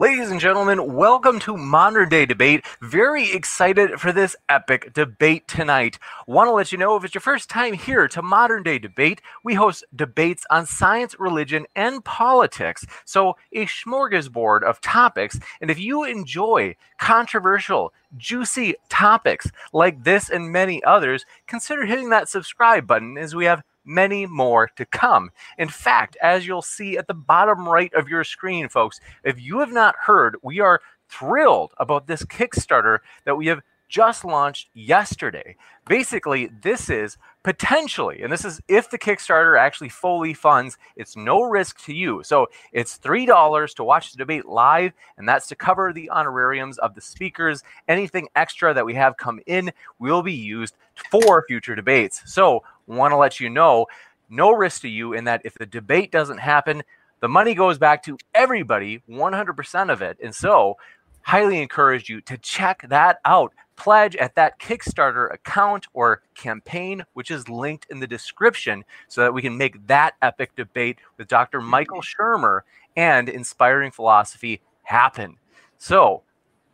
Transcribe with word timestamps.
Ladies 0.00 0.30
and 0.30 0.40
gentlemen, 0.40 0.94
welcome 0.94 1.38
to 1.40 1.58
Modern 1.58 2.08
Day 2.08 2.24
Debate. 2.24 2.64
Very 2.80 3.30
excited 3.32 4.00
for 4.00 4.12
this 4.12 4.34
epic 4.48 4.94
debate 4.94 5.46
tonight. 5.46 5.98
Want 6.26 6.48
to 6.48 6.52
let 6.52 6.72
you 6.72 6.78
know 6.78 6.96
if 6.96 7.04
it's 7.04 7.12
your 7.12 7.20
first 7.20 7.50
time 7.50 7.74
here 7.74 8.08
to 8.08 8.22
Modern 8.22 8.62
Day 8.62 8.78
Debate, 8.78 9.20
we 9.44 9.52
host 9.52 9.84
debates 9.94 10.46
on 10.48 10.64
science, 10.64 11.20
religion, 11.20 11.66
and 11.76 12.02
politics. 12.02 12.86
So, 13.04 13.36
a 13.52 13.66
smorgasbord 13.66 14.62
of 14.62 14.80
topics. 14.80 15.38
And 15.60 15.70
if 15.70 15.78
you 15.78 16.04
enjoy 16.04 16.76
controversial, 16.98 17.92
juicy 18.16 18.76
topics 18.88 19.50
like 19.74 20.04
this 20.04 20.30
and 20.30 20.50
many 20.50 20.82
others, 20.82 21.26
consider 21.46 21.84
hitting 21.84 22.08
that 22.08 22.30
subscribe 22.30 22.86
button 22.86 23.18
as 23.18 23.34
we 23.34 23.44
have 23.44 23.62
many 23.84 24.26
more 24.26 24.68
to 24.76 24.84
come. 24.84 25.30
In 25.58 25.68
fact, 25.68 26.16
as 26.22 26.46
you'll 26.46 26.62
see 26.62 26.96
at 26.98 27.06
the 27.06 27.14
bottom 27.14 27.68
right 27.68 27.92
of 27.94 28.08
your 28.08 28.24
screen, 28.24 28.68
folks, 28.68 29.00
if 29.24 29.40
you 29.40 29.60
have 29.60 29.72
not 29.72 29.94
heard, 29.96 30.36
we 30.42 30.60
are 30.60 30.80
thrilled 31.08 31.72
about 31.78 32.06
this 32.06 32.24
Kickstarter 32.24 32.98
that 33.24 33.36
we 33.36 33.46
have 33.46 33.62
just 33.90 34.24
launched 34.24 34.68
yesterday. 34.72 35.56
Basically, 35.88 36.48
this 36.62 36.88
is 36.88 37.18
potentially, 37.42 38.22
and 38.22 38.32
this 38.32 38.44
is 38.44 38.60
if 38.68 38.88
the 38.88 38.98
Kickstarter 38.98 39.58
actually 39.58 39.88
fully 39.88 40.32
funds, 40.32 40.78
it's 40.94 41.16
no 41.16 41.42
risk 41.42 41.84
to 41.86 41.92
you. 41.92 42.22
So 42.22 42.46
it's 42.72 42.98
$3 42.98 43.74
to 43.74 43.84
watch 43.84 44.12
the 44.12 44.18
debate 44.18 44.46
live, 44.46 44.92
and 45.18 45.28
that's 45.28 45.48
to 45.48 45.56
cover 45.56 45.92
the 45.92 46.08
honorariums 46.10 46.78
of 46.78 46.94
the 46.94 47.00
speakers. 47.00 47.64
Anything 47.88 48.28
extra 48.36 48.72
that 48.72 48.86
we 48.86 48.94
have 48.94 49.16
come 49.16 49.40
in 49.46 49.72
will 49.98 50.22
be 50.22 50.34
used 50.34 50.76
for 51.10 51.44
future 51.48 51.74
debates. 51.74 52.22
So, 52.26 52.62
want 52.90 53.12
to 53.12 53.16
let 53.16 53.40
you 53.40 53.48
know 53.48 53.86
no 54.28 54.52
risk 54.52 54.82
to 54.82 54.88
you 54.88 55.12
in 55.12 55.24
that 55.24 55.42
if 55.44 55.54
the 55.54 55.66
debate 55.66 56.12
doesn't 56.12 56.38
happen, 56.38 56.82
the 57.20 57.28
money 57.28 57.54
goes 57.54 57.78
back 57.78 58.02
to 58.04 58.16
everybody, 58.34 59.02
100% 59.08 59.92
of 59.92 60.02
it. 60.02 60.18
And 60.22 60.34
so, 60.34 60.76
highly 61.22 61.60
encourage 61.60 62.08
you 62.08 62.20
to 62.22 62.38
check 62.38 62.86
that 62.88 63.18
out 63.24 63.52
pledge 63.80 64.14
at 64.16 64.34
that 64.34 64.58
Kickstarter 64.58 65.32
account 65.32 65.86
or 65.94 66.22
campaign, 66.34 67.02
which 67.14 67.30
is 67.30 67.48
linked 67.48 67.86
in 67.90 67.98
the 67.98 68.06
description, 68.06 68.84
so 69.08 69.22
that 69.22 69.32
we 69.32 69.40
can 69.40 69.56
make 69.56 69.86
that 69.86 70.16
epic 70.20 70.54
debate 70.54 70.98
with 71.16 71.28
Dr. 71.28 71.62
Michael 71.62 72.02
Shermer 72.02 72.60
and 72.94 73.30
inspiring 73.30 73.90
philosophy 73.90 74.60
happen. 74.82 75.38
So, 75.78 76.22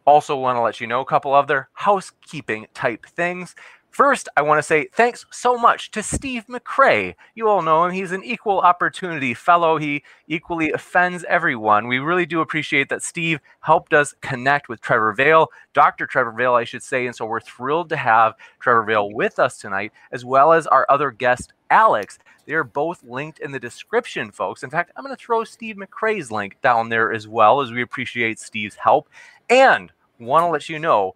also 0.05 0.37
want 0.37 0.57
to 0.57 0.63
let 0.63 0.81
you 0.81 0.89
know 0.89 1.01
a 1.01 1.05
couple 1.05 1.33
other 1.33 1.69
housekeeping 1.75 2.67
type 2.75 3.07
things. 3.07 3.55
First, 3.97 4.29
I 4.37 4.43
want 4.43 4.59
to 4.59 4.63
say 4.63 4.89
thanks 4.93 5.25
so 5.33 5.57
much 5.57 5.91
to 5.93 6.03
Steve 6.03 6.45
McRae. 6.51 7.15
You 7.35 7.49
all 7.49 7.63
know 7.63 7.87
him. 7.87 7.93
He's 7.93 8.13
an 8.13 8.23
equal 8.25 8.61
opportunity 8.61 9.33
fellow. 9.33 9.79
He 9.79 10.03
equally 10.29 10.71
offends 10.71 11.25
everyone. 11.31 11.89
We 11.89 11.99
really 11.99 12.27
do 12.27 12.43
appreciate 12.43 12.91
that 12.91 13.03
Steve 13.03 13.41
helped 13.61 13.95
us 13.95 14.15
connect 14.21 14.69
with 14.69 14.83
Trevor 14.83 15.15
Vale, 15.15 15.49
Dr. 15.73 16.07
Trevor 16.07 16.33
Vale, 16.33 16.53
I 16.53 16.65
should 16.65 16.83
say. 16.83 17.07
And 17.07 17.17
so 17.17 17.25
we're 17.25 17.41
thrilled 17.41 17.89
to 17.89 17.97
have 17.97 18.35
Trevor 18.61 18.83
Vale 18.83 19.11
with 19.13 19.39
us 19.39 19.57
tonight, 19.57 19.93
as 20.13 20.27
well 20.27 20.53
as 20.53 20.67
our 20.67 20.85
other 20.91 21.11
guest, 21.11 21.55
Alex. 21.71 22.19
They 22.45 22.53
are 22.53 22.65
both 22.65 23.03
linked 23.03 23.39
in 23.39 23.51
the 23.51 23.59
description, 23.59 24.31
folks. 24.31 24.63
In 24.63 24.69
fact, 24.69 24.93
I'm 24.95 25.05
going 25.05 25.17
to 25.17 25.25
throw 25.25 25.43
Steve 25.43 25.77
McRae's 25.77 26.31
link 26.31 26.61
down 26.61 26.91
there 26.91 27.15
as 27.15 27.27
well, 27.27 27.63
as 27.63 27.73
we 27.73 27.81
appreciate 27.81 28.41
Steve's 28.41 28.77
help. 28.77 29.09
And 29.49 29.91
want 30.19 30.43
to 30.43 30.49
let 30.49 30.69
you 30.69 30.79
know, 30.79 31.15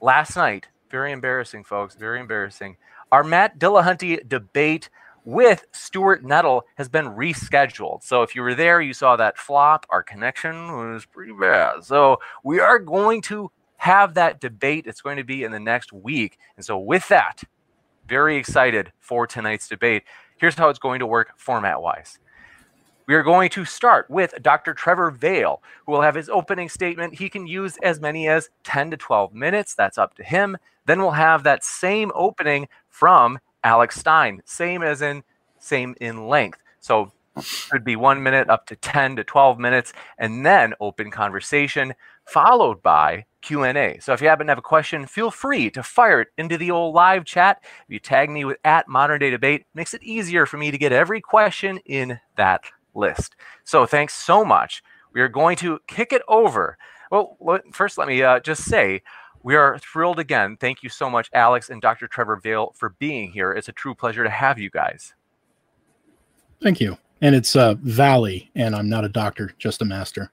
last 0.00 0.34
night, 0.34 0.68
very 0.90 1.12
embarrassing, 1.12 1.64
folks. 1.64 1.94
Very 1.94 2.20
embarrassing. 2.20 2.76
Our 3.12 3.24
Matt 3.24 3.58
Dillahunty 3.58 4.28
debate 4.28 4.90
with 5.24 5.66
Stuart 5.72 6.24
Knechtle 6.24 6.62
has 6.76 6.88
been 6.88 7.06
rescheduled. 7.06 8.02
So 8.04 8.22
if 8.22 8.34
you 8.34 8.42
were 8.42 8.54
there, 8.54 8.80
you 8.80 8.94
saw 8.94 9.16
that 9.16 9.36
flop. 9.36 9.84
Our 9.90 10.02
connection 10.02 10.92
was 10.92 11.04
pretty 11.04 11.32
bad. 11.32 11.84
So 11.84 12.18
we 12.44 12.60
are 12.60 12.78
going 12.78 13.22
to 13.22 13.50
have 13.78 14.14
that 14.14 14.40
debate. 14.40 14.86
It's 14.86 15.00
going 15.00 15.16
to 15.16 15.24
be 15.24 15.42
in 15.42 15.52
the 15.52 15.60
next 15.60 15.92
week. 15.92 16.38
And 16.56 16.64
so 16.64 16.78
with 16.78 17.08
that, 17.08 17.42
very 18.08 18.36
excited 18.36 18.92
for 19.00 19.26
tonight's 19.26 19.68
debate. 19.68 20.04
Here's 20.38 20.54
how 20.54 20.68
it's 20.68 20.78
going 20.78 21.00
to 21.00 21.06
work 21.06 21.32
format 21.36 21.82
wise. 21.82 22.20
We 23.06 23.14
are 23.14 23.22
going 23.22 23.50
to 23.50 23.64
start 23.64 24.10
with 24.10 24.34
Dr. 24.42 24.74
Trevor 24.74 25.10
Vale, 25.10 25.62
who 25.84 25.92
will 25.92 26.02
have 26.02 26.16
his 26.16 26.28
opening 26.28 26.68
statement. 26.68 27.14
He 27.14 27.28
can 27.28 27.46
use 27.46 27.78
as 27.82 28.00
many 28.00 28.28
as 28.28 28.50
10 28.64 28.90
to 28.90 28.96
12 28.96 29.32
minutes. 29.32 29.74
That's 29.74 29.98
up 29.98 30.14
to 30.14 30.24
him. 30.24 30.56
Then 30.86 31.00
we'll 31.00 31.10
have 31.12 31.42
that 31.42 31.64
same 31.64 32.10
opening 32.14 32.68
from 32.88 33.38
Alex 33.62 33.98
Stein, 34.00 34.40
same 34.44 34.82
as 34.82 35.02
in 35.02 35.22
same 35.58 35.94
in 36.00 36.28
length. 36.28 36.62
So 36.80 37.12
could 37.70 37.84
be 37.84 37.96
one 37.96 38.22
minute 38.22 38.48
up 38.48 38.66
to 38.66 38.76
10 38.76 39.16
to 39.16 39.24
12 39.24 39.58
minutes, 39.58 39.92
and 40.18 40.46
then 40.46 40.72
open 40.80 41.10
conversation 41.10 41.94
followed 42.24 42.82
by 42.82 43.24
Q&A. 43.42 43.98
So 44.00 44.12
if 44.12 44.20
you 44.20 44.28
happen 44.28 44.46
to 44.46 44.50
have 44.50 44.58
a 44.58 44.62
question, 44.62 45.06
feel 45.06 45.30
free 45.30 45.70
to 45.70 45.82
fire 45.82 46.20
it 46.22 46.28
into 46.38 46.58
the 46.58 46.70
old 46.70 46.94
live 46.94 47.24
chat. 47.24 47.58
If 47.62 47.84
you 47.88 47.98
tag 48.00 48.30
me 48.30 48.44
with 48.44 48.58
at 48.64 48.88
modern 48.88 49.20
day 49.20 49.30
debate, 49.30 49.66
makes 49.74 49.94
it 49.94 50.02
easier 50.02 50.46
for 50.46 50.56
me 50.56 50.70
to 50.70 50.78
get 50.78 50.92
every 50.92 51.20
question 51.20 51.78
in 51.84 52.18
that 52.36 52.62
list. 52.94 53.36
So 53.64 53.86
thanks 53.86 54.14
so 54.14 54.44
much. 54.44 54.82
We 55.12 55.20
are 55.20 55.28
going 55.28 55.56
to 55.58 55.78
kick 55.86 56.12
it 56.12 56.22
over. 56.28 56.78
Well, 57.10 57.36
first 57.72 57.98
let 57.98 58.08
me 58.08 58.22
uh, 58.22 58.40
just 58.40 58.64
say 58.64 59.02
we 59.46 59.54
are 59.54 59.78
thrilled 59.78 60.18
again. 60.18 60.56
Thank 60.56 60.82
you 60.82 60.88
so 60.88 61.08
much, 61.08 61.30
Alex 61.32 61.70
and 61.70 61.80
Dr. 61.80 62.08
Trevor 62.08 62.34
Vale, 62.34 62.72
for 62.74 62.96
being 62.98 63.30
here. 63.30 63.52
It's 63.52 63.68
a 63.68 63.72
true 63.72 63.94
pleasure 63.94 64.24
to 64.24 64.28
have 64.28 64.58
you 64.58 64.70
guys. 64.70 65.14
Thank 66.60 66.80
you. 66.80 66.98
And 67.20 67.32
it's 67.32 67.54
uh, 67.54 67.74
Valley, 67.74 68.50
and 68.56 68.74
I'm 68.74 68.88
not 68.88 69.04
a 69.04 69.08
doctor, 69.08 69.54
just 69.56 69.82
a 69.82 69.84
master. 69.84 70.32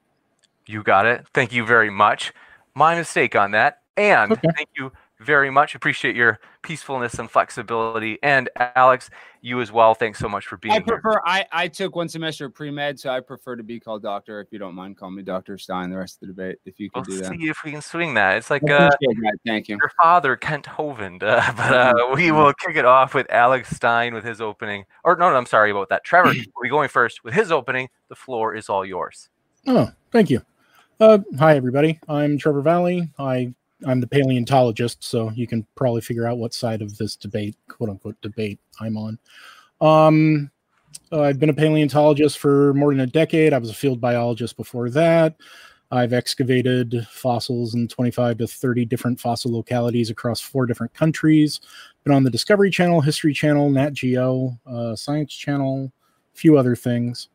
You 0.65 0.81
got 0.81 1.05
it. 1.05 1.27
Thank 1.31 1.53
you 1.53 1.63
very 1.63 1.91
much. 1.91 2.33
My 2.73 2.95
mistake 2.95 3.35
on 3.35 3.51
that. 3.51 3.81
And 3.97 4.31
okay. 4.31 4.47
thank 4.55 4.69
you 4.75 4.91
very 5.23 5.49
much. 5.49 5.75
Appreciate 5.75 6.15
your 6.15 6.39
peacefulness 6.61 7.15
and 7.15 7.29
flexibility. 7.29 8.19
And 8.21 8.49
Alex, 8.55 9.09
you 9.41 9.61
as 9.61 9.71
well. 9.71 9.93
Thanks 9.93 10.19
so 10.19 10.29
much 10.29 10.47
for 10.47 10.57
being 10.57 10.73
I 10.73 10.79
prefer, 10.79 11.11
here. 11.11 11.21
I, 11.25 11.45
I 11.51 11.67
took 11.67 11.95
one 11.95 12.07
semester 12.07 12.49
pre 12.49 12.71
med, 12.71 12.99
so 12.99 13.09
I 13.09 13.19
prefer 13.19 13.55
to 13.55 13.63
be 13.63 13.79
called 13.79 14.03
doctor. 14.03 14.39
If 14.39 14.47
you 14.51 14.59
don't 14.59 14.75
mind, 14.75 14.97
call 14.97 15.11
me 15.11 15.21
Dr. 15.21 15.57
Stein 15.57 15.89
the 15.89 15.97
rest 15.97 16.15
of 16.15 16.21
the 16.21 16.27
debate. 16.27 16.59
If 16.65 16.79
you 16.79 16.89
could 16.89 17.07
we'll 17.07 17.17
do 17.17 17.23
that. 17.23 17.31
see 17.31 17.49
if 17.49 17.63
we 17.63 17.71
can 17.71 17.81
swing 17.81 18.13
that. 18.13 18.37
It's 18.37 18.49
like 18.49 18.63
uh, 18.63 18.89
that. 18.89 19.37
Thank 19.45 19.67
you. 19.67 19.77
Your 19.77 19.91
father, 20.01 20.35
Kent 20.35 20.65
Hovind. 20.65 21.23
Uh, 21.23 21.51
but 21.57 21.73
uh, 21.73 22.15
we 22.15 22.31
will 22.31 22.53
kick 22.53 22.75
it 22.75 22.85
off 22.85 23.13
with 23.13 23.27
Alex 23.29 23.69
Stein 23.75 24.13
with 24.13 24.23
his 24.23 24.41
opening. 24.41 24.85
Or 25.03 25.15
no, 25.15 25.29
no, 25.29 25.35
I'm 25.35 25.45
sorry 25.45 25.71
about 25.71 25.89
that. 25.89 26.03
Trevor, 26.03 26.33
we 26.61 26.69
going 26.69 26.89
first 26.89 27.23
with 27.23 27.33
his 27.33 27.51
opening. 27.51 27.89
The 28.09 28.15
floor 28.15 28.55
is 28.55 28.69
all 28.69 28.85
yours. 28.85 29.29
Oh, 29.67 29.91
thank 30.11 30.29
you. 30.29 30.41
Uh, 30.99 31.19
hi, 31.37 31.55
everybody. 31.55 31.99
I'm 32.07 32.37
Trevor 32.37 32.61
Valle. 32.61 33.07
I 33.17 33.53
I'm 33.85 33.99
the 33.99 34.07
paleontologist, 34.07 35.03
so 35.03 35.31
you 35.31 35.47
can 35.47 35.65
probably 35.75 36.01
figure 36.01 36.27
out 36.27 36.37
what 36.37 36.53
side 36.53 36.81
of 36.81 36.97
this 36.97 37.15
debate, 37.15 37.55
quote 37.67 37.89
unquote, 37.89 38.19
debate 38.21 38.59
I'm 38.79 38.97
on. 38.97 39.19
Um, 39.81 40.51
uh, 41.11 41.21
I've 41.21 41.39
been 41.39 41.49
a 41.49 41.53
paleontologist 41.53 42.37
for 42.37 42.73
more 42.73 42.91
than 42.91 43.01
a 43.01 43.07
decade. 43.07 43.53
I 43.53 43.57
was 43.57 43.69
a 43.69 43.73
field 43.73 43.99
biologist 43.99 44.57
before 44.57 44.89
that. 44.91 45.35
I've 45.91 46.13
excavated 46.13 47.05
fossils 47.11 47.75
in 47.75 47.87
25 47.87 48.39
to 48.39 48.47
30 48.47 48.85
different 48.85 49.19
fossil 49.19 49.51
localities 49.51 50.09
across 50.09 50.41
four 50.41 50.65
different 50.65 50.93
countries. 50.93 51.61
Been 52.03 52.13
on 52.13 52.23
the 52.23 52.31
Discovery 52.31 52.71
Channel, 52.71 52.99
History 53.01 53.31
Channel, 53.31 53.69
Nat 53.69 53.93
Geo, 53.93 54.57
uh, 54.65 54.95
Science 54.95 55.33
Channel, 55.33 55.91
a 56.33 56.37
few 56.37 56.57
other 56.57 56.75
things. 56.75 57.29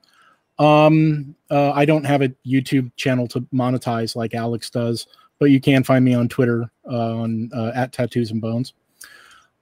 Um, 0.59 1.37
uh, 1.51 1.71
I 1.71 1.85
don't 1.85 2.05
have 2.05 2.21
a 2.21 2.31
YouTube 2.45 2.91
channel 2.97 3.29
to 3.29 3.43
monetize 3.55 4.17
like 4.17 4.35
Alex 4.35 4.71
does, 4.71 5.07
but 5.39 5.47
you 5.47 5.61
can 5.61 5.85
find 5.85 6.05
me 6.05 6.15
on 6.15 6.29
Twitter 6.29 6.71
uh, 6.91 7.17
on 7.17 7.51
uh, 7.55 7.73
at 7.75 7.93
Tattoos 7.93 8.31
and 8.31 8.41
Bones. 8.41 8.75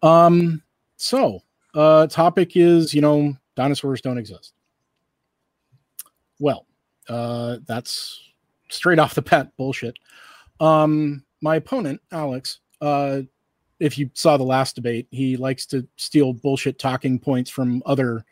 Um, 0.03 0.63
so 0.97 1.43
uh, 1.75 2.07
topic 2.07 2.57
is 2.57 2.95
you 2.95 3.01
know 3.01 3.37
dinosaurs 3.55 4.01
don't 4.01 4.19
exist. 4.19 4.53
Well, 6.39 6.67
uh, 7.09 7.59
that's 7.67 8.21
straight 8.69 8.99
off 8.99 9.15
the 9.15 9.23
bat 9.23 9.57
bullshit. 9.57 9.97
Um, 10.61 11.25
my 11.43 11.57
opponent 11.57 12.01
Alex, 12.13 12.61
uh, 12.81 13.23
if 13.79 13.99
you 13.99 14.11
saw 14.15 14.37
the 14.37 14.45
last 14.45 14.75
debate, 14.75 15.07
he 15.11 15.37
likes 15.37 15.67
to 15.67 15.87
steal 15.97 16.33
bullshit 16.33 16.79
talking 16.79 17.19
points 17.19 17.51
from 17.51 17.83
other 17.87 18.25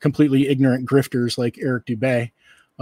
completely 0.00 0.48
ignorant 0.48 0.88
grifters 0.88 1.38
like 1.38 1.58
Eric 1.58 1.86
Dubay, 1.86 2.30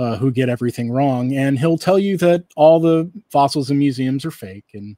uh, 0.01 0.17
who 0.17 0.31
get 0.31 0.49
everything 0.49 0.91
wrong. 0.91 1.35
And 1.37 1.59
he'll 1.59 1.77
tell 1.77 1.99
you 1.99 2.17
that 2.19 2.47
all 2.57 2.81
the 2.81 3.11
fossils 3.29 3.71
in 3.71 3.79
museums 3.79 4.25
are 4.25 4.31
fake 4.31 4.65
and 4.73 4.97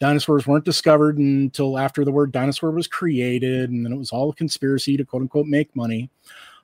dinosaurs 0.00 0.44
weren't 0.44 0.64
discovered 0.64 1.18
until 1.18 1.78
after 1.78 2.04
the 2.04 2.10
word 2.10 2.32
dinosaur 2.32 2.72
was 2.72 2.88
created. 2.88 3.70
And 3.70 3.86
then 3.86 3.92
it 3.92 3.96
was 3.96 4.10
all 4.10 4.30
a 4.30 4.34
conspiracy 4.34 4.96
to 4.96 5.04
quote 5.04 5.22
unquote 5.22 5.46
make 5.46 5.76
money. 5.76 6.10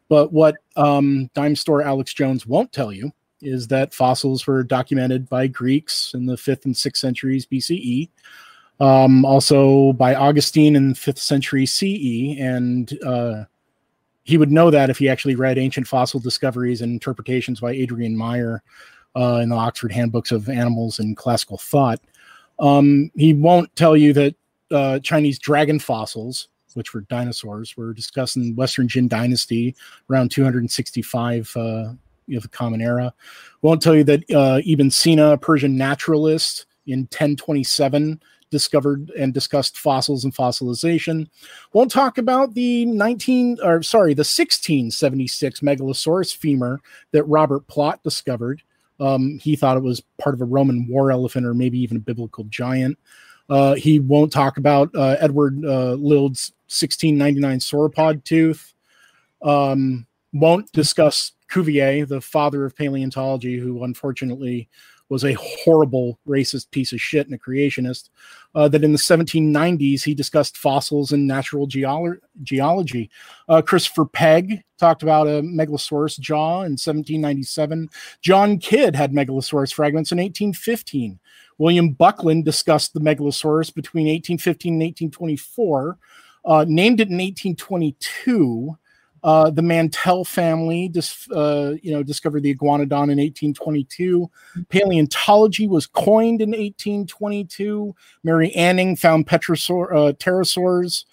But 0.08 0.32
what 0.32 0.56
um, 0.74 1.30
dime 1.32 1.54
store 1.54 1.82
Alex 1.82 2.12
Jones 2.12 2.44
won't 2.44 2.72
tell 2.72 2.92
you 2.92 3.12
is 3.40 3.68
that 3.68 3.94
fossils 3.94 4.48
were 4.48 4.64
documented 4.64 5.28
by 5.28 5.46
Greeks 5.46 6.12
in 6.12 6.26
the 6.26 6.36
fifth 6.36 6.64
and 6.64 6.76
sixth 6.76 7.00
centuries 7.00 7.46
BCE. 7.46 8.08
Um, 8.80 9.24
also 9.24 9.92
by 9.92 10.16
Augustine 10.16 10.74
in 10.74 10.88
the 10.90 10.94
fifth 10.94 11.18
century 11.18 11.66
CE, 11.66 12.38
and 12.38 12.98
uh, 13.04 13.44
he 14.26 14.38
would 14.38 14.50
know 14.50 14.70
that 14.70 14.90
if 14.90 14.98
he 14.98 15.08
actually 15.08 15.36
read 15.36 15.56
ancient 15.56 15.86
fossil 15.86 16.18
discoveries 16.18 16.82
and 16.82 16.92
interpretations 16.92 17.60
by 17.60 17.72
Adrienne 17.72 18.16
Mayor 18.16 18.62
uh, 19.14 19.40
in 19.42 19.50
the 19.50 19.56
Oxford 19.56 19.92
Handbooks 19.92 20.32
of 20.32 20.48
Animals 20.48 20.98
and 20.98 21.16
Classical 21.16 21.56
Thought. 21.56 22.00
Um, 22.58 23.10
he 23.14 23.34
won't 23.34 23.74
tell 23.76 23.96
you 23.96 24.12
that 24.14 24.34
uh, 24.72 24.98
Chinese 24.98 25.38
dragon 25.38 25.78
fossils, 25.78 26.48
which 26.74 26.92
were 26.92 27.02
dinosaurs, 27.02 27.76
were 27.76 27.94
discussed 27.94 28.36
in 28.36 28.56
Western 28.56 28.88
Jin 28.88 29.06
Dynasty 29.06 29.76
around 30.10 30.32
265 30.32 31.56
uh, 31.56 31.92
know, 32.26 32.40
the 32.40 32.48
Common 32.48 32.80
Era. 32.80 33.14
Won't 33.62 33.80
tell 33.80 33.94
you 33.94 34.04
that 34.04 34.28
uh, 34.34 34.60
Ibn 34.66 34.90
Sina, 34.90 35.32
a 35.32 35.38
Persian 35.38 35.76
naturalist, 35.76 36.66
in 36.88 37.00
1027 37.00 38.20
discovered 38.50 39.10
and 39.10 39.34
discussed 39.34 39.78
fossils 39.78 40.24
and 40.24 40.34
fossilization. 40.34 41.28
Won't 41.72 41.90
talk 41.90 42.18
about 42.18 42.54
the 42.54 42.84
19 42.86 43.58
or 43.62 43.82
sorry, 43.82 44.14
the 44.14 44.20
1676 44.20 45.60
Megalosaurus 45.60 46.34
femur 46.34 46.80
that 47.12 47.24
Robert 47.24 47.66
Plot 47.66 48.02
discovered. 48.02 48.62
Um, 48.98 49.38
he 49.42 49.56
thought 49.56 49.76
it 49.76 49.82
was 49.82 50.02
part 50.18 50.34
of 50.34 50.40
a 50.40 50.46
Roman 50.46 50.86
war 50.88 51.10
elephant 51.10 51.46
or 51.46 51.54
maybe 51.54 51.78
even 51.78 51.96
a 51.96 52.00
biblical 52.00 52.44
giant. 52.44 52.98
Uh, 53.48 53.74
he 53.74 54.00
won't 54.00 54.32
talk 54.32 54.56
about 54.56 54.94
uh, 54.94 55.16
Edward 55.20 55.64
uh, 55.64 55.94
Lhuyd's 55.94 56.52
1699 56.68 57.58
sauropod 57.60 58.24
tooth. 58.24 58.74
Um, 59.42 60.06
won't 60.32 60.70
discuss 60.72 61.32
Cuvier, 61.48 62.06
the 62.06 62.20
father 62.20 62.64
of 62.64 62.76
paleontology, 62.76 63.58
who 63.58 63.84
unfortunately 63.84 64.68
was 65.08 65.24
a 65.24 65.34
horrible 65.34 66.18
racist 66.26 66.70
piece 66.70 66.92
of 66.92 67.00
shit 67.00 67.26
and 67.26 67.34
a 67.34 67.38
creationist. 67.38 68.10
Uh, 68.54 68.68
that 68.68 68.84
in 68.84 68.92
the 68.92 68.98
1790s 68.98 70.02
he 70.02 70.14
discussed 70.14 70.56
fossils 70.56 71.12
and 71.12 71.26
natural 71.26 71.68
geolo- 71.68 72.18
geology. 72.42 73.10
Uh, 73.48 73.60
Christopher 73.60 74.06
Pegg 74.06 74.62
talked 74.78 75.02
about 75.02 75.26
a 75.26 75.42
Megalosaurus 75.42 76.18
jaw 76.18 76.62
in 76.62 76.72
1797. 76.72 77.88
John 78.22 78.58
Kidd 78.58 78.96
had 78.96 79.12
Megalosaurus 79.12 79.72
fragments 79.72 80.12
in 80.12 80.18
1815. 80.18 81.18
William 81.58 81.90
Buckland 81.90 82.44
discussed 82.44 82.92
the 82.92 83.00
Megalosaurus 83.00 83.74
between 83.74 84.06
1815 84.06 84.74
and 84.74 84.82
1824. 84.82 85.98
Uh, 86.44 86.64
named 86.68 87.00
it 87.00 87.08
in 87.08 87.18
1822. 87.18 88.76
Uh, 89.26 89.50
the 89.50 89.60
Mantell 89.60 90.24
family, 90.24 90.86
dis, 90.86 91.28
uh, 91.32 91.74
you 91.82 91.90
know, 91.90 92.04
discovered 92.04 92.44
the 92.44 92.54
iguanodon 92.54 93.10
in 93.10 93.18
1822. 93.18 94.30
Paleontology 94.68 95.66
was 95.66 95.84
coined 95.84 96.40
in 96.40 96.50
1822. 96.50 97.92
Mary 98.22 98.52
Anning 98.52 98.94
found 98.94 99.26
petrosaur, 99.26 99.90
uh, 99.90 100.12
pterosaurs, 100.12 101.06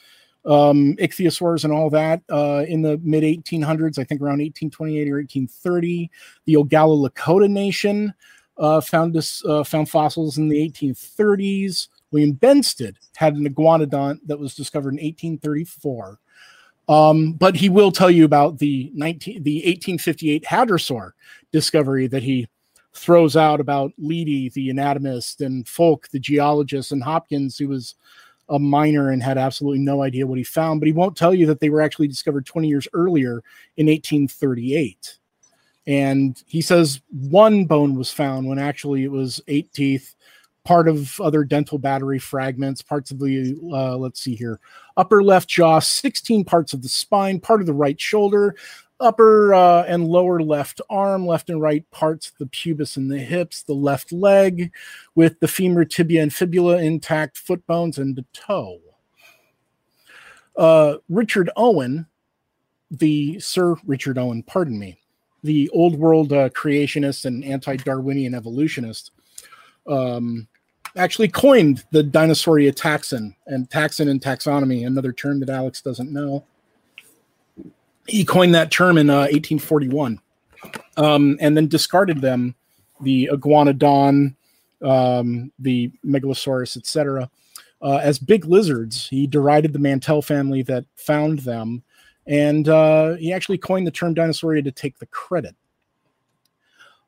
um, 0.46 0.96
ichthyosaurs, 0.98 1.64
and 1.64 1.74
all 1.74 1.90
that 1.90 2.22
uh, 2.30 2.64
in 2.68 2.84
the 2.84 3.00
mid 3.04 3.24
1800s. 3.24 3.98
I 3.98 4.04
think 4.04 4.22
around 4.22 4.42
1828 4.42 5.10
or 5.10 5.16
1830. 5.16 6.12
The 6.46 6.54
Oglala 6.54 7.10
Lakota 7.10 7.50
Nation 7.50 8.14
uh, 8.60 8.80
found 8.80 9.16
this 9.16 9.42
found 9.66 9.90
fossils 9.90 10.38
in 10.38 10.50
the 10.50 10.70
1830s. 10.70 11.88
William 12.12 12.36
Benstead 12.36 12.98
had 13.16 13.34
an 13.34 13.52
iguanodon 13.52 14.20
that 14.28 14.38
was 14.38 14.54
discovered 14.54 14.90
in 14.90 15.04
1834. 15.04 16.20
Um, 16.90 17.34
but 17.34 17.56
he 17.56 17.70
will 17.70 17.92
tell 17.92 18.12
you 18.12 18.26
about 18.26 18.60
the 18.60 18.92
19 18.94 19.44
the 19.44 19.58
1858 19.58 20.44
hadrosaur 20.44 21.12
discovery 21.52 22.08
that 22.08 22.24
he 22.24 22.48
throws 22.94 23.36
out 23.36 23.60
about 23.60 23.92
Leidy, 23.98 24.50
the 24.50 24.70
anatomist, 24.70 25.42
and 25.42 25.66
Foulke, 25.66 26.10
the 26.10 26.20
geologist, 26.20 26.92
and 26.92 27.04
Hopkins, 27.04 27.58
who 27.58 27.68
was 27.68 27.96
a 28.50 28.60
miner 28.60 29.10
and 29.10 29.24
had 29.24 29.38
absolutely 29.38 29.80
no 29.80 30.04
idea 30.04 30.28
what 30.28 30.38
he 30.38 30.44
found. 30.44 30.80
But 30.80 30.88
he 30.88 30.94
won't 30.94 31.18
tell 31.18 31.34
you 31.34 31.46
that 31.48 31.60
they 31.60 31.70
were 31.70 31.82
actually 31.82 32.08
discovered 32.08 32.46
20 32.46 32.68
years 32.68 32.88
earlier 32.94 33.44
in 33.78 33.88
1838. 33.88 35.18
And 35.88 36.42
he 36.48 36.62
says 36.62 37.02
one 37.10 37.66
bone 37.66 37.96
was 37.96 38.12
found 38.12 38.48
when 38.48 38.60
actually 38.60 39.04
it 39.04 39.12
was 39.12 39.42
eight 39.48 39.72
teeth 39.74 40.16
part 40.64 40.88
of 40.88 41.20
other 41.20 41.44
dental 41.44 41.78
battery 41.78 42.20
fragments, 42.20 42.82
parts 42.82 43.12
of 43.12 43.20
the, 43.20 43.58
uh, 43.72 43.98
let's 43.98 44.22
see 44.22 44.36
here, 44.36 44.60
upper 44.98 45.24
left 45.24 45.50
jaw, 45.50 45.80
16 45.80 46.46
parts 46.46 46.74
of 46.74 46.82
the 46.82 46.90
spine, 46.90 47.40
part 47.40 47.60
of 47.60 47.68
the 47.68 47.74
right 47.74 48.00
shoulder, 48.00 48.56
upper 49.00 49.54
uh, 49.54 49.84
and 49.84 50.08
lower 50.08 50.42
left 50.42 50.80
arm, 50.90 51.28
left 51.28 51.50
and 51.50 51.62
right 51.62 51.90
parts 51.92 52.30
of 52.30 52.38
the 52.38 52.46
pubis 52.48 52.98
and 52.98 53.12
the 53.12 53.20
hips, 53.20 53.64
the 53.64 53.74
left 53.74 54.12
leg 54.12 54.72
with 55.16 55.40
the 55.40 55.48
femur, 55.48 55.86
tibia, 55.86 56.24
and 56.24 56.34
fibula 56.34 56.78
intact, 56.78 57.38
foot 57.38 57.66
bones, 57.68 57.98
and 57.98 58.16
the 58.16 58.26
toe. 58.34 58.80
Uh, 60.56 60.96
Richard 61.10 61.50
Owen, 61.56 62.06
the 62.92 63.40
Sir 63.40 63.76
Richard 63.86 64.18
Owen, 64.18 64.44
pardon 64.44 64.80
me, 64.80 65.00
the 65.44 65.70
old 65.70 65.98
world 65.98 66.32
uh, 66.32 66.50
creationist 66.50 67.26
and 67.26 67.44
anti 67.44 67.76
Darwinian 67.76 68.34
evolutionist, 68.34 69.12
um, 69.88 70.48
actually 70.96 71.28
coined 71.28 71.84
the 71.92 72.04
Dinosauria 72.04 72.74
taxon 72.74 73.36
and 73.48 73.70
taxon 73.70 74.10
and 74.10 74.22
taxonomy, 74.22 74.86
another 74.86 75.12
term 75.12 75.40
that 75.40 75.50
Alex 75.50 75.82
doesn't 75.82 76.12
know. 76.12 76.44
He 78.08 78.26
coined 78.26 78.54
that 78.54 78.72
term 78.72 78.98
in 78.98 79.10
uh, 79.10 79.28
1841 79.32 80.20
um, 80.98 81.38
and 81.40 81.56
then 81.56 81.68
discarded 81.68 82.22
them, 82.22 82.56
the 83.02 83.30
iguanodon, 83.32 84.36
um, 84.82 85.52
the 85.60 85.92
megalosaurus, 86.06 86.78
etc., 86.78 87.30
uh, 87.82 87.98
as 87.98 88.20
big 88.20 88.46
lizards. 88.46 89.08
He 89.08 89.28
derided 89.28 89.74
the 89.74 89.80
Mantell 89.80 90.22
family 90.22 90.62
that 90.64 90.86
found 90.96 91.40
them, 91.40 91.84
and 92.28 92.68
uh, 92.70 93.14
he 93.16 93.34
actually 93.34 93.58
coined 93.58 93.88
the 93.88 93.92
term 93.92 94.16
Dinosauria 94.16 94.64
to 94.64 94.72
take 94.72 95.00
the 95.00 95.06
credit. 95.08 95.56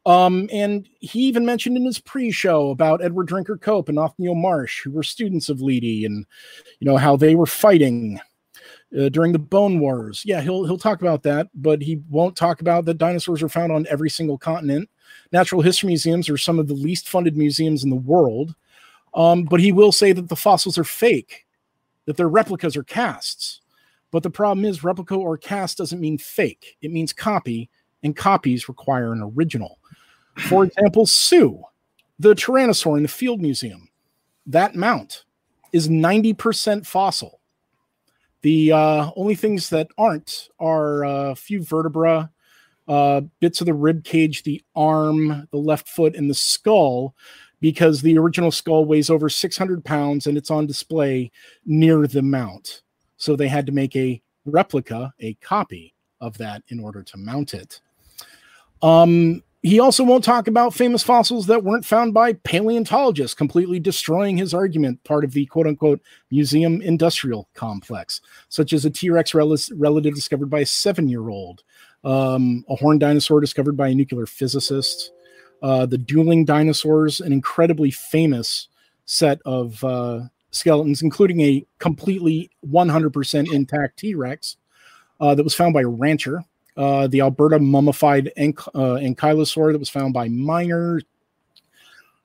Um, 0.06 0.48
and 0.52 0.88
he 1.00 1.22
even 1.22 1.46
mentioned 1.46 1.78
in 1.78 1.86
his 1.86 2.00
pre-show 2.00 2.70
about 2.70 3.04
Edward 3.04 3.28
Drinker 3.28 3.58
Cope 3.58 3.90
and 3.90 3.98
Othniel 3.98 4.36
Marsh, 4.36 4.84
who 4.84 4.92
were 4.92 5.04
students 5.04 5.50
of 5.50 5.62
Leidy, 5.62 6.06
and 6.06 6.26
you 6.80 6.86
know 6.86 6.98
how 6.98 7.16
they 7.16 7.34
were 7.34 7.48
fighting 7.48 8.20
uh, 8.98 9.10
during 9.10 9.32
the 9.32 9.40
Bone 9.40 9.80
Wars. 9.80 10.22
Yeah, 10.26 10.42
he'll 10.42 10.66
he'll 10.66 10.78
talk 10.78 11.02
about 11.02 11.24
that, 11.24 11.48
but 11.56 11.82
he 11.82 12.02
won't 12.10 12.36
talk 12.36 12.62
about 12.62 12.86
that 12.86 13.00
dinosaurs 13.00 13.42
are 13.42 13.50
found 13.50 13.72
on 13.72 13.88
every 13.90 14.10
single 14.10 14.38
continent. 14.38 14.90
Natural 15.32 15.62
history 15.62 15.88
museums 15.88 16.30
are 16.30 16.38
some 16.38 16.60
of 16.60 16.68
the 16.68 16.76
least 16.76 17.10
funded 17.10 17.36
museums 17.36 17.84
in 17.84 17.90
the 17.90 17.96
world. 17.96 18.56
Um, 19.16 19.44
but 19.46 19.62
he 19.62 19.72
will 19.72 19.92
say 19.92 20.12
that 20.12 20.28
the 20.28 20.36
fossils 20.36 20.78
are 20.78 20.84
fake, 20.84 21.48
that 22.06 22.18
they're 22.18 22.28
replicas 22.28 22.76
or 22.76 22.84
casts. 22.84 23.62
But 24.12 24.24
the 24.24 24.30
problem 24.30 24.66
is, 24.66 24.84
replica 24.84 25.16
or 25.16 25.38
cast 25.38 25.78
doesn't 25.78 26.00
mean 26.00 26.18
fake; 26.18 26.78
it 26.82 26.92
means 26.92 27.12
copy, 27.12 27.70
and 28.04 28.16
copies 28.16 28.70
require 28.70 29.12
an 29.14 29.32
original. 29.36 29.80
For 30.38 30.65
example, 30.65 31.06
Sue, 31.06 31.63
the 32.20 32.34
Tyrannosaur 32.34 32.98
in 32.98 33.04
the 33.04 33.10
Field 33.10 33.42
Museum, 33.42 33.89
that 34.46 34.75
mount 34.75 35.25
is 35.72 35.88
90% 35.89 36.86
fossil. 36.86 37.39
The 38.42 38.72
uh, 38.72 39.12
only 39.15 39.36
things 39.36 39.70
that 39.70 39.88
aren't 39.98 40.50
are 40.60 41.04
a 41.04 41.36
few 41.36 41.63
vertebra, 41.63 42.30
uh, 42.88 43.22
bits 43.39 43.60
of 43.60 43.65
the 43.65 43.74
rib 43.74 44.04
cage, 44.04 44.44
the 44.44 44.63
arm, 44.75 45.48
the 45.51 45.58
left 45.58 45.89
foot, 45.89 46.15
and 46.15 46.30
the 46.30 46.36
skull, 46.36 47.15
because 47.60 48.01
the 48.01 48.18
original 48.18 48.51
skull 48.51 48.86
weighs 48.86 49.10
over 49.10 49.30
600 49.30 49.84
pounds 49.84 50.27
and 50.27 50.38
it's 50.38 50.51
on 50.51 50.68
display 50.68 51.32
near 51.65 52.06
the 52.06 52.22
mount. 52.22 52.84
So 53.18 53.36
they 53.36 53.48
had 53.48 53.65
to 53.65 53.72
make 53.72 53.96
a 53.96 54.22
replica, 54.46 55.13
a 55.20 55.34
copy 55.36 55.96
of 56.22 56.38
that 56.38 56.63
in 56.68 56.80
order 56.80 57.01
to 57.01 57.18
mount 57.18 57.54
it. 57.54 57.82
Um, 58.82 59.42
he 59.66 59.80
also 59.80 60.04
won't 60.04 60.24
talk 60.24 60.48
about 60.48 60.76
famous 60.76 61.02
fossils 61.02 61.48
that 61.48 61.64
weren't 61.64 61.88
found 61.88 62.14
by 62.14 62.34
paleontologists, 62.34 63.34
completely 63.34 63.80
destroying 63.80 64.38
his 64.38 64.54
argument, 64.54 65.04
part 65.04 65.24
of 65.24 65.32
the 65.32 65.48
quote 65.48 65.66
unquote 65.66 66.00
museum 66.30 66.84
industrial 66.84 67.50
complex, 67.56 68.22
such 68.48 68.74
as 68.74 68.86
a 68.86 68.92
T 68.92 69.10
Rex 69.10 69.34
rel- 69.34 69.58
relative 69.74 70.14
discovered 70.14 70.52
by 70.52 70.60
a 70.60 70.66
seven 70.68 71.10
year 71.10 71.30
old, 71.30 71.64
um, 72.04 72.64
a 72.70 72.76
horned 72.76 73.00
dinosaur 73.00 73.42
discovered 73.42 73.76
by 73.76 73.88
a 73.88 73.96
nuclear 73.96 74.28
physicist, 74.28 75.12
uh, 75.64 75.88
the 75.88 75.98
dueling 75.98 76.46
dinosaurs, 76.46 77.20
an 77.20 77.34
incredibly 77.34 77.90
famous 77.90 78.68
set 79.06 79.42
of 79.46 79.84
uh, 79.84 80.22
skeletons, 80.52 81.02
including 81.02 81.42
a 81.42 81.66
completely 81.80 82.52
100% 82.70 83.52
intact 83.52 83.98
T 83.98 84.14
Rex 84.14 84.58
uh, 85.20 85.34
that 85.34 85.44
was 85.44 85.56
found 85.56 85.74
by 85.74 85.82
a 85.82 85.88
rancher 85.88 86.44
uh, 86.77 87.08
the 87.08 87.22
Alberta 87.22 87.60
mummified 87.60 88.27
uh, 88.38 88.41
ankylosaur 88.41 89.72
that 89.72 89.79
was 89.79 89.89
found 89.89 90.13
by 90.13 90.27
miners. 90.27 91.03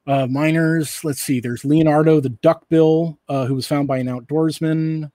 Uh, 0.06 0.26
miners, 0.26 1.04
let's 1.04 1.20
see, 1.20 1.40
there's 1.40 1.64
Leonardo 1.64 2.20
the 2.20 2.30
duckbill, 2.30 3.18
uh, 3.28 3.46
who 3.46 3.54
was 3.54 3.66
found 3.66 3.86
by 3.86 3.98
an 3.98 4.06
outdoorsman. 4.06 5.10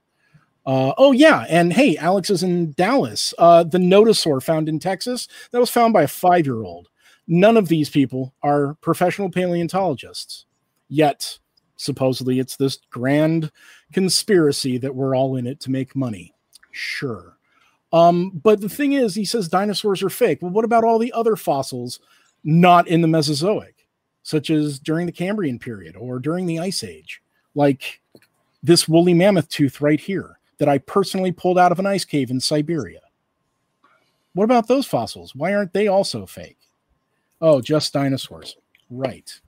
Uh, 0.66 0.94
oh, 0.98 1.12
yeah. 1.12 1.46
And 1.50 1.74
hey, 1.74 1.98
Alex 1.98 2.30
is 2.30 2.44
in 2.44 2.72
Dallas. 2.74 3.34
The 3.38 3.78
nodosaur 3.78 4.42
found 4.42 4.70
in 4.70 4.80
Texas 4.80 5.28
that 5.52 5.60
was 5.60 5.70
found 5.70 5.94
by 5.94 6.04
a 6.04 6.08
five 6.08 6.46
year 6.46 6.64
old. 6.64 6.90
None 7.28 7.58
of 7.58 7.68
these 7.68 7.90
people 7.90 8.34
are 8.42 8.76
professional 8.76 9.30
paleontologists. 9.30 10.46
Yet, 10.88 11.40
supposedly, 11.76 12.40
it's 12.40 12.56
this 12.56 12.78
grand 12.90 13.52
conspiracy 13.92 14.78
that 14.78 14.96
we're 14.96 15.16
all 15.16 15.36
in 15.36 15.48
it 15.48 15.60
to 15.62 15.72
make 15.72 15.96
money. 15.96 16.34
Sure. 16.72 17.35
Um, 17.96 18.42
but 18.44 18.60
the 18.60 18.68
thing 18.68 18.92
is, 18.92 19.16
he 19.16 19.24
says 19.24 19.48
dinosaurs 19.48 20.04
are 20.04 20.10
fake. 20.10 20.40
Well, 20.42 20.52
what 20.52 20.66
about 20.66 20.84
all 20.84 21.00
the 21.00 21.14
other 21.14 21.38
fossils 21.38 22.02
not 22.44 22.90
in 22.90 23.00
the 23.00 23.08
Mesozoic, 23.08 23.88
such 24.22 24.50
as 24.50 24.80
during 24.80 25.06
the 25.06 25.14
Cambrian 25.14 25.60
period 25.60 25.96
or 25.96 26.20
during 26.20 26.46
the 26.46 26.60
Ice 26.60 26.84
Age? 26.84 27.22
Like 27.56 28.02
this 28.62 28.90
woolly 28.90 29.14
mammoth 29.14 29.48
tooth 29.48 29.80
right 29.80 30.00
here 30.00 30.40
that 30.58 30.68
I 30.68 30.80
personally 30.80 31.32
pulled 31.32 31.58
out 31.58 31.72
of 31.72 31.80
an 31.80 31.86
ice 31.86 32.04
cave 32.04 32.32
in 32.32 32.42
Siberia. 32.42 33.00
What 34.34 34.44
about 34.44 34.68
those 34.68 34.86
fossils? 34.86 35.34
Why 35.34 35.54
aren't 35.54 35.72
they 35.72 35.88
also 35.88 36.26
fake? 36.26 36.58
Oh, 37.40 37.62
just 37.62 37.94
dinosaurs. 37.94 38.58
Right. 38.90 39.40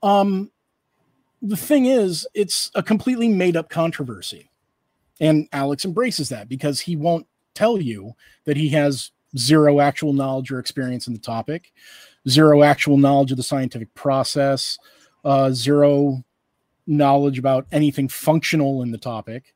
Um, 0.00 0.52
the 1.42 1.56
thing 1.56 1.86
is, 1.86 2.24
it's 2.34 2.70
a 2.76 2.84
completely 2.84 3.28
made 3.28 3.56
up 3.56 3.68
controversy. 3.68 4.48
And 5.20 5.48
Alex 5.52 5.84
embraces 5.84 6.28
that 6.28 6.48
because 6.48 6.80
he 6.80 6.94
won't 6.94 7.26
tell 7.58 7.80
you 7.80 8.12
that 8.44 8.56
he 8.56 8.68
has 8.70 9.10
zero 9.36 9.80
actual 9.80 10.12
knowledge 10.12 10.50
or 10.50 10.58
experience 10.58 11.06
in 11.06 11.12
the 11.12 11.18
topic, 11.18 11.72
zero 12.28 12.62
actual 12.62 12.96
knowledge 12.96 13.30
of 13.30 13.36
the 13.36 13.42
scientific 13.42 13.92
process, 13.94 14.78
uh, 15.24 15.50
zero 15.50 16.24
knowledge 16.86 17.38
about 17.38 17.66
anything 17.72 18.08
functional 18.08 18.82
in 18.82 18.90
the 18.90 18.98
topic. 18.98 19.54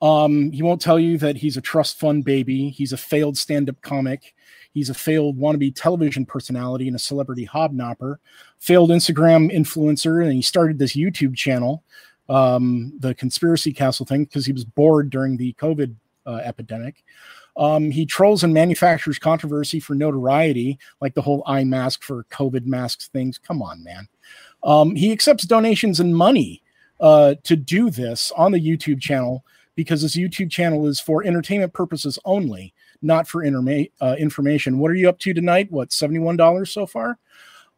Um, 0.00 0.50
he 0.50 0.62
won't 0.62 0.80
tell 0.80 0.98
you 0.98 1.18
that 1.18 1.36
he's 1.36 1.58
a 1.58 1.60
trust 1.60 1.98
fund 1.98 2.24
baby. 2.24 2.70
He's 2.70 2.92
a 2.92 2.96
failed 2.96 3.36
stand 3.36 3.68
up 3.68 3.80
comic. 3.82 4.34
He's 4.72 4.88
a 4.88 4.94
failed 4.94 5.36
wannabe 5.36 5.74
television 5.74 6.24
personality 6.24 6.86
and 6.86 6.96
a 6.96 7.00
celebrity 7.00 7.46
hobnopper, 7.46 8.16
failed 8.60 8.90
Instagram 8.90 9.52
influencer, 9.52 10.22
and 10.22 10.32
he 10.32 10.42
started 10.42 10.78
this 10.78 10.96
YouTube 10.96 11.34
channel, 11.34 11.82
um, 12.28 12.92
the 13.00 13.14
Conspiracy 13.14 13.72
Castle 13.72 14.06
thing, 14.06 14.24
because 14.24 14.46
he 14.46 14.52
was 14.52 14.64
bored 14.64 15.10
during 15.10 15.36
the 15.36 15.52
COVID 15.54 15.94
uh, 16.26 16.40
epidemic. 16.44 17.04
Um, 17.56 17.90
he 17.90 18.06
trolls 18.06 18.44
and 18.44 18.54
manufactures 18.54 19.18
controversy 19.18 19.80
for 19.80 19.94
notoriety, 19.94 20.78
like 21.00 21.14
the 21.14 21.22
whole 21.22 21.42
eye 21.46 21.64
mask 21.64 22.02
for 22.02 22.24
COVID 22.30 22.66
masks 22.66 23.08
things. 23.08 23.38
Come 23.38 23.62
on, 23.62 23.82
man. 23.82 24.08
Um, 24.62 24.94
he 24.94 25.12
accepts 25.12 25.44
donations 25.44 26.00
and 26.00 26.16
money 26.16 26.62
uh, 27.00 27.34
to 27.44 27.56
do 27.56 27.90
this 27.90 28.32
on 28.36 28.52
the 28.52 28.60
YouTube 28.60 29.00
channel 29.00 29.44
because 29.74 30.02
his 30.02 30.14
YouTube 30.14 30.50
channel 30.50 30.86
is 30.86 31.00
for 31.00 31.24
entertainment 31.24 31.72
purposes 31.72 32.18
only, 32.24 32.74
not 33.02 33.26
for 33.26 33.42
interma- 33.42 33.90
uh, 34.00 34.16
information. 34.18 34.78
What 34.78 34.90
are 34.90 34.96
you 34.96 35.08
up 35.08 35.18
to 35.20 35.32
tonight? 35.32 35.70
What, 35.70 35.88
$71 35.90 36.68
so 36.68 36.86
far? 36.86 37.18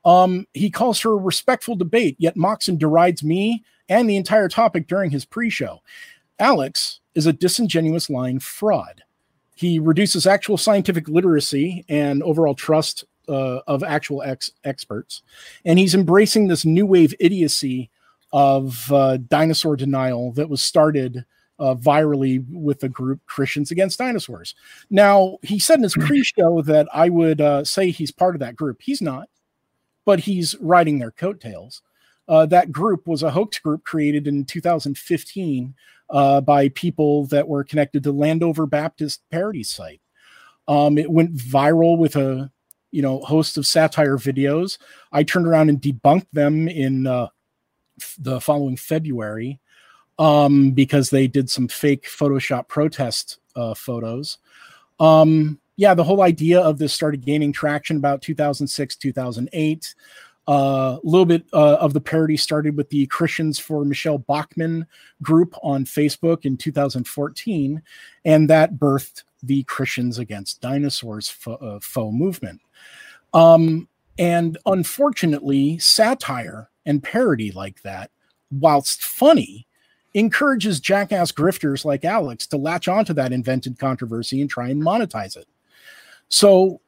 Um, 0.04 0.46
he 0.52 0.68
calls 0.68 0.98
for 0.98 1.12
a 1.12 1.16
respectful 1.16 1.76
debate, 1.76 2.16
yet 2.18 2.36
mocks 2.36 2.66
and 2.66 2.78
derides 2.78 3.22
me 3.22 3.62
and 3.88 4.08
the 4.08 4.16
entire 4.16 4.48
topic 4.48 4.88
during 4.88 5.10
his 5.10 5.24
pre 5.24 5.48
show. 5.48 5.80
Alex 6.38 7.00
is 7.14 7.26
a 7.26 7.32
disingenuous 7.32 8.08
lying 8.08 8.38
fraud. 8.38 9.02
He 9.54 9.78
reduces 9.78 10.26
actual 10.26 10.56
scientific 10.56 11.08
literacy 11.08 11.84
and 11.88 12.22
overall 12.22 12.54
trust 12.54 13.04
uh, 13.28 13.60
of 13.66 13.82
actual 13.82 14.22
ex- 14.22 14.50
experts. 14.64 15.22
And 15.64 15.78
he's 15.78 15.94
embracing 15.94 16.48
this 16.48 16.64
new 16.64 16.86
wave 16.86 17.14
idiocy 17.20 17.90
of 18.32 18.90
uh, 18.90 19.18
dinosaur 19.28 19.76
denial 19.76 20.32
that 20.32 20.48
was 20.48 20.62
started 20.62 21.24
uh, 21.58 21.74
virally 21.74 22.44
with 22.50 22.80
the 22.80 22.88
group 22.88 23.20
Christians 23.26 23.70
Against 23.70 23.98
Dinosaurs. 23.98 24.54
Now, 24.90 25.38
he 25.42 25.58
said 25.58 25.76
in 25.76 25.84
his 25.84 25.94
pre 25.94 26.24
show 26.24 26.62
that 26.62 26.88
I 26.92 27.08
would 27.08 27.40
uh, 27.40 27.64
say 27.64 27.90
he's 27.90 28.10
part 28.10 28.34
of 28.34 28.40
that 28.40 28.56
group. 28.56 28.80
He's 28.82 29.02
not, 29.02 29.28
but 30.04 30.20
he's 30.20 30.56
riding 30.60 30.98
their 30.98 31.12
coattails. 31.12 31.82
Uh, 32.26 32.46
that 32.46 32.72
group 32.72 33.06
was 33.06 33.22
a 33.22 33.30
hoax 33.30 33.58
group 33.58 33.84
created 33.84 34.26
in 34.26 34.44
2015 34.44 35.74
uh, 36.12 36.40
by 36.42 36.68
people 36.68 37.26
that 37.26 37.48
were 37.48 37.64
connected 37.64 38.04
to 38.04 38.12
Landover 38.12 38.66
Baptist 38.66 39.22
parody 39.30 39.64
site. 39.64 40.00
Um, 40.68 40.98
it 40.98 41.10
went 41.10 41.34
viral 41.34 41.98
with 41.98 42.14
a 42.14 42.50
you 42.92 43.02
know 43.02 43.20
host 43.20 43.56
of 43.56 43.66
satire 43.66 44.18
videos. 44.18 44.78
I 45.10 45.24
turned 45.24 45.46
around 45.46 45.70
and 45.70 45.80
debunked 45.80 46.30
them 46.32 46.68
in 46.68 47.06
uh, 47.06 47.28
f- 48.00 48.16
the 48.18 48.40
following 48.40 48.76
February 48.76 49.58
um, 50.18 50.70
because 50.70 51.10
they 51.10 51.26
did 51.26 51.50
some 51.50 51.66
fake 51.66 52.04
Photoshop 52.04 52.68
protest 52.68 53.40
uh, 53.56 53.74
photos. 53.74 54.38
Um, 55.00 55.58
yeah, 55.76 55.94
the 55.94 56.04
whole 56.04 56.22
idea 56.22 56.60
of 56.60 56.78
this 56.78 56.92
started 56.92 57.24
gaining 57.24 57.52
traction 57.52 57.96
about 57.96 58.22
2006, 58.22 58.96
2008. 58.96 59.94
A 60.48 60.98
little 61.04 61.24
bit 61.24 61.44
uh, 61.52 61.74
of 61.74 61.92
the 61.92 62.00
parody 62.00 62.36
started 62.36 62.76
with 62.76 62.90
the 62.90 63.06
Christians 63.06 63.58
for 63.58 63.84
Michelle 63.84 64.18
Bachmann 64.18 64.86
group 65.22 65.54
on 65.62 65.84
Facebook 65.84 66.44
in 66.44 66.56
2014, 66.56 67.80
and 68.24 68.50
that 68.50 68.74
birthed 68.74 69.22
the 69.42 69.62
Christians 69.64 70.18
Against 70.18 70.60
Dinosaurs 70.60 71.28
fo- 71.28 71.54
uh, 71.54 71.80
faux 71.80 72.14
movement. 72.14 72.60
Um, 73.32 73.88
and 74.18 74.58
unfortunately, 74.66 75.78
satire 75.78 76.70
and 76.84 77.02
parody 77.02 77.50
like 77.52 77.82
that, 77.82 78.10
whilst 78.50 79.02
funny, 79.02 79.66
encourages 80.14 80.80
jackass 80.80 81.32
grifters 81.32 81.84
like 81.84 82.04
Alex 82.04 82.46
to 82.48 82.56
latch 82.56 82.88
onto 82.88 83.12
that 83.14 83.32
invented 83.32 83.78
controversy 83.78 84.40
and 84.40 84.50
try 84.50 84.68
and 84.68 84.82
monetize 84.82 85.36
it. 85.36 85.48
So 86.28 86.80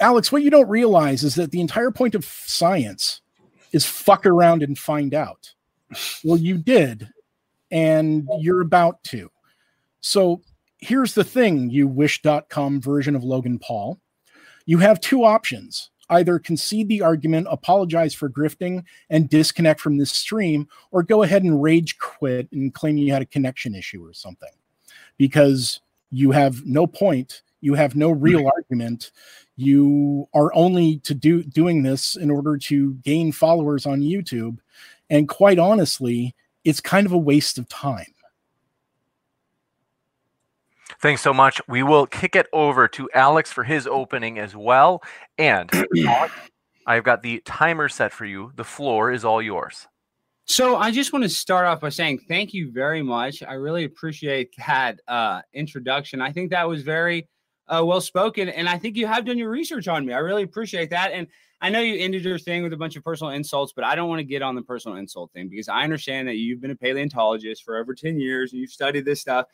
Alex, 0.00 0.30
what 0.30 0.42
you 0.42 0.50
don't 0.50 0.68
realize 0.68 1.24
is 1.24 1.34
that 1.34 1.50
the 1.50 1.60
entire 1.60 1.90
point 1.90 2.14
of 2.14 2.24
science 2.24 3.20
is 3.72 3.84
fuck 3.84 4.26
around 4.26 4.62
and 4.62 4.78
find 4.78 5.14
out. 5.14 5.52
Well, 6.22 6.38
you 6.38 6.58
did, 6.58 7.08
and 7.70 8.28
you're 8.40 8.60
about 8.60 9.02
to. 9.04 9.30
So 10.00 10.42
here's 10.78 11.14
the 11.14 11.24
thing, 11.24 11.70
you 11.70 11.88
wish.com 11.88 12.80
version 12.80 13.16
of 13.16 13.24
Logan 13.24 13.58
Paul. 13.58 13.98
You 14.66 14.78
have 14.78 15.00
two 15.00 15.24
options 15.24 15.90
either 16.10 16.38
concede 16.38 16.88
the 16.88 17.02
argument, 17.02 17.46
apologize 17.50 18.14
for 18.14 18.30
grifting, 18.30 18.82
and 19.10 19.28
disconnect 19.28 19.80
from 19.80 19.98
this 19.98 20.10
stream, 20.10 20.66
or 20.90 21.02
go 21.02 21.22
ahead 21.22 21.42
and 21.42 21.62
rage 21.62 21.98
quit 21.98 22.48
and 22.52 22.72
claim 22.72 22.96
you 22.96 23.12
had 23.12 23.22
a 23.22 23.26
connection 23.26 23.74
issue 23.74 24.02
or 24.04 24.14
something 24.14 24.48
because 25.18 25.80
you 26.10 26.30
have 26.30 26.64
no 26.64 26.86
point, 26.86 27.42
you 27.60 27.74
have 27.74 27.94
no 27.94 28.10
real 28.10 28.48
argument, 28.54 29.12
you 29.58 30.28
are 30.34 30.54
only 30.54 30.98
to 31.00 31.14
do 31.14 31.42
doing 31.42 31.82
this 31.82 32.14
in 32.14 32.30
order 32.30 32.56
to 32.56 32.94
gain 32.94 33.32
followers 33.32 33.86
on 33.86 34.00
YouTube 34.00 34.58
and 35.10 35.28
quite 35.28 35.58
honestly 35.58 36.34
it's 36.64 36.80
kind 36.80 37.06
of 37.06 37.12
a 37.12 37.18
waste 37.18 37.58
of 37.58 37.68
time 37.68 38.14
Thanks 41.00 41.22
so 41.22 41.32
much. 41.32 41.60
We 41.68 41.84
will 41.84 42.06
kick 42.06 42.34
it 42.34 42.46
over 42.52 42.88
to 42.88 43.08
Alex 43.14 43.52
for 43.52 43.62
his 43.62 43.86
opening 43.86 44.40
as 44.40 44.56
well. 44.56 45.02
And 45.36 45.70
I've 46.86 47.04
got 47.04 47.22
the 47.22 47.40
timer 47.44 47.88
set 47.88 48.12
for 48.12 48.24
you. 48.24 48.52
The 48.56 48.64
floor 48.64 49.12
is 49.12 49.24
all 49.24 49.40
yours. 49.40 49.86
So 50.46 50.76
I 50.76 50.90
just 50.90 51.12
want 51.12 51.22
to 51.24 51.28
start 51.28 51.66
off 51.66 51.80
by 51.80 51.90
saying 51.90 52.20
thank 52.26 52.52
you 52.52 52.72
very 52.72 53.02
much. 53.02 53.42
I 53.42 53.52
really 53.52 53.84
appreciate 53.84 54.54
that 54.66 54.98
uh, 55.06 55.42
introduction. 55.52 56.20
I 56.20 56.32
think 56.32 56.50
that 56.50 56.66
was 56.66 56.82
very 56.82 57.28
uh, 57.68 57.84
well 57.84 58.00
spoken, 58.00 58.48
and 58.48 58.68
I 58.68 58.78
think 58.78 58.96
you 58.96 59.06
have 59.06 59.24
done 59.24 59.38
your 59.38 59.50
research 59.50 59.88
on 59.88 60.06
me. 60.06 60.12
I 60.12 60.18
really 60.18 60.42
appreciate 60.42 60.90
that. 60.90 61.12
And 61.12 61.26
I 61.60 61.70
know 61.70 61.80
you 61.80 61.98
ended 61.98 62.24
your 62.24 62.38
thing 62.38 62.62
with 62.62 62.72
a 62.72 62.76
bunch 62.76 62.96
of 62.96 63.02
personal 63.02 63.32
insults, 63.32 63.72
but 63.72 63.84
I 63.84 63.94
don't 63.94 64.08
want 64.08 64.20
to 64.20 64.24
get 64.24 64.42
on 64.42 64.54
the 64.54 64.62
personal 64.62 64.96
insult 64.96 65.32
thing 65.32 65.48
because 65.48 65.68
I 65.68 65.82
understand 65.82 66.28
that 66.28 66.36
you've 66.36 66.60
been 66.60 66.70
a 66.70 66.76
paleontologist 66.76 67.64
for 67.64 67.76
over 67.76 67.94
10 67.94 68.20
years 68.20 68.52
and 68.52 68.60
you've 68.60 68.70
studied 68.70 69.04
this 69.04 69.20
stuff. 69.20 69.46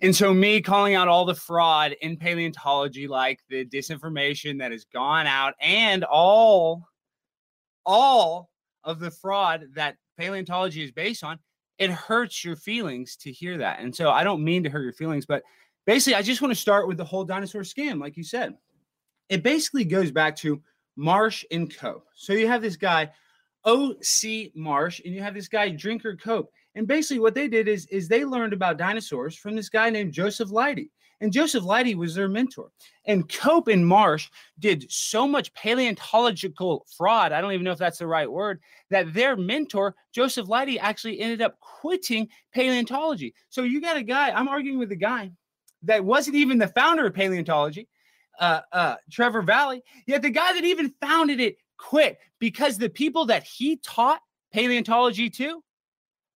And 0.00 0.14
so, 0.14 0.34
me 0.34 0.60
calling 0.60 0.94
out 0.94 1.08
all 1.08 1.24
the 1.24 1.34
fraud 1.34 1.96
in 2.00 2.16
paleontology, 2.16 3.08
like 3.08 3.40
the 3.48 3.64
disinformation 3.64 4.58
that 4.58 4.72
has 4.72 4.84
gone 4.84 5.26
out, 5.26 5.54
and 5.60 6.04
all, 6.04 6.88
all 7.86 8.50
of 8.82 8.98
the 8.98 9.10
fraud 9.10 9.66
that 9.74 9.96
paleontology 10.18 10.82
is 10.82 10.90
based 10.90 11.22
on, 11.22 11.38
it 11.78 11.90
hurts 11.90 12.44
your 12.44 12.56
feelings 12.56 13.16
to 13.16 13.32
hear 13.32 13.58
that. 13.58 13.80
And 13.80 13.94
so, 13.94 14.10
I 14.10 14.24
don't 14.24 14.44
mean 14.44 14.64
to 14.64 14.70
hurt 14.70 14.82
your 14.82 14.92
feelings, 14.92 15.26
but 15.26 15.42
basically, 15.86 16.14
I 16.14 16.22
just 16.22 16.42
want 16.42 16.52
to 16.52 16.60
start 16.60 16.88
with 16.88 16.96
the 16.96 17.04
whole 17.04 17.24
dinosaur 17.24 17.62
scam, 17.62 18.00
like 18.00 18.16
you 18.16 18.24
said. 18.24 18.54
It 19.28 19.42
basically 19.42 19.84
goes 19.84 20.10
back 20.10 20.36
to 20.36 20.62
Marsh 20.96 21.44
and 21.50 21.74
Cope. 21.74 22.06
So, 22.14 22.32
you 22.32 22.46
have 22.46 22.62
this 22.62 22.76
guy, 22.76 23.10
O.C. 23.64 24.52
Marsh, 24.54 25.00
and 25.04 25.14
you 25.14 25.22
have 25.22 25.34
this 25.34 25.48
guy, 25.48 25.70
Drinker 25.70 26.16
Cope 26.16 26.50
and 26.74 26.86
basically, 26.86 27.20
what 27.20 27.34
they 27.34 27.48
did 27.48 27.68
is, 27.68 27.86
is 27.86 28.08
they 28.08 28.24
learned 28.24 28.52
about 28.52 28.78
dinosaurs 28.78 29.36
from 29.36 29.54
this 29.54 29.68
guy 29.68 29.90
named 29.90 30.12
Joseph 30.12 30.50
Leidy. 30.50 30.90
And 31.20 31.32
Joseph 31.32 31.62
Leidy 31.62 31.94
was 31.94 32.14
their 32.14 32.28
mentor. 32.28 32.70
And 33.06 33.28
Cope 33.28 33.68
and 33.68 33.86
Marsh 33.86 34.28
did 34.58 34.90
so 34.90 35.28
much 35.28 35.54
paleontological 35.54 36.84
fraud, 36.96 37.30
I 37.32 37.40
don't 37.40 37.52
even 37.52 37.64
know 37.64 37.70
if 37.70 37.78
that's 37.78 37.98
the 37.98 38.06
right 38.06 38.30
word, 38.30 38.60
that 38.90 39.14
their 39.14 39.36
mentor, 39.36 39.94
Joseph 40.12 40.48
Leidy, 40.48 40.78
actually 40.78 41.20
ended 41.20 41.40
up 41.40 41.58
quitting 41.60 42.28
paleontology. 42.52 43.32
So 43.48 43.62
you 43.62 43.80
got 43.80 43.96
a 43.96 44.02
guy, 44.02 44.30
I'm 44.30 44.48
arguing 44.48 44.78
with 44.78 44.90
a 44.90 44.96
guy 44.96 45.30
that 45.84 46.04
wasn't 46.04 46.36
even 46.36 46.58
the 46.58 46.68
founder 46.68 47.06
of 47.06 47.14
paleontology, 47.14 47.88
uh, 48.40 48.60
uh, 48.72 48.96
Trevor 49.10 49.42
Valle, 49.42 49.80
yet 50.06 50.22
the 50.22 50.30
guy 50.30 50.52
that 50.52 50.64
even 50.64 50.94
founded 51.00 51.40
it 51.40 51.56
quit 51.76 52.18
because 52.38 52.78
the 52.78 52.88
people 52.88 53.26
that 53.26 53.44
he 53.44 53.76
taught 53.76 54.20
paleontology 54.52 55.30
to 55.30 55.62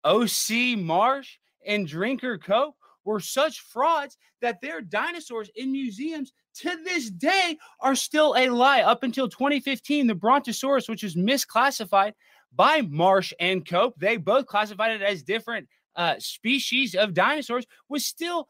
OC 0.04 0.78
Marsh 0.78 1.38
and 1.66 1.86
Drinker 1.86 2.38
Cope 2.38 2.76
were 3.04 3.20
such 3.20 3.60
frauds 3.60 4.16
that 4.40 4.60
their 4.60 4.80
dinosaurs 4.80 5.50
in 5.56 5.72
museums 5.72 6.32
to 6.54 6.76
this 6.84 7.10
day 7.10 7.58
are 7.80 7.94
still 7.94 8.34
a 8.36 8.48
lie. 8.48 8.82
Up 8.82 9.02
until 9.02 9.28
2015, 9.28 10.06
the 10.06 10.14
Brontosaurus, 10.14 10.88
which 10.88 11.02
was 11.02 11.16
misclassified 11.16 12.12
by 12.54 12.82
Marsh 12.82 13.32
and 13.40 13.66
Cope, 13.66 13.94
they 13.98 14.16
both 14.16 14.46
classified 14.46 14.92
it 14.92 15.02
as 15.02 15.22
different 15.22 15.68
uh, 15.96 16.14
species 16.18 16.94
of 16.94 17.14
dinosaurs, 17.14 17.66
was 17.88 18.06
still 18.06 18.48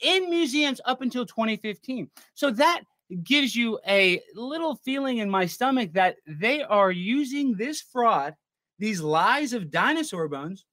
in 0.00 0.30
museums 0.30 0.80
up 0.84 1.02
until 1.02 1.26
2015. 1.26 2.10
So 2.34 2.50
that 2.50 2.82
gives 3.22 3.54
you 3.54 3.78
a 3.86 4.20
little 4.34 4.76
feeling 4.76 5.18
in 5.18 5.28
my 5.28 5.46
stomach 5.46 5.92
that 5.92 6.16
they 6.26 6.62
are 6.62 6.90
using 6.90 7.54
this 7.54 7.80
fraud, 7.80 8.34
these 8.78 9.00
lies 9.00 9.52
of 9.52 9.70
dinosaur 9.70 10.28
bones, 10.28 10.64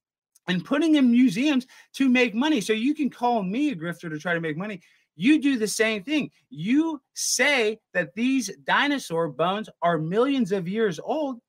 and 0.48 0.66
putting 0.66 0.96
in 0.96 1.12
museums 1.12 1.68
to 1.94 2.10
make 2.10 2.34
money. 2.34 2.62
So 2.62 2.74
you 2.74 2.96
can 2.96 3.10
call 3.10 3.44
me 3.44 3.70
a 3.70 3.76
grifter 3.76 4.10
to 4.10 4.18
try 4.18 4.34
to 4.34 4.42
make 4.42 4.58
money. 4.58 4.82
You 5.16 5.42
do 5.42 5.58
the 5.58 5.68
same 5.68 6.04
thing. 6.04 6.32
You 6.50 7.02
say 7.14 7.80
that 7.94 8.16
these 8.16 8.50
dinosaur 8.64 9.28
bones 9.28 9.70
are 9.82 9.98
millions 9.98 10.52
of 10.52 10.68
years 10.68 11.00
old, 11.04 11.40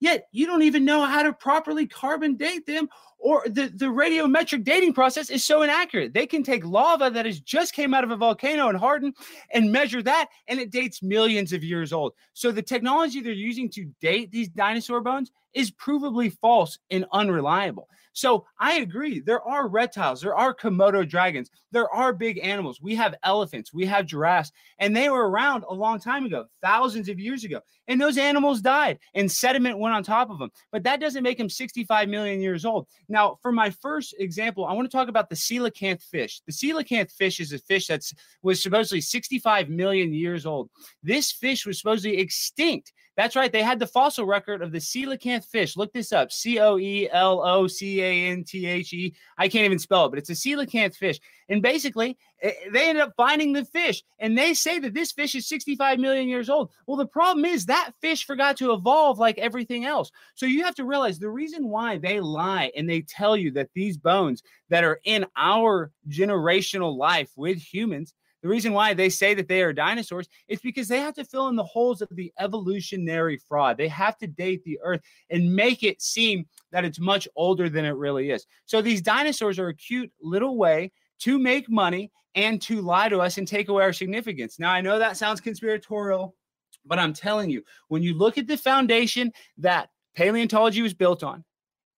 yet 0.00 0.28
you 0.32 0.46
don't 0.46 0.62
even 0.62 0.84
know 0.84 1.04
how 1.04 1.22
to 1.22 1.32
properly 1.32 1.86
carbon 1.86 2.36
date 2.36 2.66
them 2.66 2.88
or 3.18 3.42
the, 3.46 3.72
the 3.74 3.86
radiometric 3.86 4.64
dating 4.64 4.94
process 4.94 5.28
is 5.28 5.44
so 5.44 5.62
inaccurate. 5.62 6.14
They 6.14 6.26
can 6.26 6.42
take 6.42 6.64
lava 6.64 7.10
that 7.10 7.26
has 7.26 7.40
just 7.40 7.74
came 7.74 7.92
out 7.92 8.04
of 8.04 8.10
a 8.10 8.16
volcano 8.16 8.68
and 8.68 8.78
harden 8.78 9.12
and 9.52 9.72
measure 9.72 10.02
that, 10.02 10.28
and 10.46 10.60
it 10.60 10.70
dates 10.70 11.02
millions 11.02 11.52
of 11.52 11.64
years 11.64 11.92
old. 11.92 12.12
So 12.32 12.52
the 12.52 12.62
technology 12.62 13.20
they're 13.20 13.32
using 13.32 13.68
to 13.70 13.86
date 14.00 14.30
these 14.30 14.48
dinosaur 14.48 15.00
bones 15.00 15.32
is 15.54 15.70
provably 15.70 16.32
false 16.40 16.78
and 16.90 17.04
unreliable. 17.12 17.88
So 18.12 18.46
I 18.58 18.78
agree. 18.78 19.20
There 19.20 19.42
are 19.42 19.68
reptiles, 19.68 20.20
there 20.20 20.34
are 20.34 20.52
Komodo 20.52 21.08
dragons, 21.08 21.50
there 21.70 21.88
are 21.94 22.12
big 22.12 22.40
animals. 22.42 22.80
We 22.80 22.96
have 22.96 23.14
elephants, 23.22 23.72
we 23.72 23.86
have 23.86 24.06
giraffes, 24.06 24.50
and 24.80 24.96
they 24.96 25.08
were 25.08 25.30
around 25.30 25.64
a 25.68 25.74
long 25.74 26.00
time 26.00 26.26
ago, 26.26 26.46
thousands 26.60 27.08
of 27.08 27.20
years 27.20 27.44
ago. 27.44 27.60
And 27.86 28.00
those 28.00 28.18
animals 28.18 28.60
died 28.60 28.98
and 29.14 29.30
sediment 29.30 29.78
went 29.78 29.94
on 29.94 30.02
top 30.02 30.30
of 30.30 30.38
them. 30.40 30.50
But 30.72 30.82
that 30.82 31.00
doesn't 31.00 31.22
make 31.22 31.38
them 31.38 31.48
65 31.48 32.08
million 32.08 32.40
years 32.40 32.64
old. 32.64 32.88
Now, 33.08 33.38
for 33.40 33.52
my 33.52 33.70
first 33.70 34.14
example, 34.18 34.66
I 34.66 34.72
want 34.74 34.90
to 34.90 34.96
talk 34.96 35.08
about 35.08 35.30
the 35.30 35.34
coelacanth 35.34 36.02
fish. 36.02 36.42
The 36.46 36.52
coelacanth 36.52 37.10
fish 37.12 37.40
is 37.40 37.52
a 37.52 37.58
fish 37.58 37.86
that's 37.86 38.12
was 38.42 38.62
supposedly 38.62 39.00
65 39.00 39.68
million 39.68 40.12
years 40.12 40.44
old. 40.44 40.68
This 41.02 41.32
fish 41.32 41.64
was 41.64 41.78
supposedly 41.78 42.18
extinct 42.18 42.92
that's 43.18 43.34
right. 43.34 43.50
They 43.50 43.64
had 43.64 43.80
the 43.80 43.86
fossil 43.88 44.26
record 44.26 44.62
of 44.62 44.70
the 44.70 44.78
coelacanth 44.78 45.44
fish. 45.44 45.76
Look 45.76 45.92
this 45.92 46.12
up 46.12 46.30
C 46.30 46.60
O 46.60 46.78
E 46.78 47.08
L 47.10 47.44
O 47.44 47.66
C 47.66 48.00
A 48.00 48.30
N 48.30 48.44
T 48.44 48.64
H 48.64 48.92
E. 48.92 49.12
I 49.36 49.48
can't 49.48 49.64
even 49.64 49.80
spell 49.80 50.06
it, 50.06 50.10
but 50.10 50.20
it's 50.20 50.30
a 50.30 50.34
coelacanth 50.34 50.94
fish. 50.94 51.18
And 51.48 51.60
basically, 51.60 52.16
eh, 52.42 52.52
they 52.72 52.88
ended 52.88 53.02
up 53.02 53.14
finding 53.16 53.52
the 53.52 53.64
fish. 53.64 54.04
And 54.20 54.38
they 54.38 54.54
say 54.54 54.78
that 54.78 54.94
this 54.94 55.10
fish 55.10 55.34
is 55.34 55.48
65 55.48 55.98
million 55.98 56.28
years 56.28 56.48
old. 56.48 56.70
Well, 56.86 56.96
the 56.96 57.06
problem 57.06 57.44
is 57.44 57.66
that 57.66 57.90
fish 58.00 58.24
forgot 58.24 58.56
to 58.58 58.72
evolve 58.72 59.18
like 59.18 59.38
everything 59.38 59.84
else. 59.84 60.12
So 60.36 60.46
you 60.46 60.62
have 60.62 60.76
to 60.76 60.84
realize 60.84 61.18
the 61.18 61.28
reason 61.28 61.70
why 61.70 61.98
they 61.98 62.20
lie 62.20 62.70
and 62.76 62.88
they 62.88 63.00
tell 63.00 63.36
you 63.36 63.50
that 63.50 63.70
these 63.74 63.96
bones 63.96 64.44
that 64.68 64.84
are 64.84 65.00
in 65.02 65.26
our 65.36 65.90
generational 66.08 66.96
life 66.96 67.32
with 67.34 67.58
humans 67.58 68.14
the 68.42 68.48
reason 68.48 68.72
why 68.72 68.94
they 68.94 69.08
say 69.08 69.34
that 69.34 69.48
they 69.48 69.62
are 69.62 69.72
dinosaurs 69.72 70.28
is 70.46 70.60
because 70.60 70.88
they 70.88 71.00
have 71.00 71.14
to 71.14 71.24
fill 71.24 71.48
in 71.48 71.56
the 71.56 71.64
holes 71.64 72.02
of 72.02 72.08
the 72.12 72.32
evolutionary 72.38 73.36
fraud. 73.36 73.76
They 73.76 73.88
have 73.88 74.16
to 74.18 74.26
date 74.26 74.62
the 74.64 74.78
earth 74.82 75.00
and 75.30 75.54
make 75.54 75.82
it 75.82 76.00
seem 76.00 76.46
that 76.70 76.84
it's 76.84 77.00
much 77.00 77.26
older 77.34 77.68
than 77.68 77.84
it 77.84 77.96
really 77.96 78.30
is. 78.30 78.46
So 78.64 78.80
these 78.80 79.02
dinosaurs 79.02 79.58
are 79.58 79.68
a 79.68 79.74
cute 79.74 80.12
little 80.22 80.56
way 80.56 80.92
to 81.20 81.38
make 81.38 81.68
money 81.68 82.12
and 82.34 82.62
to 82.62 82.80
lie 82.80 83.08
to 83.08 83.18
us 83.18 83.38
and 83.38 83.48
take 83.48 83.68
away 83.68 83.82
our 83.82 83.92
significance. 83.92 84.58
Now, 84.58 84.70
I 84.70 84.80
know 84.80 84.98
that 84.98 85.16
sounds 85.16 85.40
conspiratorial, 85.40 86.36
but 86.84 86.98
I'm 86.98 87.12
telling 87.12 87.50
you, 87.50 87.64
when 87.88 88.02
you 88.02 88.14
look 88.14 88.38
at 88.38 88.46
the 88.46 88.56
foundation 88.56 89.32
that 89.58 89.90
paleontology 90.14 90.82
was 90.82 90.94
built 90.94 91.24
on, 91.24 91.44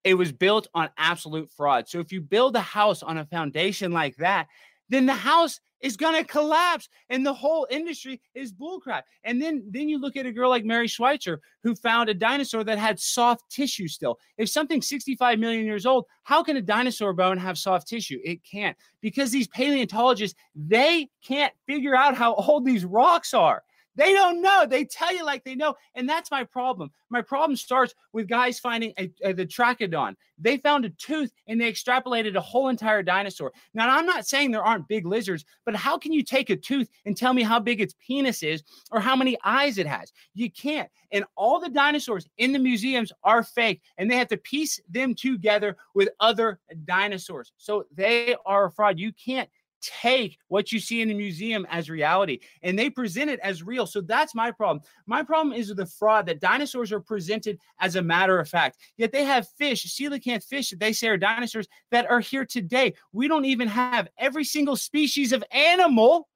it 0.02 0.14
was 0.14 0.32
built 0.32 0.66
on 0.72 0.88
absolute 0.96 1.50
fraud. 1.50 1.88
So 1.88 2.00
if 2.00 2.10
you 2.10 2.22
build 2.22 2.56
a 2.56 2.60
house 2.60 3.02
on 3.02 3.18
a 3.18 3.26
foundation 3.26 3.92
like 3.92 4.16
that, 4.16 4.46
then 4.88 5.04
the 5.04 5.14
house 5.14 5.60
is 5.80 5.96
going 5.96 6.14
to 6.14 6.24
collapse 6.24 6.88
and 7.08 7.24
the 7.24 7.32
whole 7.32 7.66
industry 7.70 8.20
is 8.34 8.52
bullcrap. 8.52 9.02
And 9.24 9.40
then 9.40 9.64
then 9.70 9.88
you 9.88 9.98
look 9.98 10.16
at 10.16 10.26
a 10.26 10.32
girl 10.32 10.50
like 10.50 10.64
Mary 10.64 10.88
Schweitzer 10.88 11.40
who 11.62 11.74
found 11.74 12.08
a 12.08 12.14
dinosaur 12.14 12.64
that 12.64 12.78
had 12.78 12.98
soft 12.98 13.50
tissue 13.50 13.88
still. 13.88 14.18
If 14.36 14.48
something's 14.48 14.88
65 14.88 15.38
million 15.38 15.64
years 15.64 15.86
old, 15.86 16.06
how 16.24 16.42
can 16.42 16.56
a 16.56 16.62
dinosaur 16.62 17.12
bone 17.12 17.38
have 17.38 17.58
soft 17.58 17.88
tissue? 17.88 18.18
It 18.24 18.42
can't 18.44 18.76
because 19.00 19.30
these 19.30 19.48
paleontologists 19.48 20.38
they 20.54 21.08
can't 21.24 21.52
figure 21.66 21.96
out 21.96 22.16
how 22.16 22.34
old 22.34 22.64
these 22.64 22.84
rocks 22.84 23.34
are. 23.34 23.62
They 23.96 24.12
don't 24.12 24.40
know. 24.40 24.66
They 24.66 24.84
tell 24.84 25.14
you 25.14 25.24
like 25.24 25.44
they 25.44 25.54
know. 25.54 25.74
And 25.94 26.08
that's 26.08 26.30
my 26.30 26.44
problem. 26.44 26.90
My 27.10 27.22
problem 27.22 27.56
starts 27.56 27.94
with 28.12 28.28
guys 28.28 28.58
finding 28.58 28.92
a, 28.98 29.10
a, 29.22 29.32
the 29.32 29.46
trachodon. 29.46 30.14
They 30.38 30.56
found 30.56 30.84
a 30.84 30.90
tooth 30.90 31.32
and 31.48 31.60
they 31.60 31.70
extrapolated 31.70 32.36
a 32.36 32.40
whole 32.40 32.68
entire 32.68 33.02
dinosaur. 33.02 33.52
Now, 33.74 33.90
I'm 33.90 34.06
not 34.06 34.26
saying 34.26 34.50
there 34.50 34.64
aren't 34.64 34.88
big 34.88 35.06
lizards, 35.06 35.44
but 35.66 35.74
how 35.74 35.98
can 35.98 36.12
you 36.12 36.22
take 36.22 36.50
a 36.50 36.56
tooth 36.56 36.88
and 37.04 37.16
tell 37.16 37.34
me 37.34 37.42
how 37.42 37.58
big 37.58 37.80
its 37.80 37.94
penis 38.06 38.42
is 38.42 38.62
or 38.90 39.00
how 39.00 39.16
many 39.16 39.36
eyes 39.44 39.76
it 39.76 39.86
has? 39.86 40.12
You 40.34 40.50
can't. 40.50 40.88
And 41.12 41.24
all 41.36 41.60
the 41.60 41.68
dinosaurs 41.68 42.26
in 42.38 42.52
the 42.52 42.58
museums 42.58 43.12
are 43.24 43.42
fake 43.42 43.82
and 43.98 44.10
they 44.10 44.16
have 44.16 44.28
to 44.28 44.36
piece 44.36 44.80
them 44.88 45.14
together 45.14 45.76
with 45.94 46.08
other 46.20 46.60
dinosaurs. 46.84 47.52
So 47.56 47.84
they 47.92 48.36
are 48.46 48.66
a 48.66 48.70
fraud. 48.70 48.98
You 48.98 49.12
can't 49.12 49.50
take 49.80 50.38
what 50.48 50.72
you 50.72 50.80
see 50.80 51.00
in 51.00 51.08
the 51.08 51.14
museum 51.14 51.66
as 51.70 51.90
reality 51.90 52.40
and 52.62 52.78
they 52.78 52.90
present 52.90 53.30
it 53.30 53.40
as 53.40 53.62
real. 53.62 53.86
So 53.86 54.00
that's 54.00 54.34
my 54.34 54.50
problem. 54.50 54.82
My 55.06 55.22
problem 55.22 55.54
is 55.54 55.68
the 55.68 55.86
fraud 55.86 56.26
that 56.26 56.40
dinosaurs 56.40 56.92
are 56.92 57.00
presented 57.00 57.58
as 57.80 57.96
a 57.96 58.02
matter 58.02 58.38
of 58.38 58.48
fact. 58.48 58.78
Yet 58.96 59.12
they 59.12 59.24
have 59.24 59.48
fish, 59.58 59.84
coelacanth 59.84 60.44
fish 60.44 60.70
that 60.70 60.80
they 60.80 60.92
say 60.92 61.08
are 61.08 61.16
dinosaurs 61.16 61.68
that 61.90 62.10
are 62.10 62.20
here 62.20 62.44
today. 62.44 62.94
We 63.12 63.28
don't 63.28 63.44
even 63.44 63.68
have 63.68 64.08
every 64.18 64.44
single 64.44 64.76
species 64.76 65.32
of 65.32 65.44
animal 65.50 66.28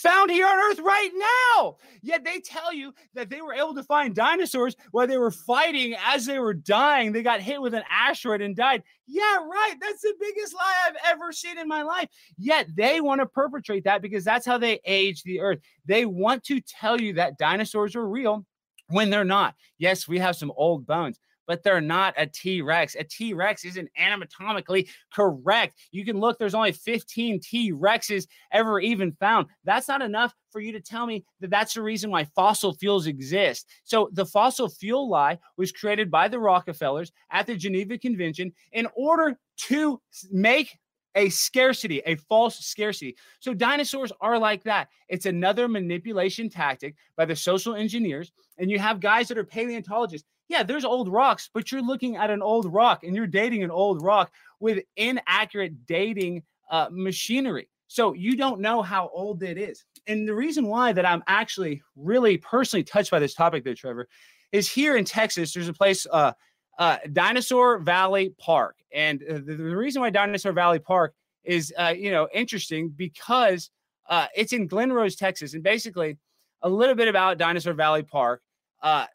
found 0.00 0.30
here 0.30 0.46
on 0.46 0.58
Earth 0.58 0.80
right 0.80 1.10
now. 1.14 1.76
Yet 2.02 2.24
they 2.24 2.40
tell 2.40 2.72
you 2.72 2.94
that 3.14 3.30
they 3.30 3.40
were 3.40 3.54
able 3.54 3.74
to 3.74 3.82
find 3.82 4.14
dinosaurs 4.14 4.76
while 4.90 5.06
they 5.06 5.18
were 5.18 5.30
fighting 5.30 5.94
as 6.06 6.26
they 6.26 6.38
were 6.38 6.54
dying. 6.54 7.12
They 7.12 7.22
got 7.22 7.40
hit 7.40 7.60
with 7.60 7.74
an 7.74 7.84
asteroid 7.90 8.40
and 8.40 8.56
died. 8.56 8.82
Yeah, 9.06 9.36
right. 9.36 9.74
That's 9.80 10.02
the 10.02 10.14
biggest 10.18 10.54
lie 10.54 10.74
I've 10.86 10.96
ever 11.12 11.32
seen 11.32 11.58
in 11.58 11.68
my 11.68 11.82
life. 11.82 12.08
Yet 12.38 12.68
they 12.74 13.00
want 13.00 13.20
to 13.20 13.26
perpetrate 13.26 13.84
that 13.84 14.02
because 14.02 14.24
that's 14.24 14.46
how 14.46 14.58
they 14.58 14.80
age 14.84 15.22
the 15.22 15.40
Earth. 15.40 15.58
They 15.86 16.06
want 16.06 16.44
to 16.44 16.60
tell 16.60 17.00
you 17.00 17.14
that 17.14 17.38
dinosaurs 17.38 17.96
are 17.96 18.06
real 18.06 18.46
when 18.88 19.10
they're 19.10 19.24
not. 19.24 19.54
Yes, 19.78 20.08
we 20.08 20.18
have 20.18 20.36
some 20.36 20.52
old 20.56 20.86
bones 20.86 21.18
but 21.50 21.64
they're 21.64 21.80
not 21.80 22.14
a 22.16 22.28
T 22.28 22.62
Rex. 22.62 22.94
A 22.94 23.02
T 23.02 23.34
Rex 23.34 23.64
isn't 23.64 23.90
anatomically 23.98 24.88
correct. 25.12 25.74
You 25.90 26.04
can 26.04 26.20
look, 26.20 26.38
there's 26.38 26.54
only 26.54 26.70
15 26.70 27.40
T 27.40 27.72
Rexes 27.72 28.28
ever 28.52 28.78
even 28.78 29.10
found. 29.18 29.48
That's 29.64 29.88
not 29.88 30.00
enough 30.00 30.32
for 30.52 30.60
you 30.60 30.70
to 30.70 30.80
tell 30.80 31.06
me 31.06 31.24
that 31.40 31.50
that's 31.50 31.74
the 31.74 31.82
reason 31.82 32.08
why 32.08 32.22
fossil 32.36 32.74
fuels 32.74 33.08
exist. 33.08 33.66
So 33.82 34.10
the 34.12 34.24
fossil 34.24 34.68
fuel 34.68 35.08
lie 35.08 35.40
was 35.56 35.72
created 35.72 36.08
by 36.08 36.28
the 36.28 36.38
Rockefellers 36.38 37.10
at 37.32 37.48
the 37.48 37.56
Geneva 37.56 37.98
Convention 37.98 38.52
in 38.70 38.86
order 38.94 39.36
to 39.66 40.00
make 40.30 40.78
a 41.16 41.30
scarcity, 41.30 42.00
a 42.06 42.14
false 42.14 42.60
scarcity. 42.60 43.16
So 43.40 43.54
dinosaurs 43.54 44.12
are 44.20 44.38
like 44.38 44.62
that. 44.62 44.86
It's 45.08 45.26
another 45.26 45.66
manipulation 45.66 46.48
tactic 46.48 46.94
by 47.16 47.24
the 47.24 47.34
social 47.34 47.74
engineers. 47.74 48.30
And 48.58 48.70
you 48.70 48.78
have 48.78 49.00
guys 49.00 49.26
that 49.26 49.38
are 49.38 49.44
paleontologists. 49.44 50.28
Yeah, 50.50 50.64
there's 50.64 50.84
old 50.84 51.08
rocks, 51.08 51.48
but 51.54 51.70
you're 51.70 51.80
looking 51.80 52.16
at 52.16 52.28
an 52.28 52.42
old 52.42 52.66
rock 52.74 53.04
and 53.04 53.14
you're 53.14 53.28
dating 53.28 53.62
an 53.62 53.70
old 53.70 54.02
rock 54.02 54.32
with 54.58 54.82
inaccurate 54.96 55.86
dating 55.86 56.42
uh, 56.72 56.88
machinery. 56.90 57.68
So 57.86 58.14
you 58.14 58.36
don't 58.36 58.60
know 58.60 58.82
how 58.82 59.10
old 59.14 59.44
it 59.44 59.56
is. 59.56 59.84
And 60.08 60.26
the 60.26 60.34
reason 60.34 60.66
why 60.66 60.92
that 60.92 61.06
I'm 61.06 61.22
actually 61.28 61.80
really 61.94 62.36
personally 62.36 62.82
touched 62.82 63.12
by 63.12 63.20
this 63.20 63.32
topic, 63.32 63.62
there, 63.62 63.76
Trevor, 63.76 64.08
is 64.50 64.68
here 64.68 64.96
in 64.96 65.04
Texas. 65.04 65.52
There's 65.52 65.68
a 65.68 65.72
place, 65.72 66.04
uh, 66.10 66.32
uh, 66.80 66.96
Dinosaur 67.12 67.78
Valley 67.78 68.34
Park, 68.36 68.76
and 68.92 69.20
the, 69.20 69.54
the, 69.54 69.76
reason 69.76 70.02
why 70.02 70.10
Dinosaur 70.10 70.52
Valley 70.52 70.80
Park 70.80 71.14
is, 71.44 71.72
uh, 71.78 71.94
you 71.96 72.10
know, 72.10 72.26
interesting 72.34 72.88
because 72.88 73.70
uh, 74.08 74.26
it's 74.34 74.52
in 74.52 74.66
Glen 74.66 74.92
Rose, 74.92 75.14
Texas, 75.14 75.54
and 75.54 75.62
basically 75.62 76.18
a 76.62 76.68
little 76.68 76.96
bit 76.96 77.06
about 77.06 77.38
Dinosaur 77.38 77.74
Valley 77.74 78.02
Park. 78.02 78.42
Uh, 78.82 79.06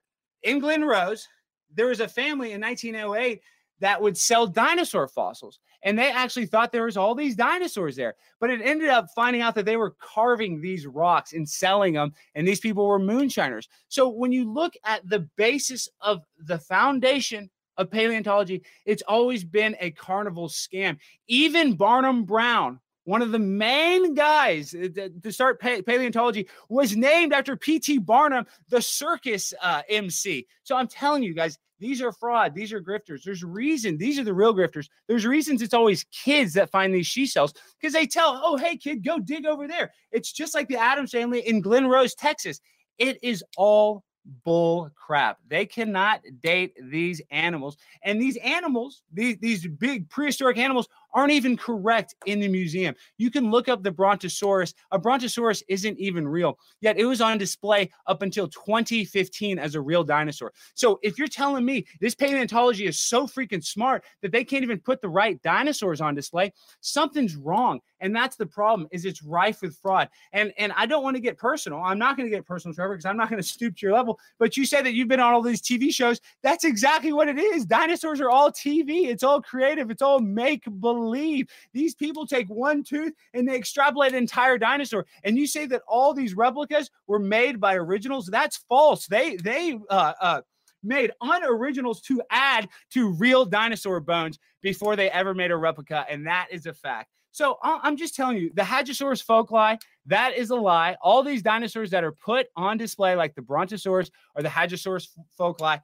in 0.46 0.60
Glen 0.60 0.86
Rose, 0.86 1.28
there 1.74 1.88
was 1.88 2.00
a 2.00 2.08
family 2.08 2.54
in 2.54 2.62
1908 2.62 3.42
that 3.80 4.02
would 4.02 4.18
sell 4.18 4.48
dinosaur 4.48 5.08
fossils. 5.08 5.60
And 5.84 6.00
they 6.00 6.10
actually 6.10 6.46
thought 6.46 6.72
there 6.72 6.86
was 6.86 6.98
all 6.98 7.14
these 7.14 7.36
dinosaurs 7.36 7.96
there. 7.96 8.16
But 8.40 8.50
it 8.50 8.62
ended 8.64 8.90
up 8.90 9.08
finding 9.16 9.42
out 9.42 9.54
that 9.56 9.66
they 9.66 9.78
were 9.78 9.96
carving 10.00 10.62
these 10.62 10.88
rocks 10.88 11.34
and 11.34 11.48
selling 11.48 11.94
them. 11.94 12.14
And 12.34 12.48
these 12.48 12.60
people 12.60 12.88
were 12.88 12.98
moonshiners. 12.98 13.68
So 13.90 14.10
when 14.10 14.32
you 14.32 14.52
look 14.52 14.74
at 14.84 15.08
the 15.08 15.28
basis 15.36 15.90
of 16.02 16.22
the 16.40 16.58
foundation 16.58 17.50
of 17.78 17.92
paleontology, 17.92 18.64
it's 18.86 19.04
always 19.08 19.44
been 19.44 19.76
a 19.80 19.92
carnival 19.92 20.48
scam. 20.48 20.98
Even 21.28 21.76
Barnum 21.76 22.24
Brown, 22.24 22.80
one 23.06 23.22
of 23.22 23.32
the 23.32 23.40
main 23.40 24.14
guys 24.14 24.76
uh, 24.76 25.10
to 25.24 25.32
start 25.32 25.60
paleontology 25.60 26.48
was 26.70 26.96
named 26.96 27.34
after 27.34 27.56
P.T. 27.56 28.00
Barnum, 28.00 28.46
the 28.70 28.82
circus 28.82 29.54
uh, 29.62 29.82
MC. 29.90 30.46
So 30.64 30.76
I'm 30.76 30.88
telling 30.88 31.24
you 31.24 31.34
guys, 31.34 31.58
these 31.80 32.02
are 32.02 32.12
fraud. 32.12 32.56
These 32.56 32.74
are 32.74 32.82
grifters. 32.82 33.24
There's 33.24 33.44
reason. 33.44 33.98
These 33.98 34.18
are 34.18 34.24
the 34.24 34.34
real 34.34 34.54
grifters. 34.54 34.88
There's 35.08 35.26
reasons 35.26 35.62
it's 35.62 35.74
always 35.74 36.06
kids 36.06 36.54
that 36.54 36.72
find 36.72 36.94
these 36.94 37.08
she 37.08 37.26
cells 37.26 37.54
because 37.80 37.94
they 37.94 38.08
tell, 38.08 38.42
oh, 38.44 38.58
hey, 38.58 38.78
kid, 38.78 39.04
go 39.04 39.20
dig 39.20 39.46
over 39.46 39.68
there. 39.68 39.92
It's 40.12 40.32
just 40.32 40.56
like 40.56 40.68
the 40.68 40.78
Adams 40.78 41.12
family 41.12 41.42
in 41.42 41.62
Glen 41.62 41.88
Rose, 41.88 42.16
Texas. 42.16 42.62
It 42.98 43.20
is 43.22 43.44
all 43.58 44.04
bull 44.44 44.90
crap. 44.96 45.38
They 45.48 45.66
cannot 45.66 46.22
date 46.42 46.74
these 46.82 47.22
animals. 47.30 47.78
And 48.04 48.22
these 48.22 48.38
animals, 48.38 49.04
these, 49.14 49.38
these 49.40 49.68
big 49.68 50.10
prehistoric 50.10 50.58
animals, 50.58 50.88
aren't 51.16 51.32
even 51.32 51.56
correct 51.56 52.14
in 52.26 52.42
the 52.42 52.48
museum. 52.48 52.94
You 53.18 53.32
can 53.32 53.50
look 53.50 53.70
up 53.70 53.82
the 53.82 53.92
Brontosaurus. 53.92 54.74
A 54.92 55.00
Brontosaurus 55.00 55.64
isn't 55.70 55.98
even 55.98 56.28
real, 56.28 56.60
yet 56.82 57.00
it 57.00 57.06
was 57.06 57.22
on 57.22 57.38
display 57.38 57.90
up 58.06 58.22
until 58.22 58.50
2015 58.50 59.58
as 59.58 59.76
a 59.76 59.82
real 59.82 60.04
dinosaur. 60.04 60.52
So 60.74 61.00
if 61.02 61.18
you're 61.18 61.28
telling 61.28 61.66
me 61.66 61.88
this 62.02 62.14
paleontology 62.14 62.86
is 62.86 63.00
so 63.00 63.26
freaking 63.26 63.64
smart 63.64 64.04
that 64.22 64.34
they 64.34 64.44
can't 64.44 64.64
even 64.64 64.80
put 64.80 65.02
the 65.02 65.10
right 65.10 65.42
dinosaurs 65.42 66.02
on 66.02 66.14
display, 66.14 66.52
something's 66.82 67.38
wrong. 67.38 67.80
And 68.02 68.14
that's 68.14 68.36
the 68.36 68.46
problem 68.46 68.90
is 68.92 69.06
it's 69.06 69.24
rife 69.24 69.62
with 69.62 69.78
fraud. 69.78 70.10
And 70.34 70.54
and 70.58 70.74
I 70.76 70.86
don't 70.86 71.02
want 71.02 71.16
to 71.16 71.22
get 71.22 71.38
personal. 71.38 71.80
I'm 71.80 71.98
not 71.98 72.18
going 72.18 72.30
to 72.30 72.36
get 72.36 72.46
personal, 72.46 72.76
Trevor, 72.76 72.94
because 72.96 73.06
I'm 73.06 73.18
not 73.18 73.30
going 73.30 73.42
to 73.42 73.48
stoop 73.48 73.78
to 73.78 73.86
your 73.86 73.96
level. 73.96 74.20
But 74.38 74.58
you 74.58 74.66
say 74.66 74.82
that 74.82 74.94
you've 74.94 75.08
been 75.08 75.22
on 75.22 75.34
all 75.34 75.42
these 75.42 75.62
TV 75.62 75.94
shows. 75.94 76.20
That's 76.44 76.66
exactly 76.66 77.14
what 77.14 77.30
it 77.30 77.40
is. 77.40 77.66
Dinosaurs 77.66 78.20
are 78.20 78.30
all 78.30 78.52
TV. 78.52 79.08
It's 79.08 79.24
all 79.24 79.42
creative. 79.42 79.90
It's 79.90 80.02
all 80.02 80.20
make 80.20 80.64
believe 80.82 81.05
believe 81.06 81.48
these 81.74 81.96
people 81.96 82.26
take 82.26 82.48
one 82.48 82.84
tooth 82.84 83.14
and 83.34 83.48
they 83.48 83.56
extrapolate 83.56 84.14
an 84.14 84.18
entire 84.18 84.58
dinosaur. 84.58 85.06
And 85.24 85.38
you 85.38 85.48
say 85.48 85.66
that 85.68 85.84
all 85.88 86.14
these 86.14 86.36
replicas 86.36 86.90
were 87.08 87.20
made 87.20 87.60
by 87.60 87.76
originals? 87.76 88.28
That's 88.28 88.58
false. 88.70 89.08
They 89.08 89.38
they 89.38 89.78
uh, 89.90 90.14
uh, 90.20 90.42
made 90.84 91.12
unoriginals 91.22 92.02
to 92.04 92.22
add 92.30 92.68
to 92.92 93.14
real 93.14 93.46
dinosaur 93.46 94.00
bones 94.00 94.40
before 94.62 94.96
they 94.96 95.10
ever 95.12 95.34
made 95.34 95.52
a 95.52 95.58
replica, 95.58 96.06
and 96.10 96.26
that 96.26 96.48
is 96.52 96.66
a 96.66 96.74
fact. 96.74 97.10
So 97.32 97.58
I'm 97.62 97.98
just 97.98 98.16
telling 98.16 98.38
you, 98.38 98.50
the 98.54 98.62
Hadrosaurus 98.62 99.22
foulkii, 99.26 99.78
that 100.06 100.38
is 100.38 100.52
a 100.52 100.56
lie. 100.56 100.96
All 101.02 101.22
these 101.22 101.42
dinosaurs 101.42 101.90
that 101.92 102.06
are 102.06 102.14
put 102.14 102.48
on 102.56 102.78
display, 102.78 103.14
like 103.14 103.36
the 103.36 103.42
Brontosaurus 103.42 104.10
or 104.36 104.42
the 104.42 104.48
Hadrosaurus 104.48 105.10
foulkii, 105.38 105.82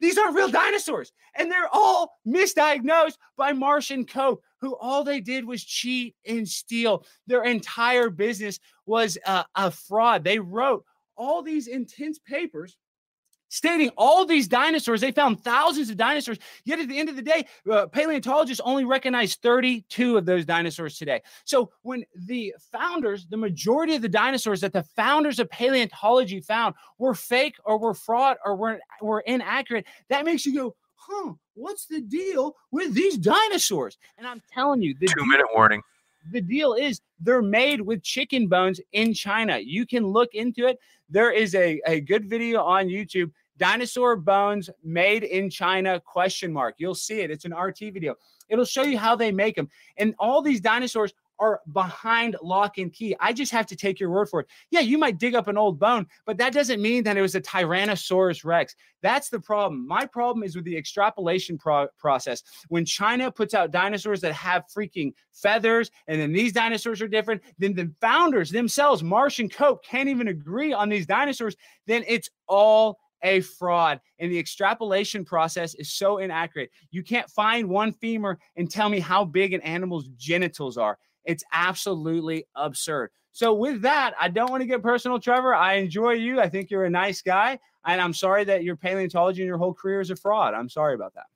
these 0.00 0.18
aren't 0.18 0.36
real 0.36 0.50
dinosaurs. 0.50 1.12
And 1.36 1.50
they're 1.50 1.68
all 1.72 2.18
misdiagnosed 2.26 3.16
by 3.36 3.52
Marsh 3.52 3.92
& 4.00 4.08
Co., 4.08 4.40
who 4.60 4.76
all 4.76 5.04
they 5.04 5.20
did 5.20 5.44
was 5.44 5.64
cheat 5.64 6.14
and 6.26 6.48
steal. 6.48 7.04
Their 7.26 7.44
entire 7.44 8.10
business 8.10 8.60
was 8.86 9.18
uh, 9.26 9.44
a 9.54 9.70
fraud. 9.70 10.24
They 10.24 10.38
wrote 10.38 10.84
all 11.16 11.42
these 11.42 11.66
intense 11.66 12.18
papers 12.18 12.76
stating 13.50 13.90
all 13.96 14.24
these 14.24 14.48
dinosaurs. 14.48 15.00
They 15.00 15.12
found 15.12 15.42
thousands 15.42 15.90
of 15.90 15.96
dinosaurs. 15.96 16.38
Yet 16.64 16.78
at 16.78 16.88
the 16.88 16.98
end 16.98 17.08
of 17.08 17.16
the 17.16 17.22
day, 17.22 17.46
uh, 17.70 17.86
paleontologists 17.88 18.62
only 18.64 18.84
recognize 18.84 19.34
32 19.34 20.16
of 20.16 20.24
those 20.24 20.46
dinosaurs 20.46 20.96
today. 20.96 21.20
So 21.44 21.70
when 21.82 22.04
the 22.14 22.54
founders, 22.72 23.26
the 23.26 23.36
majority 23.36 23.96
of 23.96 24.02
the 24.02 24.08
dinosaurs 24.08 24.60
that 24.62 24.72
the 24.72 24.84
founders 24.84 25.38
of 25.38 25.50
paleontology 25.50 26.40
found 26.40 26.74
were 26.98 27.14
fake 27.14 27.56
or 27.64 27.78
were 27.78 27.94
fraud 27.94 28.36
or 28.44 28.56
were, 28.56 28.80
were 29.02 29.20
inaccurate, 29.20 29.84
that 30.08 30.24
makes 30.24 30.46
you 30.46 30.54
go, 30.54 30.76
huh, 31.00 31.32
what's 31.54 31.86
the 31.86 32.00
deal 32.00 32.56
with 32.70 32.94
these 32.94 33.16
dinosaurs? 33.16 33.98
And 34.18 34.26
I'm 34.26 34.42
telling 34.52 34.82
you, 34.82 34.94
the 34.98 35.06
two 35.06 35.26
minute 35.26 35.46
warning. 35.54 35.82
The 36.32 36.42
deal 36.42 36.74
is 36.74 37.00
they're 37.18 37.40
made 37.40 37.80
with 37.80 38.02
chicken 38.02 38.46
bones 38.46 38.78
in 38.92 39.14
China. 39.14 39.58
You 39.58 39.86
can 39.86 40.06
look 40.06 40.34
into 40.34 40.66
it. 40.66 40.78
There 41.08 41.30
is 41.30 41.54
a, 41.54 41.80
a 41.86 42.00
good 42.00 42.28
video 42.28 42.62
on 42.62 42.88
YouTube 42.88 43.30
dinosaur 43.56 44.16
bones 44.16 44.70
made 44.82 45.22
in 45.22 45.48
China 45.48 46.00
question 46.00 46.52
mark. 46.52 46.74
You'll 46.78 46.94
see 46.94 47.20
it. 47.20 47.30
It's 47.30 47.44
an 47.44 47.54
RT 47.54 47.78
video. 47.78 48.16
It'll 48.48 48.64
show 48.64 48.82
you 48.82 48.98
how 48.98 49.16
they 49.16 49.32
make 49.32 49.56
them. 49.56 49.68
And 49.96 50.14
all 50.18 50.42
these 50.42 50.60
dinosaurs 50.60 51.14
are 51.40 51.60
behind 51.72 52.36
lock 52.42 52.78
and 52.78 52.92
key. 52.92 53.16
I 53.18 53.32
just 53.32 53.50
have 53.50 53.66
to 53.66 53.76
take 53.76 53.98
your 53.98 54.10
word 54.10 54.28
for 54.28 54.40
it. 54.40 54.46
Yeah, 54.70 54.80
you 54.80 54.98
might 54.98 55.18
dig 55.18 55.34
up 55.34 55.48
an 55.48 55.56
old 55.56 55.80
bone, 55.80 56.06
but 56.26 56.36
that 56.38 56.52
doesn't 56.52 56.80
mean 56.80 57.02
that 57.04 57.16
it 57.16 57.22
was 57.22 57.34
a 57.34 57.40
Tyrannosaurus 57.40 58.44
Rex. 58.44 58.76
That's 59.02 59.30
the 59.30 59.40
problem. 59.40 59.88
My 59.88 60.04
problem 60.04 60.44
is 60.44 60.54
with 60.54 60.66
the 60.66 60.76
extrapolation 60.76 61.56
pro- 61.56 61.88
process. 61.98 62.42
When 62.68 62.84
China 62.84 63.32
puts 63.32 63.54
out 63.54 63.70
dinosaurs 63.70 64.20
that 64.20 64.34
have 64.34 64.64
freaking 64.74 65.14
feathers, 65.32 65.90
and 66.06 66.20
then 66.20 66.32
these 66.32 66.52
dinosaurs 66.52 67.00
are 67.00 67.08
different, 67.08 67.42
then 67.58 67.74
the 67.74 67.90
founders 68.00 68.50
themselves, 68.50 69.02
Marsh 69.02 69.38
and 69.38 69.50
Cope, 69.50 69.82
can't 69.84 70.10
even 70.10 70.28
agree 70.28 70.74
on 70.74 70.90
these 70.90 71.06
dinosaurs, 71.06 71.56
then 71.86 72.04
it's 72.06 72.28
all 72.46 72.98
a 73.22 73.40
fraud. 73.40 74.00
And 74.18 74.30
the 74.30 74.38
extrapolation 74.38 75.24
process 75.24 75.74
is 75.74 75.92
so 75.92 76.18
inaccurate. 76.18 76.70
You 76.90 77.02
can't 77.02 77.28
find 77.30 77.68
one 77.68 77.92
femur 77.92 78.38
and 78.56 78.70
tell 78.70 78.88
me 78.88 79.00
how 79.00 79.24
big 79.24 79.52
an 79.52 79.60
animal's 79.62 80.08
genitals 80.16 80.78
are. 80.78 80.98
It's 81.24 81.44
absolutely 81.52 82.46
absurd. 82.54 83.10
So, 83.32 83.54
with 83.54 83.82
that, 83.82 84.14
I 84.18 84.28
don't 84.28 84.50
want 84.50 84.62
to 84.62 84.66
get 84.66 84.82
personal, 84.82 85.20
Trevor. 85.20 85.54
I 85.54 85.74
enjoy 85.74 86.12
you. 86.12 86.40
I 86.40 86.48
think 86.48 86.70
you're 86.70 86.84
a 86.84 86.90
nice 86.90 87.22
guy. 87.22 87.58
And 87.84 88.00
I'm 88.00 88.12
sorry 88.12 88.44
that 88.44 88.64
your 88.64 88.76
paleontology 88.76 89.40
and 89.42 89.46
your 89.46 89.58
whole 89.58 89.72
career 89.72 90.00
is 90.00 90.10
a 90.10 90.16
fraud. 90.16 90.54
I'm 90.54 90.68
sorry 90.68 90.94
about 90.94 91.14
that. 91.14 91.26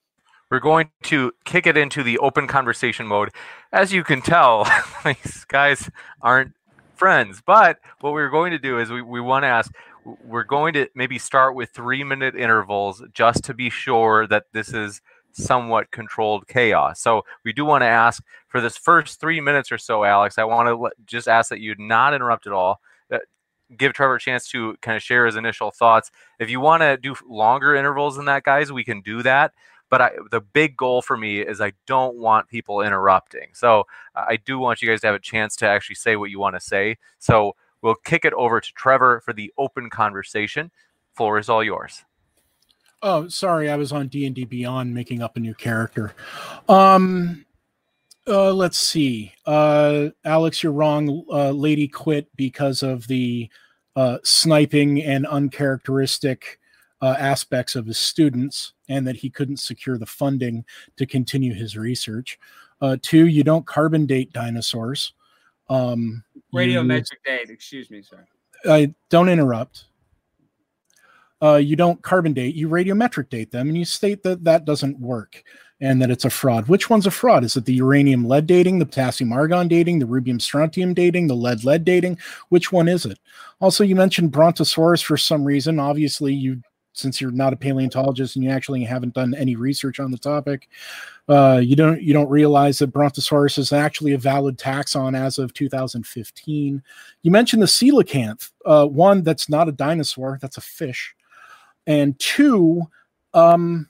We're 0.51 0.61
going 0.61 0.90
to 1.05 1.33
kick 1.44 1.66
it 1.66 1.77
into 1.77 2.03
the 2.03 2.18
open 2.18 2.47
conversation 2.47 3.07
mode. 3.07 3.31
As 3.73 3.92
you 3.92 4.05
can 4.05 4.20
tell, 4.20 4.68
these 5.05 5.44
guys 5.47 5.90
aren't 6.20 6.53
friends. 6.94 7.42
But 7.44 7.79
what 8.01 8.12
we're 8.12 8.31
going 8.31 8.51
to 8.51 8.59
do 8.59 8.79
is 8.79 8.90
we, 8.90 9.03
we 9.03 9.20
want 9.20 9.44
to 9.44 9.49
ask 9.49 9.73
we're 10.23 10.44
going 10.44 10.75
to 10.75 10.87
maybe 10.94 11.18
start 11.18 11.55
with 11.55 11.70
three 11.70 12.05
minute 12.05 12.35
intervals 12.35 13.03
just 13.12 13.42
to 13.44 13.55
be 13.55 13.70
sure 13.70 14.27
that 14.27 14.44
this 14.53 14.73
is 14.73 15.01
somewhat 15.35 15.90
controlled 15.90 16.47
chaos. 16.47 17.01
So 17.01 17.25
we 17.44 17.53
do 17.53 17.64
want 17.64 17.83
to 17.83 17.87
ask 17.87 18.23
for 18.49 18.61
this 18.61 18.77
first 18.77 19.20
three 19.20 19.40
minutes 19.40 19.70
or 19.70 19.79
so, 19.79 20.05
Alex. 20.05 20.38
I 20.38 20.44
want 20.44 20.68
to 20.68 20.90
just 21.07 21.29
ask 21.29 21.51
that 21.51 21.61
you 21.61 21.75
not 21.79 22.14
interrupt 22.14 22.47
at 22.47 22.53
all. 22.53 22.81
Uh, 23.12 23.18
give 23.77 23.92
Trevor 23.92 24.14
a 24.14 24.20
chance 24.20 24.49
to 24.49 24.77
kind 24.81 24.97
of 24.97 25.03
share 25.03 25.27
his 25.27 25.37
initial 25.37 25.70
thoughts. 25.70 26.11
If 26.38 26.51
you 26.51 26.61
want 26.61 26.83
to 26.83 26.97
do 26.97 27.14
longer 27.29 27.75
intervals 27.75 28.16
than 28.16 28.27
that, 28.27 28.44
guys, 28.44 28.73
we 28.73 28.85
can 28.85 29.01
do 29.01 29.23
that. 29.23 29.53
But 29.90 30.01
I, 30.01 30.11
the 30.31 30.40
big 30.40 30.77
goal 30.77 31.03
for 31.03 31.16
me 31.16 31.40
is 31.40 31.61
I 31.61 31.73
don't 31.87 32.16
want 32.16 32.49
people 32.49 32.81
interrupting. 32.81 33.49
So 33.53 33.87
I 34.14 34.37
do 34.37 34.59
want 34.59 34.83
you 34.83 34.88
guys 34.88 35.01
to 35.03 35.09
have 35.09 35.16
a 35.16 35.20
chance 35.20 35.57
to 35.57 35.66
actually 35.66 35.97
say 35.97 36.16
what 36.16 36.31
you 36.31 36.38
want 36.38 36.57
to 36.57 36.61
say. 36.61 36.97
So 37.18 37.55
we'll 37.83 37.94
kick 37.97 38.25
it 38.25 38.33
over 38.33 38.61
to 38.61 38.73
Trevor 38.73 39.20
for 39.20 39.33
the 39.33 39.53
open 39.59 39.90
conversation. 39.90 40.70
Floor 41.14 41.38
is 41.38 41.49
all 41.49 41.62
yours. 41.62 42.05
Oh, 43.05 43.29
sorry, 43.29 43.71
I 43.71 43.77
was 43.77 43.93
on 43.93 44.09
D 44.09 44.25
and 44.25 44.35
D 44.35 44.47
Beyond 44.47 44.95
making 44.95 45.21
up 45.21 45.37
a 45.37 45.40
new 45.40 45.53
character. 45.53 46.14
Um, 46.71 47.45
uh, 48.27 48.51
let's 48.51 48.79
see. 48.79 49.35
Uh, 49.45 50.09
Alex, 50.25 50.62
you're 50.62 50.73
wrong. 50.73 51.23
Uh, 51.31 51.51
Leidy 51.51 51.87
quit 51.87 52.35
because 52.35 52.83
of 52.83 53.07
the 53.07 53.51
uh, 53.95 54.17
sniping 54.25 55.03
and 55.03 55.27
uncharacteristic 55.27 56.59
uh, 57.03 57.14
aspects 57.19 57.77
of 57.77 57.85
his 57.85 57.99
students 57.99 58.73
and 58.88 59.07
that 59.07 59.17
he 59.17 59.29
couldn't 59.29 59.59
secure 59.59 59.99
the 59.99 60.07
funding 60.07 60.64
to 60.97 61.05
continue 61.05 61.53
his 61.53 61.77
research. 61.77 62.38
Uh, 62.81 62.97
two, 63.03 63.27
you 63.27 63.45
don't 63.45 63.67
carbon 63.67 64.07
date 64.07 64.33
dinosaurs. 64.33 65.12
Um, 65.69 66.25
Radiometric 66.55 67.19
you, 67.27 67.37
date, 67.37 67.51
excuse 67.51 67.90
me, 67.90 68.01
sir. 68.01 68.27
I 68.64 68.95
don't 69.11 69.29
interrupt. 69.29 69.85
Uh, 71.42 71.57
you 71.57 71.77
don't 71.77 72.03
carbon 72.03 72.33
date, 72.33 72.55
you 72.55 72.68
radiometric 72.68 73.29
date 73.29 73.51
them, 73.51 73.68
and 73.68 73.77
you 73.77 73.85
state 73.85 74.23
that 74.23 74.44
that 74.44 74.64
doesn't 74.64 74.99
work 74.99 75.42
and 75.81 76.01
that 76.01 76.11
it's 76.11 76.25
a 76.25 76.31
fraud. 76.31 76.68
Which 76.68 76.88
one's 76.88 77.07
a 77.07 77.11
fraud? 77.11 77.44
Is 77.44 77.57
it 77.57 77.64
the 77.64 77.75
uranium 77.75 78.27
lead 78.27 78.47
dating, 78.47 78.79
the 78.79 78.87
potassium 78.87 79.33
argon 79.33 79.68
dating, 79.68 79.99
the 79.99 80.07
rubidium 80.07 80.40
strontium 80.40 80.94
dating, 80.94 81.27
the 81.27 81.35
lead 81.35 81.64
lead 81.64 81.85
dating? 81.85 82.18
Which 82.49 82.73
one 82.73 82.88
is 82.88 83.05
it? 83.05 83.18
Also, 83.61 83.85
you 83.85 83.97
mentioned 83.97 84.33
Brontosaurus 84.33 85.03
for 85.03 85.16
some 85.16 85.44
reason. 85.44 85.79
Obviously, 85.79 86.33
you 86.33 86.62
since 86.94 87.20
you're 87.20 87.33
not 87.33 87.53
a 87.53 87.57
paleontologist 87.57 88.37
and 88.37 88.44
you 88.44 88.51
actually 88.51 88.85
haven't 88.85 89.14
done 89.14 89.35
any 89.35 89.57
research 89.57 89.99
on 89.99 90.12
the 90.12 90.18
topic, 90.18 90.68
uh, 91.29 91.61
you 91.62 91.75
don't 91.75 92.01
you 92.01 92.12
don't 92.12 92.31
realize 92.31 92.79
that 92.79 92.92
Brontosaurus 92.92 93.59
is 93.59 93.73
actually 93.73 94.12
a 94.12 94.18
valid 94.18 94.57
taxon 94.57 95.18
as 95.18 95.38
of 95.38 95.53
2015. 95.55 96.83
You 97.23 97.31
mentioned 97.31 97.62
the 97.62 97.66
coelacanth, 97.66 98.51
uh, 98.64 98.87
one 98.87 99.23
that's 99.23 99.49
not 99.49 99.68
a 99.68 99.73
dinosaur, 99.73 100.38
that's 100.40 100.57
a 100.57 100.62
fish, 100.62 101.14
and 101.87 102.18
two, 102.18 102.83
um, 103.33 103.88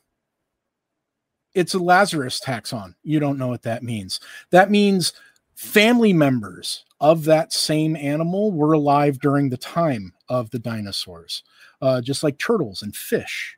it's 1.54 1.74
a 1.74 1.78
Lazarus 1.78 2.40
taxon. 2.40 2.94
You 3.02 3.20
don't 3.20 3.38
know 3.38 3.48
what 3.48 3.62
that 3.62 3.82
means. 3.82 4.20
That 4.50 4.70
means 4.70 5.12
family 5.54 6.12
members 6.12 6.84
of 7.00 7.24
that 7.24 7.52
same 7.52 7.96
animal 7.96 8.52
were 8.52 8.72
alive 8.72 9.20
during 9.20 9.48
the 9.48 9.56
time 9.56 10.12
of 10.28 10.50
the 10.50 10.58
dinosaurs, 10.58 11.42
uh, 11.80 12.00
just 12.00 12.22
like 12.22 12.38
turtles 12.38 12.82
and 12.82 12.96
fish, 12.96 13.56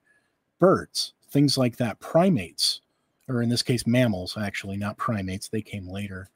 birds, 0.59 1.15
things 1.31 1.57
like 1.57 1.77
that, 1.77 2.01
primates, 2.01 2.81
or 3.29 3.43
in 3.43 3.49
this 3.49 3.63
case, 3.63 3.87
mammals, 3.87 4.37
actually, 4.37 4.77
not 4.77 4.99
primates. 4.99 5.49
They 5.49 5.63
came 5.63 5.89
later. 5.89 6.29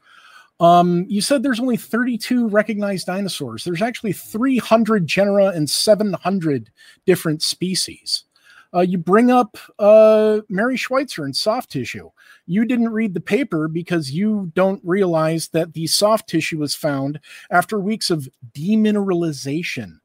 Um, 0.61 1.07
you 1.09 1.23
said 1.23 1.43
there's 1.43 1.61
only 1.61 1.79
32 1.79 2.49
recognized 2.49 3.07
dinosaurs. 3.07 3.65
There's 3.65 3.83
actually 3.83 4.13
300 4.13 5.07
genera 5.07 5.47
and 5.47 5.69
700 5.69 6.71
different 7.07 7.43
species. 7.43 8.25
Uh, 8.73 8.81
you 8.81 8.99
bring 8.99 9.31
up 9.31 9.57
uh, 9.79 10.41
Mary 10.49 10.77
Schweitzer 10.77 11.25
and 11.25 11.35
soft 11.35 11.73
tissue. 11.73 12.11
You 12.47 12.65
didn't 12.65 12.91
read 12.91 13.15
the 13.15 13.21
paper 13.21 13.67
because 13.67 14.13
you 14.13 14.53
don't 14.55 14.81
realize 14.85 15.49
that 15.49 15.73
the 15.73 15.87
soft 15.87 16.29
tissue 16.29 16.59
was 16.59 16.75
found 16.75 17.19
after 17.51 17.81
weeks 17.81 18.11
of 18.11 18.29
demineralization. 18.53 19.99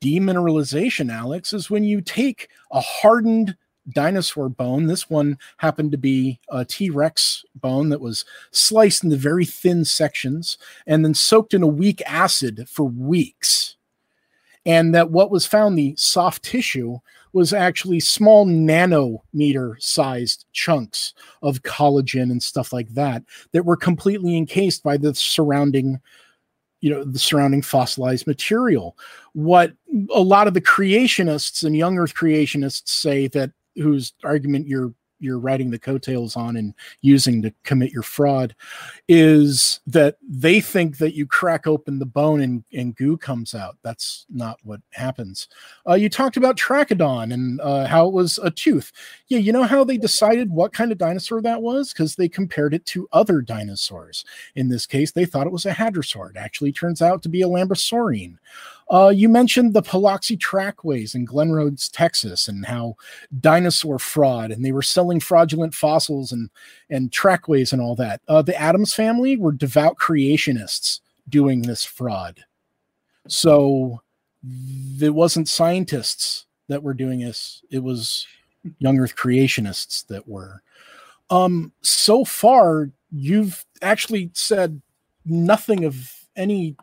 Demineralization, 0.00 1.10
Alex, 1.10 1.52
is 1.52 1.70
when 1.70 1.84
you 1.84 2.00
take 2.00 2.50
a 2.72 2.80
hardened 2.80 3.56
dinosaur 3.88 4.48
bone. 4.48 4.86
This 4.86 5.08
one 5.08 5.38
happened 5.58 5.92
to 5.92 5.98
be 5.98 6.40
a 6.48 6.64
T 6.64 6.90
Rex 6.90 7.44
bone 7.54 7.88
that 7.90 8.00
was 8.00 8.24
sliced 8.50 9.04
into 9.04 9.16
very 9.16 9.44
thin 9.44 9.84
sections 9.84 10.58
and 10.86 11.04
then 11.04 11.14
soaked 11.14 11.54
in 11.54 11.62
a 11.62 11.68
weak 11.68 12.02
acid 12.06 12.68
for 12.68 12.84
weeks. 12.84 13.76
And 14.66 14.94
that 14.94 15.10
what 15.10 15.30
was 15.30 15.46
found, 15.46 15.78
the 15.78 15.94
soft 15.96 16.44
tissue, 16.44 16.98
was 17.32 17.52
actually 17.52 18.00
small 18.00 18.44
nanometer 18.46 19.80
sized 19.80 20.46
chunks 20.52 21.14
of 21.42 21.62
collagen 21.62 22.30
and 22.30 22.42
stuff 22.42 22.72
like 22.72 22.88
that 22.90 23.22
that 23.52 23.64
were 23.64 23.76
completely 23.76 24.36
encased 24.36 24.82
by 24.82 24.96
the 24.96 25.14
surrounding 25.14 26.00
you 26.80 26.90
know 26.90 27.04
the 27.04 27.18
surrounding 27.18 27.62
fossilized 27.62 28.26
material 28.26 28.96
what 29.34 29.72
a 30.14 30.20
lot 30.20 30.48
of 30.48 30.54
the 30.54 30.60
creationists 30.60 31.62
and 31.62 31.76
young 31.76 31.98
earth 31.98 32.14
creationists 32.14 32.88
say 32.88 33.28
that 33.28 33.52
whose 33.76 34.12
argument 34.24 34.66
you're 34.66 34.92
you're 35.20 35.38
riding 35.38 35.70
the 35.70 35.78
coattails 35.78 36.34
on 36.34 36.56
and 36.56 36.74
using 37.02 37.42
to 37.42 37.52
commit 37.62 37.92
your 37.92 38.02
fraud 38.02 38.54
is 39.08 39.80
that 39.86 40.16
they 40.26 40.60
think 40.60 40.98
that 40.98 41.14
you 41.14 41.26
crack 41.26 41.66
open 41.66 41.98
the 41.98 42.06
bone 42.06 42.40
and, 42.40 42.64
and 42.72 42.96
goo 42.96 43.16
comes 43.16 43.54
out. 43.54 43.76
That's 43.82 44.26
not 44.30 44.58
what 44.64 44.80
happens. 44.92 45.48
Uh, 45.88 45.94
you 45.94 46.08
talked 46.08 46.36
about 46.36 46.56
Trachodon 46.56 47.32
and 47.32 47.60
uh, 47.60 47.86
how 47.86 48.08
it 48.08 48.14
was 48.14 48.38
a 48.42 48.50
tooth. 48.50 48.92
Yeah, 49.28 49.38
you 49.38 49.52
know 49.52 49.64
how 49.64 49.84
they 49.84 49.98
decided 49.98 50.50
what 50.50 50.72
kind 50.72 50.90
of 50.90 50.98
dinosaur 50.98 51.42
that 51.42 51.62
was? 51.62 51.92
Because 51.92 52.16
they 52.16 52.28
compared 52.28 52.74
it 52.74 52.84
to 52.86 53.08
other 53.12 53.42
dinosaurs. 53.42 54.24
In 54.54 54.68
this 54.68 54.86
case, 54.86 55.12
they 55.12 55.26
thought 55.26 55.46
it 55.46 55.52
was 55.52 55.66
a 55.66 55.72
hadrosaur. 55.72 56.30
It 56.30 56.36
actually 56.36 56.72
turns 56.72 57.02
out 57.02 57.22
to 57.22 57.28
be 57.28 57.42
a 57.42 57.48
lambeosaurine. 57.48 58.38
Uh, 58.90 59.08
you 59.08 59.28
mentioned 59.28 59.72
the 59.72 59.82
Paluxy 59.82 60.38
trackways 60.38 61.14
in 61.14 61.24
Glen 61.24 61.52
Rose, 61.52 61.88
Texas, 61.88 62.48
and 62.48 62.66
how 62.66 62.96
dinosaur 63.38 64.00
fraud, 64.00 64.50
and 64.50 64.64
they 64.64 64.72
were 64.72 64.82
selling 64.82 65.20
fraudulent 65.20 65.74
fossils 65.74 66.32
and 66.32 66.50
and 66.90 67.12
trackways 67.12 67.72
and 67.72 67.80
all 67.80 67.94
that. 67.94 68.20
Uh, 68.26 68.42
the 68.42 68.60
Adams 68.60 68.92
family 68.92 69.36
were 69.36 69.52
devout 69.52 69.96
creationists 69.98 71.00
doing 71.28 71.62
this 71.62 71.84
fraud, 71.84 72.44
so 73.28 74.02
it 75.00 75.14
wasn't 75.14 75.48
scientists 75.48 76.46
that 76.66 76.82
were 76.82 76.94
doing 76.94 77.20
this; 77.20 77.62
it 77.70 77.84
was 77.84 78.26
young 78.78 78.98
Earth 78.98 79.14
creationists 79.14 80.04
that 80.08 80.26
were. 80.26 80.62
Um, 81.30 81.70
so 81.80 82.24
far, 82.24 82.90
you've 83.12 83.64
actually 83.82 84.30
said 84.34 84.82
nothing 85.24 85.84
of 85.84 86.12
any 86.34 86.76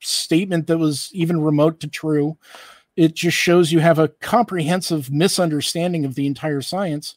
statement 0.00 0.66
that 0.66 0.78
was 0.78 1.10
even 1.12 1.40
remote 1.40 1.80
to 1.80 1.88
true. 1.88 2.36
It 2.96 3.14
just 3.14 3.36
shows 3.36 3.72
you 3.72 3.78
have 3.78 3.98
a 3.98 4.08
comprehensive 4.08 5.10
misunderstanding 5.10 6.04
of 6.04 6.14
the 6.14 6.26
entire 6.26 6.60
science. 6.60 7.14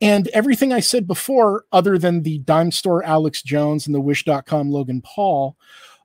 And 0.00 0.26
everything 0.28 0.72
I 0.72 0.80
said 0.80 1.06
before, 1.06 1.64
other 1.70 1.96
than 1.96 2.22
the 2.22 2.38
dime 2.38 2.72
store 2.72 3.04
Alex 3.04 3.40
Jones 3.42 3.86
and 3.86 3.94
the 3.94 4.00
wish.com 4.00 4.70
Logan 4.70 5.00
Paul, 5.02 5.56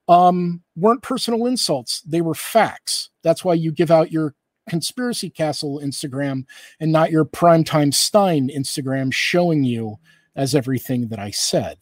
um, 0.07 0.61
weren't 0.75 1.01
personal 1.01 1.47
insults. 1.47 2.01
They 2.01 2.21
were 2.21 2.35
facts. 2.35 3.09
That's 3.23 3.43
why 3.43 3.55
you 3.55 3.71
give 3.71 3.89
out 3.89 4.11
your 4.11 4.35
conspiracy 4.69 5.29
castle 5.29 5.81
Instagram 5.83 6.45
and 6.79 6.91
not 6.91 7.11
your 7.11 7.25
primetime 7.25 7.93
Stein 7.93 8.49
Instagram 8.55 9.11
showing 9.11 9.63
you 9.63 9.97
as 10.35 10.53
everything 10.53 11.07
that 11.07 11.19
I 11.19 11.31
said. 11.31 11.79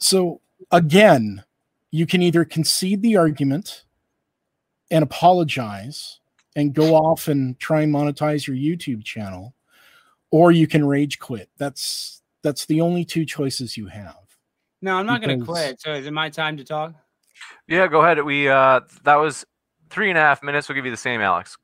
So 0.00 0.40
again, 0.72 1.44
you 1.92 2.06
can 2.06 2.22
either 2.22 2.44
concede 2.44 3.02
the 3.02 3.16
argument 3.16 3.84
and 4.90 5.04
apologize 5.04 6.18
and 6.56 6.74
go 6.74 6.94
off 6.94 7.28
and 7.28 7.58
try 7.60 7.82
and 7.82 7.94
monetize 7.94 8.46
your 8.46 8.56
YouTube 8.56 9.04
channel, 9.04 9.54
or 10.30 10.50
you 10.50 10.66
can 10.66 10.84
rage 10.84 11.18
quit. 11.18 11.48
That's 11.58 12.22
that's 12.42 12.66
the 12.66 12.80
only 12.80 13.04
two 13.04 13.24
choices 13.24 13.76
you 13.76 13.86
have. 13.86 14.16
No, 14.80 14.96
I'm 14.96 15.06
not 15.06 15.22
going 15.22 15.38
to 15.38 15.44
quit. 15.44 15.80
So 15.80 15.92
is 15.92 16.06
it 16.06 16.12
my 16.12 16.28
time 16.28 16.56
to 16.56 16.64
talk? 16.64 16.94
Yeah, 17.68 17.86
go 17.86 18.00
ahead. 18.02 18.22
We 18.24 18.48
uh 18.48 18.80
that 19.04 19.16
was 19.16 19.44
three 19.90 20.08
and 20.08 20.18
a 20.18 20.22
half 20.22 20.42
minutes. 20.42 20.68
We'll 20.68 20.76
give 20.76 20.86
you 20.86 20.90
the 20.90 20.96
same, 20.96 21.20
Alex. 21.20 21.56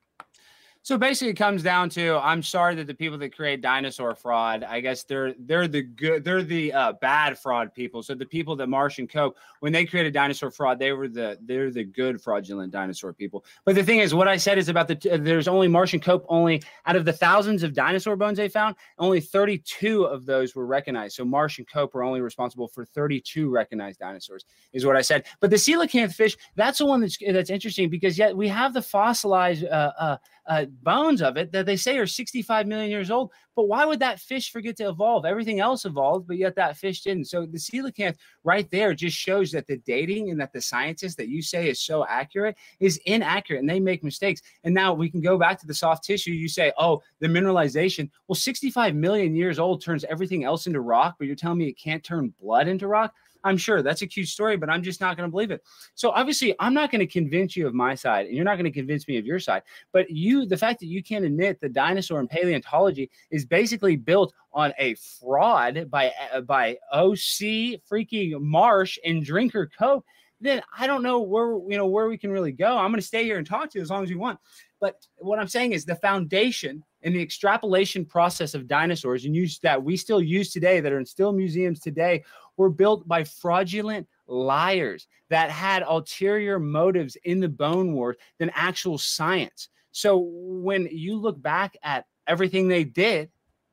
So 0.89 0.97
basically, 0.97 1.33
it 1.33 1.35
comes 1.37 1.63
down 1.63 1.91
to 1.91 2.17
I'm 2.17 2.43
sorry 2.43 2.75
that 2.77 2.87
the 2.87 2.95
people 2.95 3.19
that 3.19 3.37
create 3.37 3.61
dinosaur 3.61 4.15
fraud, 4.15 4.65
I 4.65 4.81
guess 4.81 5.03
they're 5.03 5.35
they're 5.39 5.69
the 5.69 5.83
good, 5.83 6.25
they're 6.25 6.43
the 6.43 6.73
uh, 6.73 6.93
bad 6.95 7.39
fraud 7.39 7.75
people. 7.75 8.03
So 8.03 8.15
the 8.15 8.25
people 8.25 8.57
that 8.57 8.69
Marsh 8.69 8.99
and 8.99 9.07
Cope, 9.07 9.37
when 9.61 9.71
they 9.71 9.85
created 9.85 10.15
dinosaur 10.15 10.51
fraud, 10.51 10.79
they 10.79 10.93
were 10.93 11.07
the 11.07 11.37
they're 11.43 11.71
the 11.71 11.85
good 11.85 12.23
fraudulent 12.23 12.73
dinosaur 12.73 13.13
people. 13.13 13.45
But 13.67 13.75
the 13.75 13.85
thing 13.85 13.99
is, 13.99 14.15
what 14.15 14.29
I 14.29 14.39
said 14.39 14.57
is 14.57 14.71
about 14.71 14.89
the 14.89 15.19
there's 15.21 15.47
only 15.47 15.69
Marsh 15.69 15.93
and 15.93 16.03
Cope 16.03 16.25
only 16.27 16.63
out 16.87 16.97
of 16.97 17.05
the 17.05 17.13
thousands 17.13 17.63
of 17.63 17.75
dinosaur 17.75 18.17
bones 18.17 18.39
they 18.39 18.49
found, 18.49 18.75
only 18.99 19.21
32 19.21 20.05
of 20.05 20.25
those 20.25 20.55
were 20.55 20.65
recognized. 20.65 21.17
So 21.17 21.25
Marsh 21.27 21.59
and 21.59 21.69
Cope 21.69 21.93
were 21.93 22.03
only 22.03 22.23
responsible 22.23 22.67
for 22.67 22.87
32 22.87 23.51
recognized 23.51 23.99
dinosaurs, 23.99 24.47
is 24.73 24.87
what 24.87 24.97
I 24.97 25.03
said. 25.03 25.27
But 25.41 25.51
the 25.51 25.57
coelacanth 25.57 26.15
fish, 26.15 26.35
that's 26.57 26.79
the 26.79 26.87
one 26.87 27.03
that's 27.03 27.19
that's 27.31 27.51
interesting 27.51 27.91
because 27.91 28.17
yet 28.17 28.35
we 28.35 28.49
have 28.49 28.73
the 28.73 28.81
fossilized. 28.81 29.67
Uh, 29.67 29.93
uh, 29.99 30.17
uh, 30.49 30.65
bones 30.83 31.21
of 31.21 31.37
it 31.37 31.53
that 31.53 31.67
they 31.67 31.77
say 31.77 31.99
are 31.99 32.07
65 32.07 32.67
million 32.67 32.91
years 32.91 33.11
old. 33.11 33.31
But 33.55 33.69
why 33.69 33.85
would 33.85 34.01
that 34.01 34.21
fish 34.21 34.51
forget 34.51 34.77
to 34.79 34.89
evolve? 34.89 35.25
Everything 35.27 35.61
else 35.61 35.85
evolved, 35.85 36.27
but 36.27 36.39
yet 36.39 36.55
that 36.57 36.77
fish 36.77 37.03
didn't. 37.03 37.27
So 37.27 37.45
the 37.45 37.59
coelacanth 37.59 38.17
right 38.45 38.71
there 38.71 38.95
just 38.95 39.17
shows 39.17 39.51
that 39.53 39.67
the 39.67 39.77
dating 39.79 40.31
and 40.31 40.41
that 40.41 40.53
the 40.53 40.61
scientist 40.61 41.17
that 41.19 41.29
you 41.29 41.43
say 41.43 41.69
is 41.69 41.81
so 41.81 42.07
accurate 42.09 42.57
is 42.81 43.01
inaccurate 43.05 43.59
and 43.59 43.69
they 43.69 43.81
make 43.81 44.03
mistakes. 44.03 44.41
And 44.65 44.73
now 44.73 44.95
we 44.95 45.11
can 45.11 45.21
go 45.21 45.39
back 45.39 45.59
to 45.61 45.67
the 45.67 45.75
soft 45.75 46.05
tissue. 46.05 46.31
You 46.31 46.49
say, 46.49 46.73
oh, 46.79 47.03
the 47.21 47.27
mineralization. 47.27 48.09
Well, 48.27 48.37
65 48.37 48.95
million 48.95 49.35
years 49.35 49.59
old 49.59 49.83
turns 49.83 50.05
everything 50.05 50.45
else 50.45 50.67
into 50.67 50.81
rock, 50.81 51.17
but 51.19 51.27
you're 51.27 51.37
telling 51.37 51.59
me 51.59 51.67
it 51.67 51.79
can't 51.79 52.03
turn 52.03 52.33
blood 52.41 52.69
into 52.69 52.87
rock? 52.87 53.13
I'm 53.49 53.57
sure 53.57 53.83
that's 53.83 54.03
a 54.03 54.07
cute 54.07 54.29
story, 54.29 54.57
but 54.57 54.69
I'm 54.69 54.83
just 54.83 55.01
not 55.01 55.17
going 55.17 55.27
to 55.27 55.31
believe 55.31 55.51
it. 55.51 55.63
So 55.95 56.11
obviously, 56.11 56.55
I'm 56.61 56.75
not 56.75 56.91
going 56.91 57.01
to 57.01 57.07
convince 57.07 57.57
you 57.57 57.67
of 57.67 57.75
my 57.75 57.95
side, 57.95 58.27
and 58.27 58.37
you're 58.37 58.45
not 58.45 58.57
going 58.57 58.65
to 58.65 58.71
convince 58.71 59.09
me 59.09 59.17
of 59.17 59.27
your 59.27 59.41
side. 59.41 59.63
But 59.93 60.11
you, 60.11 60.47
the 60.47 60.57
fact 60.57 60.81
that 60.81 60.87
you 60.87 61.03
can't 61.03 61.25
admit 61.25 61.61
the 61.61 61.69
dinosaur 61.69 62.21
and 62.21 62.29
paleontology 62.29 63.11
is 63.31 63.47
basically 63.47 63.97
built 63.97 64.33
on 64.53 64.73
a 64.79 64.95
fraud 64.95 65.91
by 65.91 66.13
uh, 66.33 66.43
by 66.43 66.77
OC 66.93 67.81
freaking 67.91 68.41
Marsh 68.41 68.99
and 69.05 69.25
Drinker 69.25 69.71
Cope 69.79 70.05
then 70.41 70.63
I 70.77 70.87
don't 70.87 71.03
know 71.03 71.21
where 71.21 71.59
you 71.69 71.77
know 71.77 71.87
where 71.87 72.09
we 72.09 72.17
can 72.17 72.31
really 72.31 72.53
go. 72.53 72.79
I'm 72.79 72.91
going 72.91 73.01
to 73.01 73.07
stay 73.07 73.25
here 73.25 73.39
and 73.39 73.47
talk 73.47 73.71
to 73.71 73.79
you 73.79 73.83
as 73.83 73.91
long 73.91 74.05
as 74.05 74.11
you 74.11 74.19
want. 74.19 74.39
But 74.81 75.05
what 75.19 75.39
I'm 75.39 75.49
saying 75.49 75.73
is 75.73 75.85
the 75.85 75.97
foundation 75.97 76.85
and 77.03 77.15
the 77.15 77.23
extrapolation 77.23 78.05
process 78.05 78.55
of 78.55 78.69
dinosaurs 78.69 79.25
and 79.25 79.35
use 79.35 79.59
that 79.61 79.83
we 79.83 79.97
still 79.97 80.23
use 80.23 80.53
today 80.53 80.81
that 80.81 80.93
are 80.93 80.99
in 80.99 81.07
still 81.07 81.33
museums 81.33 81.81
today 81.81 82.25
were 82.59 82.69
built 82.69 83.09
by 83.09 83.25
fraudulent 83.25 84.07
liars 84.27 85.07
that 85.31 85.51
had 85.51 85.83
ulterior 85.83 86.59
motives 86.59 87.17
in 87.25 87.41
the 87.41 87.49
bone 87.49 87.95
wars 87.95 88.17
than 88.39 88.51
actual 88.55 88.99
science. 88.99 89.71
So 89.93 90.19
when 90.19 90.87
you 90.91 91.17
look 91.17 91.41
back 91.41 91.77
at 91.83 92.05
everything 92.27 92.69
they 92.69 92.85
did, 92.85 93.31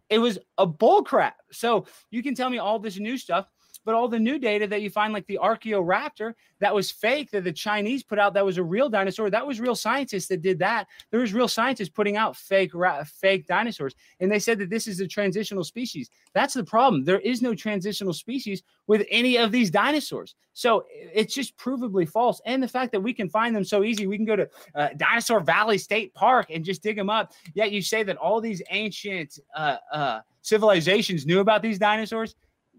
it 0.10 0.20
was 0.20 0.40
a 0.58 0.66
bull 0.66 1.04
crap. 1.04 1.36
So 1.52 1.88
you 2.12 2.24
can 2.24 2.36
tell 2.36 2.50
me 2.50 2.60
all 2.60 2.80
this 2.80 2.98
new 2.98 3.18
stuff, 3.18 3.48
but 3.86 3.96
all 3.96 4.08
the 4.08 4.20
new 4.20 4.40
data 4.40 4.68
that 4.68 4.82
you 4.82 4.90
find, 4.90 5.14
like 5.14 5.28
the 5.28 5.40
Archaeoraptor, 5.42 6.34
that 6.60 6.74
was 6.74 6.92
fake 6.92 7.32
that 7.32 7.44
the 7.44 7.54
Chinese 7.54 8.04
put 8.04 8.20
out, 8.20 8.34
that 8.34 8.46
was 8.46 8.58
a 8.58 8.64
real 8.64 8.90
dinosaur. 8.90 9.30
That 9.30 9.46
was 9.46 9.60
real 9.60 9.76
scientists 9.76 10.28
that 10.28 10.42
did 10.42 10.60
that. 10.60 10.88
There 11.12 11.20
was 11.20 11.34
real 11.34 11.48
scientists 11.48 11.90
putting 11.90 12.18
out 12.18 12.36
fake 12.36 12.72
fake 13.06 13.48
dinosaurs, 13.48 13.96
and 14.20 14.32
they 14.32 14.40
said 14.40 14.60
that 14.60 14.70
this 14.70 14.88
is 14.88 15.00
a 15.00 15.08
transitional 15.08 15.64
species. 15.64 16.10
That's 16.34 16.56
the 16.56 16.64
problem. 16.64 17.06
There 17.06 17.20
is 17.20 17.42
no 17.42 17.54
transitional 17.54 18.14
species 18.14 18.64
with 18.88 19.06
any 19.10 19.38
of 19.38 19.52
these 19.52 19.70
dinosaurs. 19.70 20.36
So 20.54 20.86
it's 20.90 21.34
just 21.34 21.58
provably 21.58 22.08
false. 22.08 22.42
And 22.46 22.64
the 22.64 22.68
fact 22.68 22.94
that 22.94 23.02
we 23.02 23.14
can 23.14 23.30
find 23.30 23.56
them 23.56 23.66
so 23.66 23.84
easy, 23.84 24.08
we 24.08 24.16
can 24.16 24.26
go 24.26 24.38
to 24.38 24.50
uh, 24.74 24.90
Dinosaur 24.96 25.42
Valley 25.42 25.78
State 25.78 26.14
Park 26.14 26.48
and 26.50 26.64
just 26.64 26.82
dig 26.82 26.96
them 26.96 27.10
up. 27.10 27.34
Yet 27.54 27.72
you 27.72 27.82
say 27.82 28.04
that 28.04 28.16
all 28.18 28.40
these 28.40 28.62
ancient 28.70 29.38
uh, 29.54 29.78
uh, 29.92 30.20
civilizations 30.42 31.26
knew 31.26 31.42
about 31.42 31.62
these 31.62 31.78
dinosaurs 31.78 32.36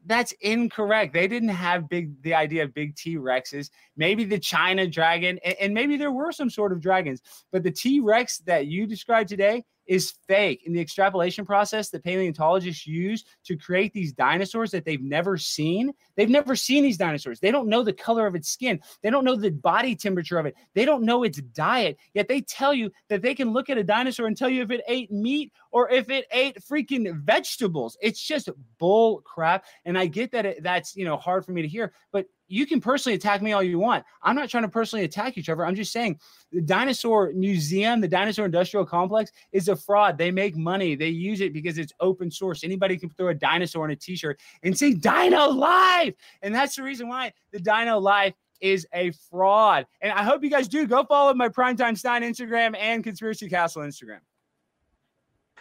that's 0.06 0.32
incorrect. 0.40 1.12
They 1.12 1.28
didn't 1.28 1.50
have 1.50 1.88
big 1.88 2.22
the 2.22 2.34
idea 2.34 2.64
of 2.64 2.72
big 2.72 2.96
T 2.96 3.16
Rexes. 3.16 3.70
Maybe 3.96 4.24
the 4.24 4.38
China 4.38 4.86
dragon, 4.86 5.38
and, 5.44 5.56
and, 5.60 5.74
maybe 5.74 5.96
there 5.96 6.12
were 6.12 6.32
some 6.32 6.48
sort 6.48 6.72
of 6.72 6.80
dragons, 6.80 7.20
but 7.52 7.62
the 7.62 7.70
T 7.70 8.00
Rex 8.00 8.38
that 8.38 8.66
you 8.66 8.86
described 8.86 9.28
today 9.28 9.64
is 9.86 10.14
fake. 10.26 10.62
In 10.66 10.72
the 10.72 10.80
extrapolation 10.80 11.44
process 11.44 11.90
that 11.90 12.04
paleontologists 12.04 12.86
use 12.86 13.24
to 13.44 13.56
create 13.56 13.92
these 13.92 14.12
dinosaurs 14.12 14.70
that 14.72 14.84
they've 14.84 15.02
never 15.02 15.36
seen, 15.36 15.92
they've 16.16 16.28
never 16.28 16.56
seen 16.56 16.82
these 16.82 16.96
dinosaurs. 16.96 17.40
They 17.40 17.50
don't 17.50 17.68
know 17.68 17.82
the 17.82 17.92
color 17.92 18.26
of 18.26 18.34
its 18.34 18.48
skin, 18.48 18.80
they 19.02 19.10
don't 19.10 19.24
know 19.24 19.36
the 19.36 19.50
body 19.50 19.94
temperature 19.94 20.38
of 20.38 20.46
it, 20.46 20.54
they 20.74 20.84
don't 20.84 21.04
know 21.04 21.22
its 21.22 21.40
diet. 21.40 21.96
Yet 22.14 22.28
they 22.28 22.40
tell 22.40 22.74
you 22.74 22.90
that 23.08 23.22
they 23.22 23.34
can 23.34 23.52
look 23.52 23.70
at 23.70 23.78
a 23.78 23.84
dinosaur 23.84 24.26
and 24.26 24.36
tell 24.36 24.48
you 24.50 24.62
if 24.62 24.70
it 24.70 24.82
ate 24.88 25.10
meat 25.10 25.52
or 25.70 25.90
if 25.90 26.10
it 26.10 26.26
ate 26.32 26.58
freaking 26.60 27.20
vegetables. 27.20 27.96
It's 28.00 28.20
just 28.20 28.48
bull 28.78 29.20
crap. 29.22 29.64
And 29.84 29.98
I 29.98 30.06
get 30.06 30.32
that 30.32 30.46
it, 30.46 30.62
that's 30.62 30.96
you 30.96 31.04
know 31.04 31.16
hard 31.16 31.44
for 31.44 31.52
me 31.52 31.62
to 31.62 31.68
hear, 31.68 31.92
but 32.12 32.26
you 32.48 32.66
can 32.66 32.80
personally 32.80 33.16
attack 33.16 33.42
me 33.42 33.52
all 33.52 33.62
you 33.62 33.78
want. 33.78 34.04
I'm 34.22 34.36
not 34.36 34.48
trying 34.48 34.62
to 34.62 34.68
personally 34.68 35.04
attack 35.04 35.36
you, 35.36 35.42
Trevor. 35.42 35.66
I'm 35.66 35.74
just 35.74 35.92
saying 35.92 36.18
the 36.52 36.60
dinosaur 36.60 37.32
museum, 37.34 38.00
the 38.00 38.08
dinosaur 38.08 38.46
industrial 38.46 38.86
complex 38.86 39.32
is 39.52 39.68
a 39.68 39.76
fraud. 39.76 40.18
They 40.18 40.30
make 40.30 40.56
money. 40.56 40.94
They 40.94 41.08
use 41.08 41.40
it 41.40 41.52
because 41.52 41.78
it's 41.78 41.92
open 42.00 42.30
source. 42.30 42.64
Anybody 42.64 42.96
can 42.96 43.10
throw 43.10 43.28
a 43.28 43.34
dinosaur 43.34 43.84
in 43.84 43.90
a 43.90 43.96
t-shirt 43.96 44.38
and 44.62 44.76
say 44.76 44.94
Dino 44.94 45.48
Life. 45.48 46.14
And 46.42 46.54
that's 46.54 46.76
the 46.76 46.82
reason 46.82 47.08
why 47.08 47.32
the 47.52 47.60
Dino 47.60 47.98
Life 47.98 48.34
is 48.60 48.86
a 48.92 49.12
fraud. 49.30 49.86
And 50.00 50.12
I 50.12 50.22
hope 50.22 50.42
you 50.42 50.50
guys 50.50 50.68
do 50.68 50.86
go 50.86 51.04
follow 51.04 51.34
my 51.34 51.48
Primetime 51.48 51.96
Stein 51.96 52.22
Instagram 52.22 52.76
and 52.78 53.04
Conspiracy 53.04 53.48
Castle 53.48 53.82
Instagram. 53.82 54.20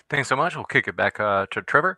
Thanks 0.10 0.30
so 0.30 0.36
much. 0.36 0.56
We'll 0.56 0.66
kick 0.66 0.88
it 0.88 0.96
back 0.96 1.20
uh, 1.20 1.48
to 1.52 1.62
Trevor. 1.64 1.98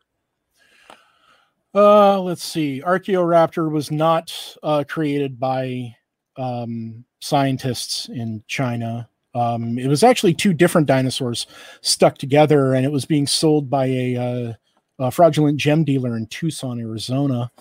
Uh, 1.78 2.20
let's 2.20 2.44
see. 2.44 2.82
Archaeoraptor 2.84 3.70
was 3.70 3.92
not 3.92 4.34
uh, 4.64 4.84
created 4.88 5.40
by 5.40 5.96
um, 6.36 7.06
scientists 7.20 8.10
in 8.10 8.44
China. 8.48 9.08
Um, 9.36 9.78
it 9.78 9.86
was 9.86 10.02
actually 10.02 10.34
two 10.34 10.54
different 10.54 10.88
dinosaurs 10.88 11.46
stuck 11.82 12.18
together, 12.18 12.74
and 12.74 12.84
it 12.84 12.92
was 12.92 13.06
being 13.06 13.28
sold 13.28 13.70
by 13.70 13.86
a, 13.86 14.16
uh, 14.16 14.54
a 14.98 15.12
fraudulent 15.12 15.60
gem 15.60 15.84
dealer 15.84 16.18
in 16.18 16.26
Tucson, 16.26 16.80
Arizona. 16.80 17.52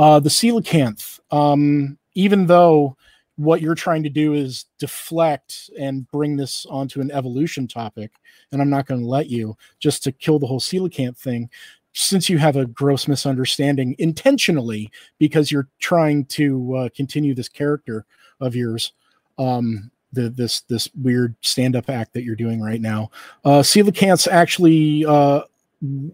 Uh, 0.00 0.18
the 0.18 0.30
coelacanth, 0.30 1.20
um, 1.30 1.96
even 2.14 2.46
though 2.48 2.96
what 3.36 3.60
you're 3.60 3.76
trying 3.76 4.02
to 4.02 4.08
do 4.08 4.34
is 4.34 4.66
deflect 4.80 5.70
and 5.78 6.10
bring 6.10 6.36
this 6.36 6.66
onto 6.68 7.00
an 7.00 7.12
evolution 7.12 7.68
topic, 7.68 8.10
and 8.50 8.60
I'm 8.60 8.70
not 8.70 8.86
going 8.86 9.00
to 9.00 9.06
let 9.06 9.28
you 9.28 9.56
just 9.78 10.02
to 10.04 10.10
kill 10.10 10.40
the 10.40 10.46
whole 10.48 10.58
coelacanth 10.58 11.18
thing 11.18 11.50
since 11.94 12.28
you 12.28 12.38
have 12.38 12.56
a 12.56 12.66
gross 12.66 13.08
misunderstanding 13.08 13.94
intentionally 13.98 14.90
because 15.18 15.50
you're 15.50 15.68
trying 15.78 16.24
to 16.26 16.74
uh, 16.76 16.88
continue 16.94 17.34
this 17.34 17.48
character 17.48 18.04
of 18.40 18.54
yours 18.54 18.92
um 19.38 19.90
the 20.12 20.28
this 20.30 20.60
this 20.62 20.88
weird 20.94 21.34
stand-up 21.40 21.90
act 21.90 22.12
that 22.12 22.22
you're 22.22 22.36
doing 22.36 22.60
right 22.60 22.80
now. 22.80 23.10
Uh 23.44 23.60
coelacanths 23.60 24.28
actually 24.28 25.04
uh 25.06 25.42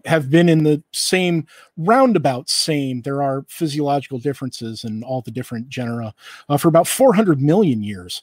have 0.04 0.30
been 0.30 0.48
in 0.48 0.64
the 0.64 0.82
same 0.92 1.46
roundabout 1.76 2.48
same. 2.48 3.02
There 3.02 3.22
are 3.22 3.44
physiological 3.48 4.18
differences 4.18 4.84
in 4.84 5.04
all 5.04 5.22
the 5.22 5.30
different 5.30 5.68
genera 5.68 6.12
uh, 6.48 6.56
for 6.56 6.68
about 6.68 6.88
400 6.88 7.40
million 7.40 7.82
years. 7.82 8.22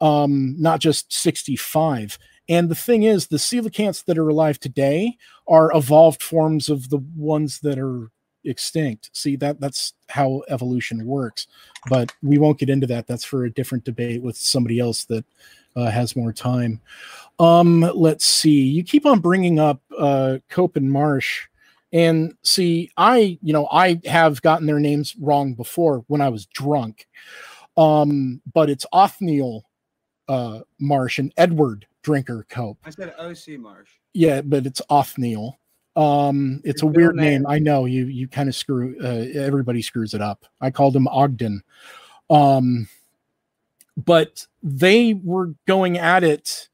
Um 0.00 0.56
not 0.60 0.80
just 0.80 1.12
65 1.12 2.18
and 2.48 2.68
the 2.68 2.74
thing 2.74 3.02
is, 3.02 3.26
the 3.26 3.36
coelacanths 3.36 4.04
that 4.04 4.18
are 4.18 4.28
alive 4.28 4.58
today 4.60 5.16
are 5.46 5.74
evolved 5.74 6.22
forms 6.22 6.68
of 6.68 6.90
the 6.90 6.98
ones 7.16 7.60
that 7.60 7.78
are 7.78 8.10
extinct. 8.44 9.10
See 9.12 9.36
that 9.36 9.60
that's 9.60 9.94
how 10.08 10.42
evolution 10.48 11.06
works. 11.06 11.46
But 11.88 12.12
we 12.22 12.38
won't 12.38 12.58
get 12.58 12.68
into 12.68 12.86
that. 12.88 13.06
That's 13.06 13.24
for 13.24 13.44
a 13.44 13.50
different 13.50 13.84
debate 13.84 14.22
with 14.22 14.36
somebody 14.36 14.78
else 14.78 15.04
that 15.06 15.24
uh, 15.76 15.90
has 15.90 16.16
more 16.16 16.32
time. 16.32 16.80
Um, 17.38 17.80
let's 17.94 18.24
see. 18.24 18.62
You 18.62 18.84
keep 18.84 19.06
on 19.06 19.20
bringing 19.20 19.58
up 19.58 19.80
uh, 19.98 20.38
Cope 20.48 20.76
and 20.76 20.90
Marsh. 20.90 21.46
And 21.92 22.34
see, 22.42 22.90
I, 22.96 23.38
you 23.40 23.52
know, 23.52 23.68
I 23.70 24.00
have 24.04 24.42
gotten 24.42 24.66
their 24.66 24.80
names 24.80 25.14
wrong 25.16 25.54
before 25.54 26.04
when 26.08 26.20
I 26.20 26.28
was 26.28 26.46
drunk. 26.46 27.06
Um, 27.76 28.40
but 28.52 28.68
it's 28.68 28.86
Othniel 28.92 29.64
uh, 30.28 30.60
Marsh 30.78 31.18
and 31.18 31.32
Edward 31.36 31.86
Drinker 32.04 32.46
Cope. 32.48 32.78
I 32.84 32.90
said 32.90 33.14
OC 33.18 33.58
Marsh. 33.58 33.90
Yeah, 34.12 34.42
but 34.42 34.66
it's 34.66 34.80
Othniel. 34.88 35.58
Um, 35.96 36.60
it's 36.64 36.82
Your 36.82 36.90
a 36.90 36.94
weird 36.94 37.16
name. 37.16 37.42
name. 37.42 37.46
I 37.48 37.58
know 37.58 37.86
you. 37.86 38.06
You 38.06 38.28
kind 38.28 38.48
of 38.48 38.54
screw. 38.54 38.96
Uh, 39.02 39.26
everybody 39.38 39.82
screws 39.82 40.14
it 40.14 40.20
up. 40.20 40.44
I 40.60 40.70
called 40.70 40.94
him 40.94 41.08
Ogden. 41.08 41.62
Um, 42.30 42.88
but 43.96 44.46
they 44.62 45.14
were 45.14 45.54
going 45.66 45.98
at 45.98 46.22
it 46.22 46.68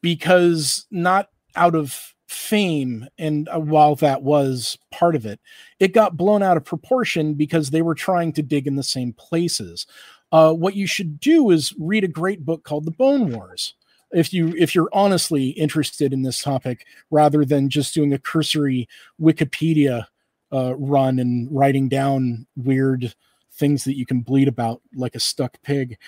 because 0.00 0.86
not 0.90 1.30
out 1.56 1.74
of 1.74 2.14
fame 2.26 3.06
and 3.18 3.48
uh, 3.48 3.58
while 3.58 3.94
that 3.94 4.22
was 4.22 4.76
part 4.90 5.16
of 5.16 5.24
it 5.24 5.40
it 5.80 5.94
got 5.94 6.16
blown 6.16 6.42
out 6.42 6.58
of 6.58 6.64
proportion 6.64 7.32
because 7.32 7.70
they 7.70 7.80
were 7.80 7.94
trying 7.94 8.32
to 8.32 8.42
dig 8.42 8.66
in 8.66 8.76
the 8.76 8.82
same 8.82 9.14
places 9.14 9.86
uh, 10.32 10.52
what 10.52 10.74
you 10.74 10.86
should 10.86 11.20
do 11.20 11.50
is 11.50 11.74
read 11.78 12.04
a 12.04 12.08
great 12.08 12.44
book 12.44 12.62
called 12.64 12.84
The 12.84 12.90
Bone 12.90 13.32
Wars. 13.32 13.74
If 14.12 14.32
you 14.32 14.54
if 14.56 14.74
you're 14.74 14.88
honestly 14.92 15.50
interested 15.50 16.12
in 16.12 16.22
this 16.22 16.40
topic, 16.40 16.86
rather 17.10 17.44
than 17.44 17.68
just 17.68 17.94
doing 17.94 18.12
a 18.12 18.18
cursory 18.18 18.88
Wikipedia 19.20 20.06
uh, 20.52 20.74
run 20.76 21.18
and 21.18 21.48
writing 21.50 21.88
down 21.88 22.46
weird 22.56 23.14
things 23.52 23.84
that 23.84 23.96
you 23.96 24.06
can 24.06 24.20
bleed 24.20 24.48
about 24.48 24.80
like 24.94 25.14
a 25.14 25.20
stuck 25.20 25.60
pig. 25.62 25.98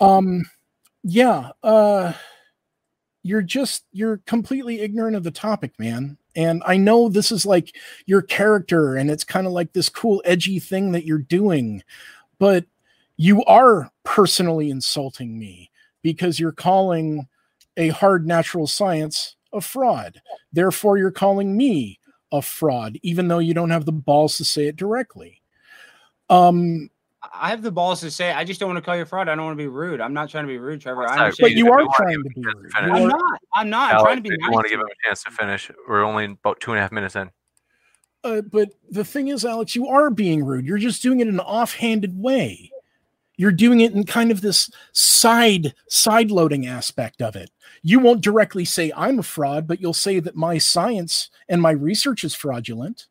Um, 0.00 0.44
yeah, 1.04 1.50
uh, 1.62 2.14
you're 3.22 3.42
just 3.42 3.84
you're 3.92 4.18
completely 4.26 4.80
ignorant 4.80 5.16
of 5.16 5.22
the 5.22 5.30
topic, 5.30 5.78
man. 5.78 6.18
And 6.34 6.62
I 6.66 6.76
know 6.76 7.08
this 7.08 7.32
is 7.32 7.46
like 7.46 7.76
your 8.06 8.22
character, 8.22 8.96
and 8.96 9.10
it's 9.10 9.24
kind 9.24 9.46
of 9.46 9.52
like 9.52 9.72
this 9.72 9.88
cool, 9.88 10.22
edgy 10.24 10.58
thing 10.58 10.92
that 10.92 11.04
you're 11.04 11.18
doing, 11.18 11.82
but 12.38 12.66
you 13.16 13.42
are 13.44 13.90
personally 14.04 14.70
insulting 14.70 15.38
me 15.38 15.70
because 16.02 16.38
you're 16.38 16.52
calling 16.52 17.26
a 17.76 17.88
hard 17.88 18.26
natural 18.26 18.66
science 18.66 19.36
a 19.52 19.60
fraud. 19.60 20.20
Therefore, 20.52 20.98
you're 20.98 21.10
calling 21.10 21.56
me 21.56 21.98
a 22.32 22.42
fraud, 22.42 22.98
even 23.02 23.28
though 23.28 23.38
you 23.38 23.54
don't 23.54 23.70
have 23.70 23.84
the 23.84 23.92
balls 23.92 24.36
to 24.36 24.44
say 24.44 24.66
it 24.66 24.76
directly. 24.76 25.42
Um, 26.28 26.90
I 27.32 27.50
have 27.50 27.62
the 27.62 27.72
balls 27.72 28.00
to 28.00 28.10
say 28.10 28.30
it. 28.30 28.36
I 28.36 28.44
just 28.44 28.60
don't 28.60 28.68
want 28.68 28.78
to 28.78 28.82
call 28.82 28.96
you 28.96 29.02
a 29.02 29.06
fraud. 29.06 29.28
I 29.28 29.34
don't 29.34 29.44
want 29.44 29.56
to 29.56 29.62
be 29.62 29.68
rude. 29.68 30.00
I'm 30.00 30.12
not 30.12 30.28
trying 30.28 30.44
to 30.44 30.48
be 30.48 30.58
rude, 30.58 30.80
Trevor. 30.80 31.08
I 31.08 31.32
but 31.40 31.52
you 31.52 31.72
are 31.72 31.86
trying 31.94 32.22
to 32.22 32.30
be 32.30 32.42
rude. 32.42 32.70
I'm 32.74 33.08
not. 33.08 33.40
I'm 33.54 33.70
not. 33.70 33.94
I'm 33.94 34.00
trying 34.02 34.16
to 34.16 34.22
be 34.22 34.30
nice. 34.30 34.38
I 34.44 34.50
want 34.50 34.66
to 34.66 34.70
give 34.70 34.80
him 34.80 34.86
a 34.86 35.08
chance 35.08 35.24
to 35.24 35.30
finish. 35.30 35.70
We're 35.88 36.04
only 36.04 36.24
about 36.26 36.60
two 36.60 36.72
and 36.72 36.78
a 36.78 36.82
half 36.82 36.92
minutes 36.92 37.16
in. 37.16 37.30
Uh, 38.22 38.42
but 38.42 38.70
the 38.90 39.04
thing 39.04 39.28
is, 39.28 39.44
Alex, 39.44 39.76
you 39.76 39.86
are 39.86 40.10
being 40.10 40.44
rude. 40.44 40.66
You're 40.66 40.78
just 40.78 41.02
doing 41.02 41.20
it 41.20 41.28
in 41.28 41.34
an 41.34 41.40
offhanded 41.40 42.20
way 42.20 42.70
you're 43.36 43.52
doing 43.52 43.80
it 43.80 43.92
in 43.92 44.04
kind 44.04 44.30
of 44.30 44.40
this 44.40 44.70
side 44.92 45.74
side 45.88 46.30
loading 46.30 46.66
aspect 46.66 47.22
of 47.22 47.36
it 47.36 47.50
you 47.88 47.98
won't 47.98 48.20
directly 48.20 48.64
say 48.64 48.92
i'm 48.96 49.18
a 49.18 49.22
fraud 49.22 49.66
but 49.66 49.80
you'll 49.80 49.92
say 49.94 50.20
that 50.20 50.36
my 50.36 50.58
science 50.58 51.30
and 51.48 51.60
my 51.60 51.70
research 51.70 52.24
is 52.24 52.34
fraudulent 52.34 53.06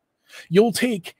you'll 0.49 0.73
take 0.73 1.15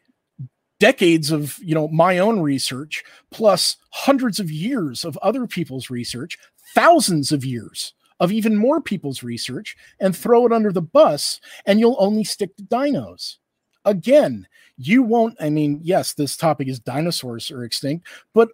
decades 0.79 1.31
of 1.31 1.57
you 1.61 1.73
know 1.73 1.87
my 1.87 2.17
own 2.17 2.39
research 2.39 3.03
plus 3.31 3.77
hundreds 3.91 4.39
of 4.39 4.51
years 4.51 5.05
of 5.05 5.17
other 5.17 5.47
people's 5.47 5.89
research 5.89 6.37
thousands 6.73 7.31
of 7.31 7.45
years 7.45 7.93
of 8.19 8.31
even 8.31 8.55
more 8.55 8.81
people's 8.81 9.23
research 9.23 9.75
and 9.99 10.15
throw 10.15 10.45
it 10.45 10.53
under 10.53 10.71
the 10.71 10.81
bus, 10.81 11.39
and 11.65 11.79
you'll 11.79 11.97
only 11.99 12.23
stick 12.23 12.55
to 12.55 12.63
dinos. 12.63 13.37
Again, 13.83 14.47
you 14.77 15.03
won't. 15.03 15.35
I 15.39 15.49
mean, 15.49 15.79
yes, 15.83 16.13
this 16.13 16.37
topic 16.37 16.67
is 16.67 16.79
dinosaurs 16.79 17.51
are 17.51 17.63
extinct, 17.63 18.07
but 18.33 18.49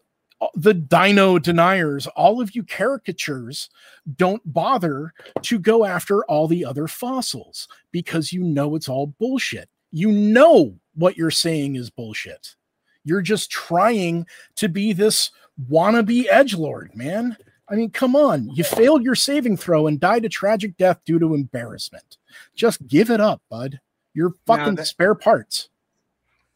the 0.55 0.73
dino 0.73 1.37
deniers, 1.39 2.07
all 2.07 2.41
of 2.41 2.55
you 2.55 2.63
caricatures, 2.63 3.69
don't 4.15 4.41
bother 4.51 5.13
to 5.43 5.59
go 5.59 5.85
after 5.85 6.23
all 6.25 6.47
the 6.47 6.65
other 6.65 6.87
fossils 6.87 7.67
because 7.91 8.33
you 8.33 8.43
know 8.43 8.75
it's 8.75 8.89
all 8.89 9.07
bullshit. 9.07 9.69
You 9.91 10.11
know 10.11 10.75
what 10.95 11.17
you're 11.17 11.31
saying 11.31 11.75
is 11.75 11.89
bullshit. 11.89 12.55
You're 13.03 13.21
just 13.21 13.51
trying 13.51 14.25
to 14.55 14.69
be 14.69 14.93
this 14.93 15.31
wannabe 15.69 16.25
edge 16.29 16.55
lord, 16.55 16.95
man. 16.95 17.37
I 17.69 17.75
mean, 17.75 17.89
come 17.89 18.15
on. 18.15 18.49
You 18.49 18.63
failed 18.63 19.03
your 19.03 19.15
saving 19.15 19.57
throw 19.57 19.87
and 19.87 19.99
died 19.99 20.25
a 20.25 20.29
tragic 20.29 20.75
death 20.77 20.99
due 21.05 21.19
to 21.19 21.33
embarrassment. 21.33 22.17
Just 22.53 22.85
give 22.87 23.09
it 23.09 23.21
up, 23.21 23.41
bud. 23.49 23.79
You're 24.13 24.33
fucking 24.45 24.75
that- 24.75 24.87
spare 24.87 25.15
parts. 25.15 25.69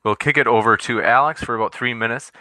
We'll 0.04 0.16
kick 0.16 0.38
it 0.38 0.46
over 0.46 0.78
to 0.78 1.02
Alex 1.02 1.44
for 1.44 1.56
about 1.56 1.74
three 1.74 1.96
minutes. 1.96 2.32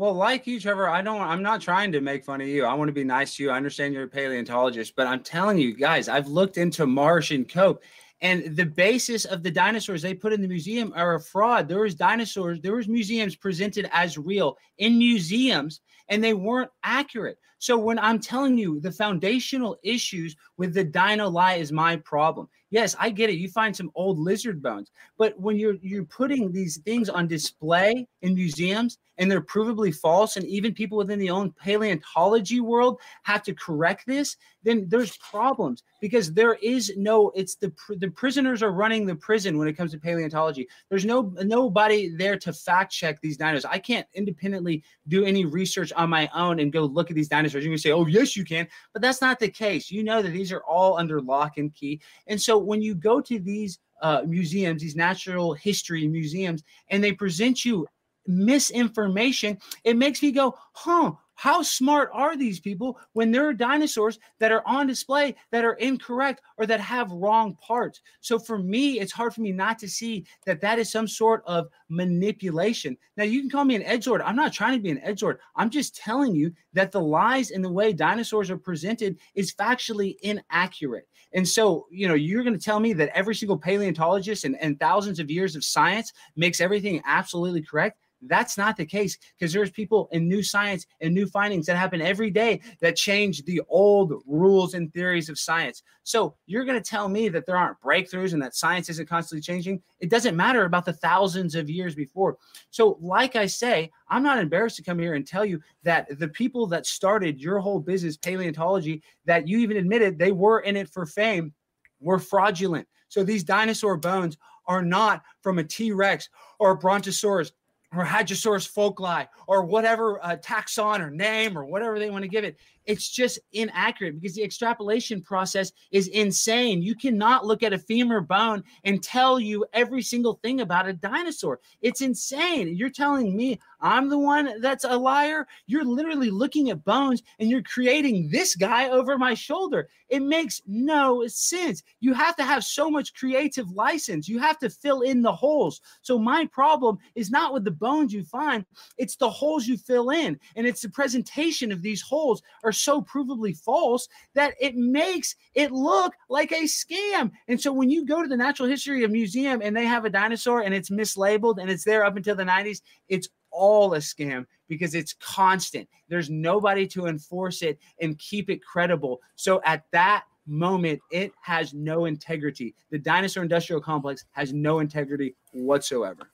Well, 0.00 0.14
like 0.14 0.46
you, 0.46 0.58
Trevor, 0.58 0.88
I 0.88 1.02
don't. 1.02 1.20
I'm 1.20 1.42
not 1.42 1.60
trying 1.60 1.92
to 1.92 2.00
make 2.00 2.24
fun 2.24 2.40
of 2.40 2.48
you. 2.48 2.64
I 2.64 2.72
want 2.72 2.88
to 2.88 2.92
be 2.94 3.04
nice 3.04 3.36
to 3.36 3.42
you. 3.42 3.50
I 3.50 3.58
understand 3.58 3.92
you're 3.92 4.04
a 4.04 4.08
paleontologist, 4.08 4.96
but 4.96 5.06
I'm 5.06 5.22
telling 5.22 5.58
you 5.58 5.76
guys, 5.76 6.08
I've 6.08 6.26
looked 6.26 6.56
into 6.56 6.86
Marsh 6.86 7.32
and 7.32 7.46
Cope, 7.46 7.82
and 8.22 8.56
the 8.56 8.64
basis 8.64 9.26
of 9.26 9.42
the 9.42 9.50
dinosaurs 9.50 10.00
they 10.00 10.14
put 10.14 10.32
in 10.32 10.40
the 10.40 10.48
museum 10.48 10.90
are 10.96 11.16
a 11.16 11.20
fraud. 11.20 11.68
There 11.68 11.80
was 11.80 11.94
dinosaurs. 11.94 12.62
There 12.62 12.76
was 12.76 12.88
museums 12.88 13.36
presented 13.36 13.90
as 13.92 14.16
real 14.16 14.56
in 14.78 14.96
museums, 14.96 15.82
and 16.08 16.24
they 16.24 16.32
weren't 16.32 16.70
accurate. 16.82 17.36
So 17.60 17.76
when 17.76 17.98
I'm 17.98 18.18
telling 18.18 18.56
you 18.56 18.80
the 18.80 18.90
foundational 18.90 19.78
issues 19.82 20.34
with 20.56 20.72
the 20.72 20.82
dino 20.82 21.28
lie 21.28 21.54
is 21.54 21.70
my 21.70 21.96
problem. 21.96 22.48
Yes, 22.70 22.94
I 22.98 23.10
get 23.10 23.30
it. 23.30 23.34
You 23.34 23.48
find 23.48 23.76
some 23.76 23.90
old 23.96 24.18
lizard 24.18 24.62
bones, 24.62 24.92
but 25.18 25.38
when 25.38 25.58
you're 25.58 25.74
you're 25.82 26.04
putting 26.04 26.52
these 26.52 26.78
things 26.78 27.08
on 27.08 27.26
display 27.26 28.06
in 28.22 28.34
museums 28.34 28.98
and 29.18 29.30
they're 29.30 29.42
provably 29.42 29.94
false, 29.94 30.36
and 30.36 30.46
even 30.46 30.72
people 30.72 30.96
within 30.96 31.18
the 31.18 31.30
own 31.30 31.50
paleontology 31.52 32.60
world 32.60 33.00
have 33.24 33.42
to 33.42 33.54
correct 33.54 34.06
this, 34.06 34.36
then 34.62 34.86
there's 34.88 35.16
problems 35.16 35.82
because 36.00 36.32
there 36.32 36.54
is 36.62 36.92
no. 36.96 37.32
It's 37.34 37.56
the 37.56 37.72
the 37.98 38.10
prisoners 38.10 38.62
are 38.62 38.70
running 38.70 39.04
the 39.04 39.16
prison 39.16 39.58
when 39.58 39.66
it 39.66 39.76
comes 39.76 39.90
to 39.90 39.98
paleontology. 39.98 40.68
There's 40.88 41.04
no 41.04 41.34
nobody 41.42 42.14
there 42.16 42.38
to 42.38 42.52
fact 42.52 42.92
check 42.92 43.20
these 43.20 43.36
dinos. 43.36 43.66
I 43.68 43.80
can't 43.80 44.06
independently 44.14 44.84
do 45.08 45.24
any 45.24 45.44
research 45.44 45.92
on 45.94 46.08
my 46.08 46.30
own 46.32 46.60
and 46.60 46.72
go 46.72 46.84
look 46.84 47.10
at 47.10 47.16
these 47.16 47.28
dinosaurs. 47.52 47.64
You 47.64 47.78
say, 47.78 47.92
"Oh, 47.92 48.06
yes, 48.06 48.36
you 48.36 48.44
can," 48.44 48.68
but 48.92 49.02
that's 49.02 49.20
not 49.20 49.38
the 49.38 49.48
case. 49.48 49.90
You 49.90 50.02
know 50.02 50.22
that 50.22 50.30
these 50.30 50.52
are 50.52 50.62
all 50.64 50.98
under 50.98 51.20
lock 51.20 51.58
and 51.58 51.74
key, 51.74 52.00
and 52.26 52.40
so 52.40 52.58
when 52.58 52.82
you 52.82 52.94
go 52.94 53.20
to 53.20 53.38
these 53.38 53.78
uh, 54.02 54.22
museums, 54.26 54.82
these 54.82 54.96
natural 54.96 55.54
history 55.54 56.06
museums, 56.08 56.62
and 56.88 57.02
they 57.02 57.12
present 57.12 57.64
you 57.64 57.86
misinformation, 58.26 59.58
it 59.84 59.96
makes 59.96 60.22
me 60.22 60.30
go, 60.30 60.56
huh, 60.72 61.12
how 61.40 61.62
smart 61.62 62.10
are 62.12 62.36
these 62.36 62.60
people 62.60 62.98
when 63.14 63.30
there 63.30 63.48
are 63.48 63.54
dinosaurs 63.54 64.18
that 64.40 64.52
are 64.52 64.62
on 64.66 64.86
display 64.86 65.34
that 65.50 65.64
are 65.64 65.72
incorrect 65.72 66.42
or 66.58 66.66
that 66.66 66.80
have 66.80 67.10
wrong 67.10 67.56
parts? 67.66 68.02
So 68.20 68.38
for 68.38 68.58
me, 68.58 69.00
it's 69.00 69.10
hard 69.10 69.32
for 69.32 69.40
me 69.40 69.50
not 69.50 69.78
to 69.78 69.88
see 69.88 70.26
that 70.44 70.60
that 70.60 70.78
is 70.78 70.92
some 70.92 71.08
sort 71.08 71.42
of 71.46 71.68
manipulation. 71.88 72.94
Now, 73.16 73.24
you 73.24 73.40
can 73.40 73.48
call 73.48 73.64
me 73.64 73.74
an 73.74 73.84
edge 73.84 74.06
lord. 74.06 74.20
I'm 74.20 74.36
not 74.36 74.52
trying 74.52 74.76
to 74.76 74.82
be 74.82 74.90
an 74.90 75.00
edge 75.02 75.22
lord. 75.22 75.38
I'm 75.56 75.70
just 75.70 75.96
telling 75.96 76.34
you 76.34 76.52
that 76.74 76.92
the 76.92 77.00
lies 77.00 77.52
in 77.52 77.62
the 77.62 77.72
way 77.72 77.94
dinosaurs 77.94 78.50
are 78.50 78.58
presented 78.58 79.18
is 79.34 79.54
factually 79.54 80.16
inaccurate. 80.20 81.08
And 81.32 81.48
so, 81.48 81.86
you 81.90 82.06
know, 82.06 82.12
you're 82.12 82.44
going 82.44 82.58
to 82.58 82.62
tell 82.62 82.80
me 82.80 82.92
that 82.92 83.16
every 83.16 83.34
single 83.34 83.56
paleontologist 83.56 84.44
and, 84.44 84.60
and 84.60 84.78
thousands 84.78 85.18
of 85.18 85.30
years 85.30 85.56
of 85.56 85.64
science 85.64 86.12
makes 86.36 86.60
everything 86.60 87.00
absolutely 87.06 87.62
correct? 87.62 87.96
That's 88.22 88.58
not 88.58 88.76
the 88.76 88.84
case 88.84 89.16
because 89.38 89.52
there's 89.52 89.70
people 89.70 90.08
in 90.12 90.28
new 90.28 90.42
science 90.42 90.86
and 91.00 91.14
new 91.14 91.26
findings 91.26 91.66
that 91.66 91.76
happen 91.76 92.02
every 92.02 92.30
day 92.30 92.60
that 92.80 92.96
change 92.96 93.44
the 93.44 93.62
old 93.68 94.22
rules 94.26 94.74
and 94.74 94.92
theories 94.92 95.28
of 95.28 95.38
science. 95.38 95.82
So 96.02 96.34
you're 96.46 96.64
going 96.64 96.80
to 96.80 96.90
tell 96.90 97.08
me 97.08 97.28
that 97.30 97.46
there 97.46 97.56
aren't 97.56 97.80
breakthroughs 97.80 98.32
and 98.32 98.42
that 98.42 98.54
science 98.54 98.88
isn't 98.90 99.08
constantly 99.08 99.42
changing. 99.42 99.82
It 100.00 100.10
doesn't 100.10 100.36
matter 100.36 100.64
about 100.64 100.84
the 100.84 100.92
thousands 100.92 101.54
of 101.54 101.70
years 101.70 101.94
before. 101.94 102.36
So, 102.70 102.98
like 103.00 103.36
I 103.36 103.46
say, 103.46 103.90
I'm 104.08 104.22
not 104.22 104.38
embarrassed 104.38 104.76
to 104.76 104.82
come 104.82 104.98
here 104.98 105.14
and 105.14 105.26
tell 105.26 105.44
you 105.44 105.60
that 105.82 106.18
the 106.18 106.28
people 106.28 106.66
that 106.68 106.86
started 106.86 107.40
your 107.40 107.58
whole 107.58 107.80
business, 107.80 108.16
paleontology, 108.16 109.02
that 109.24 109.48
you 109.48 109.58
even 109.58 109.76
admitted 109.76 110.18
they 110.18 110.32
were 110.32 110.60
in 110.60 110.76
it 110.76 110.88
for 110.88 111.06
fame, 111.06 111.54
were 112.00 112.18
fraudulent. 112.18 112.86
So 113.08 113.24
these 113.24 113.44
dinosaur 113.44 113.96
bones 113.96 114.36
are 114.66 114.82
not 114.82 115.22
from 115.42 115.58
a 115.58 115.64
T 115.64 115.92
Rex 115.92 116.28
or 116.58 116.72
a 116.72 116.76
Brontosaurus 116.76 117.52
or 117.94 118.04
Hadrosaurus 118.04 118.70
foulkii 118.70 119.28
or 119.46 119.64
whatever 119.64 120.24
uh, 120.24 120.36
taxon 120.36 121.00
or 121.00 121.10
name 121.10 121.58
or 121.58 121.64
whatever 121.64 121.98
they 121.98 122.10
want 122.10 122.22
to 122.22 122.28
give 122.28 122.44
it. 122.44 122.56
It's 122.90 123.08
just 123.08 123.38
inaccurate 123.52 124.20
because 124.20 124.34
the 124.34 124.42
extrapolation 124.42 125.22
process 125.22 125.70
is 125.92 126.08
insane. 126.08 126.82
You 126.82 126.96
cannot 126.96 127.46
look 127.46 127.62
at 127.62 127.72
a 127.72 127.78
femur 127.78 128.20
bone 128.20 128.64
and 128.82 129.00
tell 129.00 129.38
you 129.38 129.64
every 129.72 130.02
single 130.02 130.40
thing 130.42 130.60
about 130.60 130.88
a 130.88 130.92
dinosaur. 130.92 131.60
It's 131.82 132.00
insane. 132.00 132.74
You're 132.74 132.90
telling 132.90 133.36
me 133.36 133.60
I'm 133.80 134.08
the 134.08 134.18
one 134.18 134.60
that's 134.60 134.82
a 134.82 134.96
liar. 134.96 135.46
You're 135.66 135.84
literally 135.84 136.30
looking 136.30 136.70
at 136.70 136.84
bones 136.84 137.22
and 137.38 137.48
you're 137.48 137.62
creating 137.62 138.28
this 138.28 138.56
guy 138.56 138.88
over 138.88 139.16
my 139.16 139.34
shoulder. 139.34 139.88
It 140.08 140.22
makes 140.22 140.60
no 140.66 141.24
sense. 141.28 141.84
You 142.00 142.12
have 142.14 142.34
to 142.36 142.42
have 142.42 142.64
so 142.64 142.90
much 142.90 143.14
creative 143.14 143.70
license. 143.70 144.28
You 144.28 144.40
have 144.40 144.58
to 144.58 144.68
fill 144.68 145.02
in 145.02 145.22
the 145.22 145.32
holes. 145.32 145.80
So 146.02 146.18
my 146.18 146.46
problem 146.46 146.98
is 147.14 147.30
not 147.30 147.54
with 147.54 147.64
the 147.64 147.70
bones 147.70 148.12
you 148.12 148.24
find, 148.24 148.64
it's 148.98 149.14
the 149.14 149.30
holes 149.30 149.68
you 149.68 149.76
fill 149.76 150.10
in. 150.10 150.38
And 150.56 150.66
it's 150.66 150.82
the 150.82 150.88
presentation 150.88 151.70
of 151.70 151.82
these 151.82 152.02
holes 152.02 152.42
are 152.64 152.72
so 152.80 153.02
provably 153.02 153.56
false 153.56 154.08
that 154.34 154.54
it 154.60 154.76
makes 154.76 155.36
it 155.54 155.72
look 155.72 156.14
like 156.28 156.52
a 156.52 156.64
scam. 156.64 157.30
And 157.48 157.60
so 157.60 157.72
when 157.72 157.90
you 157.90 158.06
go 158.06 158.22
to 158.22 158.28
the 158.28 158.36
Natural 158.36 158.68
History 158.68 159.04
of 159.04 159.10
Museum 159.10 159.60
and 159.62 159.76
they 159.76 159.86
have 159.86 160.04
a 160.04 160.10
dinosaur 160.10 160.62
and 160.62 160.74
it's 160.74 160.90
mislabeled 160.90 161.58
and 161.58 161.70
it's 161.70 161.84
there 161.84 162.04
up 162.04 162.16
until 162.16 162.36
the 162.36 162.44
90s, 162.44 162.82
it's 163.08 163.28
all 163.50 163.94
a 163.94 163.98
scam 163.98 164.46
because 164.68 164.94
it's 164.94 165.14
constant. 165.14 165.88
There's 166.08 166.30
nobody 166.30 166.86
to 166.88 167.06
enforce 167.06 167.62
it 167.62 167.78
and 168.00 168.18
keep 168.18 168.50
it 168.50 168.64
credible. 168.64 169.20
So 169.34 169.60
at 169.64 169.84
that 169.92 170.24
moment, 170.46 171.00
it 171.10 171.32
has 171.42 171.74
no 171.74 172.04
integrity. 172.04 172.74
The 172.90 172.98
dinosaur 172.98 173.42
industrial 173.42 173.80
complex 173.80 174.24
has 174.32 174.52
no 174.52 174.80
integrity 174.80 175.34
whatsoever. 175.52 176.30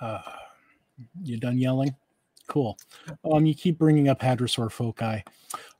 Uh, 0.00 0.20
you 1.22 1.38
done 1.38 1.58
yelling? 1.58 1.94
Cool. 2.48 2.78
Um, 3.30 3.46
you 3.46 3.54
keep 3.54 3.78
bringing 3.78 4.08
up 4.08 4.20
Hadrosaur 4.20 4.70
foulkii, 4.70 5.22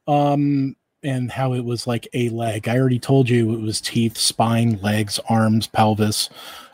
um, 0.07 0.77
and 1.03 1.31
how 1.31 1.55
it 1.55 1.65
was 1.65 1.87
like 1.87 2.07
a 2.13 2.29
leg. 2.29 2.69
I 2.69 2.79
already 2.79 2.99
told 2.99 3.29
you 3.29 3.55
it 3.55 3.61
was 3.61 3.81
teeth, 3.81 4.17
spine, 4.17 4.79
legs, 4.83 5.19
arms, 5.29 5.67
pelvis, 5.67 6.29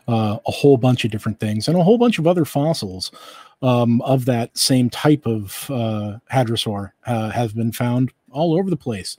uh, 0.09 0.39
a 0.47 0.51
whole 0.51 0.77
bunch 0.77 1.05
of 1.05 1.11
different 1.11 1.41
things, 1.41 1.69
and 1.69 1.77
a 1.77 1.83
whole 1.83 1.99
bunch 1.99 2.19
of 2.19 2.27
other 2.27 2.45
fossils 2.45 3.13
um, 3.63 4.03
of 4.03 4.25
that 4.27 4.57
same 4.59 4.91
type 4.91 5.27
of 5.27 5.71
uh, 5.71 6.19
hadrosaur 6.31 6.91
uh, 7.07 7.31
have 7.31 7.55
been 7.55 7.73
found 7.73 8.13
all 8.31 8.59
over 8.59 8.69
the 8.69 8.77
place. 8.77 9.17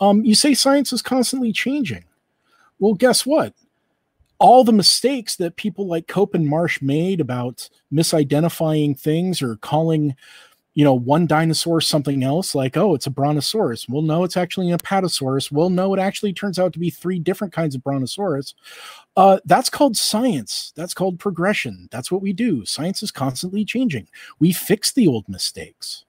Um, 0.00 0.24
you 0.24 0.34
say 0.34 0.54
science 0.54 0.92
is 0.92 1.02
constantly 1.02 1.52
changing. 1.52 2.04
Well, 2.78 2.94
guess 2.94 3.24
what? 3.24 3.54
All 4.38 4.64
the 4.64 4.72
mistakes 4.72 5.36
that 5.36 5.56
people 5.56 5.86
like 5.86 6.08
Cope 6.08 6.34
and 6.34 6.46
Marsh 6.46 6.82
made 6.82 7.20
about 7.20 7.68
misidentifying 7.92 8.98
things 8.98 9.40
or 9.40 9.56
calling 9.56 10.14
you 10.76 10.84
know, 10.84 10.92
one 10.92 11.26
dinosaur 11.26 11.80
something 11.80 12.22
else, 12.22 12.54
like, 12.54 12.76
oh, 12.76 12.94
it's 12.94 13.06
a 13.06 13.10
brontosaurus. 13.10 13.88
Well, 13.88 14.02
no, 14.02 14.24
it's 14.24 14.36
actually 14.36 14.70
an 14.70 14.78
apatosaurus. 14.78 15.50
Well, 15.50 15.70
no, 15.70 15.94
it 15.94 15.98
actually 15.98 16.34
turns 16.34 16.58
out 16.58 16.74
to 16.74 16.78
be 16.78 16.90
three 16.90 17.18
different 17.18 17.54
kinds 17.54 17.74
of 17.74 17.82
brontosaurus. 17.82 18.54
Uh, 19.16 19.38
that's 19.46 19.70
called 19.70 19.96
science. 19.96 20.74
That's 20.76 20.92
called 20.92 21.18
progression. 21.18 21.88
That's 21.90 22.12
what 22.12 22.20
we 22.20 22.34
do. 22.34 22.66
Science 22.66 23.02
is 23.02 23.10
constantly 23.10 23.64
changing. 23.64 24.06
We 24.38 24.52
fix 24.52 24.92
the 24.92 25.08
old 25.08 25.26
mistakes. 25.30 26.04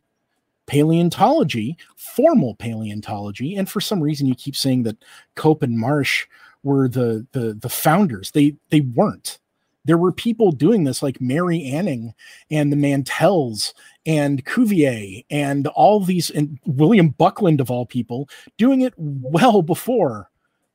Paleontology, 0.65 1.77
formal 1.95 2.53
paleontology, 2.55 3.55
and 3.55 3.69
for 3.69 3.79
some 3.79 4.03
reason 4.03 4.27
you 4.27 4.35
keep 4.35 4.57
saying 4.57 4.83
that 4.83 4.97
Cope 5.35 5.63
and 5.63 5.79
Marsh 5.79 6.27
were 6.67 6.87
the 6.87 7.25
the 7.31 7.53
the 7.53 7.69
founders. 7.69 8.31
They 8.31 8.55
they 8.69 8.81
weren't 8.81 9.39
there 9.87 9.97
were 9.97 10.11
people 10.11 10.51
doing 10.51 10.83
this 10.83 11.01
like 11.01 11.21
Mary 11.21 11.63
Anning 11.63 12.13
and 12.51 12.71
the 12.71 12.75
Mantells 12.75 13.73
and 14.05 14.45
Cuvier 14.45 15.23
and 15.29 15.65
all 15.67 16.01
these 16.01 16.29
and 16.29 16.59
William 16.65 17.09
Buckland 17.09 17.61
of 17.61 17.71
all 17.71 17.85
people 17.85 18.29
doing 18.57 18.81
it 18.81 18.93
well 18.97 19.61
before 19.61 20.29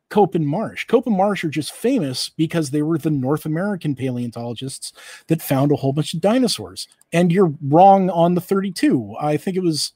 Cope 0.09 0.35
and 0.35 0.49
Marsh. 0.49 0.87
Cope 0.87 1.07
and 1.07 1.17
Marsh 1.17 1.45
are 1.45 1.51
just 1.51 1.73
famous 1.73 2.31
because 2.31 2.71
they 2.71 2.83
were 2.83 2.99
the 2.99 3.11
North 3.11 3.45
American 3.45 3.95
paleontologists 3.95 4.93
that 5.27 5.43
found 5.43 5.73
a 5.73 5.77
whole 5.77 5.93
bunch 5.93 6.15
of 6.15 6.21
dinosaurs. 6.21 6.89
And 7.13 7.31
you're 7.31 7.53
wrong 7.69 8.09
on 8.11 8.35
the 8.35 8.41
32. 8.41 9.15
I 9.21 9.37
think 9.37 9.57
it 9.57 9.63
was 9.63 9.93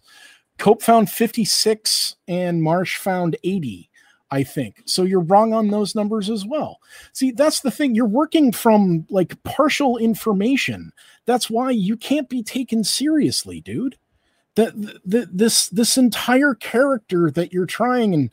Cope 0.59 0.82
found 0.82 1.11
56 1.11 2.16
and 2.28 2.62
Marsh 2.62 2.99
found 2.99 3.36
80. 3.44 3.90
I 4.31 4.43
think. 4.43 4.83
So 4.87 5.05
you're 5.05 5.20
wrong 5.20 5.53
on 5.53 5.68
those 5.68 5.95
numbers 5.95 6.29
as 6.31 6.45
well. 6.45 6.81
See, 7.12 7.31
that's 7.31 7.61
the 7.61 7.70
thing. 7.70 7.95
You're 7.95 8.07
working 8.07 8.53
from 8.53 9.07
like 9.09 9.41
partial 9.45 9.99
information. 9.99 10.93
That's 11.27 11.49
why 11.49 11.70
you 11.70 11.97
can't 11.97 12.29
be 12.29 12.43
taken 12.43 12.83
seriously, 12.83 13.61
dude. 13.61 13.97
That 14.57 14.72
this 15.05 15.68
this 15.68 15.99
entire 15.99 16.55
character 16.55 17.31
that 17.33 17.53
you're 17.53 17.66
trying 17.66 18.14
and 18.14 18.31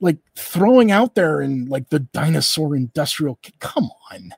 like 0.00 0.18
throwing 0.34 0.90
out 0.90 1.14
there 1.14 1.40
and 1.40 1.68
like 1.68 1.88
the 1.88 2.00
dinosaur 2.00 2.74
industrial 2.74 3.38
come 3.60 3.88
on. 4.10 4.32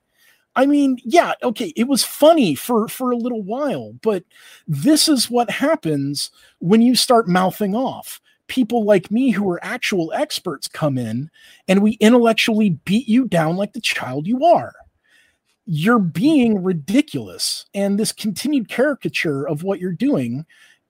I 0.57 0.67
mean, 0.67 0.99
yeah, 1.03 1.33
okay, 1.43 1.73
it 1.75 1.89
was 1.89 2.05
funny 2.05 2.55
for 2.55 2.87
for 2.89 3.11
a 3.11 3.17
little 3.17 3.43
while, 3.43 3.95
but 4.03 4.25
this 4.69 5.09
is 5.09 5.31
what 5.31 5.51
happens 5.51 6.31
when 6.61 6.83
you 6.83 6.95
start 6.95 7.27
mouthing 7.27 7.75
off 7.75 8.21
people 8.47 8.85
like 8.85 9.11
me 9.11 9.31
who 9.31 9.49
are 9.51 9.65
actual 9.65 10.13
experts 10.13 10.69
come 10.69 10.99
in 10.99 11.31
and 11.69 11.83
we 11.83 11.93
intellectually 11.93 12.71
beat 12.85 13.09
you 13.09 13.27
down 13.27 13.57
like 13.57 13.73
the 13.73 13.81
child 13.81 14.27
you 14.27 14.45
are. 14.45 14.75
You're 15.67 15.99
being 15.99 16.63
ridiculous. 16.63 17.67
And 17.75 17.99
this 17.99 18.13
continued 18.13 18.69
caricature 18.69 19.49
of 19.49 19.63
what 19.63 19.81
you're 19.81 19.93
doing 19.93 20.45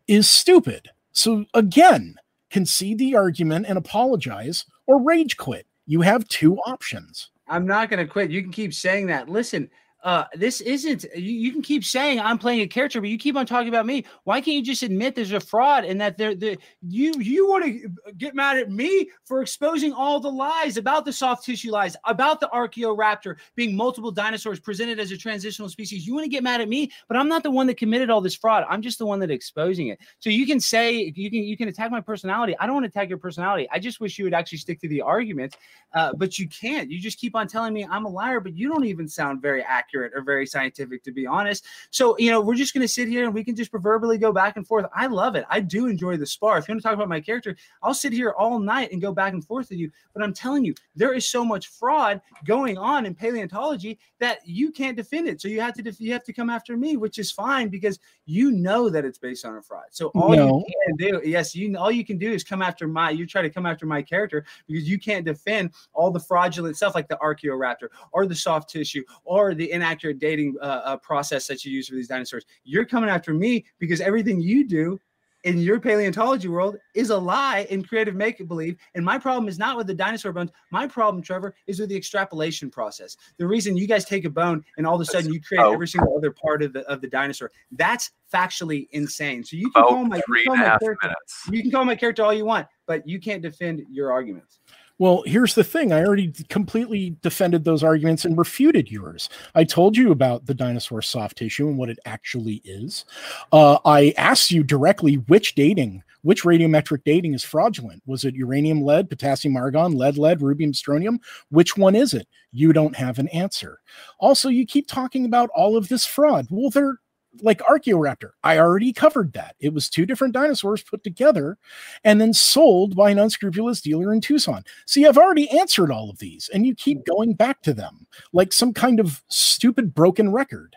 is 0.09 0.29
stupid. 0.29 0.91
So, 1.13 1.45
again, 1.55 2.17
concede 2.51 2.99
the 2.99 3.15
argument 3.15 3.67
and 3.69 3.79
apologize 3.79 4.65
or 4.87 5.03
rage 5.03 5.37
quit. 5.37 5.67
You 5.87 6.01
have 6.01 6.27
two 6.29 6.57
options. 6.59 7.31
I'm 7.47 7.67
not 7.67 7.91
going 7.91 8.05
to 8.05 8.11
quit. 8.11 8.31
You 8.31 8.43
can 8.43 8.53
keep 8.53 8.75
saying 8.75 9.07
that. 9.09 9.29
Listen, 9.29 9.71
uh, 10.05 10.27
this 10.35 10.61
isn't 10.61 11.07
you, 11.17 11.33
you, 11.33 11.51
can 11.51 11.63
keep 11.63 11.83
saying 11.83 12.21
I'm 12.21 12.37
playing 12.37 12.61
a 12.61 12.67
character, 12.67 13.01
but 13.01 13.09
you 13.09 13.17
keep 13.17 13.37
on 13.37 13.47
talking 13.47 13.71
about 13.71 13.87
me. 13.87 14.05
Why 14.25 14.43
can't 14.43 14.55
you 14.55 14.63
just 14.63 14.83
admit 14.83 15.15
there's 15.15 15.33
a 15.33 15.41
fraud 15.41 15.87
and 15.87 15.99
that 15.99 16.19
there 16.19 16.35
the 16.35 16.59
you 16.83 17.15
you 17.19 17.49
want 17.49 17.65
to 17.65 17.89
get 18.19 18.35
mad 18.35 18.59
at 18.59 18.71
me 18.71 19.09
for 19.25 19.41
exposing 19.41 19.95
all 19.95 20.21
the 20.21 20.31
lies 20.31 20.77
about 20.77 21.07
the 21.07 21.13
soft 21.13 21.43
tissue 21.47 21.71
lies, 21.71 21.97
about 22.05 22.39
the 22.39 22.51
Archaeoraptor 22.53 23.37
being 23.57 23.75
multiple 23.75 24.11
dinosaurs 24.11 24.61
presented 24.61 25.01
as 25.01 25.11
a 25.11 25.17
transitional 25.17 25.71
species. 25.71 26.07
You 26.07 26.13
want 26.13 26.25
to 26.25 26.31
get 26.31 26.43
mad 26.43 26.61
at 26.61 26.69
me, 26.69 26.93
but 27.09 27.17
I'm 27.17 27.29
not 27.29 27.43
the 27.43 27.51
one 27.51 27.67
that 27.69 27.79
committed 27.79 28.11
all 28.11 28.21
this 28.21 28.37
fraud. 28.37 28.67
I'm 28.69 28.83
just 28.83 28.99
the 28.99 29.07
one 29.07 29.21
that 29.21 29.31
exposing 29.31 29.87
it. 29.87 29.99
So 30.19 30.29
you 30.29 30.45
can 30.45 30.61
say 30.61 31.15
you 31.17 31.31
can 31.31 31.45
you 31.45 31.57
can 31.57 31.69
attack 31.69 31.91
my 31.91 32.03
personality. 32.03 32.55
I 32.61 32.67
don't 32.67 32.75
want 32.75 32.85
to 32.85 32.91
attack 32.91 33.09
your 33.09 33.17
personality. 33.17 33.69
I 33.73 33.79
just 33.79 34.01
wish 34.01 34.19
you 34.19 34.25
would 34.25 34.35
actually 34.35 34.59
stick 34.59 34.81
to 34.81 34.89
the 34.89 35.01
argument, 35.01 35.57
uh, 35.95 36.13
but 36.13 36.39
you 36.39 36.47
can't. 36.47 36.91
You 36.91 37.01
just 37.01 37.19
keep 37.19 37.35
on 37.35 37.49
telling 37.49 37.73
me 37.73 37.87
I'm 37.91 38.05
a 38.05 38.11
liar, 38.11 38.41
but 38.41 38.55
you 38.55 38.69
don't 38.69 38.85
even 38.85 39.09
sound 39.09 39.41
very 39.41 39.63
accurate 39.63 39.94
accurate 39.95 40.13
or 40.15 40.23
very 40.23 40.47
scientific, 40.47 41.03
to 41.05 41.13
be 41.13 41.27
honest. 41.27 41.65
So, 41.91 42.17
you 42.19 42.31
know, 42.31 42.41
we're 42.41 42.55
just 42.55 42.75
going 42.75 42.83
to 42.83 42.89
sit 42.89 43.09
here 43.09 43.25
and 43.25 43.35
we 43.35 43.45
can 43.45 43.55
just 43.55 43.71
proverbially 43.71 44.19
go 44.19 44.33
back 44.33 44.57
and 44.57 44.67
forth. 44.67 44.87
I 44.95 45.07
love 45.07 45.37
it. 45.37 45.45
I 45.49 45.61
do 45.61 45.87
enjoy 45.87 46.17
the 46.17 46.27
spar. 46.27 46.59
If 46.59 46.69
you 46.69 46.73
want 46.73 46.83
to 46.83 46.89
talk 46.89 46.95
about 46.95 47.09
my 47.09 47.21
character, 47.21 47.57
I'll 47.83 47.95
sit 47.95 48.13
here 48.13 48.31
all 48.31 48.59
night 48.59 48.93
and 48.93 49.01
go 49.01 49.13
back 49.13 49.33
and 49.33 49.45
forth 49.45 49.71
with 49.71 49.79
you. 49.79 49.91
But 50.13 50.23
I'm 50.23 50.35
telling 50.35 50.65
you, 50.65 50.75
there 50.97 51.15
is 51.15 51.27
so 51.27 51.45
much 51.45 51.69
fraud 51.69 52.21
going 52.45 52.77
on 52.77 53.07
in 53.07 53.15
paleontology 53.15 53.99
that 54.21 54.39
you 54.45 54.71
can't 54.71 54.97
defend 54.97 55.29
it. 55.29 55.41
So 55.41 55.49
you 55.49 55.61
have 55.61 55.75
to 55.75 55.83
def- 55.83 56.01
you 56.01 56.13
have 56.13 56.25
to 56.25 56.33
come 56.33 56.51
after 56.51 56.77
me, 56.77 56.97
which 56.97 57.19
is 57.19 57.31
fine 57.31 57.69
because 57.69 57.99
you 58.27 58.51
know 58.51 58.89
that 58.89 59.05
it's 59.05 59.19
based 59.19 59.45
on 59.45 59.57
a 59.57 59.63
fraud. 59.63 59.85
So 59.91 60.09
all 60.09 60.35
no. 60.35 60.65
you 60.67 60.75
can 60.87 60.97
do, 60.97 61.29
yes, 61.29 61.55
you 61.55 61.77
all 61.77 61.91
you 61.91 62.05
can 62.05 62.19
do 62.19 62.33
is 62.33 62.43
come 62.43 62.63
after 62.63 62.89
my. 62.89 63.11
You 63.11 63.27
try 63.27 63.43
to 63.43 63.51
come 63.51 63.67
after 63.67 63.87
my 63.87 64.03
character 64.03 64.45
because 64.67 64.89
you 64.89 64.99
can't 64.99 65.25
defend 65.25 65.71
all 65.93 66.11
the 66.11 66.21
fraudulent 66.21 66.77
stuff 66.77 66.95
like 66.95 67.09
the 67.09 67.17
Archaeoraptor 67.17 67.89
or 68.13 68.27
the 68.27 68.35
soft 68.35 68.71
tissue 68.71 69.03
or 69.25 69.55
the 69.55 69.71
inaccurate 69.85 70.19
dating 70.19 70.57
uh, 70.61 70.65
uh, 70.65 70.97
process 70.97 71.47
that 71.47 71.65
you 71.65 71.73
use 71.73 71.89
for 71.89 71.95
these 71.95 72.09
dinosaurs. 72.09 72.45
You're 72.65 72.87
coming 72.87 73.11
after 73.11 73.35
me 73.35 73.65
because 73.79 74.01
everything 74.01 74.41
you 74.41 74.67
do 74.67 74.99
in 75.45 75.59
your 75.59 75.79
paleontology 75.79 76.49
world 76.49 76.79
is 76.95 77.11
a 77.11 77.19
lie 77.19 77.67
in 77.69 77.85
creative 77.85 78.15
make 78.15 78.47
believe. 78.49 78.79
And 78.95 79.05
my 79.05 79.19
problem 79.19 79.47
is 79.47 79.59
not 79.59 79.77
with 79.77 79.87
the 79.87 79.95
dinosaur 79.95 80.33
bones. 80.33 80.51
My 80.71 80.87
problem, 80.87 81.23
Trevor, 81.23 81.55
is 81.67 81.79
with 81.79 81.91
the 81.91 81.97
extrapolation 81.97 82.71
process. 82.71 83.19
The 83.37 83.47
reason 83.47 83.77
you 83.77 83.87
guys 83.87 84.07
take 84.07 84.25
a 84.25 84.31
bone 84.31 84.65
and 84.79 84.87
all 84.87 84.95
of 84.95 85.03
a 85.03 85.05
sudden 85.05 85.31
you 85.31 85.41
create 85.43 85.63
every 85.63 85.87
single 85.87 86.17
other 86.17 86.31
part 86.31 86.63
of 86.63 86.73
the 86.73 86.81
of 86.91 87.03
the 87.03 87.09
dinosaur. 87.09 87.53
That's 87.73 88.11
factually 88.33 88.89
insane. 88.93 89.45
So 89.45 89.57
you 89.57 89.71
can 89.71 89.83
call 89.83 90.05
my, 90.05 90.17
you 90.17 90.23
can 90.35 90.45
call 90.47 90.57
my 90.57 90.79
character, 90.79 91.15
you 91.51 91.63
can 91.63 91.71
call 91.71 91.85
my 91.85 91.95
character 91.95 92.25
all 92.25 92.33
you 92.33 92.47
want, 92.47 92.67
but 92.87 93.07
you 93.07 93.21
can't 93.21 93.43
defend 93.43 93.83
your 93.91 94.11
arguments. 94.11 94.61
Well, 94.99 95.25
here's 95.27 95.57
the 95.57 95.65
thing. 95.65 95.93
I 95.93 96.05
already 96.05 96.33
completely 96.49 97.17
defended 97.21 97.65
those 97.65 97.83
arguments 97.83 98.25
and 98.25 98.39
refuted 98.39 98.91
yours. 98.91 99.29
I 99.55 99.65
told 99.65 99.97
you 99.97 100.13
about 100.13 100.47
the 100.47 100.55
dinosaur 100.55 101.03
soft 101.03 101.39
tissue 101.39 101.67
and 101.67 101.77
what 101.77 101.91
it 101.91 101.99
actually 102.05 102.63
is. 102.65 103.05
Uh, 103.51 103.79
I 103.85 104.15
asked 104.17 104.53
you 104.53 104.63
directly 104.63 105.17
which 105.17 105.57
dating, 105.57 106.05
which 106.23 106.45
radiometric 106.45 107.03
dating 107.05 107.35
is 107.35 107.43
fraudulent. 107.43 108.03
Was 108.07 108.25
it 108.25 108.37
uranium 108.37 108.83
lead, 108.83 109.11
potassium 109.11 109.57
argon, 109.57 109.97
lead 109.97 110.17
lead, 110.17 110.39
rubidium 110.39 110.75
strontium? 110.77 111.19
Which 111.51 111.77
one 111.77 111.97
is 111.97 112.15
it? 112.15 112.29
You 112.53 112.73
don't 112.73 112.95
have 112.95 113.19
an 113.19 113.27
answer. 113.29 113.81
Also, 114.21 114.49
you 114.49 114.65
keep 114.65 114.87
talking 114.87 115.25
about 115.25 115.51
all 115.57 115.77
of 115.77 115.89
this 115.89 116.07
fraud. 116.07 116.47
Well, 116.51 116.71
there 116.71 117.01
like 117.43 117.59
Archaeoraptor, 117.61 118.31
I 118.43 118.59
already 118.59 118.93
covered 118.93 119.33
that. 119.33 119.57
It 119.61 119.73
was 119.73 119.89
two 119.89 120.07
different 120.07 120.35
dinosaurs 120.35 120.83
put 120.83 121.03
together 121.03 121.59
and 122.05 122.21
then 122.21 122.33
sold 122.33 122.97
by 122.97 123.11
an 123.11 123.19
unscrupulous 123.19 123.81
dealer 123.81 124.13
in 124.13 124.21
Tucson. 124.21 124.65
See, 124.87 125.07
I've 125.07 125.19
already 125.19 125.51
answered 125.59 125.91
all 125.91 126.11
of 126.11 126.19
these, 126.19 126.49
and 126.53 126.67
you 126.67 126.75
keep 126.75 126.99
mm. 126.99 127.07
going 127.07 127.35
back 127.35 127.63
to 127.63 127.75
them 127.75 128.07
like 128.33 128.53
some 128.53 128.73
kind 128.73 129.01
of 129.01 129.23
stupid 129.29 129.95
broken 129.95 130.33
record. 130.33 130.77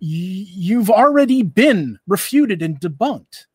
Y- 0.00 0.46
you've 0.48 0.90
already 0.90 1.42
been 1.42 1.98
refuted 2.06 2.62
and 2.62 2.80
debunked. 2.80 3.46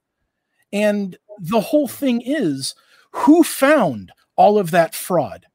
And 0.74 1.18
the 1.40 1.62
whole 1.62 1.88
thing 1.88 2.22
is 2.22 2.76
who 3.12 3.44
found 3.44 4.12
all 4.36 4.58
of 4.58 4.72
that 4.72 4.96
fraud? 4.96 5.46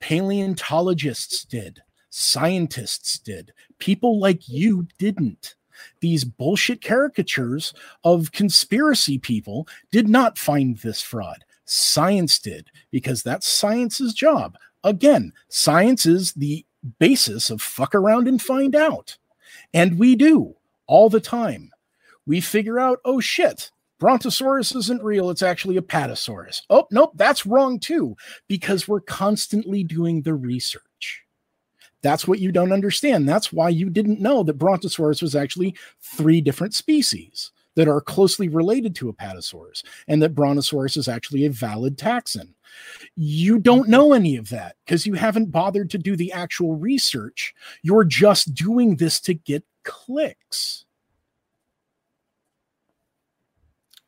Paleontologists 0.00 1.44
did, 1.44 1.82
scientists 2.10 3.18
did, 3.18 3.52
people 3.78 4.18
like 4.18 4.48
you 4.48 4.86
didn't 4.98 5.54
these 6.00 6.24
bullshit 6.24 6.82
caricatures 6.82 7.74
of 8.04 8.32
conspiracy 8.32 9.18
people 9.18 9.66
did 9.90 10.08
not 10.08 10.38
find 10.38 10.78
this 10.78 11.02
fraud. 11.02 11.44
Science 11.64 12.38
did, 12.38 12.70
because 12.90 13.22
that's 13.22 13.48
science's 13.48 14.14
job. 14.14 14.56
Again, 14.84 15.32
science 15.48 16.06
is 16.06 16.32
the 16.34 16.64
basis 16.98 17.50
of 17.50 17.60
fuck 17.60 17.94
around 17.94 18.28
and 18.28 18.40
find 18.40 18.76
out. 18.76 19.16
And 19.74 19.98
we 19.98 20.14
do 20.14 20.54
all 20.86 21.10
the 21.10 21.20
time. 21.20 21.72
We 22.26 22.40
figure 22.40 22.78
out, 22.78 23.00
oh 23.04 23.20
shit, 23.20 23.70
Brontosaurus 23.98 24.74
isn't 24.74 25.02
real. 25.02 25.30
It's 25.30 25.42
actually 25.42 25.76
Apatosaurus. 25.76 26.62
Oh, 26.70 26.86
nope, 26.90 27.12
that's 27.14 27.46
wrong 27.46 27.80
too, 27.80 28.16
because 28.46 28.86
we're 28.86 29.00
constantly 29.00 29.82
doing 29.82 30.22
the 30.22 30.34
research. 30.34 30.82
That's 32.06 32.28
what 32.28 32.38
you 32.38 32.52
don't 32.52 32.70
understand. 32.70 33.28
That's 33.28 33.52
why 33.52 33.68
you 33.68 33.90
didn't 33.90 34.20
know 34.20 34.44
that 34.44 34.58
Brontosaurus 34.58 35.20
was 35.20 35.34
actually 35.34 35.74
three 36.00 36.40
different 36.40 36.72
species 36.72 37.50
that 37.74 37.88
are 37.88 38.00
closely 38.00 38.46
related 38.46 38.94
to 38.94 39.12
Apatosaurus, 39.12 39.82
and 40.06 40.22
that 40.22 40.32
Brontosaurus 40.32 40.96
is 40.96 41.08
actually 41.08 41.46
a 41.46 41.50
valid 41.50 41.98
taxon. 41.98 42.50
You 43.16 43.58
don't 43.58 43.88
know 43.88 44.12
any 44.12 44.36
of 44.36 44.50
that 44.50 44.76
because 44.84 45.04
you 45.04 45.14
haven't 45.14 45.50
bothered 45.50 45.90
to 45.90 45.98
do 45.98 46.14
the 46.14 46.30
actual 46.30 46.76
research. 46.76 47.52
You're 47.82 48.04
just 48.04 48.54
doing 48.54 48.94
this 48.94 49.18
to 49.22 49.34
get 49.34 49.64
clicks. 49.82 50.84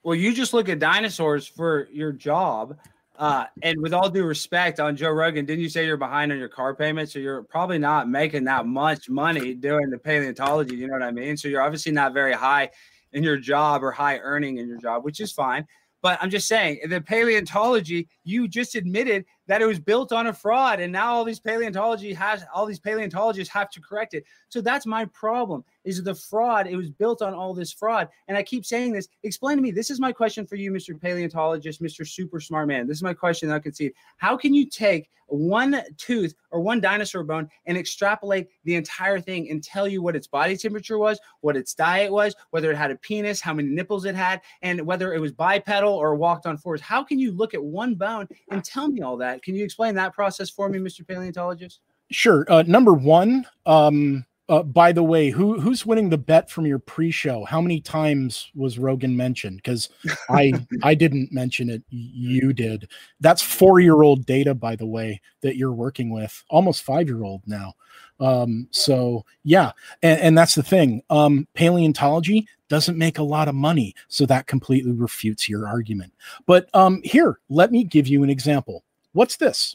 Well, 0.05 0.15
you 0.15 0.33
just 0.33 0.55
look 0.55 0.69
at 0.69 0.79
dinosaurs 0.79 1.49
for 1.49 1.89
your 1.91 2.13
job 2.13 2.79
uh, 3.19 3.47
and 3.63 3.81
with 3.83 3.93
all 3.93 4.09
due 4.09 4.25
respect, 4.25 4.79
on 4.79 4.97
Joe 4.97 5.11
Rogan, 5.11 5.45
didn't 5.45 5.63
you 5.63 5.69
say 5.69 5.85
you're 5.85 5.97
behind 5.97 6.31
on 6.31 6.39
your 6.39 6.49
car 6.49 6.75
payment? 6.75 7.11
So 7.11 7.19
you're 7.19 7.43
probably 7.43 7.79
not 7.79 8.09
making 8.09 8.45
that 8.45 8.65
much 8.67 9.11
money 9.11 9.55
doing 9.55 9.91
the 9.91 9.99
paleontology. 9.99 10.77
You 10.77 10.87
know 10.87 10.93
what 10.93 11.03
I 11.03 11.11
mean? 11.11 11.37
So 11.37 11.49
you're 11.49 11.63
obviously 11.63 11.91
not 11.91 12.15
very 12.15 12.33
high 12.33 12.71
in 13.13 13.25
your 13.25 13.37
job 13.37 13.83
or 13.83 13.91
high 13.91 14.19
earning 14.19 14.59
in 14.59 14.69
your 14.69 14.79
job, 14.79 15.05
which 15.05 15.19
is 15.19 15.33
fine. 15.33 15.67
But 16.01 16.19
I'm 16.23 16.31
just 16.31 16.47
saying, 16.47 16.81
the 16.89 17.01
paleontology, 17.01 18.09
you 18.23 18.47
just 18.47 18.77
admitted 18.77 19.25
that 19.49 19.63
it 19.63 19.67
was 19.67 19.81
built 19.81 20.13
on 20.13 20.29
a 20.29 20.33
fraud, 20.33 20.79
and 20.79 20.93
now 20.93 21.15
all 21.15 21.25
these 21.25 21.41
paleontology 21.41 22.13
has 22.13 22.45
all 22.55 22.67
these 22.67 22.79
paleontologists 22.79 23.53
have 23.53 23.71
to 23.71 23.81
correct 23.81 24.15
it. 24.15 24.25
So 24.49 24.61
that's 24.61 24.87
my 24.87 25.07
problem 25.07 25.65
is 25.85 26.03
the 26.03 26.15
fraud. 26.15 26.67
It 26.67 26.77
was 26.77 26.91
built 26.91 27.23
on 27.23 27.35
all 27.35 27.55
this 27.55 27.73
fraud. 27.73 28.09
And 28.29 28.37
I 28.37 28.43
keep 28.43 28.65
saying 28.65 28.93
this. 28.93 29.09
Explain 29.23 29.57
to 29.57 29.63
me. 29.63 29.71
This 29.71 29.91
is 29.91 29.99
my 29.99 30.13
question 30.13 30.47
for 30.47 30.57
you, 30.57 30.71
Mr. 30.71 31.01
Paleontologist, 31.01 31.83
Mr. 31.83 32.07
Super 32.07 32.41
Smart 32.41 32.69
Man. 32.69 32.87
This 32.87 32.99
is 32.99 33.03
my 33.03 33.15
question 33.15 33.49
that 33.49 33.57
I 33.57 33.61
can 33.61 33.73
see. 33.73 33.91
How 34.19 34.37
can 34.37 34.53
you 34.55 34.67
take 34.67 35.11
one 35.29 35.83
tooth 35.97 36.35
or 36.51 36.61
one 36.61 36.81
dinosaur 36.81 37.23
bone 37.23 37.49
and 37.67 37.77
extrapolate 37.77 38.49
the 38.65 38.75
entire 38.75 39.21
thing 39.21 39.51
and 39.51 39.63
tell 39.63 39.87
you 39.87 40.03
what 40.03 40.17
its 40.17 40.27
body 40.27 40.57
temperature 40.57 40.99
was, 40.99 41.21
what 41.41 41.57
its 41.57 41.75
diet 41.75 42.11
was, 42.11 42.35
whether 42.51 42.71
it 42.71 42.77
had 42.77 42.91
a 42.91 42.97
penis, 42.97 43.41
how 43.41 43.53
many 43.55 43.69
nipples 43.69 44.05
it 44.05 44.15
had, 44.15 44.41
and 44.63 44.85
whether 44.87 45.13
it 45.13 45.21
was 45.21 45.33
bipedal 45.33 45.93
or 45.93 46.15
walked 46.15 46.47
on 46.47 46.57
fours? 46.57 46.81
How 46.81 47.03
can 47.03 47.19
you 47.19 47.33
look 47.33 47.55
at 47.55 47.63
one 47.63 47.95
bone 47.95 48.29
and 48.51 48.65
tell 48.65 48.89
me 48.89 49.03
all 49.03 49.17
that? 49.19 49.38
Can 49.43 49.55
you 49.55 49.65
explain 49.65 49.95
that 49.97 50.15
process 50.15 50.51
for 50.51 50.69
me, 50.69 50.79
Mr. 50.79 51.07
Paleontologist? 51.07 51.81
Sure. 52.11 52.47
Uh, 52.49 52.65
number 52.67 52.93
one, 52.95 53.47
um, 53.67 54.25
Uh, 54.51 54.63
by 54.63 54.93
the 54.93 55.03
way, 55.03 55.29
who 55.29 55.61
who's 55.61 55.85
winning 55.85 56.09
the 56.09 56.17
bet 56.17 56.49
from 56.49 56.65
your 56.65 56.79
pre-show? 56.79 57.45
How 57.45 57.61
many 57.61 57.83
times 57.83 58.51
was 58.55 58.79
Rogan 58.79 59.15
mentioned? 59.15 59.57
Because 59.59 59.91
I 60.31 60.55
I 60.83 60.95
didn't 60.95 61.31
mention 61.33 61.69
it. 61.69 61.83
You 61.91 62.55
did. 62.55 62.89
That's 63.21 63.43
four-year-old 63.43 64.25
data, 64.25 64.55
by 64.55 64.75
the 64.75 64.87
way, 64.87 65.21
that 65.43 65.57
you're 65.57 65.75
working 65.75 66.09
with. 66.09 66.43
Almost 66.49 66.83
five-year-old 66.83 67.43
now. 67.47 67.75
Um, 68.21 68.69
so 68.71 69.27
yeah, 69.45 69.73
and, 70.03 70.19
and 70.21 70.39
that's 70.39 70.55
the 70.55 70.63
thing. 70.63 71.03
Um, 71.11 71.47
paleontology 71.53 72.49
doesn't 72.71 72.97
make 72.97 73.19
a 73.19 73.23
lot 73.23 73.49
of 73.49 73.55
money, 73.55 73.95
so 74.09 74.25
that 74.27 74.47
completely 74.47 74.93
refutes 74.93 75.47
your 75.47 75.69
argument. 75.69 76.15
But 76.47 76.71
um, 76.73 77.03
here, 77.05 77.39
let 77.51 77.71
me 77.71 77.85
give 77.85 78.09
you 78.09 78.23
an 78.23 78.31
example. 78.31 78.83
What's 79.19 79.39
this? 79.39 79.75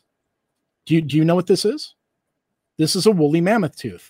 Do 0.86 0.96
you 0.96 1.02
do 1.02 1.18
you 1.18 1.26
know 1.26 1.36
what 1.36 1.48
this 1.48 1.66
is? 1.66 1.96
This 2.78 2.96
is 2.96 3.06
a 3.06 3.12
woolly 3.12 3.42
mammoth 3.42 3.76
tooth. 3.76 4.10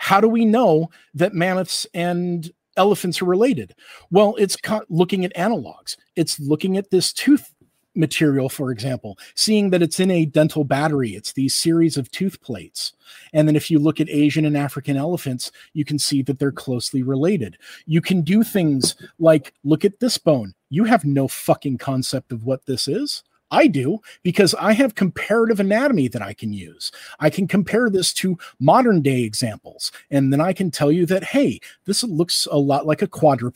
How 0.00 0.20
do 0.20 0.26
we 0.26 0.44
know 0.44 0.90
that 1.14 1.34
mammoths 1.34 1.86
and 1.94 2.50
elephants 2.76 3.22
are 3.22 3.26
related? 3.26 3.76
Well, 4.10 4.34
it's 4.40 4.56
looking 4.88 5.24
at 5.24 5.36
analogs. 5.36 5.96
It's 6.16 6.40
looking 6.40 6.78
at 6.78 6.90
this 6.90 7.12
tooth 7.12 7.54
material, 7.94 8.48
for 8.48 8.72
example, 8.72 9.20
seeing 9.36 9.70
that 9.70 9.82
it's 9.82 10.00
in 10.00 10.10
a 10.10 10.26
dental 10.26 10.64
battery. 10.64 11.10
It's 11.10 11.32
these 11.32 11.54
series 11.54 11.96
of 11.96 12.10
tooth 12.10 12.42
plates. 12.42 12.92
And 13.32 13.46
then 13.46 13.54
if 13.54 13.70
you 13.70 13.78
look 13.78 14.00
at 14.00 14.10
Asian 14.10 14.44
and 14.44 14.56
African 14.56 14.96
elephants, 14.96 15.52
you 15.74 15.84
can 15.84 16.00
see 16.00 16.22
that 16.22 16.40
they're 16.40 16.50
closely 16.50 17.04
related. 17.04 17.56
You 17.86 18.00
can 18.00 18.22
do 18.22 18.42
things 18.42 18.96
like 19.20 19.54
look 19.62 19.84
at 19.84 20.00
this 20.00 20.18
bone. 20.18 20.54
You 20.70 20.82
have 20.82 21.04
no 21.04 21.28
fucking 21.28 21.78
concept 21.78 22.32
of 22.32 22.42
what 22.42 22.66
this 22.66 22.88
is. 22.88 23.22
I 23.52 23.68
do 23.68 24.00
because 24.22 24.54
I 24.54 24.72
have 24.72 24.96
comparative 24.96 25.60
anatomy 25.60 26.08
that 26.08 26.22
I 26.22 26.32
can 26.32 26.52
use. 26.52 26.90
I 27.20 27.30
can 27.30 27.46
compare 27.46 27.90
this 27.90 28.12
to 28.14 28.38
modern 28.58 29.02
day 29.02 29.22
examples, 29.22 29.92
and 30.10 30.32
then 30.32 30.40
I 30.40 30.52
can 30.52 30.70
tell 30.70 30.90
you 30.90 31.06
that, 31.06 31.22
hey, 31.22 31.60
this 31.84 32.02
looks 32.02 32.48
a 32.50 32.58
lot 32.58 32.86
like 32.86 33.02
a 33.02 33.06
quadruped 33.06 33.52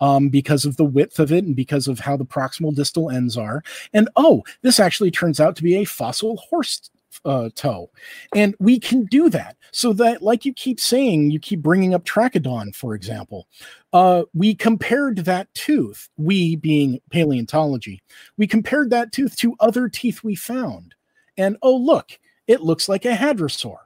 um, 0.00 0.30
because 0.30 0.64
of 0.64 0.76
the 0.76 0.84
width 0.84 1.18
of 1.18 1.30
it 1.30 1.44
and 1.44 1.54
because 1.54 1.86
of 1.86 2.00
how 2.00 2.16
the 2.16 2.24
proximal 2.24 2.74
distal 2.74 3.10
ends 3.10 3.36
are. 3.36 3.62
And 3.92 4.08
oh, 4.16 4.42
this 4.62 4.80
actually 4.80 5.10
turns 5.10 5.38
out 5.38 5.54
to 5.56 5.62
be 5.62 5.76
a 5.76 5.84
fossil 5.84 6.38
horse 6.38 6.90
uh, 7.24 7.50
toe. 7.54 7.90
And 8.34 8.54
we 8.58 8.78
can 8.78 9.04
do 9.06 9.28
that 9.30 9.56
so 9.72 9.92
that, 9.94 10.22
like 10.22 10.44
you 10.44 10.52
keep 10.52 10.80
saying, 10.80 11.30
you 11.30 11.40
keep 11.40 11.62
bringing 11.62 11.94
up 11.94 12.04
Trachodon, 12.04 12.74
for 12.74 12.94
example. 12.94 13.48
Uh, 13.92 14.24
we 14.34 14.54
compared 14.54 15.18
that 15.18 15.52
tooth, 15.54 16.08
we 16.16 16.56
being 16.56 17.00
paleontology, 17.10 18.02
we 18.36 18.46
compared 18.46 18.90
that 18.90 19.12
tooth 19.12 19.36
to 19.36 19.56
other 19.60 19.88
teeth 19.88 20.22
we 20.22 20.34
found. 20.34 20.94
And 21.36 21.56
oh, 21.62 21.76
look, 21.76 22.18
it 22.46 22.62
looks 22.62 22.88
like 22.88 23.04
a 23.04 23.14
hadrosaur, 23.14 23.78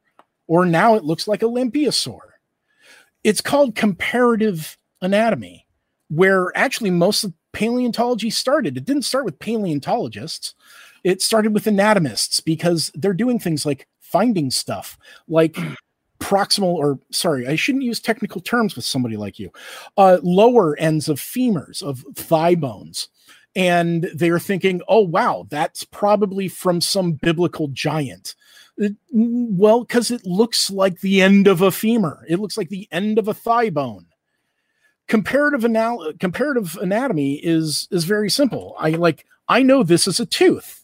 or 0.46 0.64
now 0.64 0.94
it 0.94 1.04
looks 1.04 1.28
like 1.28 1.42
a 1.42 1.46
lambeosaur. 1.46 2.20
It's 3.24 3.40
called 3.40 3.74
comparative 3.74 4.76
anatomy, 5.00 5.66
where 6.08 6.56
actually 6.56 6.90
most 6.90 7.24
of 7.24 7.32
paleontology 7.52 8.30
started. 8.30 8.76
It 8.76 8.84
didn't 8.84 9.02
start 9.02 9.24
with 9.24 9.38
paleontologists 9.38 10.54
it 11.04 11.22
started 11.22 11.54
with 11.54 11.64
anatomists 11.64 12.40
because 12.40 12.90
they're 12.94 13.12
doing 13.12 13.38
things 13.38 13.66
like 13.66 13.88
finding 14.00 14.50
stuff 14.50 14.98
like 15.28 15.56
proximal 16.20 16.74
or 16.74 16.98
sorry 17.10 17.46
i 17.48 17.56
shouldn't 17.56 17.84
use 17.84 17.98
technical 17.98 18.40
terms 18.40 18.76
with 18.76 18.84
somebody 18.84 19.16
like 19.16 19.38
you 19.38 19.50
uh, 19.96 20.18
lower 20.22 20.76
ends 20.78 21.08
of 21.08 21.18
femurs 21.18 21.82
of 21.82 22.04
thigh 22.14 22.54
bones. 22.54 23.08
And 23.54 24.08
they're 24.14 24.38
thinking 24.38 24.80
oh 24.88 25.00
wow 25.00 25.46
that's 25.50 25.84
probably 25.84 26.48
from 26.48 26.80
some 26.80 27.12
biblical 27.12 27.68
giant. 27.68 28.34
It, 28.78 28.94
well 29.10 29.80
because 29.84 30.10
it 30.10 30.24
looks 30.24 30.70
like 30.70 31.00
the 31.00 31.20
end 31.20 31.46
of 31.46 31.60
a 31.60 31.70
femur. 31.70 32.24
It 32.28 32.38
looks 32.38 32.56
like 32.56 32.70
the 32.70 32.88
end 32.90 33.18
of 33.18 33.28
a 33.28 33.34
thigh 33.34 33.68
bone. 33.68 34.06
Comparative 35.06 35.66
anal- 35.66 36.12
comparative 36.18 36.78
anatomy 36.80 37.34
is 37.34 37.88
is 37.90 38.04
very 38.04 38.30
simple. 38.30 38.74
I 38.78 38.90
like 38.90 39.26
i 39.48 39.62
know 39.62 39.82
this 39.82 40.06
is 40.06 40.20
a 40.20 40.26
tooth 40.26 40.81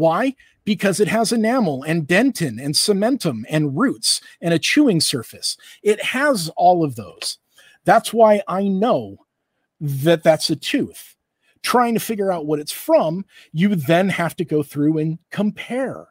why? 0.00 0.34
Because 0.64 0.98
it 0.98 1.08
has 1.08 1.32
enamel 1.32 1.82
and 1.84 2.06
dentin 2.06 2.62
and 2.62 2.74
cementum 2.74 3.42
and 3.48 3.78
roots 3.78 4.20
and 4.40 4.52
a 4.52 4.58
chewing 4.58 5.00
surface. 5.00 5.56
It 5.82 6.02
has 6.02 6.50
all 6.56 6.84
of 6.84 6.96
those. 6.96 7.38
That's 7.84 8.12
why 8.12 8.42
I 8.48 8.68
know 8.68 9.26
that 9.80 10.22
that's 10.22 10.50
a 10.50 10.56
tooth. 10.56 11.16
Trying 11.62 11.94
to 11.94 12.00
figure 12.00 12.32
out 12.32 12.46
what 12.46 12.58
it's 12.58 12.72
from, 12.72 13.24
you 13.52 13.74
then 13.74 14.08
have 14.08 14.34
to 14.36 14.44
go 14.44 14.62
through 14.62 14.98
and 14.98 15.18
compare. 15.30 16.08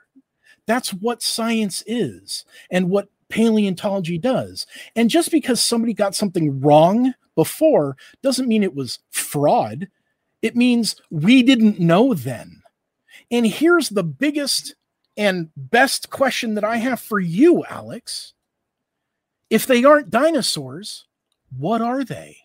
That's 0.67 0.93
what 0.93 1.23
science 1.23 1.83
is 1.87 2.45
and 2.69 2.89
what 2.89 3.09
paleontology 3.29 4.17
does. 4.17 4.67
And 4.95 5.09
just 5.09 5.31
because 5.31 5.61
somebody 5.61 5.93
got 5.93 6.15
something 6.15 6.59
wrong 6.59 7.13
before 7.35 7.97
doesn't 8.21 8.47
mean 8.47 8.63
it 8.63 8.75
was 8.75 8.99
fraud. 9.09 9.87
It 10.41 10.55
means 10.55 10.95
we 11.09 11.41
didn't 11.43 11.79
know 11.79 12.13
then. 12.13 12.58
And 13.31 13.45
here's 13.45 13.89
the 13.89 14.03
biggest 14.03 14.75
and 15.17 15.49
best 15.55 16.09
question 16.09 16.55
that 16.55 16.63
I 16.63 16.77
have 16.77 16.99
for 16.99 17.19
you, 17.19 17.63
Alex. 17.69 18.33
If 19.49 19.65
they 19.65 19.83
aren't 19.83 20.09
dinosaurs, 20.09 21.05
what 21.55 21.81
are 21.81 22.03
they? 22.03 22.37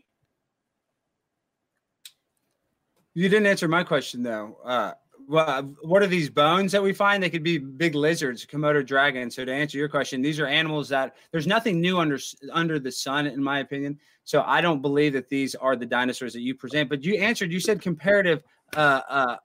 You 3.15 3.29
didn't 3.29 3.47
answer 3.47 3.69
my 3.69 3.85
question 3.85 4.23
though. 4.23 4.59
Uh, 4.65 4.93
well, 5.27 5.75
what 5.83 6.03
are 6.03 6.07
these 6.07 6.29
bones 6.29 6.73
that 6.73 6.83
we 6.83 6.93
find? 6.93 7.23
They 7.23 7.31
could 7.31 7.43
be 7.43 7.59
big 7.59 7.95
lizards, 7.95 8.45
Komodo 8.45 8.85
dragons. 8.85 9.37
So 9.37 9.45
to 9.45 9.53
answer 9.53 9.79
your 9.79 9.89
question, 9.89 10.21
these 10.21 10.39
are 10.41 10.47
animals 10.47 10.89
that 10.91 11.17
there's 11.31 11.47
nothing 11.47 11.81
new 11.81 11.99
under 11.99 12.19
under 12.53 12.79
the 12.79 12.93
sun, 12.93 13.27
in 13.27 13.43
my 13.43 13.61
opinion. 13.61 13.99
So 14.25 14.43
I 14.47 14.61
don't 14.61 14.83
believe 14.83 15.13
that 15.15 15.29
these 15.29 15.55
are 15.55 15.77
the 15.77 15.87
dinosaurs 15.87 16.33
that 16.35 16.41
you 16.41 16.55
present. 16.55 16.91
But 16.91 17.05
you 17.05 17.15
answered. 17.17 17.53
You 17.53 17.61
said 17.61 17.81
comparative 17.81 18.43
uh, 18.77 19.01
uh, 19.09 19.37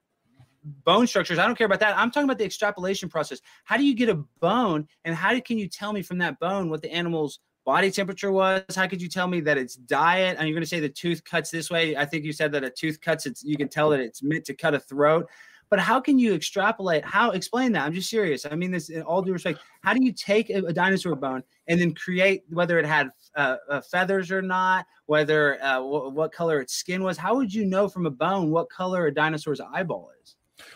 bone 0.64 1.08
structures. 1.08 1.40
I 1.40 1.46
don't 1.46 1.58
care 1.58 1.66
about 1.66 1.80
that. 1.82 1.98
I'm 1.98 2.12
talking 2.12 2.26
about 2.26 2.38
the 2.38 2.46
extrapolation 2.46 3.10
process. 3.10 3.42
How 3.64 3.78
do 3.78 3.86
you 3.86 3.96
get 3.96 4.10
a 4.10 4.16
bone, 4.40 4.88
and 5.06 5.16
how 5.16 5.40
can 5.40 5.58
you 5.58 5.68
tell 5.68 5.94
me 5.94 6.02
from 6.02 6.18
that 6.20 6.40
bone 6.40 6.70
what 6.70 6.82
the 6.82 6.92
animal's 6.92 7.40
body 7.66 7.92
temperature 7.92 8.32
was? 8.32 8.64
How 8.76 8.88
could 8.88 9.02
you 9.02 9.10
tell 9.10 9.28
me 9.28 9.42
that 9.42 9.58
it's 9.58 9.76
diet? 9.76 10.38
And 10.38 10.48
you're 10.48 10.56
going 10.56 10.64
to 10.64 10.70
say 10.70 10.80
the 10.80 10.90
tooth 10.90 11.24
cuts 11.24 11.52
this 11.52 11.70
way. 11.70 11.96
I 11.96 12.06
think 12.06 12.26
you 12.26 12.34
said 12.34 12.52
that 12.54 12.64
a 12.64 12.70
tooth 12.70 13.00
cuts. 13.00 13.26
It's 13.26 13.44
you 13.44 13.58
can 13.58 13.70
tell 13.70 13.90
that 13.92 14.00
it's 14.00 14.24
meant 14.24 14.46
to 14.46 14.54
cut 14.54 14.74
a 14.74 14.80
throat. 14.80 15.30
But 15.70 15.80
how 15.80 16.00
can 16.00 16.18
you 16.18 16.34
extrapolate? 16.34 17.06
How 17.06 17.30
explain 17.32 17.72
that? 17.74 17.86
I'm 17.86 17.94
just 17.94 18.10
serious. 18.10 18.46
I 18.50 18.56
mean 18.56 18.72
this 18.72 18.90
in 18.90 19.04
all 19.04 19.22
due 19.22 19.34
respect. 19.34 19.60
How 19.82 19.94
do 19.94 20.04
you 20.04 20.12
take 20.12 20.50
a, 20.50 20.66
a 20.66 20.74
dinosaur 20.74 21.16
bone 21.16 21.44
and 21.68 21.80
then 21.80 21.94
create 21.94 22.44
whether 22.50 22.80
it 22.80 22.86
had 22.86 23.12
uh, 23.36 23.58
uh, 23.70 23.82
feathers 23.82 24.32
or 24.32 24.42
not, 24.42 24.88
whether 25.06 25.62
uh, 25.64 25.76
w- 25.76 26.10
what 26.10 26.32
color 26.32 26.60
its 26.60 26.74
skin 26.74 27.04
was? 27.04 27.18
How 27.18 27.36
would 27.36 27.54
you 27.54 27.66
know 27.66 27.88
from 27.88 28.08
a 28.08 28.12
bone 28.12 28.50
what 28.50 28.70
color 28.72 29.06
a 29.06 29.14
dinosaur's 29.14 29.62
eyeball 29.62 30.10
is? 30.24 30.36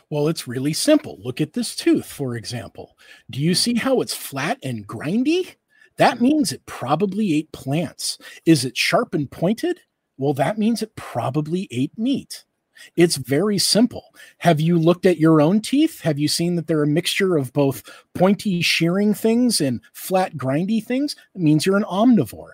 Well, 0.09 0.27
it's 0.27 0.47
really 0.47 0.73
simple. 0.73 1.19
Look 1.23 1.41
at 1.41 1.53
this 1.53 1.75
tooth, 1.75 2.05
for 2.05 2.35
example. 2.35 2.97
Do 3.29 3.39
you 3.39 3.55
see 3.55 3.75
how 3.75 4.01
it's 4.01 4.15
flat 4.15 4.59
and 4.63 4.87
grindy? 4.87 5.55
That 5.97 6.17
hmm. 6.17 6.23
means 6.23 6.51
it 6.51 6.65
probably 6.65 7.33
ate 7.35 7.51
plants. 7.51 8.17
Is 8.45 8.65
it 8.65 8.77
sharp 8.77 9.13
and 9.13 9.29
pointed? 9.29 9.79
Well, 10.17 10.33
that 10.35 10.57
means 10.57 10.81
it 10.81 10.95
probably 10.95 11.67
ate 11.71 11.97
meat. 11.97 12.45
It's 12.95 13.17
very 13.17 13.57
simple. 13.57 14.13
Have 14.39 14.59
you 14.59 14.77
looked 14.77 15.05
at 15.05 15.19
your 15.19 15.41
own 15.41 15.61
teeth? 15.61 16.01
Have 16.01 16.19
you 16.19 16.27
seen 16.27 16.55
that 16.55 16.67
they're 16.67 16.83
a 16.83 16.87
mixture 16.87 17.37
of 17.37 17.53
both 17.53 17.83
pointy, 18.13 18.61
shearing 18.61 19.13
things 19.13 19.61
and 19.61 19.79
flat, 19.93 20.35
grindy 20.35 20.83
things? 20.83 21.15
It 21.35 21.41
means 21.41 21.65
you're 21.65 21.77
an 21.77 21.83
omnivore 21.83 22.51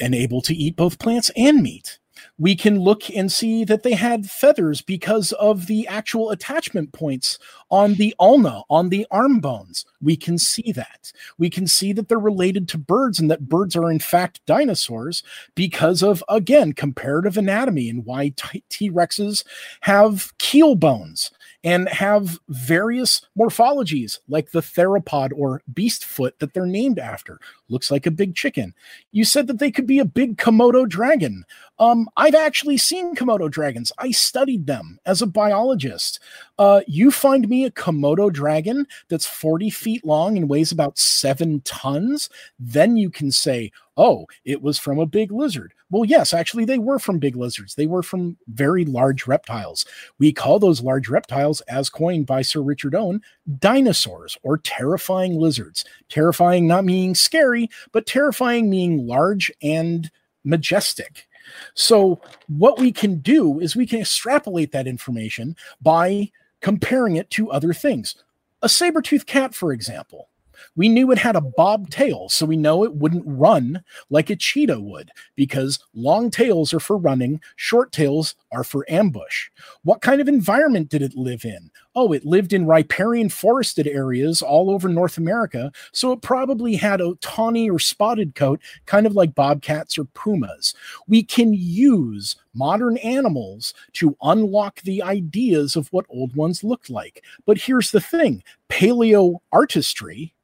and 0.00 0.14
able 0.14 0.42
to 0.42 0.54
eat 0.54 0.76
both 0.76 0.98
plants 0.98 1.30
and 1.36 1.62
meat 1.62 1.98
we 2.38 2.54
can 2.54 2.78
look 2.78 3.08
and 3.10 3.32
see 3.32 3.64
that 3.64 3.82
they 3.82 3.94
had 3.94 4.30
feathers 4.30 4.82
because 4.82 5.32
of 5.32 5.66
the 5.66 5.86
actual 5.88 6.30
attachment 6.30 6.92
points 6.92 7.38
on 7.70 7.94
the 7.94 8.14
ulna, 8.18 8.62
on 8.68 8.90
the 8.90 9.06
arm 9.10 9.40
bones. 9.40 9.86
We 10.02 10.16
can 10.16 10.38
see 10.38 10.72
that. 10.72 11.12
We 11.38 11.48
can 11.48 11.66
see 11.66 11.92
that 11.94 12.08
they're 12.08 12.18
related 12.18 12.68
to 12.68 12.78
birds 12.78 13.18
and 13.18 13.30
that 13.30 13.48
birds 13.48 13.74
are 13.74 13.90
in 13.90 13.98
fact 13.98 14.44
dinosaurs 14.46 15.22
because 15.54 16.02
of, 16.02 16.22
again, 16.28 16.74
comparative 16.74 17.38
anatomy 17.38 17.88
and 17.88 18.04
why 18.04 18.34
T 18.68 18.90
Rexes 18.90 19.44
have 19.80 20.36
keel 20.38 20.74
bones 20.74 21.30
and 21.64 21.88
have 21.88 22.38
various 22.48 23.22
morphologies 23.38 24.18
like 24.28 24.50
the 24.50 24.60
theropod 24.60 25.30
or 25.36 25.62
beast 25.72 26.04
foot 26.04 26.38
that 26.38 26.54
they're 26.54 26.66
named 26.66 26.98
after. 26.98 27.40
Looks 27.68 27.90
like 27.90 28.06
a 28.06 28.10
big 28.10 28.34
chicken. 28.34 28.74
You 29.12 29.24
said 29.24 29.46
that 29.48 29.58
they 29.58 29.70
could 29.70 29.86
be 29.86 29.98
a 29.98 30.04
big 30.04 30.36
Komodo 30.36 30.88
dragon. 30.88 31.44
Um, 31.78 32.08
I've 32.16 32.34
actually 32.34 32.78
seen 32.78 33.14
Komodo 33.14 33.50
dragons. 33.50 33.92
I 33.98 34.10
studied 34.10 34.66
them 34.66 34.98
as 35.04 35.20
a 35.20 35.26
biologist. 35.26 36.20
Uh, 36.58 36.80
you 36.86 37.10
find 37.10 37.48
me 37.48 37.64
a 37.64 37.70
Komodo 37.70 38.32
dragon 38.32 38.86
that's 39.08 39.26
40 39.26 39.70
feet 39.70 40.04
long 40.04 40.36
and 40.36 40.48
weighs 40.48 40.72
about 40.72 40.98
seven 40.98 41.60
tons, 41.62 42.30
then 42.58 42.96
you 42.96 43.10
can 43.10 43.30
say, 43.30 43.72
oh, 43.96 44.26
it 44.44 44.62
was 44.62 44.78
from 44.78 44.98
a 44.98 45.06
big 45.06 45.32
lizard. 45.32 45.72
Well, 45.88 46.04
yes, 46.04 46.34
actually, 46.34 46.64
they 46.64 46.78
were 46.78 46.98
from 46.98 47.20
big 47.20 47.36
lizards. 47.36 47.76
They 47.76 47.86
were 47.86 48.02
from 48.02 48.36
very 48.48 48.84
large 48.84 49.26
reptiles. 49.26 49.86
We 50.18 50.32
call 50.32 50.58
those 50.58 50.82
large 50.82 51.08
reptiles, 51.08 51.60
as 51.62 51.88
coined 51.88 52.26
by 52.26 52.42
Sir 52.42 52.60
Richard 52.60 52.94
Owen, 52.94 53.22
dinosaurs 53.58 54.36
or 54.42 54.58
terrifying 54.58 55.38
lizards. 55.38 55.84
Terrifying 56.08 56.66
not 56.66 56.84
meaning 56.84 57.14
scary, 57.14 57.70
but 57.92 58.06
terrifying 58.06 58.68
meaning 58.68 59.06
large 59.06 59.52
and 59.62 60.10
majestic. 60.42 61.28
So, 61.74 62.20
what 62.48 62.80
we 62.80 62.90
can 62.90 63.20
do 63.20 63.60
is 63.60 63.76
we 63.76 63.86
can 63.86 64.00
extrapolate 64.00 64.72
that 64.72 64.88
information 64.88 65.54
by 65.80 66.32
comparing 66.60 67.14
it 67.14 67.30
to 67.30 67.52
other 67.52 67.72
things. 67.72 68.16
A 68.62 68.68
saber 68.68 69.00
toothed 69.00 69.28
cat, 69.28 69.54
for 69.54 69.72
example 69.72 70.28
we 70.76 70.88
knew 70.88 71.10
it 71.10 71.18
had 71.18 71.36
a 71.36 71.40
bob 71.40 71.90
tail, 71.90 72.28
so 72.28 72.46
we 72.46 72.56
know 72.56 72.84
it 72.84 72.94
wouldn't 72.94 73.24
run 73.26 73.82
like 74.10 74.30
a 74.30 74.36
cheetah 74.36 74.80
would 74.80 75.10
because 75.34 75.78
long 75.94 76.30
tails 76.30 76.72
are 76.72 76.80
for 76.80 76.96
running, 76.96 77.40
short 77.56 77.92
tails 77.92 78.34
are 78.52 78.64
for 78.64 78.84
ambush. 78.88 79.48
What 79.82 80.02
kind 80.02 80.20
of 80.20 80.28
environment 80.28 80.88
did 80.88 81.02
it 81.02 81.14
live 81.16 81.44
in? 81.44 81.70
Oh, 81.94 82.12
it 82.12 82.26
lived 82.26 82.52
in 82.52 82.66
riparian 82.66 83.28
forested 83.30 83.86
areas 83.86 84.42
all 84.42 84.70
over 84.70 84.88
North 84.88 85.16
America, 85.16 85.72
so 85.92 86.12
it 86.12 86.20
probably 86.22 86.76
had 86.76 87.00
a 87.00 87.14
tawny 87.20 87.70
or 87.70 87.78
spotted 87.78 88.34
coat, 88.34 88.60
kind 88.84 89.06
of 89.06 89.14
like 89.14 89.34
bobcats 89.34 89.96
or 89.96 90.04
pumas. 90.04 90.74
We 91.08 91.22
can 91.22 91.54
use 91.54 92.36
modern 92.54 92.96
animals 92.98 93.74
to 93.94 94.16
unlock 94.22 94.80
the 94.82 95.02
ideas 95.02 95.76
of 95.76 95.92
what 95.92 96.06
old 96.08 96.34
ones 96.34 96.64
looked 96.64 96.90
like. 96.90 97.22
But 97.44 97.58
here's 97.58 97.90
the 97.90 98.00
thing 98.00 98.42
paleo 98.68 99.38
artistry 99.52 100.34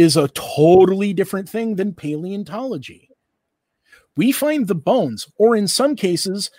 is 0.00 0.16
a 0.16 0.28
totally 0.28 1.12
different 1.12 1.46
thing 1.46 1.76
than 1.76 1.92
paleontology. 1.92 3.10
We 4.16 4.32
find 4.32 4.66
the 4.66 4.74
bones, 4.74 5.28
or 5.36 5.56
in 5.56 5.68
some 5.68 5.94
cases, 5.94 6.50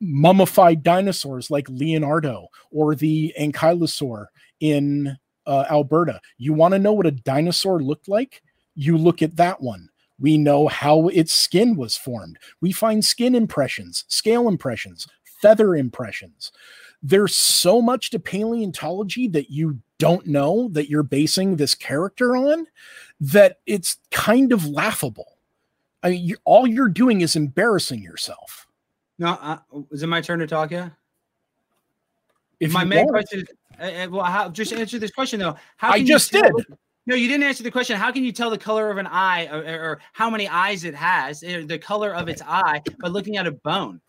mummified 0.00 0.82
dinosaurs 0.82 1.50
like 1.50 1.68
Leonardo 1.68 2.48
or 2.70 2.94
the 2.94 3.34
ankylosaur 3.38 4.28
in 4.60 5.14
uh, 5.46 5.64
Alberta. 5.70 6.22
You 6.38 6.54
want 6.54 6.72
to 6.72 6.78
know 6.78 6.94
what 6.94 7.06
a 7.06 7.10
dinosaur 7.10 7.82
looked 7.82 8.08
like? 8.08 8.42
You 8.74 8.96
look 8.96 9.20
at 9.20 9.36
that 9.36 9.60
one. 9.60 9.90
We 10.18 10.38
know 10.38 10.66
how 10.66 11.08
its 11.08 11.34
skin 11.34 11.76
was 11.76 11.98
formed. 11.98 12.38
We 12.62 12.72
find 12.72 13.04
skin 13.04 13.34
impressions, 13.34 14.04
scale 14.08 14.48
impressions, 14.48 15.06
feather 15.42 15.76
impressions. 15.76 16.50
There's 17.02 17.36
so 17.36 17.82
much 17.82 18.08
to 18.10 18.18
paleontology 18.18 19.28
that 19.28 19.50
you 19.50 19.80
don't 20.00 20.26
know 20.26 20.68
that 20.72 20.88
you're 20.88 21.04
basing 21.04 21.56
this 21.56 21.74
character 21.74 22.34
on 22.34 22.66
that 23.20 23.60
it's 23.66 23.98
kind 24.10 24.50
of 24.50 24.66
laughable. 24.66 25.36
I 26.02 26.10
mean, 26.10 26.24
you, 26.26 26.36
all 26.44 26.66
you're 26.66 26.88
doing 26.88 27.20
is 27.20 27.36
embarrassing 27.36 28.02
yourself. 28.02 28.66
No, 29.18 29.38
uh, 29.40 29.58
is 29.90 30.02
it 30.02 30.06
my 30.06 30.22
turn 30.22 30.38
to 30.38 30.46
talk? 30.46 30.70
Yeah. 30.70 30.88
If 32.58 32.72
my 32.72 32.84
main 32.84 33.04
want. 33.04 33.10
question, 33.10 33.44
uh, 33.78 33.84
uh, 33.84 34.08
well, 34.10 34.24
how, 34.24 34.48
just 34.48 34.72
answer 34.72 34.98
this 34.98 35.10
question 35.10 35.38
though. 35.38 35.56
How 35.76 35.90
I 35.90 36.02
just 36.02 36.32
did. 36.32 36.50
No, 37.06 37.14
you 37.14 37.28
didn't 37.28 37.44
answer 37.44 37.62
the 37.62 37.70
question. 37.70 37.96
How 37.96 38.10
can 38.10 38.24
you 38.24 38.32
tell 38.32 38.50
the 38.50 38.58
color 38.58 38.90
of 38.90 38.96
an 38.96 39.06
eye 39.06 39.48
or, 39.48 39.58
or 39.58 40.00
how 40.12 40.30
many 40.30 40.48
eyes 40.48 40.84
it 40.84 40.94
has, 40.94 41.42
uh, 41.44 41.62
the 41.66 41.78
color 41.78 42.14
of 42.14 42.28
its 42.28 42.40
eye, 42.46 42.82
by 43.00 43.08
looking 43.08 43.36
at 43.36 43.46
a 43.46 43.52
bone? 43.52 44.00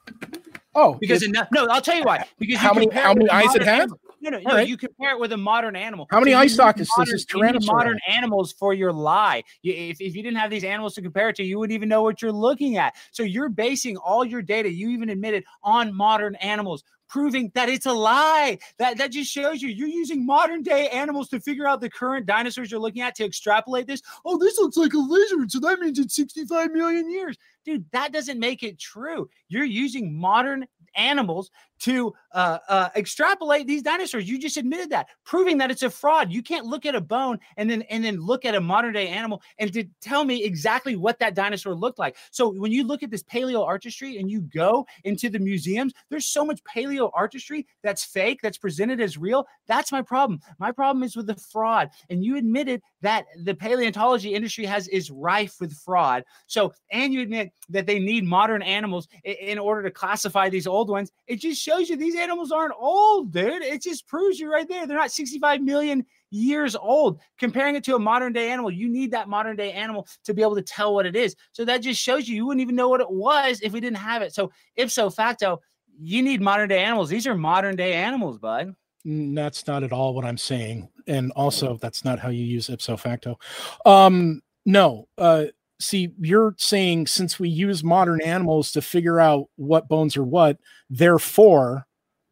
Oh, 0.73 0.95
because 0.95 1.23
it, 1.23 1.31
no, 1.31 1.67
I'll 1.67 1.81
tell 1.81 1.97
you 1.97 2.03
why. 2.03 2.25
Because 2.39 2.57
how 2.57 2.73
many 2.73 2.89
how 2.93 3.13
many 3.13 3.29
eyes 3.29 3.53
it 3.55 3.63
has? 3.63 3.91
No, 4.21 4.29
no, 4.29 4.39
no. 4.39 4.51
Right. 4.51 4.67
You 4.67 4.77
compare 4.77 5.11
it 5.11 5.19
with 5.19 5.31
a 5.31 5.37
modern 5.37 5.75
animal. 5.75 6.07
How 6.11 6.19
many 6.19 6.31
so 6.31 6.37
eye 6.37 6.47
sockets 6.47 6.89
does 6.95 7.09
this? 7.09 7.65
Modern 7.65 7.99
animals 8.07 8.51
for 8.53 8.73
your 8.73 8.93
lie. 8.93 9.43
You, 9.63 9.73
if, 9.73 9.99
if 9.99 10.15
you 10.15 10.21
didn't 10.21 10.37
have 10.37 10.51
these 10.51 10.63
animals 10.63 10.93
to 10.95 11.01
compare 11.01 11.29
it 11.29 11.35
to, 11.37 11.43
you 11.43 11.57
wouldn't 11.57 11.73
even 11.73 11.89
know 11.89 12.03
what 12.03 12.21
you're 12.21 12.31
looking 12.31 12.77
at. 12.77 12.95
So 13.11 13.23
you're 13.23 13.49
basing 13.49 13.97
all 13.97 14.23
your 14.23 14.43
data, 14.43 14.71
you 14.71 14.89
even 14.89 15.09
admitted, 15.09 15.43
on 15.63 15.93
modern 15.93 16.35
animals 16.35 16.83
proving 17.11 17.51
that 17.55 17.67
it's 17.67 17.85
a 17.85 17.91
lie. 17.91 18.57
That 18.79 18.97
that 18.97 19.11
just 19.11 19.31
shows 19.31 19.61
you 19.61 19.69
you're 19.69 19.87
using 19.87 20.25
modern 20.25 20.63
day 20.63 20.87
animals 20.89 21.27
to 21.29 21.39
figure 21.39 21.67
out 21.67 21.81
the 21.81 21.89
current 21.89 22.25
dinosaurs 22.25 22.71
you're 22.71 22.79
looking 22.79 23.01
at 23.01 23.15
to 23.15 23.25
extrapolate 23.25 23.85
this. 23.85 24.01
Oh, 24.23 24.37
this 24.37 24.57
looks 24.57 24.77
like 24.77 24.93
a 24.93 24.97
lizard, 24.97 25.51
so 25.51 25.59
that 25.59 25.79
means 25.79 25.99
it's 25.99 26.15
65 26.15 26.71
million 26.71 27.11
years. 27.11 27.37
Dude, 27.65 27.85
that 27.91 28.13
doesn't 28.13 28.39
make 28.39 28.63
it 28.63 28.79
true. 28.79 29.29
You're 29.49 29.65
using 29.65 30.17
modern 30.17 30.65
animals 30.95 31.51
to 31.79 32.13
uh, 32.33 32.57
uh, 32.67 32.89
extrapolate 32.95 33.67
these 33.67 33.81
dinosaurs. 33.81 34.29
You 34.29 34.39
just 34.39 34.57
admitted 34.57 34.89
that, 34.91 35.07
proving 35.25 35.57
that 35.57 35.71
it's 35.71 35.83
a 35.83 35.89
fraud. 35.89 36.31
You 36.31 36.41
can't 36.41 36.65
look 36.65 36.85
at 36.85 36.95
a 36.95 37.01
bone 37.01 37.39
and 37.57 37.69
then 37.69 37.81
and 37.83 38.03
then 38.03 38.19
look 38.19 38.45
at 38.45 38.55
a 38.55 38.61
modern 38.61 38.93
day 38.93 39.07
animal 39.07 39.41
and 39.57 39.71
to 39.73 39.83
tell 40.01 40.23
me 40.23 40.43
exactly 40.43 40.95
what 40.95 41.19
that 41.19 41.35
dinosaur 41.35 41.75
looked 41.75 41.99
like. 41.99 42.17
So 42.31 42.49
when 42.49 42.71
you 42.71 42.85
look 42.85 43.03
at 43.03 43.11
this 43.11 43.23
paleo 43.23 43.65
artistry 43.65 44.17
and 44.17 44.29
you 44.29 44.41
go 44.41 44.85
into 45.03 45.29
the 45.29 45.39
museums, 45.39 45.93
there's 46.09 46.27
so 46.27 46.45
much 46.45 46.61
paleo 46.63 47.11
artistry 47.13 47.67
that's 47.83 48.03
fake, 48.03 48.39
that's 48.41 48.57
presented 48.57 49.01
as 49.01 49.17
real. 49.17 49.45
That's 49.67 49.91
my 49.91 50.01
problem. 50.01 50.39
My 50.59 50.71
problem 50.71 51.03
is 51.03 51.15
with 51.15 51.27
the 51.27 51.35
fraud. 51.35 51.89
And 52.09 52.23
you 52.23 52.37
admitted 52.37 52.81
that 53.01 53.25
the 53.43 53.55
paleontology 53.55 54.33
industry 54.33 54.65
has 54.65 54.87
is 54.87 55.11
rife 55.11 55.55
with 55.59 55.73
fraud. 55.73 56.23
So 56.47 56.73
and 56.91 57.13
you 57.13 57.21
admit 57.21 57.51
that 57.69 57.85
they 57.85 57.99
need 57.99 58.23
modern 58.23 58.61
animals 58.61 59.07
in, 59.23 59.59
order 59.61 59.83
to 59.83 59.91
classify 59.91 60.49
these 60.49 60.65
old 60.65 60.89
ones. 60.89 61.11
It 61.27 61.35
just 61.35 61.61
shows 61.61 61.89
you 61.89 61.95
these 61.95 62.15
animals 62.21 62.51
aren't 62.51 62.73
old, 62.77 63.31
dude. 63.31 63.63
It 63.63 63.81
just 63.81 64.07
proves 64.07 64.39
you 64.39 64.51
right 64.51 64.67
there. 64.67 64.85
They're 64.87 64.97
not 64.97 65.11
65 65.11 65.61
million 65.61 66.05
years 66.31 66.75
old. 66.75 67.19
Comparing 67.37 67.75
it 67.75 67.83
to 67.85 67.95
a 67.95 67.99
modern 67.99 68.33
day 68.33 68.51
animal, 68.51 68.71
you 68.71 68.89
need 68.89 69.11
that 69.11 69.29
modern 69.29 69.55
day 69.55 69.71
animal 69.73 70.07
to 70.23 70.33
be 70.33 70.41
able 70.41 70.55
to 70.55 70.61
tell 70.61 70.93
what 70.93 71.05
it 71.05 71.15
is. 71.15 71.35
So 71.51 71.65
that 71.65 71.81
just 71.81 72.01
shows 72.01 72.27
you 72.27 72.35
you 72.35 72.45
wouldn't 72.45 72.61
even 72.61 72.75
know 72.75 72.89
what 72.89 73.01
it 73.01 73.11
was 73.11 73.61
if 73.61 73.73
we 73.73 73.79
didn't 73.79 73.97
have 73.97 74.21
it. 74.21 74.33
So 74.33 74.51
ipso 74.75 75.09
facto, 75.09 75.61
you 75.99 76.23
need 76.23 76.41
modern 76.41 76.69
day 76.69 76.83
animals. 76.83 77.09
These 77.09 77.27
are 77.27 77.35
modern 77.35 77.75
day 77.75 77.93
animals, 77.93 78.39
bud. 78.39 78.73
That's 79.03 79.67
not 79.67 79.83
at 79.83 79.91
all 79.91 80.13
what 80.13 80.25
I'm 80.25 80.37
saying. 80.37 80.89
And 81.07 81.31
also 81.33 81.77
that's 81.77 82.05
not 82.05 82.19
how 82.19 82.29
you 82.29 82.45
use 82.45 82.69
ipso 82.69 82.97
facto. 82.97 83.37
Um 83.85 84.41
no, 84.65 85.07
uh 85.17 85.45
see 85.79 86.13
you're 86.19 86.55
saying 86.57 87.07
since 87.07 87.39
we 87.39 87.49
use 87.49 87.83
modern 87.83 88.21
animals 88.21 88.71
to 88.71 88.81
figure 88.81 89.19
out 89.19 89.47
what 89.55 89.87
bones 89.87 90.15
are 90.15 90.23
what 90.23 90.59
therefore 90.89 91.87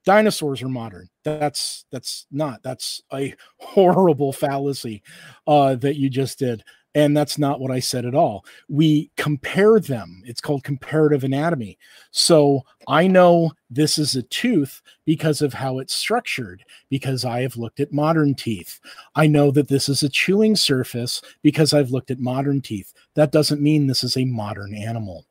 dinosaurs 0.06 0.62
are 0.62 0.70
modern 0.70 1.08
that's 1.24 1.86
that's 1.92 2.26
not 2.32 2.64
that's 2.64 3.02
a 3.14 3.34
horrible 3.58 4.32
fallacy 4.32 5.04
uh 5.48 5.76
that 5.76 5.98
you 5.98 6.10
just 6.10 6.40
did 6.40 6.64
and 6.96 7.16
that's 7.16 7.38
not 7.38 7.60
what 7.60 7.72
I 7.72 7.80
said 7.80 8.06
at 8.06 8.16
all. 8.16 8.46
We 8.68 9.12
compare 9.16 9.80
them. 9.80 10.24
It's 10.26 10.42
called 10.42 10.64
comparative 10.64 11.24
anatomy. 11.24 11.78
So 12.12 12.62
I 12.88 13.08
know 13.08 13.52
this 13.70 13.98
is 13.98 14.16
a 14.16 14.24
tooth 14.24 14.82
because 15.06 15.42
of 15.42 15.54
how 15.54 15.80
it's 15.80 15.94
structured, 15.94 16.64
because 16.90 17.26
I 17.26 17.42
have 17.42 17.58
looked 17.58 17.80
at 17.80 17.94
modern 17.94 18.34
teeth. 18.36 18.80
I 19.16 19.28
know 19.28 19.52
that 19.52 19.68
this 19.68 19.90
is 19.90 20.04
a 20.04 20.10
chewing 20.10 20.56
surface 20.56 21.22
because 21.42 21.74
I've 21.74 21.92
looked 21.92 22.12
at 22.12 22.20
modern 22.20 22.62
teeth. 22.62 22.94
That 23.16 23.32
doesn't 23.32 23.62
mean 23.62 23.88
this 23.88 24.04
is 24.04 24.18
a 24.18 24.26
modern 24.26 24.74
animal. 24.74 25.26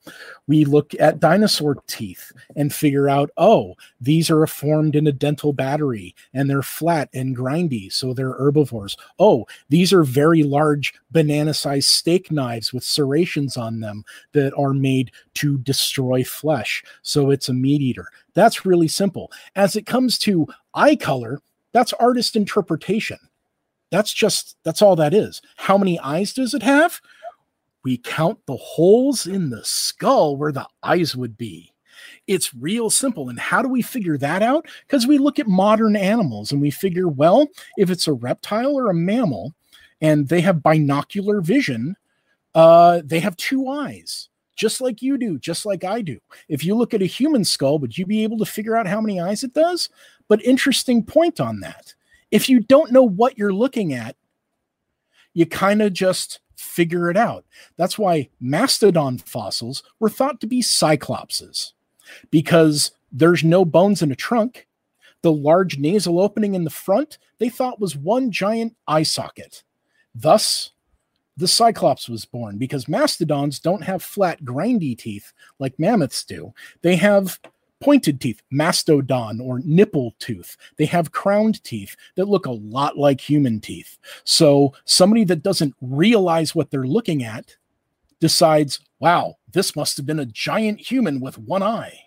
We 0.46 0.64
look 0.64 0.92
at 1.00 1.20
dinosaur 1.20 1.76
teeth 1.86 2.32
and 2.56 2.72
figure 2.72 3.08
out, 3.08 3.30
oh, 3.36 3.74
these 4.00 4.30
are 4.30 4.46
formed 4.46 4.94
in 4.94 5.06
a 5.06 5.12
dental 5.12 5.52
battery 5.52 6.14
and 6.34 6.48
they're 6.48 6.62
flat 6.62 7.08
and 7.14 7.36
grindy, 7.36 7.92
so 7.92 8.12
they're 8.12 8.34
herbivores. 8.34 8.96
Oh, 9.18 9.46
these 9.68 9.92
are 9.92 10.04
very 10.04 10.42
large 10.42 10.94
banana 11.10 11.54
sized 11.54 11.88
steak 11.88 12.30
knives 12.30 12.72
with 12.72 12.84
serrations 12.84 13.56
on 13.56 13.80
them 13.80 14.04
that 14.32 14.52
are 14.56 14.74
made 14.74 15.12
to 15.34 15.58
destroy 15.58 16.24
flesh. 16.24 16.84
So 17.02 17.30
it's 17.30 17.48
a 17.48 17.54
meat 17.54 17.80
eater. 17.80 18.08
That's 18.38 18.64
really 18.64 18.86
simple. 18.86 19.32
As 19.56 19.74
it 19.74 19.84
comes 19.84 20.16
to 20.20 20.46
eye 20.72 20.94
color, 20.94 21.40
that's 21.72 21.92
artist 21.94 22.36
interpretation. 22.36 23.18
That's 23.90 24.14
just, 24.14 24.56
that's 24.62 24.80
all 24.80 24.94
that 24.94 25.12
is. 25.12 25.42
How 25.56 25.76
many 25.76 25.98
eyes 25.98 26.32
does 26.32 26.54
it 26.54 26.62
have? 26.62 27.00
We 27.82 27.96
count 27.96 28.38
the 28.46 28.54
holes 28.54 29.26
in 29.26 29.50
the 29.50 29.64
skull 29.64 30.36
where 30.36 30.52
the 30.52 30.68
eyes 30.84 31.16
would 31.16 31.36
be. 31.36 31.72
It's 32.28 32.54
real 32.54 32.90
simple. 32.90 33.28
And 33.28 33.40
how 33.40 33.60
do 33.60 33.68
we 33.68 33.82
figure 33.82 34.16
that 34.18 34.40
out? 34.40 34.68
Because 34.86 35.04
we 35.04 35.18
look 35.18 35.40
at 35.40 35.48
modern 35.48 35.96
animals 35.96 36.52
and 36.52 36.60
we 36.60 36.70
figure, 36.70 37.08
well, 37.08 37.48
if 37.76 37.90
it's 37.90 38.06
a 38.06 38.12
reptile 38.12 38.78
or 38.78 38.88
a 38.88 38.94
mammal 38.94 39.52
and 40.00 40.28
they 40.28 40.42
have 40.42 40.62
binocular 40.62 41.40
vision, 41.40 41.96
uh, 42.54 43.02
they 43.04 43.18
have 43.18 43.36
two 43.36 43.68
eyes 43.68 44.28
just 44.58 44.80
like 44.80 45.00
you 45.00 45.16
do, 45.16 45.38
just 45.38 45.64
like 45.64 45.84
I 45.84 46.02
do. 46.02 46.18
If 46.48 46.64
you 46.64 46.74
look 46.74 46.92
at 46.92 47.00
a 47.00 47.06
human 47.06 47.44
skull, 47.44 47.78
would 47.78 47.96
you 47.96 48.04
be 48.04 48.24
able 48.24 48.36
to 48.38 48.44
figure 48.44 48.76
out 48.76 48.88
how 48.88 49.00
many 49.00 49.20
eyes 49.20 49.44
it 49.44 49.54
does? 49.54 49.88
But 50.26 50.44
interesting 50.44 51.04
point 51.04 51.40
on 51.40 51.60
that. 51.60 51.94
If 52.30 52.48
you 52.48 52.60
don't 52.60 52.92
know 52.92 53.04
what 53.04 53.38
you're 53.38 53.54
looking 53.54 53.94
at, 53.94 54.16
you 55.32 55.46
kind 55.46 55.80
of 55.80 55.92
just 55.92 56.40
figure 56.56 57.08
it 57.08 57.16
out. 57.16 57.44
That's 57.76 57.96
why 57.96 58.30
mastodon 58.40 59.18
fossils 59.18 59.84
were 60.00 60.10
thought 60.10 60.40
to 60.40 60.48
be 60.48 60.60
cyclopses 60.60 61.72
because 62.30 62.90
there's 63.12 63.44
no 63.44 63.64
bones 63.64 64.02
in 64.02 64.10
a 64.10 64.16
trunk. 64.16 64.66
The 65.22 65.32
large 65.32 65.78
nasal 65.78 66.20
opening 66.20 66.54
in 66.54 66.64
the 66.64 66.70
front, 66.70 67.18
they 67.38 67.48
thought 67.48 67.80
was 67.80 67.96
one 67.96 68.32
giant 68.32 68.74
eye 68.88 69.04
socket. 69.04 69.62
Thus, 70.14 70.72
the 71.38 71.48
Cyclops 71.48 72.08
was 72.08 72.24
born 72.24 72.58
because 72.58 72.88
mastodons 72.88 73.60
don't 73.60 73.82
have 73.82 74.02
flat, 74.02 74.44
grindy 74.44 74.98
teeth 74.98 75.32
like 75.60 75.78
mammoths 75.78 76.24
do. 76.24 76.52
They 76.82 76.96
have 76.96 77.38
pointed 77.80 78.20
teeth, 78.20 78.42
mastodon 78.50 79.40
or 79.40 79.60
nipple 79.60 80.16
tooth. 80.18 80.56
They 80.76 80.86
have 80.86 81.12
crowned 81.12 81.62
teeth 81.62 81.96
that 82.16 82.28
look 82.28 82.46
a 82.46 82.50
lot 82.50 82.98
like 82.98 83.20
human 83.20 83.60
teeth. 83.60 83.98
So 84.24 84.74
somebody 84.84 85.22
that 85.24 85.44
doesn't 85.44 85.76
realize 85.80 86.56
what 86.56 86.72
they're 86.72 86.88
looking 86.88 87.22
at 87.22 87.56
decides, 88.18 88.80
wow, 88.98 89.36
this 89.52 89.76
must 89.76 89.96
have 89.96 90.06
been 90.06 90.18
a 90.18 90.26
giant 90.26 90.80
human 90.80 91.20
with 91.20 91.38
one 91.38 91.62
eye. 91.62 92.00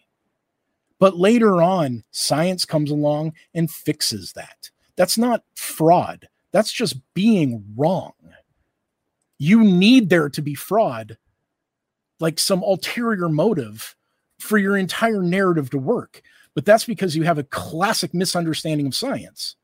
But 1.00 1.18
later 1.18 1.62
on, 1.62 2.04
science 2.12 2.66
comes 2.66 2.92
along 2.92 3.34
and 3.56 3.72
fixes 3.72 4.34
that. 4.34 4.70
That's 4.98 5.18
not 5.18 5.44
fraud. 5.56 6.28
That's 6.52 6.72
just 6.72 6.98
being 7.14 7.64
wrong. 7.78 8.12
You 9.42 9.64
need 9.64 10.12
there 10.12 10.30
to 10.30 10.40
be 10.44 10.54
fraud, 10.54 11.18
like 12.20 12.38
some 12.38 12.62
ulterior 12.62 13.28
motive 13.28 13.96
for 14.38 14.60
your 14.60 14.78
entire 14.78 15.24
narrative 15.24 15.72
to 15.72 15.80
work. 15.80 16.22
But 16.54 16.64
that's 16.64 16.86
because 16.86 17.16
you 17.16 17.24
have 17.24 17.40
a 17.40 17.44
classic 17.46 18.14
misunderstanding 18.14 18.86
of 18.86 18.94
science. 18.94 19.56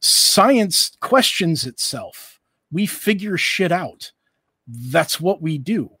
Science 0.00 0.96
questions 0.98 1.66
itself. 1.66 2.40
We 2.72 2.84
figure 2.84 3.38
shit 3.38 3.70
out. 3.70 4.10
That's 4.66 5.20
what 5.20 5.40
we 5.40 5.56
do. 5.56 5.92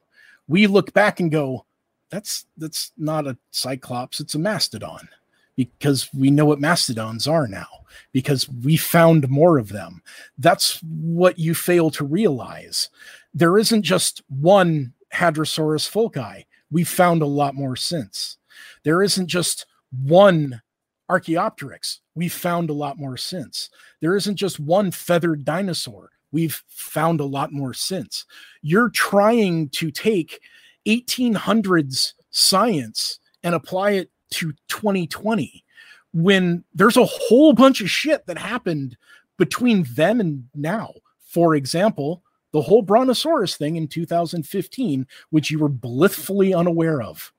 We 0.48 0.66
look 0.66 0.92
back 0.92 1.20
and 1.20 1.30
go, 1.30 1.64
that's 2.10 2.46
that's 2.56 2.90
not 2.98 3.28
a 3.28 3.38
cyclops, 3.52 4.18
it's 4.18 4.34
a 4.34 4.40
mastodon 4.40 5.08
because 5.56 6.08
we 6.12 6.30
know 6.30 6.44
what 6.44 6.60
mastodons 6.60 7.26
are 7.26 7.48
now 7.48 7.66
because 8.12 8.48
we 8.48 8.76
found 8.76 9.28
more 9.28 9.58
of 9.58 9.68
them. 9.68 10.02
That's 10.38 10.80
what 10.82 11.38
you 11.38 11.54
fail 11.54 11.90
to 11.90 12.04
realize. 12.04 12.90
There 13.34 13.58
isn't 13.58 13.82
just 13.82 14.22
one 14.28 14.92
Hadrosaurus 15.14 15.90
foulkii. 15.90 16.44
We've 16.70 16.88
found 16.88 17.22
a 17.22 17.26
lot 17.26 17.54
more 17.54 17.76
since. 17.76 18.38
There 18.84 19.02
isn't 19.02 19.28
just 19.28 19.66
one 19.90 20.62
Archaeopteryx. 21.08 22.00
We've 22.14 22.32
found 22.32 22.70
a 22.70 22.74
lot 22.74 22.98
more 22.98 23.16
since. 23.16 23.70
There 24.00 24.16
isn't 24.16 24.36
just 24.36 24.58
one 24.58 24.90
feathered 24.90 25.44
dinosaur. 25.44 26.10
We've 26.32 26.62
found 26.68 27.20
a 27.20 27.24
lot 27.24 27.52
more 27.52 27.72
since. 27.72 28.26
You're 28.62 28.90
trying 28.90 29.68
to 29.70 29.90
take 29.90 30.40
1800s 30.86 32.14
science 32.30 33.20
and 33.42 33.54
apply 33.54 33.92
it 33.92 34.10
to 34.30 34.52
2020 34.68 35.64
when 36.12 36.64
there's 36.74 36.96
a 36.96 37.04
whole 37.04 37.52
bunch 37.52 37.80
of 37.80 37.90
shit 37.90 38.26
that 38.26 38.38
happened 38.38 38.96
between 39.38 39.86
then 39.94 40.20
and 40.20 40.44
now. 40.54 40.92
For 41.26 41.54
example, 41.54 42.22
the 42.52 42.62
whole 42.62 42.82
Brontosaurus 42.82 43.56
thing 43.56 43.76
in 43.76 43.86
2015, 43.86 45.06
which 45.30 45.50
you 45.50 45.58
were 45.58 45.68
blissfully 45.68 46.54
unaware 46.54 47.02
of. 47.02 47.32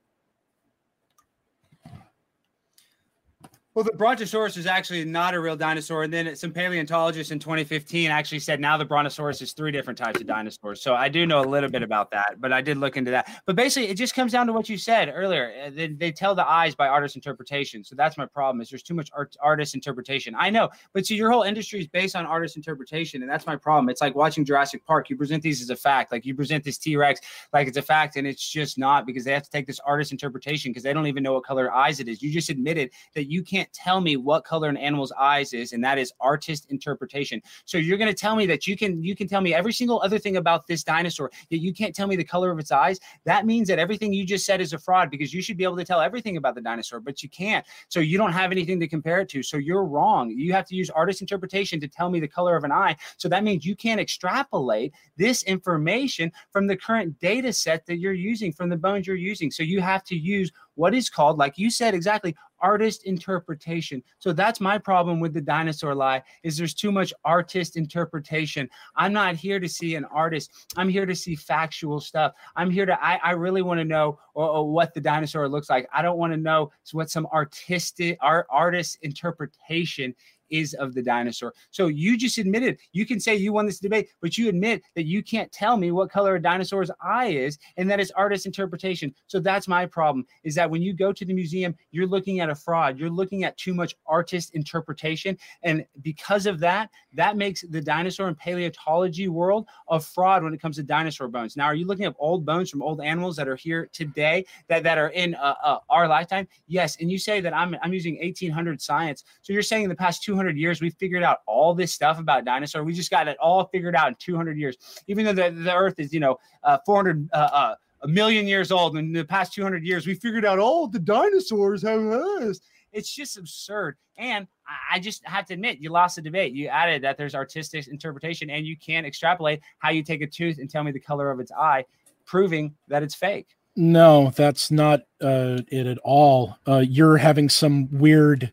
Well, 3.77 3.83
the 3.83 3.91
Brontosaurus 3.91 4.57
is 4.57 4.65
actually 4.65 5.05
not 5.05 5.35
a 5.35 5.39
real 5.39 5.55
dinosaur. 5.55 6.01
And 6.01 6.11
then 6.11 6.35
some 6.35 6.51
paleontologists 6.51 7.31
in 7.31 7.37
2015 7.37 8.09
actually 8.09 8.39
said 8.39 8.59
now 8.59 8.75
the 8.75 8.85
Brontosaurus 8.85 9.39
is 9.43 9.53
three 9.53 9.71
different 9.71 9.99
types 9.99 10.19
of 10.19 10.25
dinosaurs. 10.25 10.81
So 10.81 10.95
I 10.95 11.09
do 11.09 11.27
know 11.27 11.41
a 11.41 11.45
little 11.45 11.69
bit 11.69 11.83
about 11.83 12.09
that, 12.09 12.37
but 12.39 12.51
I 12.51 12.59
did 12.59 12.77
look 12.77 12.97
into 12.97 13.11
that. 13.11 13.43
But 13.45 13.55
basically, 13.55 13.89
it 13.89 13.93
just 13.93 14.15
comes 14.15 14.31
down 14.31 14.47
to 14.47 14.53
what 14.53 14.67
you 14.67 14.79
said 14.79 15.13
earlier. 15.13 15.53
Uh, 15.63 15.69
they, 15.69 15.89
they 15.89 16.11
tell 16.11 16.33
the 16.33 16.43
eyes 16.43 16.73
by 16.73 16.87
artist 16.87 17.15
interpretation. 17.15 17.83
So 17.83 17.95
that's 17.95 18.17
my 18.17 18.25
problem 18.25 18.61
is 18.61 18.71
there's 18.71 18.81
too 18.81 18.95
much 18.95 19.11
art, 19.15 19.37
artist 19.41 19.75
interpretation. 19.75 20.33
I 20.35 20.49
know, 20.49 20.69
but 20.93 21.05
see, 21.05 21.13
your 21.13 21.29
whole 21.29 21.43
industry 21.43 21.79
is 21.79 21.87
based 21.87 22.15
on 22.15 22.25
artist 22.25 22.55
interpretation. 22.55 23.21
And 23.21 23.29
that's 23.29 23.45
my 23.45 23.57
problem. 23.57 23.89
It's 23.89 24.01
like 24.01 24.15
watching 24.15 24.43
Jurassic 24.43 24.83
Park. 24.87 25.11
You 25.11 25.17
present 25.17 25.43
these 25.43 25.61
as 25.61 25.69
a 25.69 25.75
fact. 25.75 26.11
Like 26.11 26.25
you 26.25 26.33
present 26.33 26.63
this 26.63 26.79
T-Rex 26.79 27.21
like 27.53 27.67
it's 27.67 27.77
a 27.77 27.83
fact. 27.83 28.15
And 28.15 28.25
it's 28.25 28.49
just 28.49 28.79
not 28.79 29.05
because 29.05 29.23
they 29.23 29.33
have 29.33 29.43
to 29.43 29.51
take 29.51 29.67
this 29.67 29.79
artist 29.81 30.11
interpretation 30.11 30.71
because 30.71 30.81
they 30.81 30.93
don't 30.93 31.05
even 31.05 31.21
know 31.21 31.33
what 31.33 31.43
color 31.43 31.71
eyes 31.71 31.99
it 31.99 32.07
is. 32.07 32.23
You 32.23 32.31
just 32.31 32.49
admitted 32.49 32.89
that 33.13 33.29
you 33.29 33.43
can't 33.43 33.66
can't 33.67 33.73
tell 33.73 34.01
me 34.01 34.17
what 34.17 34.43
color 34.45 34.69
an 34.69 34.77
animal's 34.77 35.11
eyes 35.13 35.53
is, 35.53 35.73
and 35.73 35.83
that 35.83 35.97
is 35.97 36.13
artist 36.19 36.67
interpretation. 36.69 37.41
So 37.65 37.77
you're 37.77 37.97
going 37.97 38.09
to 38.09 38.19
tell 38.19 38.35
me 38.35 38.45
that 38.47 38.67
you 38.67 38.77
can 38.77 39.03
you 39.03 39.15
can 39.15 39.27
tell 39.27 39.41
me 39.41 39.53
every 39.53 39.73
single 39.73 40.01
other 40.01 40.19
thing 40.19 40.37
about 40.37 40.67
this 40.67 40.83
dinosaur, 40.83 41.31
that 41.49 41.59
you 41.59 41.73
can't 41.73 41.95
tell 41.95 42.07
me 42.07 42.15
the 42.15 42.23
color 42.23 42.51
of 42.51 42.59
its 42.59 42.71
eyes. 42.71 42.99
That 43.25 43.45
means 43.45 43.67
that 43.67 43.79
everything 43.79 44.13
you 44.13 44.25
just 44.25 44.45
said 44.45 44.61
is 44.61 44.73
a 44.73 44.79
fraud 44.79 45.11
because 45.11 45.33
you 45.33 45.41
should 45.41 45.57
be 45.57 45.63
able 45.63 45.77
to 45.77 45.85
tell 45.85 46.01
everything 46.01 46.37
about 46.37 46.55
the 46.55 46.61
dinosaur, 46.61 46.99
but 46.99 47.21
you 47.23 47.29
can't. 47.29 47.65
So 47.89 47.99
you 47.99 48.17
don't 48.17 48.33
have 48.33 48.51
anything 48.51 48.79
to 48.79 48.87
compare 48.87 49.19
it 49.21 49.29
to. 49.29 49.43
So 49.43 49.57
you're 49.57 49.85
wrong. 49.85 50.29
You 50.29 50.53
have 50.53 50.67
to 50.67 50.75
use 50.75 50.89
artist 50.89 51.21
interpretation 51.21 51.79
to 51.81 51.87
tell 51.87 52.09
me 52.09 52.19
the 52.19 52.27
color 52.27 52.55
of 52.55 52.63
an 52.63 52.71
eye. 52.71 52.95
So 53.17 53.27
that 53.29 53.43
means 53.43 53.65
you 53.65 53.75
can't 53.75 53.99
extrapolate 53.99 54.93
this 55.17 55.43
information 55.43 56.31
from 56.51 56.67
the 56.67 56.77
current 56.77 57.19
data 57.19 57.51
set 57.51 57.85
that 57.87 57.97
you're 57.97 58.13
using, 58.13 58.51
from 58.53 58.69
the 58.69 58.77
bones 58.77 59.07
you're 59.07 59.15
using. 59.15 59.51
So 59.51 59.63
you 59.63 59.81
have 59.81 60.03
to 60.05 60.15
use 60.15 60.51
what 60.77 60.93
is 60.93 61.09
called, 61.09 61.37
like 61.39 61.57
you 61.57 61.71
said 61.71 61.95
exactly, 61.95 62.35
artist 62.59 63.03
interpretation. 63.05 64.03
So 64.19 64.33
that's 64.33 64.59
my 64.59 64.77
problem 64.77 65.19
with 65.19 65.33
the 65.33 65.41
dinosaur 65.41 65.95
lie 65.95 66.23
is 66.43 66.57
there's 66.57 66.73
too 66.73 66.91
much 66.91 67.13
artist 67.23 67.77
interpretation. 67.77 68.69
I'm 68.95 69.13
not 69.13 69.35
here 69.35 69.59
to 69.59 69.69
see 69.69 69.95
an 69.95 70.05
artist. 70.05 70.51
I'm 70.75 70.89
here 70.89 71.05
to 71.05 71.15
see 71.15 71.35
factual 71.35 71.99
stuff. 71.99 72.33
I'm 72.55 72.69
here 72.69 72.85
to 72.85 73.03
I, 73.03 73.19
I 73.23 73.31
really 73.31 73.61
want 73.61 73.79
to 73.79 73.85
know 73.85 74.19
or, 74.33 74.49
or 74.49 74.71
what 74.71 74.93
the 74.93 75.01
dinosaur 75.01 75.47
looks 75.47 75.69
like. 75.69 75.87
I 75.93 76.01
don't 76.01 76.17
want 76.17 76.33
to 76.33 76.37
know 76.37 76.71
what 76.91 77.09
some 77.09 77.27
artistic 77.27 78.17
art 78.21 78.47
artist 78.49 78.97
interpretation 79.01 80.15
is 80.49 80.73
of 80.75 80.93
the 80.93 81.01
dinosaur. 81.01 81.53
So 81.71 81.87
you 81.87 82.17
just 82.17 82.37
admitted 82.37 82.77
you 82.91 83.05
can 83.05 83.19
say 83.19 83.35
you 83.35 83.53
won 83.53 83.65
this 83.65 83.79
debate, 83.79 84.09
but 84.21 84.37
you 84.37 84.49
admit 84.49 84.81
that 84.95 85.05
you 85.05 85.23
can't 85.23 85.51
tell 85.51 85.77
me 85.77 85.91
what 85.91 86.09
color 86.09 86.35
a 86.35 86.41
dinosaur's 86.41 86.91
eye 87.01 87.27
is, 87.27 87.57
and 87.77 87.89
that 87.89 87.99
is 87.99 88.11
artist 88.11 88.45
interpretation. 88.45 89.13
So 89.27 89.39
that's 89.39 89.67
my 89.67 89.85
problem 89.85 90.25
is 90.43 90.55
that 90.55 90.69
when 90.69 90.81
you 90.81 90.93
go 90.93 91.11
to 91.11 91.25
the 91.25 91.33
museum, 91.33 91.75
you're 91.91 92.07
looking 92.07 92.39
at 92.39 92.49
a 92.49 92.55
fraud. 92.55 92.99
You're 92.99 93.09
looking 93.09 93.43
at 93.43 93.57
too 93.57 93.73
much 93.73 93.95
artist 94.05 94.53
interpretation. 94.53 95.37
And 95.63 95.85
because 96.01 96.45
of 96.45 96.59
that, 96.59 96.89
that 97.13 97.37
makes 97.37 97.61
the 97.61 97.81
dinosaur 97.81 98.27
and 98.27 98.37
paleontology 98.37 99.27
world 99.27 99.67
a 99.89 99.99
fraud 99.99 100.43
when 100.43 100.53
it 100.53 100.61
comes 100.61 100.75
to 100.77 100.83
dinosaur 100.83 101.27
bones. 101.27 101.57
Now, 101.57 101.65
are 101.65 101.75
you 101.75 101.85
looking 101.85 102.05
at 102.05 102.15
old 102.19 102.45
bones 102.45 102.69
from 102.69 102.81
old 102.81 103.01
animals 103.01 103.35
that 103.37 103.47
are 103.47 103.55
here 103.55 103.89
today 103.91 104.45
that, 104.67 104.83
that 104.83 104.97
are 104.97 105.09
in 105.09 105.35
uh, 105.35 105.55
uh, 105.63 105.79
our 105.89 106.07
lifetime? 106.07 106.47
Yes. 106.67 106.97
And 106.99 107.11
you 107.11 107.17
say 107.17 107.41
that 107.41 107.53
I'm, 107.53 107.75
I'm 107.81 107.93
using 107.93 108.17
1800 108.21 108.81
science. 108.81 109.23
So 109.41 109.53
you're 109.53 109.61
saying 109.61 109.83
in 109.83 109.89
the 109.89 109.95
past 109.95 110.23
200 110.23 110.36
200 110.37 110.55
years 110.55 110.81
we 110.81 110.91
figured 110.91 111.23
out 111.23 111.39
all 111.47 111.73
this 111.73 111.91
stuff 111.91 112.19
about 112.19 112.45
dinosaur. 112.45 112.83
We 112.83 112.93
just 112.93 113.09
got 113.09 113.27
it 113.27 113.37
all 113.39 113.65
figured 113.65 113.95
out 113.95 114.09
in 114.09 114.15
200 114.19 114.55
years. 114.55 114.77
Even 115.07 115.25
though 115.25 115.33
the, 115.33 115.49
the 115.49 115.73
Earth 115.73 115.99
is, 115.99 116.13
you 116.13 116.19
know, 116.19 116.37
uh, 116.63 116.77
400 116.85 117.27
uh, 117.33 117.35
uh, 117.35 117.75
a 118.03 118.07
million 118.07 118.45
years 118.45 118.71
old. 118.71 118.95
In 118.97 119.11
the 119.11 119.25
past 119.25 119.53
200 119.53 119.83
years, 119.83 120.05
we 120.05 120.13
figured 120.13 120.45
out 120.45 120.59
all 120.59 120.87
the 120.87 120.99
dinosaurs 120.99 121.81
have 121.81 122.03
this. 122.03 122.59
It's 122.91 123.11
just 123.11 123.35
absurd. 123.35 123.95
And 124.19 124.45
I 124.91 124.99
just 124.99 125.25
have 125.25 125.47
to 125.47 125.55
admit, 125.55 125.79
you 125.79 125.89
lost 125.89 126.17
the 126.17 126.21
debate. 126.21 126.53
You 126.53 126.67
added 126.67 127.01
that 127.01 127.17
there's 127.17 127.33
artistic 127.33 127.87
interpretation, 127.87 128.51
and 128.51 128.63
you 128.63 128.77
can't 128.77 129.07
extrapolate 129.07 129.61
how 129.79 129.89
you 129.89 130.03
take 130.03 130.21
a 130.21 130.27
tooth 130.27 130.59
and 130.59 130.69
tell 130.69 130.83
me 130.83 130.91
the 130.91 130.99
color 130.99 131.31
of 131.31 131.39
its 131.39 131.51
eye, 131.51 131.83
proving 132.25 132.75
that 132.89 133.01
it's 133.01 133.15
fake. 133.15 133.47
No, 133.75 134.31
that's 134.35 134.69
not 134.69 135.01
uh, 135.19 135.61
it 135.67 135.87
at 135.87 135.97
all. 136.03 136.57
Uh, 136.67 136.83
you're 136.87 137.17
having 137.17 137.49
some 137.49 137.89
weird 137.91 138.51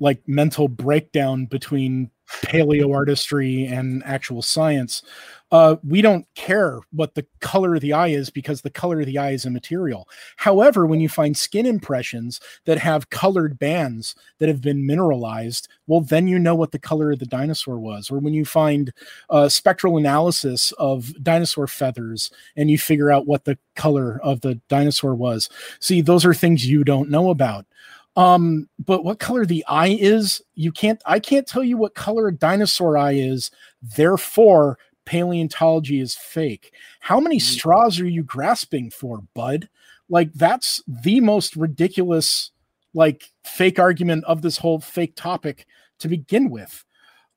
like 0.00 0.20
mental 0.26 0.68
breakdown 0.68 1.46
between 1.46 2.10
paleo 2.40 2.94
artistry 2.94 3.66
and 3.66 4.02
actual 4.04 4.42
science. 4.42 5.02
Uh, 5.50 5.76
we 5.86 6.00
don't 6.00 6.26
care 6.34 6.80
what 6.92 7.14
the 7.14 7.26
color 7.40 7.74
of 7.74 7.82
the 7.82 7.92
eye 7.92 8.08
is 8.08 8.30
because 8.30 8.62
the 8.62 8.70
color 8.70 9.00
of 9.00 9.06
the 9.06 9.18
eye 9.18 9.32
is 9.32 9.44
immaterial. 9.44 10.08
However, 10.36 10.86
when 10.86 11.00
you 11.00 11.10
find 11.10 11.36
skin 11.36 11.66
impressions 11.66 12.40
that 12.64 12.78
have 12.78 13.10
colored 13.10 13.58
bands 13.58 14.14
that 14.38 14.48
have 14.48 14.62
been 14.62 14.86
mineralized, 14.86 15.68
well, 15.86 16.00
then 16.00 16.26
you 16.26 16.38
know 16.38 16.54
what 16.54 16.72
the 16.72 16.78
color 16.78 17.10
of 17.12 17.18
the 17.18 17.26
dinosaur 17.26 17.78
was. 17.78 18.10
Or 18.10 18.18
when 18.18 18.32
you 18.32 18.46
find 18.46 18.94
uh, 19.28 19.50
spectral 19.50 19.98
analysis 19.98 20.72
of 20.78 21.12
dinosaur 21.22 21.66
feathers 21.66 22.30
and 22.56 22.70
you 22.70 22.78
figure 22.78 23.12
out 23.12 23.26
what 23.26 23.44
the 23.44 23.58
color 23.76 24.20
of 24.22 24.40
the 24.40 24.54
dinosaur 24.68 25.14
was. 25.14 25.50
See, 25.80 26.00
those 26.00 26.24
are 26.24 26.34
things 26.34 26.66
you 26.66 26.82
don't 26.82 27.10
know 27.10 27.28
about. 27.28 27.66
Um, 28.14 28.68
but 28.78 29.04
what 29.04 29.18
color 29.18 29.46
the 29.46 29.64
eye 29.66 29.96
is, 29.98 30.42
you 30.54 30.70
can't, 30.70 31.00
I 31.06 31.18
can't 31.18 31.46
tell 31.46 31.64
you 31.64 31.76
what 31.78 31.94
color 31.94 32.28
a 32.28 32.34
dinosaur 32.34 32.98
eye 32.98 33.12
is. 33.12 33.50
Therefore, 33.80 34.78
paleontology 35.06 36.00
is 36.00 36.14
fake. 36.14 36.74
How 37.00 37.18
many 37.20 37.38
mm. 37.38 37.42
straws 37.42 37.98
are 38.00 38.08
you 38.08 38.22
grasping 38.22 38.90
for, 38.90 39.22
bud? 39.34 39.68
Like, 40.08 40.32
that's 40.34 40.82
the 40.86 41.20
most 41.20 41.56
ridiculous, 41.56 42.50
like, 42.92 43.30
fake 43.44 43.78
argument 43.78 44.24
of 44.24 44.42
this 44.42 44.58
whole 44.58 44.80
fake 44.80 45.16
topic 45.16 45.66
to 46.00 46.08
begin 46.08 46.50
with. 46.50 46.84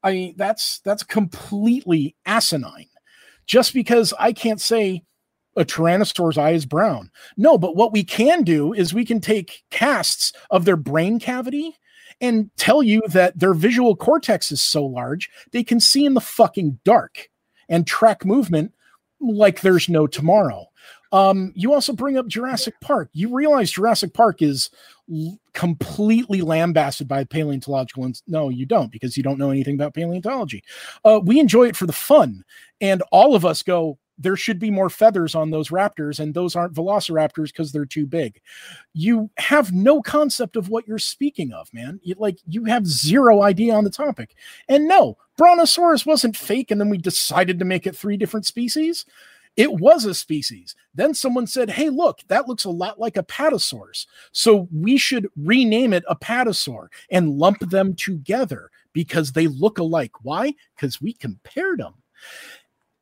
I 0.03 0.11
mean, 0.11 0.35
that's 0.37 0.79
that's 0.79 1.03
completely 1.03 2.15
asinine. 2.25 2.89
Just 3.47 3.73
because 3.73 4.13
I 4.19 4.33
can't 4.33 4.61
say 4.61 5.03
a 5.55 5.65
tyrannosaur's 5.65 6.37
eye 6.37 6.51
is 6.51 6.65
brown. 6.65 7.09
No, 7.37 7.57
but 7.57 7.75
what 7.75 7.93
we 7.93 8.03
can 8.03 8.43
do 8.43 8.73
is 8.73 8.93
we 8.93 9.05
can 9.05 9.21
take 9.21 9.63
casts 9.71 10.33
of 10.51 10.65
their 10.65 10.77
brain 10.77 11.19
cavity 11.19 11.75
and 12.21 12.49
tell 12.57 12.81
you 12.81 13.01
that 13.07 13.37
their 13.39 13.53
visual 13.53 13.95
cortex 13.95 14.51
is 14.51 14.61
so 14.61 14.85
large 14.85 15.29
they 15.51 15.63
can 15.63 15.79
see 15.79 16.05
in 16.05 16.13
the 16.13 16.21
fucking 16.21 16.79
dark 16.85 17.29
and 17.67 17.85
track 17.85 18.25
movement 18.25 18.73
like 19.19 19.61
there's 19.61 19.89
no 19.89 20.07
tomorrow. 20.07 20.65
Um, 21.11 21.53
you 21.55 21.73
also 21.73 21.93
bring 21.93 22.17
up 22.17 22.27
Jurassic 22.27 22.73
Park. 22.81 23.09
You 23.13 23.33
realize 23.33 23.71
Jurassic 23.71 24.13
Park 24.13 24.41
is 24.41 24.69
l- 25.09 25.39
completely 25.53 26.41
lambasted 26.41 27.07
by 27.07 27.23
paleontological. 27.23 28.05
Ins- 28.05 28.23
no, 28.27 28.49
you 28.49 28.65
don't, 28.65 28.91
because 28.91 29.15
you 29.15 29.23
don't 29.23 29.39
know 29.39 29.51
anything 29.51 29.75
about 29.75 29.93
paleontology. 29.93 30.63
Uh, 31.05 31.21
we 31.23 31.39
enjoy 31.39 31.67
it 31.67 31.77
for 31.77 31.85
the 31.85 31.93
fun, 31.93 32.43
and 32.81 33.01
all 33.11 33.35
of 33.35 33.45
us 33.45 33.63
go. 33.63 33.97
There 34.17 34.35
should 34.35 34.59
be 34.59 34.71
more 34.71 34.89
feathers 34.89 35.35
on 35.35 35.51
those 35.51 35.69
raptors, 35.69 36.19
and 36.19 36.33
those 36.33 36.55
aren't 36.55 36.73
velociraptors 36.73 37.47
because 37.47 37.71
they're 37.71 37.85
too 37.85 38.05
big. 38.05 38.39
You 38.93 39.29
have 39.37 39.73
no 39.73 40.01
concept 40.01 40.55
of 40.55 40.69
what 40.69 40.87
you're 40.87 40.99
speaking 40.99 41.51
of, 41.51 41.73
man. 41.73 41.99
You, 42.03 42.15
like 42.17 42.37
you 42.47 42.63
have 42.65 42.87
zero 42.87 43.41
idea 43.41 43.73
on 43.73 43.83
the 43.83 43.89
topic. 43.89 44.35
And 44.69 44.87
no, 44.87 45.17
Brontosaurus 45.37 46.05
wasn't 46.05 46.37
fake, 46.37 46.71
and 46.71 46.79
then 46.79 46.89
we 46.89 46.97
decided 46.97 47.59
to 47.59 47.65
make 47.65 47.85
it 47.85 47.95
three 47.95 48.17
different 48.17 48.45
species. 48.45 49.05
It 49.57 49.71
was 49.71 50.03
a 50.05 50.13
species. 50.13 50.75
Then 50.93 51.13
someone 51.13 51.47
said, 51.47 51.69
hey, 51.69 51.89
look, 51.89 52.19
that 52.27 52.47
looks 52.47 52.65
a 52.65 52.69
lot 52.69 52.99
like 52.99 53.13
Apatosaurus. 53.13 54.05
So 54.31 54.67
we 54.73 54.97
should 54.97 55.29
rename 55.37 55.93
it 55.93 56.03
apatosaur 56.09 56.87
and 57.09 57.37
lump 57.37 57.59
them 57.59 57.95
together 57.95 58.69
because 58.91 59.31
they 59.31 59.47
look 59.47 59.77
alike. 59.77 60.11
Why? 60.23 60.53
Because 60.75 61.01
we 61.01 61.13
compared 61.13 61.79
them. 61.79 61.93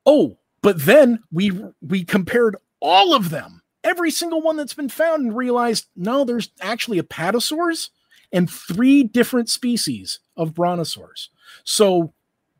Oh, 0.05 0.38
but 0.64 0.84
then 0.86 1.20
we 1.32 1.51
we 1.82 2.03
compared 2.03 2.55
all 2.80 3.14
of 3.14 3.30
them, 3.30 3.61
every 3.84 4.09
single 4.09 4.41
one 4.41 4.57
that's 4.57 4.74
been 4.74 4.89
found, 4.89 5.24
and 5.24 5.38
realized 5.38 5.86
no, 5.95 6.26
there's 6.26 6.49
actually 6.61 6.99
apatosaurs 6.99 7.89
and 8.32 8.49
three 8.49 9.03
different 9.03 9.49
species 9.49 10.20
of 10.36 10.55
brontosaurs. 10.55 11.30
So 11.64 12.14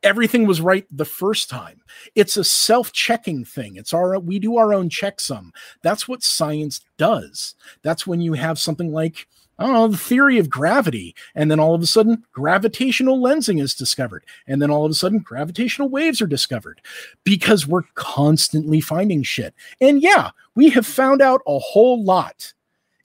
everything 0.04 0.46
was 0.46 0.62
right 0.62 0.86
the 0.92 1.06
first 1.06 1.50
time. 1.50 1.82
It's 2.14 2.38
a 2.38 2.44
self-checking 2.44 3.46
thing. 3.46 3.78
It's 3.78 3.94
our 3.94 4.20
we 4.20 4.38
do 4.38 4.58
our 4.58 4.74
own 4.74 4.90
checksum. 4.90 5.52
That's 5.82 6.08
what 6.08 6.22
science 6.22 6.82
does. 6.98 7.56
That's 7.82 8.06
when 8.06 8.22
you 8.22 8.34
have 8.34 8.60
something 8.60 8.92
like 8.92 9.28
I 9.60 9.66
don't 9.66 9.74
know, 9.74 9.88
the 9.88 9.98
theory 9.98 10.40
of 10.40 10.50
gravity. 10.50 11.16
And 11.36 11.52
then 11.52 11.60
all 11.60 11.76
of 11.76 11.82
a 11.82 11.88
sudden, 11.88 12.24
gravitational 12.32 13.20
lensing 13.20 13.62
is 13.62 13.76
discovered. 13.76 14.26
And 14.48 14.62
then 14.62 14.72
all 14.72 14.86
of 14.86 14.92
a 14.92 14.96
sudden, 14.96 15.20
gravitational 15.20 15.90
waves 15.90 16.22
are 16.22 16.28
discovered 16.28 16.82
because 17.24 17.68
we're 17.68 17.84
constantly 17.94 18.82
finding 18.82 19.24
shit. 19.24 19.54
And 19.80 20.02
yeah, 20.02 20.32
we 20.56 20.70
have 20.72 20.88
found 20.88 21.22
out 21.22 21.42
a 21.48 21.60
whole 21.60 22.04
lot 22.04 22.54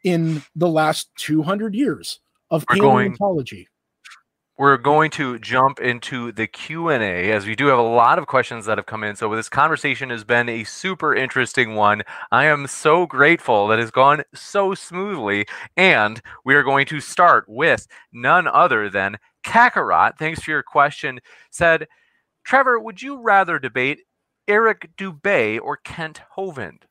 in 0.05 0.43
the 0.57 0.69
last 0.69 1.11
200 1.17 1.75
years 1.75 2.21
of 2.51 2.65
We're 2.71 2.77
paleontology. 2.77 3.69
We're 4.59 4.77
going 4.77 5.09
to 5.13 5.39
jump 5.39 5.79
into 5.79 6.33
the 6.33 6.49
q&a 6.49 7.31
as 7.31 7.47
we 7.47 7.55
do 7.55 7.67
have 7.67 7.79
a 7.79 7.83
lot 7.83 8.19
of 8.19 8.27
questions 8.27 8.67
that 8.67 8.77
have 8.77 8.87
come 8.87 9.05
in. 9.05 9.15
So 9.15 9.35
this 9.35 9.49
conversation 9.49 10.11
has 10.11 10.25
been 10.25 10.49
a 10.49 10.65
super 10.65 11.15
interesting 11.15 11.77
one. 11.77 12.03
I 12.33 12.47
am 12.47 12.67
so 12.67 13.07
grateful 13.07 13.69
that 13.69 13.79
it's 13.79 13.93
gone 13.93 14.25
so 14.35 14.75
smoothly. 14.75 15.47
And 15.77 16.21
we 16.45 16.57
are 16.57 16.65
going 16.65 16.87
to 16.87 17.01
start 17.01 17.45
with 17.49 17.87
none 18.13 18.49
other 18.49 18.91
than 18.91 19.19
kakarot. 19.47 20.19
Thanks 20.19 20.43
for 20.43 20.51
your 20.51 20.65
question. 20.65 21.21
Said 21.51 21.87
trevor 22.45 22.81
would 22.81 23.01
you 23.01 23.21
rather 23.21 23.59
debate 23.59 24.01
eric 24.49 24.91
dubay 24.97 25.61
or 25.63 25.77
kent 25.77 26.23
hovind 26.37 26.83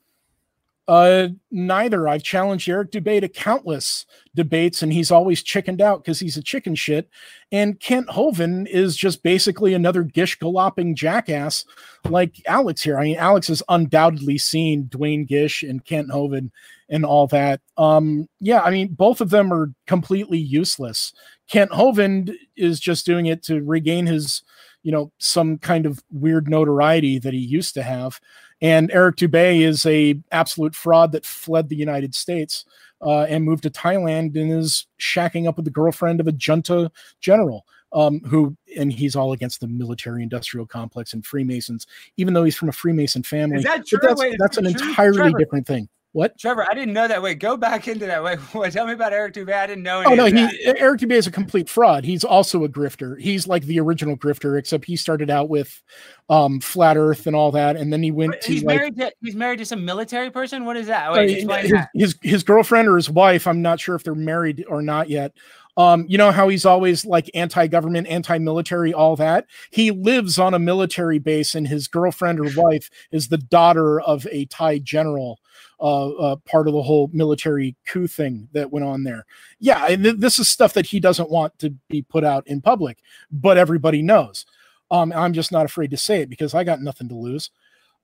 Uh, 0.88 1.28
neither. 1.52 2.08
I've 2.08 2.24
challenged 2.24 2.70
Eric 2.70 2.92
Dubay 2.92 3.20
to 3.20 3.28
countless 3.28 4.06
debates, 4.36 4.82
and 4.82 4.94
he's 4.94 5.12
always 5.12 5.44
chickened 5.44 5.82
out 5.82 6.02
because 6.02 6.20
he's 6.20 6.38
a 6.38 6.44
chicken 6.44 6.76
shit. 6.76 7.10
And 7.52 7.80
Kent 7.80 8.08
Hovind 8.08 8.68
is 8.70 8.96
just 8.96 9.22
basically 9.22 9.74
another 9.74 10.04
gish 10.04 10.40
galloping 10.40 10.96
jackass 10.96 11.66
like 12.06 12.42
Alex 12.48 12.82
here. 12.82 12.98
I 12.98 13.04
mean, 13.04 13.18
Alex 13.18 13.48
has 13.48 13.62
undoubtedly 13.68 14.38
seen 14.38 14.86
Duane 14.86 15.26
Gish 15.26 15.62
and 15.62 15.84
Kent 15.84 16.10
Hovind 16.10 16.52
and 16.90 17.04
all 17.04 17.28
that. 17.28 17.60
Um, 17.78 18.30
yeah, 18.40 18.62
I 18.62 18.72
mean, 18.72 18.90
both 18.90 19.20
of 19.20 19.30
them 19.30 19.52
are 19.52 19.74
completely 19.88 20.38
useless. 20.38 21.12
Kent 21.50 21.72
Hovind 21.72 22.34
is 22.56 22.80
just 22.80 23.06
doing 23.06 23.26
it 23.26 23.44
to 23.44 23.62
regain 23.62 24.06
his, 24.06 24.42
you 24.84 24.94
know, 24.94 25.12
some 25.18 25.58
kind 25.58 25.86
of 25.86 26.02
weird 26.12 26.48
notoriety 26.50 27.20
that 27.20 27.34
he 27.34 27.40
used 27.40 27.74
to 27.74 27.84
have 27.84 28.22
and 28.62 28.92
Eric 28.92 29.18
Dubay 29.18 29.62
is 29.62 29.86
a 29.86 30.20
absolute 30.32 30.76
fraud 30.76 31.12
that 31.12 31.26
fled 31.26 31.70
the 31.70 31.76
United 31.76 32.16
States 32.16 32.66
uh, 33.02 33.22
and 33.24 33.44
moved 33.44 33.64
to 33.64 33.70
Thailand 33.70 34.36
and 34.36 34.52
is 34.52 34.88
shacking 35.00 35.48
up 35.48 35.56
with 35.56 35.66
the 35.66 35.72
girlfriend 35.72 36.20
of 36.20 36.28
a 36.28 36.32
junta 36.32 36.92
general. 37.20 37.66
Um, 37.94 38.20
who 38.26 38.58
and 38.78 38.92
he's 38.92 39.16
all 39.16 39.32
against 39.32 39.62
the 39.62 39.68
military-industrial 39.68 40.66
complex 40.68 41.14
and 41.14 41.26
Freemasons, 41.26 41.88
even 42.18 42.34
though 42.34 42.44
he's 42.44 42.58
from 42.58 42.68
a 42.68 42.74
Freemason 42.74 43.24
family. 43.24 43.60
Is 43.60 43.64
that 43.64 43.88
true? 43.88 43.98
that's, 44.02 44.20
Wait, 44.20 44.36
that's 44.38 44.58
an 44.58 44.66
true? 44.66 44.90
entirely 44.90 45.18
Trevor. 45.18 45.38
different 45.38 45.68
thing. 45.68 45.88
What? 46.18 46.36
Trevor, 46.40 46.66
I 46.68 46.74
didn't 46.74 46.96
know 46.96 47.08
that. 47.08 47.22
Wait, 47.22 47.38
go 47.38 47.56
back 47.56 47.88
into 47.88 48.08
that. 48.08 48.24
Wait, 48.24 48.40
wait 48.56 48.74
tell 48.74 48.88
me 48.88 48.94
about 48.94 49.14
Eric 49.14 49.36
Dubay. 49.36 49.54
I 49.54 49.68
didn't 49.68 49.84
know. 49.84 50.02
Oh 50.04 50.16
no, 50.16 50.26
he. 50.26 50.50
Eric 50.66 51.02
Dubay 51.02 51.12
is 51.12 51.28
a 51.28 51.32
complete 51.32 51.70
fraud. 51.70 52.04
He's 52.04 52.24
also 52.24 52.64
a 52.64 52.68
grifter. 52.68 53.22
He's 53.22 53.48
like 53.48 53.66
the 53.66 53.80
original 53.80 54.18
grifter, 54.18 54.58
except 54.58 54.86
he 54.86 54.96
started 54.96 55.30
out 55.30 55.48
with 55.48 55.80
um, 56.28 56.60
flat 56.60 56.98
Earth 56.98 57.28
and 57.28 57.36
all 57.36 57.52
that, 57.52 57.76
and 57.76 57.94
then 57.94 58.02
he 58.02 58.10
went 58.10 58.32
But 58.32 58.42
to 58.42 58.52
He's 58.52 58.64
like 58.64 58.78
married 58.78 58.98
to 58.98 59.12
he's 59.22 59.36
married 59.36 59.60
to 59.60 59.66
some 59.66 59.86
military 59.86 60.32
person. 60.32 60.66
What 60.66 60.76
is 60.76 60.88
that? 60.88 61.12
Uh, 61.12 61.18
Wait, 61.18 61.38
explain 61.38 61.62
his, 61.62 61.72
that. 61.72 61.90
his 61.94 62.16
his 62.24 62.44
girlfriend 62.44 62.88
or 62.88 62.96
his 62.96 63.10
wife 63.10 63.48
i'm 63.48 63.62
not 63.62 63.80
sure 63.80 63.96
if 63.96 64.04
they're 64.04 64.16
married 64.16 64.66
or 64.68 64.82
not 64.82 65.10
yet 65.10 65.34
um 65.76 66.06
you 66.08 66.18
know 66.18 66.32
how 66.32 66.48
he's 66.48 66.66
always 66.66 67.06
like 67.06 67.30
anti-government 67.34 68.08
anti-military 68.08 68.94
all 68.94 69.16
that 69.16 69.46
he 69.70 69.92
lives 69.92 70.40
on 70.40 70.54
a 70.54 70.60
military 70.60 71.20
base 71.20 71.56
and 71.56 71.68
his 71.68 71.88
girlfriend 71.88 72.40
or 72.40 72.50
wife 72.56 72.90
is 73.12 73.28
the 73.28 73.38
daughter 73.38 74.00
of 74.02 74.26
a 74.32 74.46
thai 74.46 74.80
general 74.80 75.40
uh, 75.80 76.10
uh 76.10 76.36
part 76.46 76.68
of 76.68 76.74
the 76.74 76.82
whole 76.82 77.10
military 77.14 77.76
coup 77.86 78.08
thing 78.08 78.48
that 78.52 78.72
went 78.72 78.86
on 78.86 79.04
there 79.04 79.26
yeah 79.60 79.86
and 79.88 80.04
th- 80.04 80.18
this 80.18 80.40
is 80.40 80.48
stuff 80.48 80.74
that 80.74 80.88
he 80.88 81.00
doesn't 81.00 81.30
want 81.30 81.58
to 81.60 81.70
be 81.90 82.02
put 82.02 82.24
out 82.24 82.46
in 82.48 82.62
public 82.62 83.00
but 83.32 83.58
everybody 83.58 84.02
knows 84.02 84.46
um 84.92 85.12
i'm 85.14 85.34
just 85.34 85.52
not 85.52 85.66
afraid 85.66 85.92
to 85.92 85.98
say 85.98 86.22
it 86.22 86.30
because 86.30 86.54
i 86.54 86.64
got 86.64 86.82
nothing 86.82 87.08
to 87.08 87.16
lose 87.16 87.50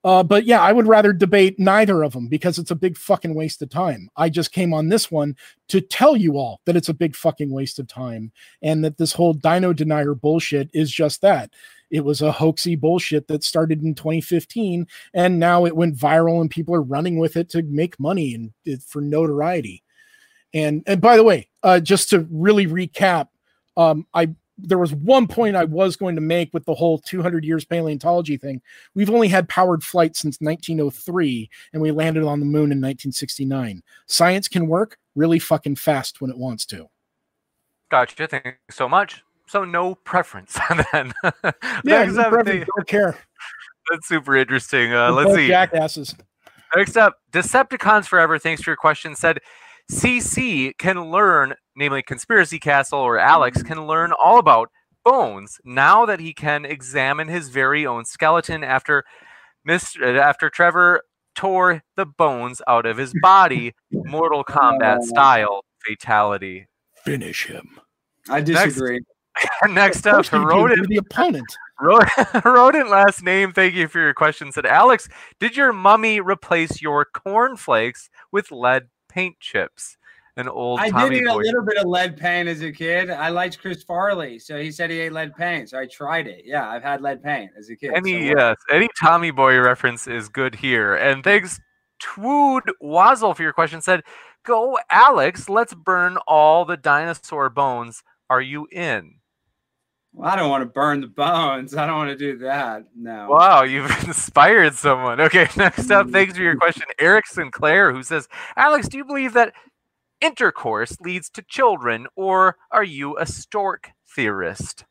uh, 0.04 0.22
but 0.22 0.44
yeah, 0.44 0.60
I 0.60 0.70
would 0.70 0.86
rather 0.86 1.14
debate 1.14 1.58
neither 1.58 2.02
of 2.02 2.12
them 2.12 2.28
because 2.28 2.58
it's 2.58 2.70
a 2.70 2.76
big 2.76 2.98
fucking 2.98 3.34
waste 3.34 3.62
of 3.62 3.70
time. 3.70 4.10
I 4.16 4.28
just 4.28 4.52
came 4.52 4.74
on 4.74 4.90
this 4.90 5.10
one 5.10 5.34
to 5.68 5.80
tell 5.80 6.14
you 6.14 6.36
all 6.36 6.60
that 6.66 6.76
it's 6.76 6.90
a 6.90 6.94
big 6.94 7.16
fucking 7.16 7.50
waste 7.50 7.78
of 7.78 7.88
time 7.88 8.30
and 8.60 8.84
that 8.84 8.98
this 8.98 9.14
whole 9.14 9.32
dino 9.32 9.72
denier 9.72 10.14
bullshit 10.14 10.68
is 10.74 10.92
just 10.92 11.22
that. 11.22 11.50
It 11.90 12.04
was 12.04 12.22
a 12.22 12.32
hoaxy 12.32 12.78
bullshit 12.78 13.28
that 13.28 13.44
started 13.44 13.82
in 13.82 13.94
2015 13.94 14.86
and 15.12 15.38
now 15.38 15.64
it 15.64 15.76
went 15.76 15.96
viral 15.96 16.40
and 16.40 16.50
people 16.50 16.74
are 16.74 16.82
running 16.82 17.18
with 17.18 17.36
it 17.36 17.48
to 17.50 17.62
make 17.62 18.00
money 18.00 18.34
and 18.34 18.82
for 18.82 19.00
notoriety. 19.00 19.82
And 20.52 20.82
and 20.86 21.00
by 21.00 21.16
the 21.16 21.24
way, 21.24 21.48
uh, 21.62 21.80
just 21.80 22.10
to 22.10 22.26
really 22.30 22.66
recap, 22.66 23.28
um, 23.76 24.06
I 24.14 24.34
there 24.56 24.78
was 24.78 24.94
one 24.94 25.26
point 25.26 25.56
I 25.56 25.64
was 25.64 25.96
going 25.96 26.14
to 26.14 26.20
make 26.20 26.54
with 26.54 26.64
the 26.64 26.74
whole 26.74 26.98
200 26.98 27.44
years 27.44 27.64
paleontology 27.64 28.36
thing. 28.36 28.62
We've 28.94 29.10
only 29.10 29.26
had 29.26 29.48
powered 29.48 29.82
flight 29.82 30.14
since 30.16 30.40
1903, 30.40 31.50
and 31.72 31.82
we 31.82 31.90
landed 31.90 32.22
on 32.22 32.38
the 32.38 32.46
moon 32.46 32.70
in 32.70 32.78
1969. 32.78 33.82
Science 34.06 34.46
can 34.46 34.68
work 34.68 34.98
really 35.16 35.40
fucking 35.40 35.76
fast 35.76 36.20
when 36.20 36.30
it 36.30 36.38
wants 36.38 36.66
to. 36.66 36.88
gotcha 37.90 38.28
Thanks 38.28 38.58
so 38.70 38.88
much 38.88 39.24
so 39.46 39.64
no 39.64 39.94
preference 39.94 40.58
then 40.92 41.12
Yeah, 41.22 41.50
Next 41.84 42.14
no 42.14 42.22
up, 42.22 42.32
problem, 42.32 42.60
the- 42.60 42.66
don't 42.76 42.86
care. 42.88 43.16
that's 43.90 44.08
super 44.08 44.36
interesting 44.36 44.92
uh, 44.92 45.12
let's 45.12 45.34
see 45.34 45.48
jackasses. 45.48 46.14
Next 46.74 46.96
up, 46.96 47.14
Decepticons 47.30 48.06
Forever. 48.08 48.36
Thanks 48.38 48.60
for 48.62 48.70
your 48.70 48.76
question. 48.76 49.14
Said 49.14 49.38
CC 49.92 50.76
can 50.78 51.10
learn, 51.10 51.54
namely 51.76 52.02
Conspiracy 52.02 52.58
Castle 52.58 52.98
or 52.98 53.16
Alex 53.18 53.62
can 53.62 53.86
learn 53.86 54.12
all 54.12 54.38
about 54.38 54.70
bones 55.04 55.58
now 55.64 56.04
that 56.06 56.18
he 56.18 56.32
can 56.32 56.64
examine 56.64 57.28
his 57.28 57.50
very 57.50 57.86
own 57.86 58.04
skeleton 58.04 58.64
after 58.64 59.04
Mr. 59.68 60.18
after 60.18 60.50
Trevor 60.50 61.02
tore 61.36 61.82
the 61.96 62.06
bones 62.06 62.60
out 62.66 62.86
of 62.86 62.96
his 62.96 63.12
body, 63.22 63.72
Mortal 63.92 64.42
Kombat 64.42 65.02
style 65.02 65.60
fatality. 65.86 66.66
Finish 67.04 67.46
him. 67.46 67.78
I 68.28 68.40
disagree. 68.40 68.94
Next 68.94 69.06
Of 69.64 69.76
up, 69.76 69.92
course 70.04 70.32
Rodent 70.32 70.88
the 70.88 70.96
opponent. 70.96 71.56
Ro- 71.80 71.98
Rodent 72.44 72.88
last 72.88 73.22
name. 73.22 73.52
Thank 73.52 73.74
you 73.74 73.88
for 73.88 73.98
your 73.98 74.14
question. 74.14 74.52
Said 74.52 74.66
Alex, 74.66 75.08
did 75.40 75.56
your 75.56 75.72
mummy 75.72 76.20
replace 76.20 76.80
your 76.80 77.04
cornflakes 77.04 78.10
with 78.30 78.52
lead 78.52 78.88
paint 79.08 79.40
chips? 79.40 79.96
An 80.36 80.48
old 80.48 80.80
I 80.80 80.86
did 80.86 80.92
Tommy 80.92 81.16
eat 81.18 81.26
a 81.28 81.34
little 81.34 81.64
bit 81.64 81.76
of 81.76 81.86
lead 81.86 82.16
paint 82.16 82.48
as 82.48 82.60
a 82.60 82.72
kid. 82.72 83.08
I 83.08 83.28
liked 83.28 83.60
Chris 83.60 83.84
Farley, 83.84 84.40
so 84.40 84.60
he 84.60 84.72
said 84.72 84.90
he 84.90 84.98
ate 84.98 85.12
lead 85.12 85.34
paint. 85.36 85.70
So 85.70 85.78
I 85.78 85.86
tried 85.86 86.26
it. 86.26 86.42
Yeah, 86.44 86.68
I've 86.68 86.82
had 86.82 87.00
lead 87.00 87.22
paint 87.22 87.52
as 87.56 87.70
a 87.70 87.76
kid. 87.76 87.92
Any 87.94 88.32
so, 88.32 88.34
uh, 88.34 88.48
yes, 88.48 88.56
any 88.72 88.88
Tommy 89.00 89.30
Boy 89.30 89.58
reference 89.60 90.08
is 90.08 90.28
good 90.28 90.56
here. 90.56 90.96
And 90.96 91.22
thanks 91.22 91.60
Twood 92.02 92.62
Wazzle 92.80 93.34
for 93.34 93.42
your 93.42 93.52
question. 93.52 93.80
Said, 93.80 94.02
"Go 94.44 94.76
Alex, 94.90 95.48
let's 95.48 95.72
burn 95.72 96.16
all 96.26 96.64
the 96.64 96.76
dinosaur 96.76 97.48
bones. 97.48 98.02
Are 98.28 98.42
you 98.42 98.66
in?" 98.72 99.20
Well, 100.14 100.30
I 100.30 100.36
don't 100.36 100.48
want 100.48 100.62
to 100.62 100.66
burn 100.66 101.00
the 101.00 101.08
bones. 101.08 101.74
I 101.74 101.86
don't 101.86 101.96
want 101.96 102.10
to 102.10 102.16
do 102.16 102.38
that. 102.38 102.84
No. 102.96 103.28
Wow, 103.30 103.64
you've 103.64 103.90
inspired 104.06 104.74
someone. 104.74 105.20
Okay, 105.20 105.48
next 105.56 105.90
up, 105.90 106.06
mm. 106.06 106.12
thanks 106.12 106.36
for 106.36 106.42
your 106.42 106.56
question, 106.56 106.84
Eric 107.00 107.26
Sinclair, 107.26 107.92
who 107.92 108.04
says, 108.04 108.28
Alex, 108.56 108.88
do 108.88 108.96
you 108.96 109.04
believe 109.04 109.32
that 109.32 109.52
intercourse 110.20 110.96
leads 111.00 111.28
to 111.30 111.42
children, 111.42 112.06
or 112.14 112.56
are 112.70 112.84
you 112.84 113.18
a 113.18 113.26
stork 113.26 113.90
theorist? 114.08 114.84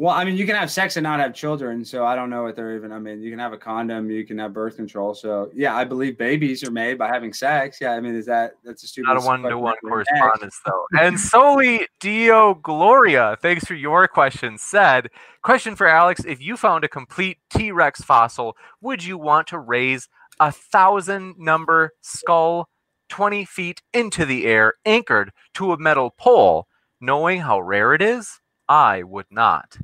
Well, 0.00 0.14
I 0.14 0.24
mean, 0.24 0.38
you 0.38 0.46
can 0.46 0.56
have 0.56 0.70
sex 0.70 0.96
and 0.96 1.04
not 1.04 1.20
have 1.20 1.34
children, 1.34 1.84
so 1.84 2.06
I 2.06 2.16
don't 2.16 2.30
know 2.30 2.42
what 2.42 2.56
they're 2.56 2.74
even. 2.74 2.90
I 2.90 2.98
mean, 2.98 3.20
you 3.20 3.28
can 3.28 3.38
have 3.38 3.52
a 3.52 3.58
condom, 3.58 4.10
you 4.10 4.24
can 4.24 4.38
have 4.38 4.54
birth 4.54 4.76
control. 4.76 5.14
So 5.14 5.50
yeah, 5.52 5.76
I 5.76 5.84
believe 5.84 6.16
babies 6.16 6.64
are 6.64 6.70
made 6.70 6.96
by 6.96 7.06
having 7.06 7.34
sex. 7.34 7.82
Yeah, 7.82 7.90
I 7.90 8.00
mean, 8.00 8.14
is 8.14 8.24
that 8.24 8.54
that's 8.64 8.82
a 8.82 8.86
stupid? 8.86 9.08
Not 9.08 9.22
a 9.22 9.26
one-to-one 9.26 9.74
correspondence 9.86 10.58
though. 10.64 10.86
and 10.98 11.20
Soli 11.20 11.86
Dio 12.00 12.54
Gloria, 12.54 13.36
thanks 13.42 13.66
for 13.66 13.74
your 13.74 14.08
question. 14.08 14.56
Said 14.56 15.10
question 15.42 15.76
for 15.76 15.86
Alex: 15.86 16.24
If 16.26 16.40
you 16.40 16.56
found 16.56 16.82
a 16.82 16.88
complete 16.88 17.36
T 17.50 17.70
Rex 17.70 18.00
fossil, 18.00 18.56
would 18.80 19.04
you 19.04 19.18
want 19.18 19.48
to 19.48 19.58
raise 19.58 20.08
a 20.40 20.50
thousand 20.50 21.34
number 21.36 21.92
skull 22.00 22.70
20 23.10 23.44
feet 23.44 23.82
into 23.92 24.24
the 24.24 24.46
air, 24.46 24.72
anchored 24.86 25.30
to 25.56 25.74
a 25.74 25.78
metal 25.78 26.14
pole, 26.18 26.68
knowing 27.02 27.40
how 27.40 27.60
rare 27.60 27.92
it 27.92 28.00
is? 28.00 28.40
I 28.66 29.02
would 29.02 29.26
not. 29.30 29.76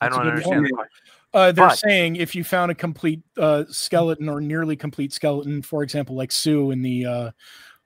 I 0.00 0.08
don't 0.08 0.26
understand 0.26 0.66
the. 0.66 0.86
Uh, 1.32 1.52
they're 1.52 1.68
but, 1.68 1.78
saying 1.78 2.16
if 2.16 2.34
you 2.34 2.42
found 2.42 2.72
a 2.72 2.74
complete 2.74 3.22
uh, 3.36 3.64
skeleton 3.68 4.28
or 4.28 4.40
nearly 4.40 4.76
complete 4.76 5.12
skeleton, 5.12 5.62
for 5.62 5.82
example, 5.82 6.16
like 6.16 6.32
Sue 6.32 6.72
in 6.72 6.82
the 6.82 7.06
uh, 7.06 7.30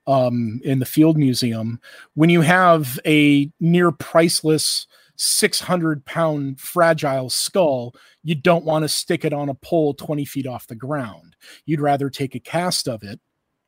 um, 0.07 0.61
in 0.63 0.79
the 0.79 0.85
Field 0.85 1.17
Museum, 1.17 1.79
when 2.15 2.29
you 2.29 2.41
have 2.41 2.99
a 3.05 3.51
near 3.59 3.91
priceless 3.91 4.87
600 5.17 6.05
pound 6.05 6.59
fragile 6.59 7.29
skull, 7.29 7.95
you 8.23 8.35
don't 8.35 8.65
want 8.65 8.83
to 8.83 8.89
stick 8.89 9.23
it 9.23 9.33
on 9.33 9.49
a 9.49 9.55
pole 9.55 9.93
20 9.93 10.25
feet 10.25 10.47
off 10.47 10.67
the 10.67 10.75
ground. 10.75 11.35
You'd 11.65 11.81
rather 11.81 12.09
take 12.09 12.35
a 12.35 12.39
cast 12.39 12.87
of 12.87 13.03
it, 13.03 13.19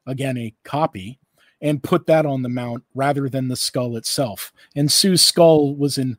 again, 0.05 0.37
a 0.37 0.53
copy, 0.63 1.19
and 1.61 1.83
put 1.83 2.05
that 2.07 2.25
on 2.25 2.41
the 2.41 2.49
mount 2.49 2.83
rather 2.93 3.29
than 3.29 3.47
the 3.47 3.55
skull 3.55 3.95
itself. 3.95 4.51
And 4.75 4.91
Sue's 4.91 5.21
skull 5.21 5.75
was 5.75 5.97
in 5.97 6.17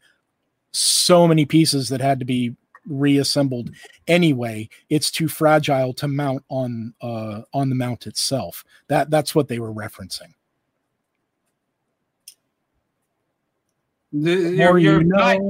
so 0.72 1.26
many 1.26 1.44
pieces 1.44 1.88
that 1.88 2.00
had 2.00 2.18
to 2.18 2.24
be 2.24 2.54
reassembled 2.88 3.70
anyway. 4.06 4.68
It's 4.88 5.10
too 5.10 5.28
fragile 5.28 5.92
to 5.94 6.08
mount 6.08 6.44
on 6.48 6.94
uh 7.00 7.42
on 7.52 7.68
the 7.68 7.74
mount 7.74 8.06
itself. 8.06 8.64
That 8.88 9.10
that's 9.10 9.34
what 9.34 9.48
they 9.48 9.58
were 9.58 9.72
referencing. 9.72 10.34
The, 14.10 14.30
your, 14.30 14.78
your, 14.78 15.02
you 15.02 15.08
mic, 15.08 15.40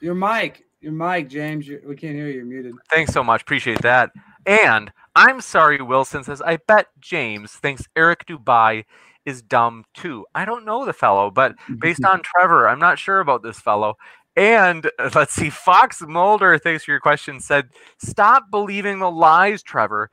your 0.00 0.14
mic 0.16 0.64
your 0.80 0.92
mic 0.92 1.28
james 1.28 1.68
we 1.68 1.94
can't 1.94 2.16
hear 2.16 2.26
you 2.26 2.34
you're 2.34 2.44
muted. 2.44 2.74
Thanks 2.90 3.12
so 3.12 3.22
much 3.22 3.42
appreciate 3.42 3.82
that. 3.82 4.10
And 4.46 4.92
i'm 5.16 5.40
sorry 5.40 5.80
wilson 5.80 6.24
says 6.24 6.42
i 6.42 6.56
bet 6.56 6.88
james 7.00 7.52
thinks 7.52 7.84
eric 7.94 8.26
dubay 8.26 8.84
is 9.24 9.40
dumb 9.40 9.84
too. 9.94 10.26
I 10.34 10.44
don't 10.44 10.64
know 10.66 10.84
the 10.84 10.92
fellow 10.92 11.30
but 11.30 11.54
based 11.78 12.04
on 12.04 12.20
trevor 12.22 12.68
i'm 12.68 12.80
not 12.80 12.98
sure 12.98 13.20
about 13.20 13.42
this 13.44 13.60
fellow 13.60 13.96
and 14.36 14.90
uh, 14.98 15.10
let's 15.14 15.32
see, 15.32 15.50
Fox 15.50 16.02
Mulder, 16.02 16.58
thanks 16.58 16.84
for 16.84 16.90
your 16.90 17.00
question, 17.00 17.40
said, 17.40 17.68
Stop 17.98 18.50
believing 18.50 18.98
the 18.98 19.10
lies, 19.10 19.62
Trevor. 19.62 20.10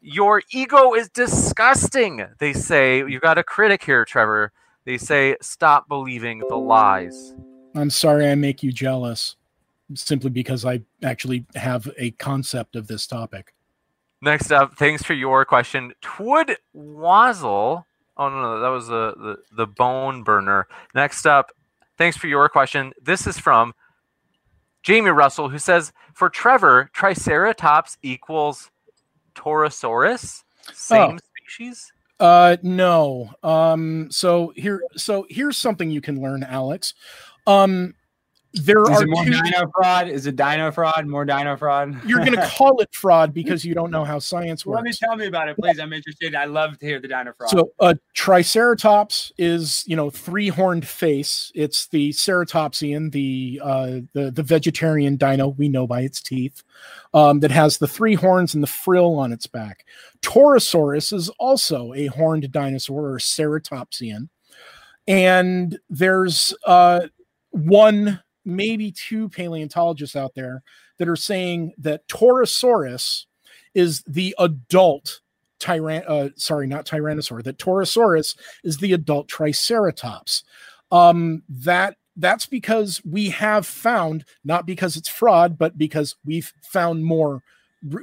Your 0.00 0.42
ego 0.50 0.94
is 0.94 1.08
disgusting. 1.10 2.26
They 2.38 2.52
say, 2.52 2.98
You've 2.98 3.22
got 3.22 3.38
a 3.38 3.44
critic 3.44 3.84
here, 3.84 4.04
Trevor. 4.04 4.52
They 4.84 4.96
say, 4.96 5.36
Stop 5.42 5.88
believing 5.88 6.42
the 6.48 6.56
lies. 6.56 7.34
I'm 7.74 7.90
sorry 7.90 8.28
I 8.28 8.34
make 8.34 8.62
you 8.62 8.72
jealous 8.72 9.36
simply 9.94 10.30
because 10.30 10.64
I 10.64 10.82
actually 11.02 11.46
have 11.54 11.90
a 11.98 12.12
concept 12.12 12.76
of 12.76 12.86
this 12.86 13.06
topic. 13.06 13.54
Next 14.22 14.52
up, 14.52 14.76
thanks 14.76 15.02
for 15.02 15.14
your 15.14 15.44
question. 15.44 15.92
Twood 16.02 16.56
Wazzle. 16.72 17.86
Oh, 18.16 18.28
no, 18.28 18.42
no, 18.42 18.60
that 18.60 18.68
was 18.68 18.86
the, 18.86 19.14
the, 19.16 19.36
the 19.56 19.66
bone 19.66 20.22
burner. 20.22 20.68
Next 20.94 21.26
up, 21.26 21.52
Thanks 22.00 22.16
for 22.16 22.28
your 22.28 22.48
question. 22.48 22.94
This 23.02 23.26
is 23.26 23.38
from 23.38 23.74
Jamie 24.82 25.10
Russell, 25.10 25.50
who 25.50 25.58
says, 25.58 25.92
for 26.14 26.30
Trevor, 26.30 26.88
Triceratops 26.94 27.98
equals 28.00 28.70
Torosaurus, 29.34 30.42
same 30.72 31.18
oh. 31.18 31.18
species. 31.44 31.92
Uh, 32.18 32.56
no. 32.62 33.28
Um, 33.42 34.08
so 34.10 34.54
here, 34.56 34.82
so 34.96 35.26
here's 35.28 35.58
something 35.58 35.90
you 35.90 36.00
can 36.00 36.22
learn, 36.22 36.42
Alex. 36.42 36.94
Um, 37.46 37.92
there 38.52 38.82
is 38.82 39.02
are 39.02 39.06
more 39.06 39.24
two, 39.24 39.30
dino 39.30 39.70
fraud. 39.76 40.08
Is 40.08 40.26
it 40.26 40.34
dino 40.34 40.72
fraud? 40.72 41.06
More 41.06 41.24
dino 41.24 41.56
fraud? 41.56 42.04
You're 42.04 42.18
going 42.18 42.32
to 42.36 42.46
call 42.48 42.80
it 42.80 42.92
fraud 42.92 43.32
because 43.32 43.64
you 43.64 43.74
don't 43.74 43.92
know 43.92 44.04
how 44.04 44.18
science 44.18 44.66
works. 44.66 44.76
Let 44.76 44.84
me 44.84 44.92
tell 44.92 45.16
me 45.16 45.26
about 45.26 45.48
it, 45.48 45.56
please. 45.56 45.78
I'm 45.78 45.92
interested. 45.92 46.34
I 46.34 46.46
love 46.46 46.78
to 46.78 46.86
hear 46.86 47.00
the 47.00 47.06
dino 47.06 47.32
fraud. 47.32 47.50
So, 47.50 47.72
a 47.78 47.84
uh, 47.84 47.94
Triceratops 48.14 49.32
is 49.38 49.84
you 49.86 49.94
know 49.94 50.10
three 50.10 50.48
horned 50.48 50.86
face. 50.86 51.52
It's 51.54 51.86
the 51.86 52.10
ceratopsian, 52.10 53.12
the 53.12 53.60
uh, 53.62 54.00
the 54.14 54.32
the 54.32 54.42
vegetarian 54.42 55.16
dino 55.16 55.48
we 55.48 55.68
know 55.68 55.86
by 55.86 56.00
its 56.00 56.20
teeth, 56.20 56.64
um, 57.14 57.40
that 57.40 57.52
has 57.52 57.78
the 57.78 57.88
three 57.88 58.14
horns 58.14 58.54
and 58.54 58.62
the 58.62 58.68
frill 58.68 59.16
on 59.16 59.32
its 59.32 59.46
back. 59.46 59.84
Torosaurus 60.22 61.12
is 61.12 61.28
also 61.38 61.92
a 61.94 62.06
horned 62.06 62.50
dinosaur 62.50 63.10
or 63.12 63.18
ceratopsian, 63.18 64.28
and 65.06 65.78
there's 65.88 66.52
uh, 66.66 67.06
one 67.50 68.20
maybe 68.44 68.92
two 68.92 69.28
paleontologists 69.28 70.16
out 70.16 70.34
there 70.34 70.62
that 70.98 71.08
are 71.08 71.16
saying 71.16 71.72
that 71.78 72.06
Torosaurus 72.08 73.26
is 73.74 74.02
the 74.06 74.34
adult 74.38 75.20
tyran 75.60 76.02
uh, 76.08 76.30
sorry 76.36 76.66
not 76.66 76.86
tyrannosaur 76.86 77.42
that 77.44 77.58
Torosaurus 77.58 78.36
is 78.64 78.78
the 78.78 78.92
adult 78.92 79.28
triceratops. 79.28 80.42
Um 80.90 81.42
that 81.48 81.96
that's 82.16 82.46
because 82.46 83.00
we 83.04 83.28
have 83.30 83.66
found 83.66 84.24
not 84.44 84.66
because 84.66 84.96
it's 84.96 85.08
fraud 85.08 85.58
but 85.58 85.76
because 85.76 86.16
we've 86.24 86.52
found 86.62 87.04
more 87.04 87.42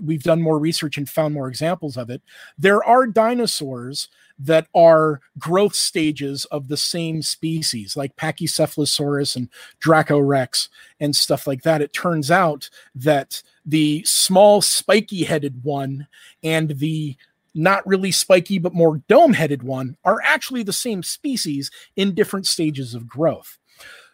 we've 0.01 0.23
done 0.23 0.41
more 0.41 0.59
research 0.59 0.97
and 0.97 1.07
found 1.09 1.33
more 1.33 1.47
examples 1.47 1.97
of 1.97 2.09
it 2.09 2.21
there 2.57 2.83
are 2.83 3.05
dinosaurs 3.05 4.09
that 4.39 4.67
are 4.75 5.21
growth 5.39 5.75
stages 5.75 6.45
of 6.45 6.67
the 6.67 6.77
same 6.77 7.21
species, 7.21 7.97
like 7.97 8.15
Pachycephalosaurus 8.15 9.35
and 9.35 9.49
Dracorex 9.83 10.69
and 10.99 11.15
stuff 11.15 11.47
like 11.47 11.63
that. 11.63 11.81
It 11.81 11.93
turns 11.93 12.29
out 12.29 12.69
that 12.95 13.41
the 13.65 14.03
small 14.05 14.61
spiky 14.61 15.23
headed 15.23 15.63
one 15.63 16.07
and 16.43 16.71
the 16.71 17.15
not 17.55 17.85
really 17.87 18.11
spiky 18.11 18.59
but 18.59 18.75
more 18.75 19.01
dome 19.07 19.33
headed 19.33 19.63
one 19.63 19.97
are 20.05 20.21
actually 20.23 20.61
the 20.61 20.73
same 20.73 21.01
species 21.01 21.71
in 21.95 22.13
different 22.13 22.45
stages 22.45 22.93
of 22.93 23.07
growth. 23.07 23.57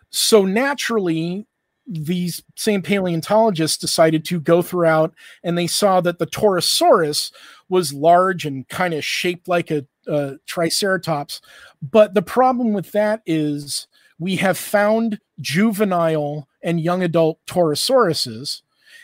So 0.09 0.45
naturally, 0.45 1.45
these 1.85 2.41
same 2.55 2.81
paleontologists 2.81 3.77
decided 3.77 4.23
to 4.25 4.39
go 4.39 4.61
throughout 4.61 5.13
and 5.43 5.57
they 5.57 5.67
saw 5.67 5.99
that 6.01 6.17
the 6.17 6.27
Torosaurus 6.27 7.31
was 7.69 7.93
large 7.93 8.45
and 8.45 8.67
kind 8.69 8.93
of 8.93 9.03
shaped 9.03 9.47
like 9.47 9.69
a, 9.69 9.85
a, 10.07 10.35
Triceratops. 10.45 11.41
But 11.81 12.13
the 12.13 12.21
problem 12.21 12.73
with 12.73 12.91
that 12.93 13.21
is 13.25 13.87
we 14.19 14.37
have 14.37 14.57
found 14.57 15.19
juvenile 15.41 16.47
and 16.61 16.79
young 16.79 17.03
adult 17.03 17.39
Torosauruses, 17.45 18.61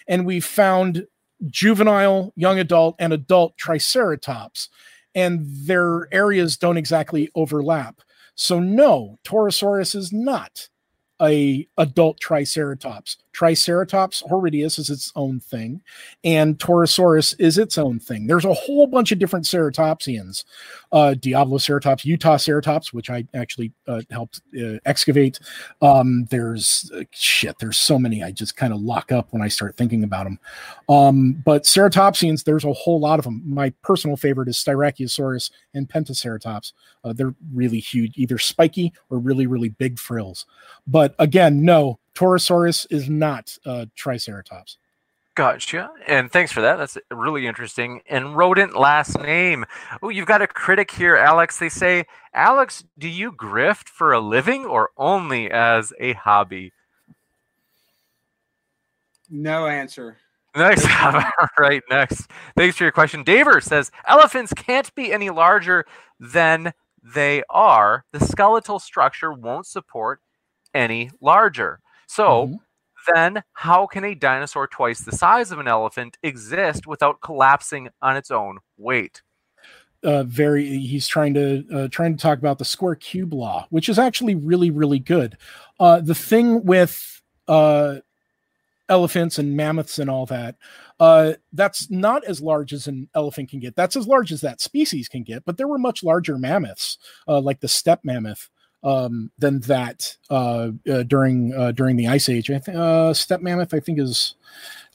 and 0.08 0.26
we've 0.26 0.46
found 0.46 1.08
juvenile, 1.48 2.32
young 2.36 2.60
adult, 2.60 2.96
and 3.00 3.12
adult 3.12 3.58
Triceratops, 3.58 4.70
and 5.14 5.46
their 5.46 6.08
areas 6.14 6.56
don't 6.56 6.78
exactly 6.78 7.30
overlap. 7.36 8.02
So, 8.36 8.60
no, 8.60 9.20
Torosaurus 9.26 9.96
is 9.96 10.14
not 10.14 10.70
a 11.22 11.68
adult 11.78 12.20
triceratops. 12.20 13.18
Triceratops 13.32 14.24
horridus 14.24 14.80
is 14.80 14.90
its 14.90 15.12
own 15.16 15.40
thing, 15.40 15.82
and 16.24 16.58
Torosaurus 16.58 17.36
is 17.40 17.58
its 17.58 17.78
own 17.78 18.00
thing. 18.00 18.28
There's 18.28 18.46
a 18.46 18.54
whole 18.54 18.88
bunch 18.88 19.12
of 19.12 19.20
different 19.20 19.46
ceratopsians, 19.46 20.44
uh, 20.92 21.16
Diabloceratops, 21.18 22.06
Utahceratops, 22.06 22.92
which 22.94 23.10
I 23.10 23.26
actually 23.34 23.72
uh, 23.88 24.02
helped 24.10 24.42
uh, 24.60 24.78
excavate. 24.86 25.40
Um, 25.82 26.26
there's 26.32 26.92
uh, 26.96 27.04
shit. 27.12 27.58
There's 27.60 27.78
so 27.78 28.00
many. 28.00 28.24
I 28.24 28.32
just 28.32 28.58
kind 28.58 28.74
of 28.74 28.82
lock 28.82 29.12
up 29.12 29.28
when 29.32 29.42
I 29.42 29.48
start 29.48 29.78
thinking 29.78 30.04
about 30.04 30.24
them. 30.24 30.40
Um, 30.90 31.42
but 31.46 31.64
ceratopsians, 31.64 32.44
there's 32.44 32.66
a 32.66 32.74
whole 32.74 33.00
lot 33.00 33.20
of 33.20 33.26
them. 33.26 33.44
My 33.46 33.72
personal 33.84 34.18
favorite 34.18 34.50
is 34.50 34.58
Styracosaurus 34.58 35.52
and 35.74 35.88
Pentaceratops. 35.88 36.74
Uh, 37.04 37.14
they're 37.14 37.36
really 37.54 37.80
huge, 37.80 38.18
either 38.18 38.38
spiky 38.38 38.92
or 39.10 39.20
really, 39.20 39.48
really 39.48 39.70
big 39.70 40.00
frills. 40.00 40.46
But 40.88 41.16
again, 41.20 41.64
no, 41.64 42.00
Torosaurus 42.20 42.86
is 42.90 43.10
not 43.10 43.58
uh, 43.66 43.86
Triceratops. 43.96 44.78
Gotcha. 45.36 45.90
And 46.06 46.30
thanks 46.30 46.52
for 46.52 46.60
that. 46.60 46.76
That's 46.76 46.98
really 47.10 47.48
interesting. 47.48 48.02
And 48.10 48.36
rodent 48.36 48.78
last 48.78 49.18
name. 49.20 49.66
Oh, 50.04 50.10
you've 50.10 50.28
got 50.28 50.42
a 50.42 50.48
critic 50.48 50.92
here, 50.92 51.16
Alex. 51.16 51.60
They 51.60 51.70
say, 51.70 52.06
Alex, 52.34 52.84
do 52.98 53.08
you 53.08 53.32
grift 53.32 53.88
for 53.88 54.12
a 54.12 54.20
living 54.20 54.66
or 54.66 54.90
only 54.98 55.50
as 55.50 55.94
a 55.98 56.12
hobby? 56.12 56.74
No 59.30 59.68
answer. 59.68 60.18
Next, 60.58 60.86
right 61.58 61.84
next. 61.90 62.30
Thanks 62.58 62.76
for 62.76 62.84
your 62.84 62.92
question. 62.92 63.24
Daver 63.24 63.64
says 63.64 63.92
elephants 64.06 64.52
can't 64.52 64.94
be 64.94 65.14
any 65.14 65.30
larger 65.30 65.86
than 66.20 66.74
they 67.02 67.44
are. 67.50 68.04
The 68.12 68.20
skeletal 68.20 68.80
structure 68.80 69.32
won't 69.32 69.68
support 69.68 70.20
any 70.74 71.12
larger. 71.22 71.80
So 72.10 72.48
mm-hmm. 72.48 73.14
then, 73.14 73.44
how 73.54 73.86
can 73.86 74.04
a 74.04 74.16
dinosaur 74.16 74.68
twice 74.68 75.02
the 75.02 75.16
size 75.16 75.52
of 75.52 75.60
an 75.60 75.68
elephant 75.68 76.18
exist 76.24 76.88
without 76.88 77.22
collapsing 77.22 77.90
on 78.02 78.18
its 78.18 78.32
own 78.32 78.58
weight? 78.78 79.22
Uh, 80.04 80.24
very 80.24 80.66
he's 80.66 81.08
trying 81.08 81.34
to 81.34 81.64
uh, 81.74 81.88
trying 81.90 82.16
to 82.16 82.22
talk 82.22 82.40
about 82.40 82.58
the 82.58 82.64
square 82.64 82.96
cube 82.96 83.34
law 83.34 83.68
which 83.70 83.90
is 83.90 84.00
actually 84.00 84.34
really 84.34 84.72
really 84.72 84.98
good 84.98 85.38
uh, 85.82 86.00
the 86.00 86.16
thing 86.16 86.64
with 86.64 87.22
uh, 87.50 87.98
elephants 88.90 89.38
and 89.38 89.56
mammoths 89.56 90.00
and 90.00 90.10
all 90.10 90.26
that. 90.26 90.56
Uh, 91.00 91.34
that's 91.54 91.90
not 91.90 92.24
as 92.26 92.42
large 92.42 92.74
as 92.74 92.88
an 92.88 93.08
elephant 93.16 93.50
can 93.50 93.60
get. 93.60 93.76
That's 93.76 93.96
as 93.96 94.08
large 94.08 94.32
as 94.32 94.42
that 94.42 94.60
species 94.60 95.08
can 95.08 95.24
get. 95.24 95.46
But 95.46 95.58
there 95.58 95.68
were 95.68 95.78
much 95.78 96.04
larger 96.04 96.38
mammoths, 96.38 96.98
uh, 97.28 97.40
like 97.40 97.62
the 97.62 97.68
steppe 97.68 98.04
mammoth, 98.04 98.50
um, 98.84 99.32
than 99.38 99.60
that 99.62 100.16
uh, 100.30 100.70
uh 100.90 101.04
during 101.04 101.54
uh, 101.54 101.72
during 101.72 101.96
the 101.96 102.08
Ice 102.08 102.30
Age. 102.30 102.52
I 102.52 102.60
think 102.60 102.78
uh, 102.78 103.14
steppe 103.14 103.42
mammoth, 103.42 103.74
I 103.74 103.80
think, 103.80 104.00
is 104.00 104.36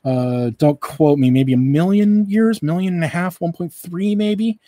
don't 0.05 0.81
quote 0.81 1.19
me, 1.19 1.31
maybe 1.31 1.53
a 1.53 1.59
million 1.59 2.29
years, 2.29 2.63
million 2.63 2.95
and 2.95 3.05
a 3.05 3.09
half, 3.09 3.41
one 3.41 3.53
point 3.53 3.73
three, 3.73 4.15
maybe. 4.15 4.59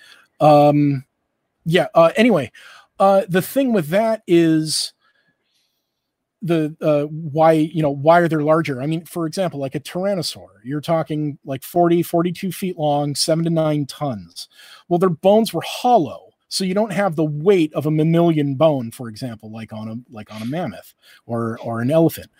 Um, 0.40 1.04
yeah. 1.64 1.86
anyway, 2.16 2.50
the 2.98 3.42
thing 3.42 3.72
with 3.72 3.88
that 3.88 4.22
is 4.26 4.92
the 6.42 6.76
uh, 6.80 7.04
why 7.06 7.52
you 7.52 7.82
know 7.82 7.90
why 7.90 8.20
are 8.20 8.28
they 8.28 8.36
larger 8.36 8.82
i 8.82 8.86
mean 8.86 9.04
for 9.04 9.26
example 9.26 9.58
like 9.58 9.74
a 9.74 9.80
tyrannosaur 9.80 10.48
you're 10.62 10.80
talking 10.80 11.38
like 11.44 11.62
40 11.62 12.02
42 12.02 12.52
feet 12.52 12.78
long 12.78 13.14
7 13.14 13.44
to 13.44 13.50
9 13.50 13.86
tons 13.86 14.48
well 14.88 14.98
their 14.98 15.08
bones 15.08 15.54
were 15.54 15.62
hollow 15.64 16.25
so 16.48 16.64
you 16.64 16.74
don't 16.74 16.92
have 16.92 17.16
the 17.16 17.24
weight 17.24 17.72
of 17.74 17.86
a 17.86 17.90
mammalian 17.90 18.54
bone 18.54 18.90
for 18.90 19.08
example 19.08 19.50
like 19.50 19.72
on 19.72 19.88
a 19.88 19.96
like 20.12 20.32
on 20.32 20.42
a 20.42 20.46
mammoth 20.46 20.94
or 21.26 21.58
or 21.60 21.80
an 21.80 21.90
elephant. 21.90 22.30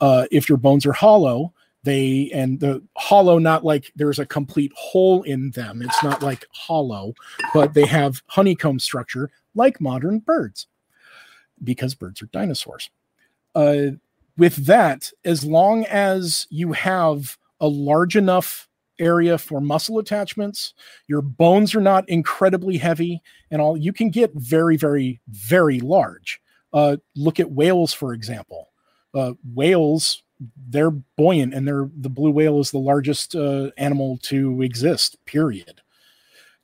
Uh, 0.00 0.26
if 0.30 0.48
your 0.48 0.58
bones 0.58 0.84
are 0.84 0.92
hollow 0.92 1.52
they 1.84 2.30
and 2.34 2.60
the 2.60 2.82
hollow 2.96 3.38
not 3.38 3.64
like 3.64 3.92
there's 3.94 4.18
a 4.18 4.26
complete 4.26 4.72
hole 4.74 5.22
in 5.22 5.50
them 5.52 5.82
it's 5.82 6.02
not 6.02 6.22
like 6.22 6.44
hollow 6.50 7.14
but 7.52 7.74
they 7.74 7.86
have 7.86 8.22
honeycomb 8.26 8.78
structure 8.78 9.30
like 9.54 9.80
modern 9.80 10.18
birds 10.18 10.66
because 11.62 11.94
birds 11.94 12.22
are 12.22 12.26
dinosaurs. 12.26 12.90
Uh, 13.54 13.92
with 14.36 14.66
that, 14.66 15.10
as 15.24 15.44
long 15.44 15.84
as 15.84 16.46
you 16.50 16.72
have 16.72 17.38
a 17.60 17.68
large 17.68 18.16
enough 18.16 18.68
area 18.98 19.38
for 19.38 19.60
muscle 19.60 19.98
attachments, 19.98 20.74
your 21.08 21.22
bones 21.22 21.74
are 21.74 21.80
not 21.80 22.08
incredibly 22.08 22.76
heavy, 22.76 23.22
and 23.50 23.60
all 23.60 23.76
you 23.76 23.92
can 23.92 24.10
get 24.10 24.32
very, 24.34 24.76
very, 24.76 25.20
very 25.28 25.80
large. 25.80 26.40
Uh, 26.72 26.96
look 27.16 27.38
at 27.40 27.50
whales, 27.50 27.92
for 27.92 28.12
example. 28.12 28.70
Uh, 29.14 29.34
whales, 29.54 30.22
they're 30.68 30.90
buoyant, 30.90 31.54
and 31.54 31.66
they're 31.66 31.88
the 31.96 32.10
blue 32.10 32.30
whale 32.30 32.60
is 32.60 32.70
the 32.70 32.78
largest 32.78 33.34
uh, 33.34 33.70
animal 33.76 34.18
to 34.22 34.62
exist. 34.62 35.16
Period. 35.24 35.80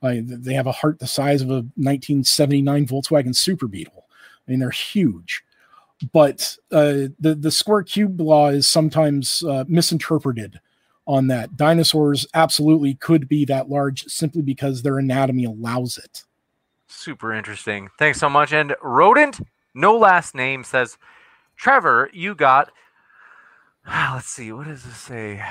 Uh, 0.03 0.17
they 0.25 0.55
have 0.55 0.67
a 0.67 0.73
heart 0.73 0.99
the 0.99 1.07
size 1.07 1.43
of 1.43 1.51
a 1.51 1.63
1979 1.77 2.87
Volkswagen 2.87 3.37
Super 3.37 3.69
Beetle. 3.69 4.07
I 4.47 4.51
mean, 4.51 4.61
they're 4.61 4.71
huge 4.71 5.45
but 6.13 6.57
uh, 6.73 7.09
the 7.19 7.37
the 7.39 7.51
square 7.51 7.83
cube 7.83 8.21
law 8.21 8.49
is 8.49 8.67
sometimes 8.67 9.43
uh, 9.45 9.65
misinterpreted 9.69 10.61
on 11.11 11.27
that. 11.27 11.57
Dinosaurs 11.57 12.27
absolutely 12.35 12.95
could 12.95 13.29
be 13.29 13.45
that 13.45 13.69
large 13.69 14.05
simply 14.05 14.43
because 14.43 14.83
their 14.83 14.99
anatomy 14.99 15.45
allows 15.45 15.99
it. 15.99 16.25
Super 16.87 17.35
interesting. 17.35 17.89
Thanks 17.99 18.21
so 18.21 18.31
much. 18.31 18.53
And 18.53 18.77
rodent, 18.81 19.41
no 19.75 19.97
last 19.99 20.35
name, 20.35 20.63
says, 20.63 20.99
Trevor, 21.57 22.11
you 22.13 22.35
got. 22.35 22.71
Let's 23.87 24.29
see. 24.29 24.53
What 24.53 24.67
does 24.67 24.85
this 24.85 24.97
say? 24.97 25.43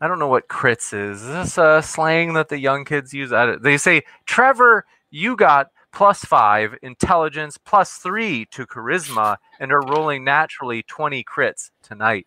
I 0.00 0.08
don't 0.08 0.18
know 0.18 0.28
what 0.28 0.48
crits 0.48 0.92
is. 0.94 1.22
Is 1.22 1.28
this 1.28 1.58
a 1.58 1.82
slang 1.82 2.34
that 2.34 2.48
the 2.48 2.58
young 2.58 2.84
kids 2.84 3.12
use? 3.12 3.30
They 3.60 3.76
say, 3.76 4.02
Trevor, 4.26 4.84
you 5.10 5.36
got 5.36 5.68
plus 5.92 6.24
five, 6.24 6.74
intelligence 6.82 7.58
plus 7.58 7.94
three 7.94 8.46
to 8.46 8.66
charisma, 8.66 9.36
and 9.60 9.72
are 9.72 9.82
rolling 9.86 10.24
naturally 10.24 10.82
20 10.84 11.24
crits 11.24 11.70
tonight. 11.82 12.26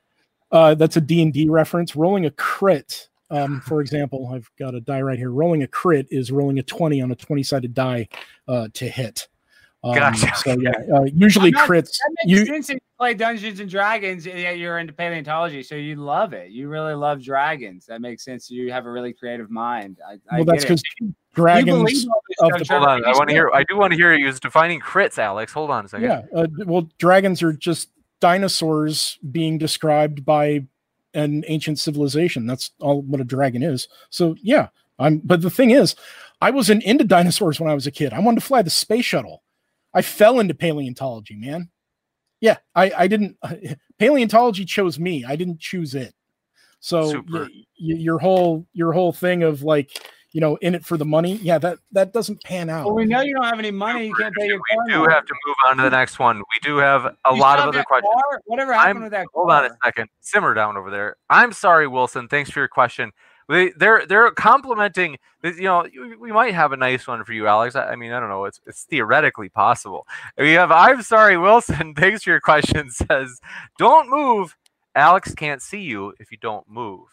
Uh, 0.52 0.76
that's 0.76 0.98
a 0.98 1.02
D&D 1.02 1.50
reference. 1.50 1.96
Rolling 1.96 2.26
a 2.26 2.32
crit, 2.32 3.10
um, 3.30 3.62
for 3.62 3.82
example, 3.82 4.30
I've 4.34 4.50
got 4.58 4.76
a 4.76 4.82
die 4.82 5.02
right 5.02 5.18
here. 5.18 5.32
Rolling 5.32 5.64
a 5.64 5.68
crit 5.68 6.08
is 6.12 6.32
rolling 6.32 6.60
a 6.60 6.64
20 6.64 7.02
on 7.02 7.12
a 7.12 7.16
20-sided 7.16 7.74
die 7.74 8.08
uh, 8.48 8.68
to 8.74 8.88
hit. 8.88 9.28
Um, 9.86 9.94
gotcha. 9.94 10.36
So 10.38 10.58
yeah, 10.60 10.72
uh, 10.96 11.04
usually 11.04 11.52
not, 11.52 11.70
crits. 11.70 11.98
you 12.26 12.44
sense 12.48 12.70
you 12.70 12.80
play 12.98 13.14
Dungeons 13.14 13.60
and 13.60 13.70
Dragons, 13.70 14.26
yet 14.26 14.58
you're 14.58 14.80
into 14.80 14.94
paleontology, 14.94 15.62
so 15.62 15.76
you 15.76 15.96
love 15.96 16.34
it. 16.34 16.50
You 16.50 16.70
really 16.70 16.96
love 16.96 17.22
dragons. 17.22 17.86
That 17.86 18.02
makes 18.02 18.26
sense. 18.26 18.50
You 18.50 18.72
have 18.72 18.88
a 18.88 18.92
really 18.92 19.14
creative 19.14 19.52
mind. 19.52 20.00
I, 20.08 20.14
I 20.32 20.38
well, 20.38 20.46
that's 20.46 20.64
because 20.64 20.84
dragons. 21.36 22.08
Hold 22.40 22.72
on, 22.72 23.06
I 23.06 23.12
want 23.12 23.30
to 23.30 23.36
hear. 23.36 23.52
I 23.54 23.64
do 23.64 23.78
want 23.78 23.92
to 23.94 23.98
hear 23.98 24.12
you 24.16 24.32
defining 24.34 24.80
crits, 24.82 25.20
Alex. 25.20 25.54
Hold 25.54 25.70
on 25.70 25.86
a 25.86 25.88
second. 25.88 26.10
Yeah. 26.10 26.24
Uh, 26.36 26.48
well, 26.66 26.90
dragons 26.98 27.44
are 27.44 27.54
just 27.54 27.90
dinosaurs 28.20 29.20
being 29.32 29.58
described 29.58 30.26
by 30.26 30.66
an 31.14 31.44
ancient 31.48 31.80
civilization. 31.80 32.46
That's 32.46 32.72
all 32.80 33.02
what 33.02 33.22
a 33.22 33.26
dragon 33.26 33.64
is. 33.64 33.88
So 34.10 34.36
yeah, 34.42 34.70
I'm. 35.00 35.20
But 35.24 35.42
the 35.42 35.50
thing 35.50 35.72
is, 35.72 35.96
I 36.42 36.52
wasn't 36.52 36.84
into 36.84 37.04
dinosaurs 37.04 37.60
when 37.60 37.70
I 37.70 37.74
was 37.76 37.88
a 37.88 37.92
kid. 37.92 38.14
I 38.14 38.20
wanted 38.20 38.42
to 38.42 38.46
fly 38.46 38.62
the 38.62 38.70
space 38.70 39.06
shuttle. 39.06 39.44
I 39.94 40.02
fell 40.02 40.40
into 40.40 40.54
paleontology, 40.54 41.36
man. 41.36 41.70
Yeah, 42.42 42.58
I, 42.76 42.92
I 42.98 43.08
didn't. 43.08 43.38
Paleontology 44.00 44.66
chose 44.66 45.00
me. 45.00 45.24
I 45.24 45.36
didn't 45.36 45.60
choose 45.60 45.96
it. 45.96 46.14
So 46.82 47.24
y- 47.46 47.66
y- 47.80 47.96
your 47.98 48.20
whole 48.20 48.68
your 48.74 48.92
whole 48.92 49.14
thing 49.14 49.44
of 49.44 49.64
like 49.64 49.92
you 50.36 50.42
know 50.42 50.58
in 50.58 50.76
it 50.76 50.84
for 50.84 50.98
the 50.98 51.06
money, 51.06 51.36
yeah, 51.38 51.58
that 51.60 51.78
that 51.94 52.12
doesn't 52.12 52.44
pan 52.44 52.70
out. 52.70 52.86
Well, 52.88 52.96
we 52.96 53.06
know 53.06 53.22
you 53.22 53.34
don't 53.34 53.46
have 53.46 53.58
any 53.58 53.72
money. 53.72 54.08
You 54.08 54.14
can't 54.16 54.36
pay 54.36 54.48
your. 54.48 54.58
We 54.58 54.92
do 54.92 55.06
have 55.06 55.26
to 55.26 55.34
move 55.48 55.56
on 55.70 55.78
to 55.78 55.84
the 55.84 55.90
next 55.90 56.20
one. 56.20 56.40
We 56.40 56.60
do 56.62 56.76
have 56.76 57.06
a 57.06 57.16
you 57.34 57.40
lot 57.40 57.60
of 57.60 57.70
other 57.70 57.86
questions. 57.86 58.12
Car? 58.14 58.42
Whatever 58.44 58.74
happened 58.74 58.98
I'm, 58.98 59.04
with 59.04 59.12
that? 59.14 59.28
Hold 59.34 59.48
car? 59.48 59.64
on 59.64 59.72
a 59.72 59.78
second. 59.86 60.10
Simmer 60.20 60.54
down 60.54 60.76
over 60.76 60.92
there. 60.92 61.16
I'm 61.30 61.54
sorry, 61.54 61.88
Wilson. 61.88 62.28
Thanks 62.28 62.50
for 62.50 62.60
your 62.60 62.68
question. 62.68 63.14
They, 63.48 63.72
they're 63.78 64.06
they're 64.06 64.30
complimenting. 64.32 65.18
You 65.42 65.62
know, 65.62 65.86
we 66.20 66.34
might 66.34 66.54
have 66.54 66.74
a 66.74 66.78
nice 66.78 67.08
one 67.08 67.24
for 67.24 67.32
you, 67.32 67.48
Alex. 67.48 67.78
I, 67.78 67.92
I 67.92 67.96
mean, 67.96 68.12
I 68.12 68.20
don't 68.20 68.28
know. 68.28 68.44
It's 68.44 68.60
it's 68.68 68.84
theoretically 68.84 69.48
possible. 69.48 70.06
We 70.38 70.52
have. 70.52 70.70
I'm 70.70 71.02
sorry, 71.02 71.38
Wilson. 71.38 71.94
Thanks 71.98 72.24
for 72.24 72.32
your 72.32 72.42
question. 72.42 72.90
Says, 73.10 73.40
don't 73.78 74.10
move. 74.10 74.58
Alex 74.96 75.34
can't 75.34 75.62
see 75.62 75.82
you 75.82 76.14
if 76.20 76.30
you 76.30 76.38
don't 76.42 76.70
move. 76.70 77.08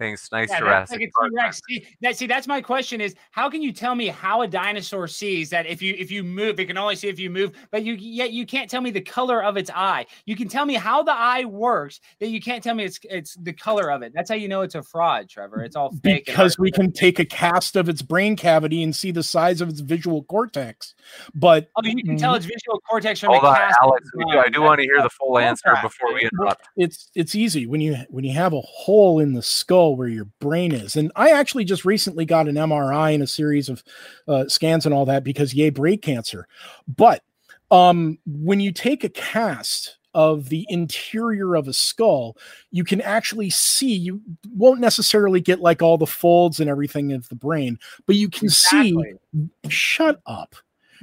Thanks. 0.00 0.32
Nice 0.32 0.48
yeah, 0.48 0.60
Jurassic 0.60 0.98
like 1.20 1.54
See, 1.68 1.86
that, 2.00 2.16
see, 2.16 2.26
that's 2.26 2.46
my 2.46 2.62
question 2.62 3.02
is 3.02 3.14
how 3.32 3.50
can 3.50 3.60
you 3.60 3.70
tell 3.70 3.94
me 3.94 4.06
how 4.06 4.40
a 4.40 4.48
dinosaur 4.48 5.06
sees 5.06 5.50
that 5.50 5.66
if 5.66 5.82
you 5.82 5.94
if 5.98 6.10
you 6.10 6.24
move, 6.24 6.58
it 6.58 6.64
can 6.64 6.78
only 6.78 6.96
see 6.96 7.08
if 7.08 7.18
you 7.18 7.28
move, 7.28 7.52
but 7.70 7.84
you 7.84 7.92
yet 7.94 8.32
you 8.32 8.46
can't 8.46 8.70
tell 8.70 8.80
me 8.80 8.90
the 8.90 9.02
color 9.02 9.44
of 9.44 9.58
its 9.58 9.70
eye. 9.74 10.06
You 10.24 10.36
can 10.36 10.48
tell 10.48 10.64
me 10.64 10.72
how 10.72 11.02
the 11.02 11.12
eye 11.12 11.44
works, 11.44 12.00
that 12.18 12.28
you 12.28 12.40
can't 12.40 12.64
tell 12.64 12.74
me 12.74 12.84
it's 12.84 12.98
it's 13.04 13.34
the 13.34 13.52
color 13.52 13.92
of 13.92 14.00
it. 14.00 14.12
That's 14.14 14.30
how 14.30 14.36
you 14.36 14.48
know 14.48 14.62
it's 14.62 14.74
a 14.74 14.82
fraud, 14.82 15.28
Trevor. 15.28 15.62
It's 15.64 15.76
all 15.76 15.92
fake. 16.02 16.24
Because 16.24 16.58
we 16.58 16.70
can 16.70 16.92
take 16.92 17.18
a 17.18 17.26
cast 17.26 17.76
of 17.76 17.90
its 17.90 18.00
brain 18.00 18.36
cavity 18.36 18.82
and 18.82 18.96
see 18.96 19.10
the 19.10 19.22
size 19.22 19.60
of 19.60 19.68
its 19.68 19.80
visual 19.80 20.22
cortex. 20.24 20.94
But 21.34 21.68
oh, 21.76 21.82
you 21.84 22.02
can 22.02 22.16
tell 22.16 22.30
mm-hmm. 22.30 22.36
its 22.38 22.46
visual 22.46 22.80
cortex 22.88 23.20
from 23.20 23.32
Hold 23.32 23.44
a 23.44 23.48
on, 23.48 23.54
cast. 23.54 23.78
Alex. 23.82 24.08
Do, 24.18 24.38
I 24.38 24.48
do 24.48 24.62
want 24.62 24.80
to 24.80 24.84
hear 24.84 25.02
the 25.02 25.10
full 25.10 25.38
answer 25.38 25.76
before 25.82 26.14
we 26.14 26.22
interrupt. 26.22 26.66
It's 26.76 27.10
it's 27.14 27.34
easy 27.34 27.66
when 27.66 27.82
you 27.82 27.98
when 28.08 28.24
you 28.24 28.32
have 28.32 28.54
a 28.54 28.62
hole 28.62 29.20
in 29.20 29.34
the 29.34 29.42
skull 29.42 29.89
where 29.96 30.08
your 30.08 30.26
brain 30.40 30.72
is. 30.72 30.96
And 30.96 31.12
I 31.16 31.30
actually 31.30 31.64
just 31.64 31.84
recently 31.84 32.24
got 32.24 32.48
an 32.48 32.56
MRI 32.56 33.14
and 33.14 33.22
a 33.22 33.26
series 33.26 33.68
of 33.68 33.82
uh, 34.28 34.48
scans 34.48 34.86
and 34.86 34.94
all 34.94 35.06
that 35.06 35.24
because 35.24 35.54
yay, 35.54 35.70
brain 35.70 35.98
cancer. 35.98 36.46
But 36.88 37.22
um, 37.70 38.18
when 38.26 38.60
you 38.60 38.72
take 38.72 39.04
a 39.04 39.08
cast 39.08 39.98
of 40.12 40.48
the 40.48 40.66
interior 40.68 41.54
of 41.54 41.68
a 41.68 41.72
skull, 41.72 42.36
you 42.70 42.84
can 42.84 43.00
actually 43.00 43.50
see, 43.50 43.94
you 43.94 44.20
won't 44.52 44.80
necessarily 44.80 45.40
get 45.40 45.60
like 45.60 45.82
all 45.82 45.98
the 45.98 46.06
folds 46.06 46.58
and 46.60 46.68
everything 46.68 47.12
of 47.12 47.28
the 47.28 47.36
brain, 47.36 47.78
but 48.06 48.16
you 48.16 48.28
can 48.28 48.46
exactly. 48.46 49.14
see, 49.34 49.68
shut 49.68 50.20
up. 50.26 50.56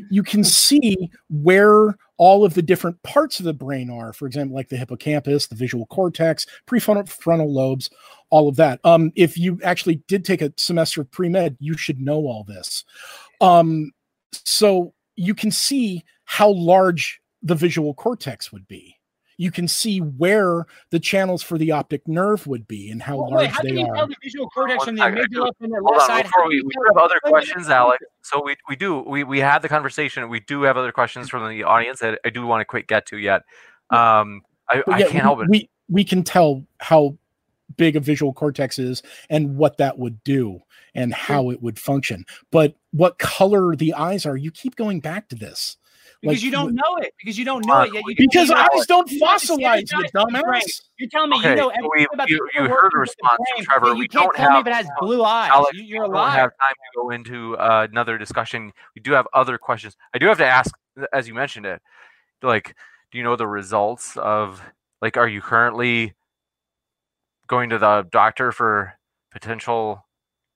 You 0.10 0.24
can 0.24 0.44
see 0.44 1.10
where 1.30 1.98
all 2.18 2.44
of 2.44 2.54
the 2.54 2.62
different 2.62 3.02
parts 3.04 3.40
of 3.40 3.46
the 3.46 3.54
brain 3.54 3.90
are. 3.90 4.14
For 4.14 4.26
example, 4.26 4.56
like 4.56 4.70
the 4.70 4.78
hippocampus, 4.78 5.48
the 5.48 5.56
visual 5.56 5.86
cortex, 5.88 6.46
prefrontal 6.66 7.08
frontal 7.08 7.52
lobes, 7.52 7.90
all 8.30 8.48
of 8.48 8.56
that. 8.58 8.80
Um, 8.84 9.12
if 9.16 9.38
you 9.38 9.60
actually 9.64 10.02
did 10.08 10.26
take 10.26 10.42
a 10.42 10.54
semester 10.58 11.02
of 11.02 11.12
pre 11.12 11.30
med, 11.30 11.58
you 11.60 11.78
should 11.78 12.02
know 12.02 12.26
all 12.26 12.44
this. 12.44 12.84
Um, 13.42 13.92
so 14.32 14.94
you 15.16 15.34
can 15.34 15.52
see 15.52 16.04
how 16.26 16.50
large 16.50 17.22
the 17.44 17.56
visual 17.56 17.94
cortex 17.94 18.52
would 18.52 18.68
be 18.68 18.97
you 19.38 19.52
can 19.52 19.68
see 19.68 20.00
where 20.00 20.66
the 20.90 21.00
channels 21.00 21.44
for 21.44 21.58
the 21.58 21.72
optic 21.72 22.08
nerve 22.08 22.48
would 22.48 22.68
be 22.68 22.90
and 22.90 23.02
how 23.02 23.18
well, 23.18 23.30
large 23.30 23.40
wait, 23.40 23.50
how 23.52 23.62
they 23.62 23.70
can 23.70 23.78
you 23.78 23.86
are. 23.86 23.96
Tell 23.96 24.08
the 24.08 24.16
visual 24.24 24.50
cortex 24.50 24.84
from 24.84 24.96
the 24.96 25.02
amygdala 25.04 25.52
from 25.60 25.70
the 25.70 25.82
left 25.82 26.08
side. 26.08 26.24
Before 26.24 26.48
we, 26.48 26.62
we 26.62 26.74
have 26.88 26.98
other 26.98 27.20
questions, 27.24 27.70
Alex. 27.70 28.04
So 28.24 28.44
we, 28.44 28.56
we 28.68 28.76
do 28.76 29.00
we 29.02 29.24
we 29.24 29.40
had 29.40 29.60
the 29.62 29.70
conversation. 29.70 30.28
We 30.30 30.40
do 30.42 30.64
have 30.64 30.76
other 30.76 30.92
questions 30.92 31.30
from 31.30 31.48
the 31.48 31.64
audience 31.64 32.00
that 32.00 32.20
I 32.26 32.30
do 32.30 32.46
want 32.46 32.62
to 32.62 32.66
quick 32.66 32.88
get 32.88 33.06
to 33.08 33.18
yet. 33.18 33.44
Um, 33.90 34.42
I, 34.70 34.84
I 34.88 35.02
can't 35.02 35.14
we, 35.14 35.20
help 35.20 35.42
it. 35.42 35.50
We 35.50 35.70
we 35.88 36.04
can 36.04 36.24
tell 36.24 36.66
how 36.80 37.18
big 37.78 37.96
a 37.96 38.00
visual 38.00 38.34
cortex 38.34 38.80
is 38.80 39.04
and 39.30 39.56
what 39.56 39.78
that 39.78 40.00
would 40.00 40.24
do 40.24 40.60
and 40.96 41.14
how 41.14 41.52
it 41.52 41.62
would 41.62 41.78
function. 41.78 42.26
But 42.52 42.76
what 42.92 43.20
color 43.20 43.76
the 43.76 43.94
eyes 43.94 44.26
are, 44.26 44.36
you 44.36 44.52
keep 44.52 44.76
going 44.76 45.00
back 45.00 45.30
to 45.30 45.36
this 45.36 45.78
because 46.22 46.38
like, 46.38 46.44
you 46.44 46.52
don't 46.52 46.74
know 46.74 46.98
it. 46.98 47.14
Because 47.20 47.38
you 47.38 47.46
don't 47.46 47.66
know 47.66 47.82
it 47.82 47.94
yet. 47.94 48.04
You 48.08 48.16
because 48.18 48.50
eyes 48.50 48.86
don't 48.88 49.10
fossilize, 49.10 49.92
you 49.92 50.04
dumbass. 50.16 50.82
You're 50.98 51.10
telling 51.10 51.30
me 51.30 51.38
okay, 51.38 51.52
you 51.52 51.56
know 51.56 51.70
everything 51.70 51.90
we, 51.96 52.08
about 52.14 52.30
you, 52.30 52.48
you 52.56 52.62
heard 52.64 52.92
a 52.96 52.98
response, 52.98 53.40
Trevor. 53.62 53.96
we 53.96 54.08
don't 54.08 54.36
have. 54.36 54.52
Me 54.54 54.60
if 54.60 54.68
it 54.68 54.74
has 54.74 54.88
blue 55.00 55.24
eyes. 55.24 55.52
Alex, 55.54 55.78
you, 55.78 56.00
are 56.02 56.06
a 56.06 56.08
liar. 56.08 56.26
don't 56.26 56.40
have 56.40 56.52
time 56.60 56.74
to 56.74 57.02
go 57.02 57.10
into 57.12 57.58
uh, 57.58 57.88
another 57.90 58.18
discussion. 58.18 58.72
We 58.96 59.02
do 59.02 59.12
have 59.12 59.28
other 59.34 59.58
questions. 59.58 59.96
I 60.14 60.18
do 60.18 60.26
have 60.28 60.40
to 60.40 60.46
ask, 60.46 60.72
as 61.14 61.28
you 61.28 61.36
mentioned 61.36 61.66
it, 61.66 61.82
like, 62.42 62.76
do 63.12 63.18
you 63.18 63.24
know 63.24 63.36
the 63.36 63.48
results 63.48 64.18
of 64.18 64.62
like? 65.02 65.18
Are 65.18 65.28
you 65.28 65.42
currently 65.42 66.14
going 67.48 67.70
to 67.70 67.78
the 67.78 68.08
doctor 68.12 68.52
for 68.52 68.94
potential 69.32 70.04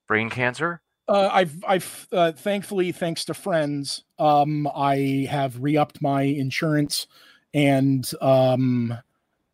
brain 0.08 0.30
cancer? 0.30 0.82
Uh, 1.12 1.30
I've 1.34 1.62
I've 1.68 2.08
uh, 2.14 2.32
thankfully, 2.32 2.94
thanks 2.94 3.26
to 3.26 3.34
friends, 3.34 4.06
um, 4.18 4.66
I 4.74 5.28
have 5.30 5.62
re-upped 5.62 6.02
my 6.02 6.22
insurance, 6.22 7.06
and 7.54 8.10
um, 8.22 8.98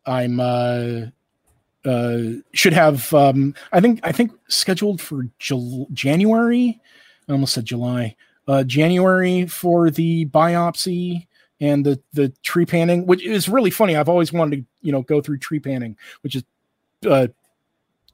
I'm 0.06 0.38
uh, 0.38 1.06
uh, 1.84 2.18
should 2.54 2.74
have 2.74 3.12
um, 3.12 3.56
I 3.72 3.80
think 3.80 3.98
I 4.04 4.12
think 4.12 4.30
scheduled 4.46 5.00
for 5.00 5.26
Jul- 5.40 5.88
January. 5.92 6.80
I 7.28 7.32
almost 7.32 7.54
said 7.54 7.64
July. 7.64 8.14
Uh, 8.46 8.62
January 8.62 9.46
for 9.46 9.90
the 9.90 10.26
biopsy 10.26 11.26
and 11.60 11.84
the 11.84 12.00
the 12.12 12.32
trepanning, 12.44 13.04
which 13.06 13.24
is 13.24 13.48
really 13.48 13.70
funny. 13.70 13.96
I've 13.96 14.08
always 14.08 14.32
wanted 14.32 14.58
to 14.58 14.64
you 14.80 14.92
know 14.92 15.02
go 15.02 15.20
through 15.20 15.40
trepanning, 15.40 15.96
which 16.20 16.36
is 16.36 16.44
uh, 17.04 17.26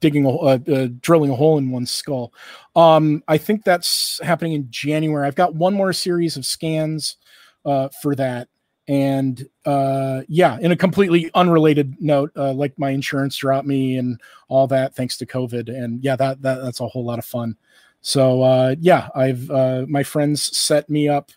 digging 0.05 0.25
a 0.25 0.29
uh, 0.29 0.59
uh, 0.71 0.87
drilling 1.01 1.31
a 1.31 1.35
hole 1.35 1.57
in 1.57 1.71
one's 1.71 1.89
skull. 1.89 2.31
Um, 2.75 3.23
I 3.27 3.39
think 3.39 3.63
that's 3.63 4.19
happening 4.23 4.53
in 4.53 4.67
January. 4.69 5.25
I've 5.25 5.33
got 5.33 5.55
one 5.55 5.73
more 5.73 5.93
series 5.93 6.37
of 6.37 6.45
scans 6.45 7.17
uh, 7.65 7.89
for 8.03 8.13
that, 8.13 8.47
and 8.87 9.43
uh, 9.65 10.21
yeah, 10.27 10.59
in 10.61 10.71
a 10.71 10.75
completely 10.75 11.31
unrelated 11.33 11.95
note, 11.99 12.31
uh, 12.37 12.53
like 12.53 12.77
my 12.77 12.91
insurance 12.91 13.35
dropped 13.35 13.65
me 13.65 13.97
and 13.97 14.21
all 14.47 14.67
that 14.67 14.93
thanks 14.93 15.17
to 15.17 15.25
COVID, 15.25 15.69
and 15.69 16.03
yeah, 16.03 16.15
that, 16.15 16.39
that 16.43 16.61
that's 16.61 16.81
a 16.81 16.87
whole 16.87 17.03
lot 17.03 17.17
of 17.17 17.25
fun. 17.25 17.57
So 18.01 18.43
uh, 18.43 18.75
yeah, 18.79 19.09
I've 19.15 19.49
my 19.89 20.03
friends 20.03 20.55
set 20.55 20.87
me 20.87 21.09
up 21.09 21.31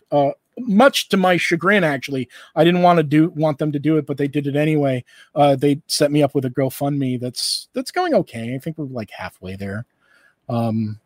much 0.59 1.09
to 1.09 1.17
my 1.17 1.37
chagrin 1.37 1.83
actually 1.83 2.27
i 2.55 2.63
didn't 2.63 2.81
want 2.81 2.97
to 2.97 3.03
do 3.03 3.29
want 3.31 3.57
them 3.57 3.71
to 3.71 3.79
do 3.79 3.97
it 3.97 4.05
but 4.05 4.17
they 4.17 4.27
did 4.27 4.47
it 4.47 4.55
anyway. 4.55 5.03
Uh, 5.35 5.55
they 5.55 5.81
set 5.87 6.11
me 6.11 6.23
up 6.23 6.33
with 6.35 6.45
a 6.45 6.49
gofundme 6.49 7.19
that's 7.19 7.69
that's 7.73 7.91
going 7.91 8.13
okay. 8.13 8.55
I 8.55 8.57
think 8.57 8.77
we're 8.77 8.85
like 8.85 9.11
halfway 9.11 9.55
there. 9.55 9.85
Um 10.49 10.99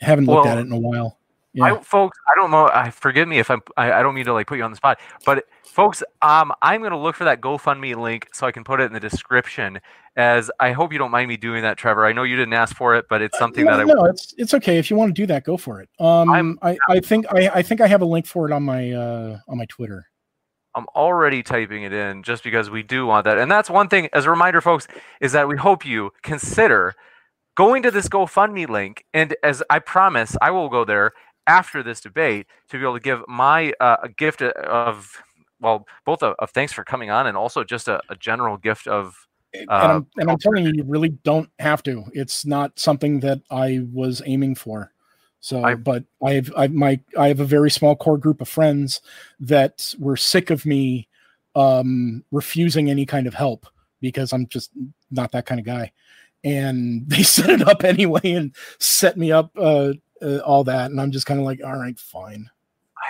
haven't 0.00 0.26
looked 0.26 0.44
well, 0.44 0.52
at 0.52 0.58
it 0.58 0.66
in 0.66 0.72
a 0.72 0.78
while 0.78 1.18
yeah. 1.54 1.64
I, 1.64 1.78
folks, 1.80 2.18
I 2.30 2.34
don't 2.34 2.50
know. 2.50 2.68
I 2.68 2.90
forgive 2.90 3.26
me 3.26 3.38
if 3.38 3.50
I'm. 3.50 3.62
I, 3.76 3.92
I 3.92 4.02
don't 4.02 4.14
mean 4.14 4.26
to 4.26 4.32
like 4.32 4.46
put 4.46 4.58
you 4.58 4.64
on 4.64 4.70
the 4.70 4.76
spot, 4.76 5.00
but 5.24 5.44
folks, 5.64 6.02
um, 6.22 6.52
I'm 6.62 6.82
gonna 6.82 7.00
look 7.00 7.16
for 7.16 7.24
that 7.24 7.40
GoFundMe 7.40 7.96
link 7.96 8.28
so 8.32 8.46
I 8.46 8.52
can 8.52 8.64
put 8.64 8.80
it 8.80 8.84
in 8.84 8.92
the 8.92 9.00
description. 9.00 9.80
As 10.16 10.50
I 10.60 10.72
hope 10.72 10.92
you 10.92 10.98
don't 10.98 11.10
mind 11.10 11.28
me 11.28 11.36
doing 11.36 11.62
that, 11.62 11.78
Trevor. 11.78 12.04
I 12.04 12.12
know 12.12 12.22
you 12.24 12.36
didn't 12.36 12.52
ask 12.52 12.76
for 12.76 12.96
it, 12.96 13.06
but 13.08 13.22
it's 13.22 13.36
uh, 13.36 13.38
something 13.38 13.66
uh, 13.66 13.70
no, 13.70 13.76
that 13.76 13.82
I. 13.82 13.94
No, 13.94 14.04
it's 14.04 14.34
it's 14.36 14.54
okay 14.54 14.78
if 14.78 14.90
you 14.90 14.96
want 14.96 15.14
to 15.14 15.22
do 15.22 15.26
that. 15.26 15.44
Go 15.44 15.56
for 15.56 15.80
it. 15.80 15.88
Um, 15.98 16.30
I'm, 16.30 16.58
I 16.60 16.76
I 16.88 17.00
think 17.00 17.26
I 17.32 17.48
I 17.48 17.62
think 17.62 17.80
I 17.80 17.86
have 17.86 18.02
a 18.02 18.06
link 18.06 18.26
for 18.26 18.46
it 18.46 18.52
on 18.52 18.62
my 18.62 18.92
uh 18.92 19.38
on 19.48 19.58
my 19.58 19.66
Twitter. 19.66 20.06
I'm 20.74 20.86
already 20.94 21.42
typing 21.42 21.82
it 21.82 21.92
in 21.92 22.22
just 22.22 22.44
because 22.44 22.68
we 22.68 22.82
do 22.82 23.06
want 23.06 23.24
that, 23.24 23.38
and 23.38 23.50
that's 23.50 23.70
one 23.70 23.88
thing. 23.88 24.08
As 24.12 24.26
a 24.26 24.30
reminder, 24.30 24.60
folks, 24.60 24.86
is 25.20 25.32
that 25.32 25.48
we 25.48 25.56
hope 25.56 25.86
you 25.86 26.10
consider 26.22 26.94
going 27.56 27.82
to 27.82 27.90
this 27.90 28.08
GoFundMe 28.08 28.68
link, 28.68 29.04
and 29.12 29.34
as 29.42 29.62
I 29.68 29.80
promise, 29.80 30.36
I 30.40 30.52
will 30.52 30.68
go 30.68 30.84
there 30.84 31.12
after 31.48 31.82
this 31.82 32.00
debate 32.00 32.46
to 32.68 32.78
be 32.78 32.84
able 32.84 32.94
to 32.94 33.00
give 33.00 33.22
my 33.26 33.72
uh, 33.80 33.96
a 34.04 34.08
gift 34.08 34.42
of 34.42 35.20
well 35.60 35.86
both 36.04 36.22
of, 36.22 36.36
of, 36.38 36.50
thanks 36.50 36.72
for 36.72 36.84
coming 36.84 37.10
on 37.10 37.26
and 37.26 37.36
also 37.36 37.64
just 37.64 37.88
a, 37.88 38.00
a 38.10 38.14
general 38.14 38.56
gift 38.56 38.86
of 38.86 39.26
uh, 39.54 39.60
and, 39.70 39.92
I'm, 39.92 40.06
and 40.18 40.30
I'm 40.30 40.38
telling 40.38 40.66
you 40.66 40.72
you 40.74 40.84
really 40.84 41.08
don't 41.08 41.48
have 41.58 41.82
to. 41.84 42.04
It's 42.12 42.44
not 42.44 42.78
something 42.78 43.20
that 43.20 43.40
i 43.50 43.80
was 43.92 44.22
aiming 44.26 44.54
for. 44.54 44.92
So 45.40 45.64
I, 45.64 45.74
but 45.74 46.04
i 46.22 46.32
have 46.32 46.52
i 46.56 46.66
my 46.68 47.00
i 47.16 47.28
have 47.28 47.40
a 47.40 47.44
very 47.44 47.70
small 47.70 47.96
core 47.96 48.18
group 48.18 48.40
of 48.40 48.48
friends 48.48 49.00
that 49.40 49.94
were 49.98 50.16
sick 50.16 50.50
of 50.50 50.66
me 50.66 51.08
um 51.54 52.24
refusing 52.30 52.90
any 52.90 53.06
kind 53.06 53.26
of 53.26 53.34
help 53.34 53.66
because 54.00 54.32
i'm 54.32 54.48
just 54.48 54.70
not 55.10 55.32
that 55.32 55.46
kind 55.46 55.60
of 55.60 55.66
guy. 55.66 55.92
And 56.44 57.04
they 57.08 57.22
set 57.22 57.48
it 57.48 57.66
up 57.66 57.84
anyway 57.84 58.32
and 58.32 58.54
set 58.78 59.16
me 59.16 59.32
up 59.32 59.50
uh 59.56 59.94
uh, 60.22 60.38
all 60.38 60.64
that, 60.64 60.90
and 60.90 61.00
I'm 61.00 61.10
just 61.10 61.26
kind 61.26 61.40
of 61.40 61.46
like, 61.46 61.60
all 61.64 61.78
right, 61.78 61.98
fine. 61.98 62.50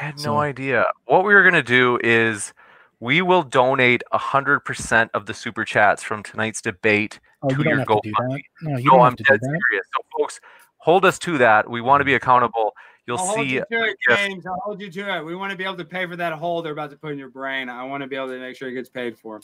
I 0.01 0.05
had 0.05 0.21
so, 0.21 0.33
no 0.33 0.39
idea. 0.41 0.87
What 1.07 1.25
we 1.25 1.35
were 1.35 1.43
gonna 1.43 1.63
do 1.63 1.99
is 2.03 2.53
we 3.01 3.23
will 3.23 3.43
donate 3.43 4.03
hundred 4.13 4.61
percent 4.61 5.11
of 5.15 5.27
the 5.27 5.35
super 5.35 5.65
chats 5.65 6.03
from 6.03 6.23
tonight's 6.23 6.61
debate 6.61 7.21
oh, 7.43 7.49
to 7.49 7.57
you 7.57 7.65
your 7.65 7.85
GoFundMe. 7.85 8.43
No, 8.63 8.79
you 8.79 8.91
no 8.91 9.01
I'm 9.03 9.15
dead 9.15 9.41
serious. 9.41 9.87
So, 9.97 10.03
folks, 10.19 10.41
hold 10.79 11.05
us 11.05 11.19
to 11.21 11.39
that. 11.39 11.69
We 11.69 11.81
want 11.81 12.01
to 12.01 12.05
be 12.05 12.15
accountable. 12.15 12.73
You'll 13.07 13.19
I'll 13.19 13.35
see. 13.35 13.57
Hold 13.57 13.67
you 13.71 13.79
to 13.79 13.85
it, 13.85 13.97
James. 14.09 14.47
I'll 14.47 14.61
hold 14.63 14.81
you 14.81 14.91
to 14.91 15.17
it. 15.17 15.25
We 15.25 15.35
want 15.35 15.51
to 15.51 15.57
be 15.57 15.65
able 15.65 15.77
to 15.77 15.85
pay 15.85 16.07
for 16.07 16.17
that 16.17 16.35
hole 16.35 16.61
they're 16.61 16.73
about 16.73 16.91
to 16.91 16.97
put 16.97 17.13
in 17.13 17.19
your 17.19 17.31
brain. 17.31 17.69
I 17.69 17.85
want 17.85 18.03
to 18.03 18.07
be 18.07 18.17
able 18.17 18.29
to 18.29 18.39
make 18.39 18.57
sure 18.57 18.69
it 18.69 18.75
gets 18.75 18.91
paid 18.91 19.19
for. 19.19 19.41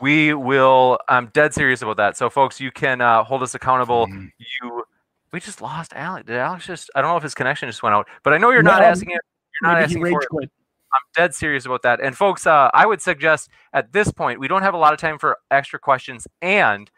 We 0.00 0.34
will. 0.34 0.98
I'm 1.08 1.26
dead 1.26 1.54
serious 1.54 1.82
about 1.82 1.96
that. 1.96 2.16
So, 2.16 2.30
folks, 2.30 2.60
you 2.60 2.70
can 2.70 3.00
uh, 3.00 3.24
hold 3.24 3.42
us 3.42 3.54
accountable. 3.54 4.06
Mm. 4.06 4.30
You 4.38 4.84
we 5.32 5.40
just 5.40 5.60
lost 5.60 5.92
Alex. 5.94 6.26
Did 6.26 6.36
Alex 6.36 6.66
just? 6.66 6.90
I 6.94 7.00
don't 7.00 7.10
know 7.10 7.16
if 7.16 7.22
his 7.22 7.34
connection 7.34 7.68
just 7.68 7.82
went 7.82 7.94
out, 7.94 8.08
but 8.22 8.32
I 8.32 8.38
know 8.38 8.50
you're 8.50 8.62
no, 8.62 8.72
not 8.72 8.82
asking 8.82 9.10
it. 9.10 9.20
You're 9.60 9.72
not 9.72 9.82
asking 9.82 10.04
for 10.06 10.22
it. 10.22 10.50
I'm 10.94 11.00
dead 11.16 11.34
serious 11.34 11.64
about 11.64 11.82
that. 11.82 12.00
And 12.02 12.14
folks, 12.14 12.46
uh, 12.46 12.70
I 12.74 12.84
would 12.84 13.00
suggest 13.00 13.48
at 13.72 13.92
this 13.92 14.12
point 14.12 14.40
we 14.40 14.46
don't 14.46 14.62
have 14.62 14.74
a 14.74 14.78
lot 14.78 14.92
of 14.92 14.98
time 14.98 15.18
for 15.18 15.38
extra 15.50 15.78
questions, 15.78 16.28
and 16.42 16.90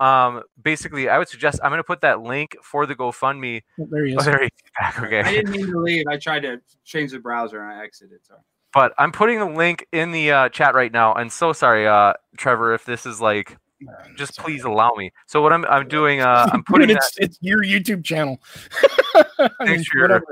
um, 0.00 0.42
basically, 0.60 1.08
I 1.08 1.18
would 1.18 1.28
suggest 1.28 1.60
I'm 1.62 1.70
going 1.70 1.78
to 1.78 1.84
put 1.84 2.00
that 2.00 2.20
link 2.20 2.56
for 2.62 2.86
the 2.86 2.94
GoFundMe. 2.94 3.62
Oh, 3.80 3.86
there 3.90 4.04
he 4.04 4.12
is. 4.12 4.18
Oh, 4.20 4.24
there 4.24 4.40
he 4.40 4.46
is. 4.46 4.50
Okay. 4.98 5.20
I 5.20 5.30
didn't 5.30 5.50
mean 5.50 5.66
to 5.66 5.78
leave. 5.78 6.06
I 6.08 6.16
tried 6.16 6.40
to 6.40 6.60
change 6.84 7.12
the 7.12 7.20
browser 7.20 7.62
and 7.62 7.72
I 7.72 7.84
exited. 7.84 8.24
Sorry. 8.24 8.40
But 8.72 8.92
I'm 8.98 9.12
putting 9.12 9.38
the 9.38 9.46
link 9.46 9.86
in 9.92 10.10
the 10.10 10.32
uh, 10.32 10.48
chat 10.48 10.74
right 10.74 10.92
now. 10.92 11.14
And 11.14 11.32
so 11.32 11.52
sorry, 11.52 11.86
uh, 11.86 12.14
Trevor, 12.36 12.74
if 12.74 12.84
this 12.84 13.06
is 13.06 13.20
like 13.20 13.56
just 14.16 14.38
please 14.38 14.64
allow 14.64 14.92
me. 14.96 15.12
So 15.26 15.42
what 15.42 15.52
I'm 15.52 15.64
I'm 15.66 15.88
doing, 15.88 16.20
uh, 16.20 16.48
I'm 16.52 16.64
putting 16.64 16.88
Dude, 16.88 16.96
it's, 16.96 17.14
that, 17.14 17.24
it's 17.24 17.38
your 17.40 17.62
YouTube 17.62 18.04
channel. 18.04 18.40
thanks 19.64 19.86
for 19.86 19.98
your 19.98 20.22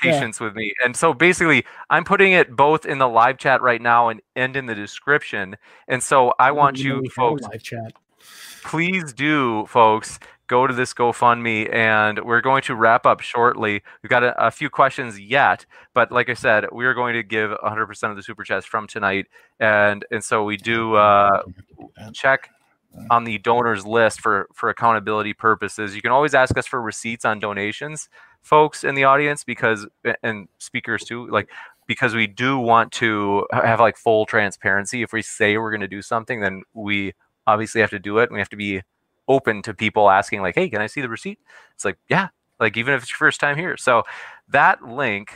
patience 0.00 0.40
yeah. 0.40 0.46
with 0.46 0.56
me. 0.56 0.72
And 0.84 0.96
so 0.96 1.14
basically, 1.14 1.64
I'm 1.90 2.04
putting 2.04 2.32
it 2.32 2.54
both 2.54 2.84
in 2.84 2.98
the 2.98 3.08
live 3.08 3.38
chat 3.38 3.62
right 3.62 3.80
now 3.80 4.08
and 4.08 4.20
and 4.36 4.56
in 4.56 4.66
the 4.66 4.74
description. 4.74 5.56
And 5.88 6.02
so 6.02 6.32
I 6.38 6.52
want 6.52 6.78
you 6.78 7.02
folks, 7.14 7.42
live 7.42 7.62
chat. 7.62 7.92
please 8.64 9.12
do, 9.12 9.66
folks, 9.66 10.18
go 10.46 10.66
to 10.66 10.74
this 10.74 10.92
GoFundMe, 10.92 11.72
and 11.72 12.22
we're 12.24 12.40
going 12.40 12.62
to 12.62 12.74
wrap 12.74 13.06
up 13.06 13.20
shortly. 13.20 13.82
We've 14.02 14.10
got 14.10 14.22
a, 14.22 14.46
a 14.46 14.50
few 14.50 14.68
questions 14.68 15.18
yet, 15.18 15.64
but 15.94 16.12
like 16.12 16.28
I 16.28 16.34
said, 16.34 16.66
we 16.72 16.84
are 16.84 16.94
going 16.94 17.14
to 17.14 17.22
give 17.22 17.50
100% 17.50 18.10
of 18.10 18.16
the 18.16 18.22
super 18.22 18.44
chats 18.44 18.66
from 18.66 18.86
tonight, 18.86 19.26
and 19.58 20.04
and 20.10 20.22
so 20.22 20.44
we 20.44 20.56
do 20.56 20.94
uh, 20.94 21.42
check 22.12 22.50
on 23.10 23.24
the 23.24 23.38
donors 23.38 23.86
list 23.86 24.20
for 24.20 24.48
for 24.54 24.68
accountability 24.68 25.32
purposes. 25.32 25.94
You 25.94 26.02
can 26.02 26.12
always 26.12 26.34
ask 26.34 26.56
us 26.56 26.66
for 26.66 26.80
receipts 26.80 27.24
on 27.24 27.38
donations, 27.40 28.08
folks 28.42 28.84
in 28.84 28.94
the 28.94 29.04
audience, 29.04 29.44
because 29.44 29.86
and 30.22 30.48
speakers 30.58 31.04
too, 31.04 31.28
like 31.28 31.48
because 31.86 32.14
we 32.14 32.26
do 32.26 32.58
want 32.58 32.92
to 32.92 33.46
have 33.52 33.80
like 33.80 33.96
full 33.96 34.26
transparency. 34.26 35.02
If 35.02 35.12
we 35.12 35.22
say 35.22 35.58
we're 35.58 35.70
going 35.70 35.80
to 35.80 35.88
do 35.88 36.02
something, 36.02 36.40
then 36.40 36.62
we 36.74 37.14
obviously 37.46 37.80
have 37.80 37.90
to 37.90 37.98
do 37.98 38.18
it. 38.18 38.24
and 38.24 38.32
we 38.32 38.38
have 38.38 38.48
to 38.50 38.56
be 38.56 38.82
open 39.28 39.62
to 39.62 39.74
people 39.74 40.10
asking, 40.10 40.42
like, 40.42 40.54
"Hey, 40.54 40.68
can 40.68 40.80
I 40.80 40.86
see 40.86 41.00
the 41.00 41.08
receipt?" 41.08 41.38
It's 41.74 41.84
like, 41.84 41.98
yeah, 42.08 42.28
like 42.60 42.76
even 42.76 42.94
if 42.94 43.02
it's 43.02 43.10
your 43.10 43.18
first 43.18 43.40
time 43.40 43.56
here. 43.56 43.76
So 43.76 44.04
that 44.48 44.82
link 44.82 45.32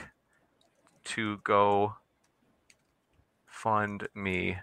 to 1.04 1.38
go 1.38 1.94
fund 3.46 4.08
me 4.14 4.58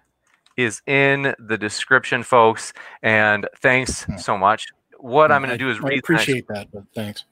is 0.58 0.82
in 0.88 1.34
the 1.40 1.58
description, 1.58 2.24
folks. 2.24 2.74
And 3.02 3.48
thanks 3.60 4.06
so 4.18 4.38
much. 4.38 4.68
What 5.00 5.32
I'm 5.32 5.42
going 5.42 5.52
to 5.52 5.58
do 5.58 5.70
is 5.70 5.78
I 5.78 5.82
read. 5.82 5.96
next- 5.96 6.00
appreciate 6.04 6.48
that, 6.48 6.68
but 6.72 6.84
thanks. 6.96 7.26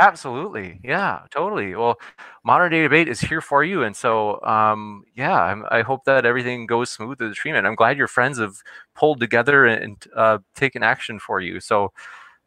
Absolutely. 0.00 0.78
Yeah, 0.84 1.22
totally. 1.30 1.74
Well, 1.74 1.98
modern 2.44 2.70
day 2.70 2.82
debate 2.82 3.08
is 3.08 3.20
here 3.20 3.40
for 3.40 3.64
you. 3.64 3.82
And 3.82 3.96
so, 3.96 4.40
um, 4.42 5.02
yeah, 5.16 5.34
I'm, 5.34 5.64
I 5.72 5.82
hope 5.82 6.04
that 6.04 6.24
everything 6.24 6.66
goes 6.66 6.88
smooth 6.88 7.18
with 7.20 7.30
the 7.30 7.34
treatment. 7.34 7.66
I'm 7.66 7.74
glad 7.74 7.98
your 7.98 8.06
friends 8.06 8.38
have 8.38 8.62
pulled 8.94 9.18
together 9.18 9.66
and 9.66 9.96
uh, 10.14 10.38
taken 10.54 10.84
action 10.84 11.18
for 11.18 11.40
you. 11.40 11.58
So 11.58 11.92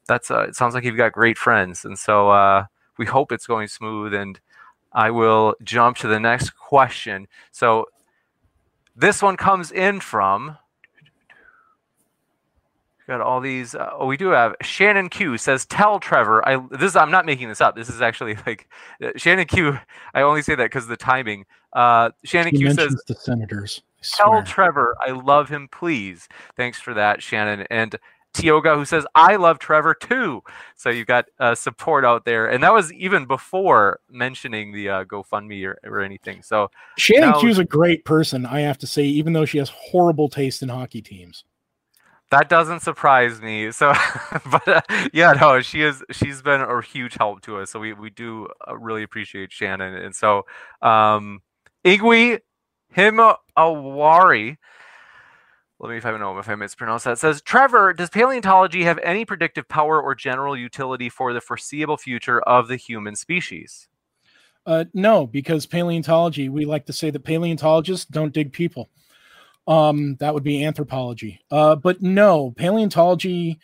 that's, 0.08 0.32
uh, 0.32 0.44
it 0.44 0.56
sounds 0.56 0.74
like 0.76 0.86
you've 0.86 0.96
got 0.96 1.12
great 1.12 1.38
friends. 1.38 1.84
And 1.84 2.00
so 2.00 2.30
uh, 2.30 2.66
we 2.98 3.06
hope 3.06 3.34
it's 3.34 3.48
going 3.48 3.68
smooth. 3.68 4.14
And 4.14 4.40
I 4.94 5.12
will 5.12 5.56
jump 5.62 5.98
to 5.98 6.08
the 6.08 6.22
next 6.22 6.52
question. 6.52 7.28
So 7.52 7.88
this 8.96 9.22
one 9.22 9.38
comes 9.38 9.72
in 9.72 10.00
from 10.00 10.58
Got 13.12 13.20
all 13.20 13.42
these. 13.42 13.76
Uh, 13.76 13.90
oh, 13.94 14.06
we 14.06 14.16
do 14.16 14.28
have 14.28 14.56
Shannon 14.62 15.10
Q 15.10 15.38
says, 15.38 15.66
"Tell 15.66 16.00
Trevor." 16.00 16.48
I 16.48 16.66
this 16.72 16.96
I'm 16.96 17.12
not 17.12 17.26
making 17.26 17.50
this 17.50 17.60
up. 17.60 17.76
This 17.76 17.90
is 17.90 18.02
actually 18.02 18.38
like 18.46 18.70
uh, 19.04 19.10
Shannon 19.18 19.48
Q. 19.48 19.78
I 20.14 20.22
only 20.22 20.42
say 20.42 20.56
that 20.56 20.64
because 20.64 20.84
of 20.84 20.90
the 20.90 20.96
timing. 20.96 21.46
Uh, 21.74 22.12
Shannon 22.24 22.52
He 22.52 22.60
Q 22.60 22.74
says, 22.74 22.96
the 23.08 23.16
senators. 23.16 23.82
"Tell. 24.02 24.44
Trevor 24.44 24.96
I 25.06 25.12
love 25.12 25.50
him, 25.50 25.68
please." 25.74 26.30
Thanks 26.56 26.80
for 26.80 26.94
that, 26.94 27.22
Shannon. 27.22 27.68
And 27.70 27.98
Tioga 28.34 28.76
who 28.76 28.86
says, 28.86 29.06
"I 29.16 29.36
love 29.36 29.60
Trevor 29.60 29.94
too." 29.94 30.42
So 30.76 30.90
you've 30.90 31.08
got 31.08 31.26
uh, 31.40 31.56
support 31.56 32.06
out 32.06 32.26
there, 32.26 32.48
and 32.48 32.64
that 32.64 32.74
was 32.74 32.92
even 32.94 33.26
before 33.26 34.00
mentioning 34.10 34.72
the 34.72 34.90
uh, 34.90 35.04
GoFundMe 35.06 35.66
or, 35.66 35.78
or 35.84 36.00
anything. 36.02 36.42
So 36.42 36.72
Shannon 36.98 37.32
Now- 37.32 37.42
Q's 37.42 37.60
a 37.60 37.66
great 37.66 38.06
person, 38.06 38.46
I 38.46 38.62
have 38.62 38.78
to 38.80 38.88
say, 38.88 39.04
even 39.04 39.34
though 39.34 39.46
she 39.46 39.58
has 39.58 39.70
horrible 39.70 40.30
taste 40.30 40.62
in 40.64 40.70
hockey 40.70 41.02
teams. 41.02 41.44
That 42.30 42.48
doesn't 42.48 42.80
surprise 42.80 43.42
me. 43.42 43.72
So, 43.72 43.94
but 44.52 44.68
uh, 44.68 44.82
yeah, 45.14 45.34
no, 45.34 45.60
she 45.60 45.82
is. 45.82 46.02
She's 46.12 46.42
been 46.42 46.62
a 46.62 46.82
huge 46.82 47.16
help 47.16 47.42
to 47.42 47.58
us. 47.58 47.72
So 47.72 47.80
we 47.80 47.92
we 47.92 48.10
do 48.10 48.48
uh, 48.66 48.78
really 48.78 49.04
appreciate 49.04 49.52
Shannon. 49.52 49.96
And 49.96 50.16
so, 50.16 50.46
um, 50.82 51.42
Igwe 51.84 52.40
Himawari. 52.96 54.58
Let 55.82 55.90
me 55.90 55.98
if 55.98 56.06
I 56.06 56.16
know 56.16 56.38
if 56.38 56.48
I 56.48 56.54
mispronounce 56.54 57.06
that. 57.06 57.18
Says 57.18 57.42
Trevor, 57.42 57.92
does 57.94 58.12
paleontology 58.12 58.84
have 58.84 59.00
any 59.00 59.26
predictive 59.26 59.68
power 59.68 60.00
or 60.00 60.14
general 60.14 60.56
utility 60.56 61.10
for 61.10 61.34
the 61.34 61.42
foreseeable 61.42 61.98
future 61.98 62.40
of 62.42 62.68
the 62.68 62.76
human 62.76 63.16
species? 63.16 63.88
Uh, 64.64 64.86
no, 64.94 65.26
because 65.26 65.66
paleontology, 65.66 66.50
we 66.50 66.66
like 66.66 66.86
to 66.86 66.94
say 66.94 67.10
that 67.10 67.24
paleontologists 67.24 68.06
don't 68.06 68.32
dig 68.32 68.54
people. 68.54 68.92
Um, 69.68 70.18
that 70.20 70.36
would 70.36 70.44
be 70.44 70.64
anthropology. 70.64 71.42
Uh, 71.50 71.76
but 71.76 72.00
no, 72.00 72.52
paleontology, 72.52 73.60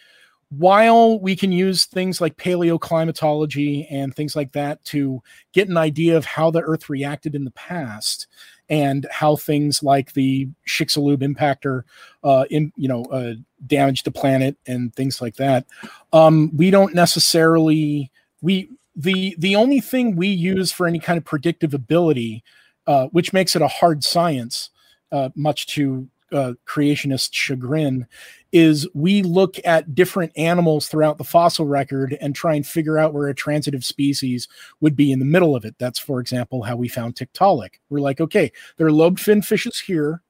while 0.50 1.20
we 1.20 1.36
can 1.36 1.52
use 1.52 1.86
things 1.86 2.20
like 2.20 2.36
paleoclimatology 2.38 3.86
and 3.92 4.16
things 4.16 4.36
like 4.36 4.54
that 4.54 4.84
to 4.86 5.22
get 5.54 5.70
an 5.70 5.78
idea 5.78 6.18
of 6.18 6.26
how 6.26 6.50
the 6.50 6.62
Earth 6.62 6.90
reacted 6.90 7.36
in 7.36 7.44
the 7.44 7.52
past 7.52 8.26
and 8.70 9.08
how 9.12 9.36
things 9.36 9.82
like 9.82 10.14
the 10.14 10.48
Chicxulub 10.68 11.18
impactor, 11.18 11.84
uh, 12.24 12.46
in, 12.50 12.72
you 12.76 12.88
know, 12.88 13.06
uh, 13.06 13.34
damaged 13.66 14.06
the 14.06 14.12
planet 14.12 14.58
and 14.68 14.94
things 14.96 15.22
like 15.22 15.36
that, 15.36 15.66
um, 16.14 16.56
we 16.56 16.70
don't 16.70 16.94
necessarily 16.94 18.12
we 18.42 18.70
the 18.96 19.36
the 19.38 19.56
only 19.56 19.80
thing 19.80 20.16
we 20.16 20.28
use 20.28 20.72
for 20.72 20.88
any 20.88 21.00
kind 21.00 21.18
of 21.18 21.24
predictive 21.24 21.74
ability, 21.74 22.44
uh, 22.88 23.08
which 23.08 23.34
makes 23.34 23.56
it 23.56 23.62
a 23.62 23.68
hard 23.68 24.04
science, 24.04 24.70
uh, 25.12 25.30
much 25.36 25.68
to 25.68 26.08
uh, 26.32 26.54
creationist 26.66 27.30
chagrin, 27.34 28.08
is 28.52 28.88
we 28.94 29.22
look 29.22 29.58
at 29.66 29.94
different 29.94 30.32
animals 30.38 30.88
throughout 30.88 31.18
the 31.18 31.24
fossil 31.24 31.66
record 31.66 32.18
and 32.22 32.34
try 32.34 32.56
and 32.56 32.66
figure 32.66 32.98
out 32.98 33.14
where 33.14 33.28
a 33.28 33.36
transitive 33.36 33.84
species 33.84 34.48
would 34.80 34.96
be 34.96 35.12
in 35.12 35.20
the 35.20 35.26
middle 35.26 35.56
of 35.56 35.66
it. 35.66 35.76
That's, 35.80 36.00
for 36.00 36.20
example, 36.20 36.64
how 36.64 36.76
we 36.76 36.88
found 36.88 37.16
Tiktaalik. 37.16 37.76
We're 37.90 38.00
like, 38.00 38.22
okay, 38.22 38.52
there 38.78 38.88
are 38.88 38.92
lobe 38.92 39.20
fin 39.20 39.42
fishes 39.42 39.80
here, 39.80 40.22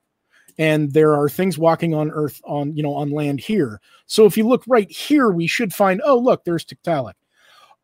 and 0.57 0.91
there 0.93 1.13
are 1.15 1.29
things 1.29 1.57
walking 1.57 1.93
on 1.93 2.11
Earth 2.11 2.41
on 2.43 2.75
you 2.75 2.83
know 2.83 2.93
on 2.93 3.11
land 3.11 3.39
here. 3.39 3.79
So 4.07 4.25
if 4.25 4.37
you 4.37 4.47
look 4.47 4.63
right 4.67 4.89
here, 4.89 5.29
we 5.29 5.47
should 5.47 5.73
find, 5.73 6.01
oh 6.03 6.17
look, 6.17 6.43
there's 6.43 6.65
Tiktaalik. 6.65 7.13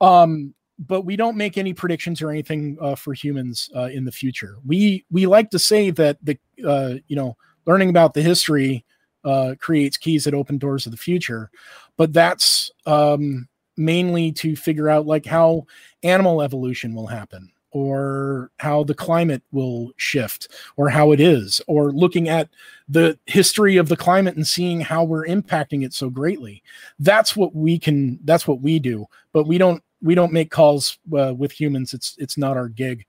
Um, 0.02 0.54
but 0.80 1.02
we 1.02 1.16
don't 1.16 1.38
make 1.38 1.58
any 1.58 1.74
predictions 1.74 2.22
or 2.22 2.30
anything 2.30 2.78
uh, 2.82 2.96
for 2.96 3.14
humans 3.14 3.70
uh, 3.76 3.90
in 3.94 4.06
the 4.06 4.12
future. 4.12 4.58
We 4.66 5.06
we 5.12 5.26
like 5.28 5.52
to 5.52 5.60
say 5.60 5.92
that 5.92 6.18
the 6.22 6.38
uh, 6.66 6.96
you 7.08 7.16
know 7.16 7.38
learning 7.66 7.90
about 7.90 8.14
the 8.14 8.22
history 8.22 8.84
uh, 9.24 9.56
creates 9.60 9.98
keys 9.98 10.24
that 10.24 10.34
open 10.34 10.58
doors 10.58 10.86
of 10.86 10.92
the 10.92 10.98
future, 10.98 11.50
but 11.98 12.14
that's 12.14 12.72
um, 12.86 13.48
mainly 13.78 14.32
to 14.32 14.56
figure 14.56 14.90
out 14.90 15.06
like 15.06 15.26
how 15.26 15.66
animal 16.04 16.42
evolution 16.42 16.94
will 16.94 17.08
happen 17.08 17.50
or 17.72 18.52
how 18.60 18.84
the 18.84 18.94
climate 18.94 19.42
will 19.52 19.92
shift 19.98 20.48
or 20.76 20.90
how 20.90 21.12
it 21.12 21.20
is 21.20 21.60
or 21.66 21.92
looking 21.92 22.30
at 22.30 22.50
the 22.88 23.18
history 23.26 23.78
of 23.78 23.90
the 23.90 23.98
climate 23.98 24.36
and 24.36 24.48
seeing 24.48 24.80
how 24.80 25.04
we're 25.04 25.26
impacting 25.26 25.84
it 25.84 25.92
so 25.92 26.10
greatly. 26.10 26.62
That's 27.00 27.36
what 27.36 27.56
we 27.56 27.80
can 27.80 28.20
that's 28.24 28.48
what 28.48 28.62
we 28.62 28.78
do 28.78 29.08
but 29.34 29.48
we 29.48 29.58
don't 29.58 29.84
we 30.02 30.16
don't 30.16 30.32
make 30.32 30.52
calls 30.52 31.00
uh, 31.18 31.34
with 31.34 31.52
humans. 31.52 31.94
It's 31.94 32.16
it's 32.20 32.38
not 32.38 32.56
our 32.56 32.70
gig. 32.70 33.06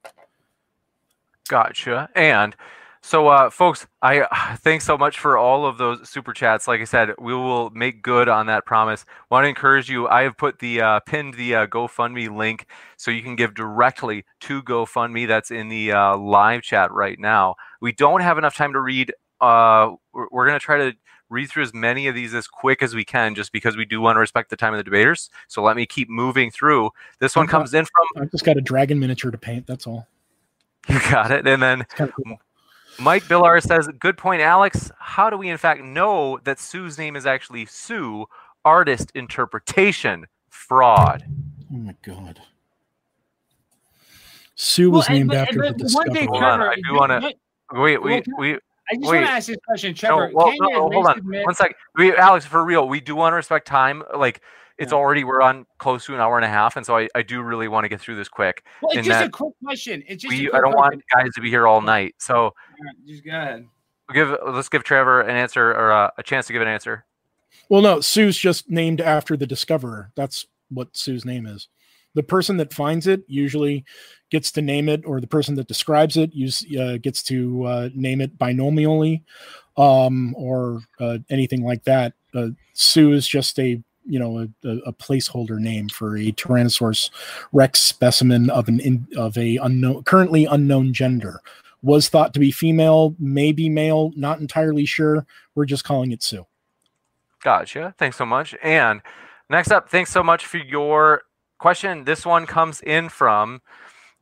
Gotcha. 1.49 2.09
And 2.15 2.57
so, 3.07 3.29
uh, 3.29 3.51
folks, 3.51 3.87
I 4.01 4.57
thanks 4.61 4.87
so 4.87 4.97
much 4.97 5.19
for 5.19 5.37
all 5.37 5.67
of 5.67 5.77
those 5.77 6.09
super 6.09 6.33
chats. 6.33 6.67
Like 6.67 6.81
I 6.81 6.85
said, 6.85 7.11
we 7.19 7.35
will 7.35 7.69
make 7.69 8.01
good 8.01 8.31
on 8.31 8.47
that 8.47 8.65
promise. 8.65 9.05
Want 9.31 9.45
to 9.45 9.49
encourage 9.49 9.91
you. 9.91 10.09
I 10.09 10.23
have 10.23 10.39
put 10.39 10.59
the 10.59 10.81
uh, 10.81 11.01
pinned 11.01 11.35
the 11.35 11.55
uh, 11.55 11.67
GoFundMe 11.67 12.35
link 12.35 12.65
so 12.97 13.11
you 13.11 13.23
can 13.23 13.37
give 13.37 13.53
directly 13.53 14.25
to 14.41 14.63
GoFundMe. 14.63 15.29
That's 15.29 15.51
in 15.51 15.69
the 15.69 15.93
uh, 15.93 16.17
live 16.17 16.63
chat 16.63 16.91
right 16.93 17.21
now. 17.21 17.57
We 17.83 17.93
don't 17.93 18.23
have 18.23 18.39
enough 18.39 18.57
time 18.57 18.73
to 18.73 18.81
read. 18.81 19.13
Uh, 19.39 19.97
we're, 20.15 20.47
going 20.47 20.59
to 20.59 20.65
try 20.65 20.79
to 20.79 20.95
read 21.29 21.51
through 21.51 21.65
as 21.65 21.75
many 21.75 22.07
of 22.07 22.15
these 22.15 22.33
as 22.33 22.47
quick 22.47 22.83
as 22.83 22.95
we 22.95 23.05
can, 23.05 23.35
just 23.35 23.53
because 23.53 23.77
we 23.77 23.85
do 23.85 24.01
want 24.01 24.17
to 24.17 24.21
respect 24.21 24.49
the 24.49 24.57
time 24.57 24.73
of 24.73 24.79
the 24.79 24.85
debaters. 24.85 25.29
So 25.49 25.63
let 25.63 25.77
me 25.77 25.85
keep 25.85 26.09
moving 26.09 26.51
through. 26.51 26.89
This 27.19 27.37
one 27.37 27.49
comes 27.49 27.75
in 27.75 27.85
from 27.85 28.23
i've 28.23 28.31
just 28.31 28.47
got 28.47 28.57
a 28.57 28.63
dragon 28.63 28.99
miniature 28.99 29.31
to 29.31 29.37
paint 29.37 29.67
that's 29.67 29.87
all 29.87 30.09
you 30.89 30.99
got 31.11 31.31
it, 31.31 31.47
and 31.47 31.63
then 31.63 31.85
kind 31.97 32.09
of 32.09 32.17
cool 32.17 32.39
Mike 32.99 33.25
Billar 33.25 33.61
says, 33.63 33.89
"Good 33.99 34.17
point, 34.17 34.41
Alex. 34.41 34.91
How 34.99 35.29
do 35.31 35.37
we 35.37 35.49
in 35.49 35.59
fact 35.59 35.83
know 35.83 36.39
that 36.45 36.59
Sue's 36.61 36.97
name 36.99 37.17
is 37.17 37.27
actually 37.27 37.67
Sue? 37.67 38.27
Artist 38.65 39.11
interpretation 39.15 40.27
fraud." 40.49 41.25
oh 41.73 41.77
my 41.77 41.95
god 42.03 42.41
sue 44.55 44.91
was 44.91 45.07
and- 45.09 45.17
named 45.19 45.29
but- 45.31 45.37
after 45.39 45.59
but 45.61 45.79
the 45.79 45.91
one 45.93 46.13
thing, 46.13 46.31
discoverer 46.31 46.31
Hold 46.31 46.43
on, 46.45 46.59
Trevor, 46.59 46.71
I 46.71 46.75
do 46.77 46.95
wanna- 46.95 47.33
Wait, 47.73 48.03
we 48.03 48.23
we 48.39 48.55
I 48.55 48.95
just 48.97 49.11
Wait. 49.11 49.17
want 49.17 49.27
to 49.27 49.33
ask 49.33 49.47
this 49.49 49.57
question, 49.67 49.91
no, 49.93 49.95
Trevor. 49.97 50.31
well, 50.35 50.47
can 50.49 50.57
no, 50.61 50.69
you 50.69 50.73
no, 50.73 50.77
at 50.77 50.81
hold 50.81 50.95
least 50.95 51.09
on, 51.09 51.19
admit- 51.19 51.45
one 51.47 51.55
sec. 51.55 51.77
We, 51.97 52.15
Alex, 52.17 52.45
for 52.47 52.63
real, 52.65 52.87
we 52.87 53.01
do 53.01 53.17
want 53.17 53.33
to 53.33 53.37
respect 53.37 53.67
time. 53.67 54.03
Like 54.15 54.43
it's 54.79 54.93
Yeah. 54.93 54.99
already 54.99 55.25
we're 55.25 55.41
on 55.43 55.67
close 55.79 56.05
to 56.07 56.15
an 56.15 56.21
hour 56.21 56.37
and 56.37 56.45
a 56.45 56.49
half, 56.49 56.77
and 56.77 56.85
so 56.85 56.97
I, 56.97 57.09
I 57.15 57.23
do 57.23 57.43
really 57.43 57.69
want 57.69 57.85
to 57.85 57.89
get 57.89 58.01
through 58.01 58.17
this 58.17 58.29
quick. 58.29 58.65
Well, 58.83 58.93
it's 58.97 59.07
just 59.07 59.25
a 59.25 59.29
quick 59.31 59.53
question. 59.65 60.03
It's 60.09 60.23
just 60.23 60.35
a 60.35 60.37
We 60.37 60.49
quick 60.49 60.55
I 60.55 60.61
don't 60.63 60.77
want 60.77 61.03
guys 61.15 61.33
to 61.35 61.41
be 61.41 61.51
here 61.51 61.67
all 61.67 61.81
night, 61.81 62.15
so 62.19 62.37
All 62.37 62.53
right, 62.85 63.07
Just 63.07 63.25
go 63.25 63.31
ahead. 63.31 63.67
we'll 64.09 64.15
give 64.27 64.39
let's 64.53 64.69
give 64.69 64.83
Trevor 64.85 65.21
an 65.23 65.37
answer 65.37 65.71
or 65.71 65.93
uh, 65.93 66.11
a 66.19 66.23
chance 66.23 66.47
to 66.49 66.53
give 66.53 66.63
an 66.63 66.69
answer. 66.69 67.05
well 67.71 67.81
no 67.83 68.01
sue's 68.01 68.37
just 68.37 68.69
named 68.69 69.01
after 69.01 69.37
the 69.37 69.47
discoverer 69.47 70.11
that's 70.17 70.47
what 70.71 70.95
sue's 70.97 71.25
name 71.25 71.47
is 71.47 71.69
the 72.15 72.23
person 72.23 72.57
that 72.57 72.73
finds 72.75 73.07
it 73.07 73.23
usually 73.29 73.85
gets 74.31 74.51
to 74.53 74.61
name 74.61 74.89
it 74.89 75.03
or 75.07 75.21
the 75.21 75.27
person 75.27 75.55
that 75.55 75.69
describes 75.69 76.17
it 76.17 76.35
use 76.35 76.65
uh, 76.79 76.97
gets 77.01 77.23
to 77.23 77.65
uh, 77.65 77.89
name 77.95 78.21
it 78.21 78.37
binomially 78.39 79.23
um, 79.77 80.35
or 80.37 80.81
uh, 81.01 81.19
anything 81.31 81.65
like 81.65 81.83
that 81.85 82.13
uh, 82.35 82.49
sue 82.75 83.13
is 83.13 83.27
just 83.27 83.59
a 83.61 83.81
you 84.07 84.19
know 84.19 84.39
a, 84.39 84.69
a, 84.87 84.93
placeholder 84.93 85.59
name 85.59 85.89
for 85.89 86.17
a 86.17 86.33
tyrannosaurus 86.33 87.11
rex 87.53 87.81
specimen 87.81 88.51
of 88.51 88.69
an 88.69 88.81
in, 88.81 89.07
of 89.17 89.37
a 89.39 89.57
unknown 89.59 90.03
currently 90.05 90.45
unknown 90.45 90.93
gender 90.93 91.41
was 91.83 92.09
thought 92.09 92.33
to 92.35 92.41
be 92.41 92.51
female 92.51 93.15
maybe 93.19 93.69
male 93.69 94.13
not 94.17 94.41
entirely 94.41 94.85
sure 94.85 95.27
we're 95.55 95.65
just 95.65 95.85
calling 95.85 96.13
it 96.13 96.23
sue 96.23 96.47
Gotcha. 97.45 97.95
Thanks 97.99 98.17
so 98.17 98.25
much. 98.25 98.57
And 98.63 99.03
next 99.51 99.71
up, 99.71 99.91
thanks 99.91 100.11
so 100.11 100.23
much 100.23 100.47
for 100.47 100.57
your 100.57 101.23
question. 101.59 102.05
This 102.05 102.25
one 102.25 102.47
comes 102.47 102.81
in 102.81 103.11
from, 103.11 103.61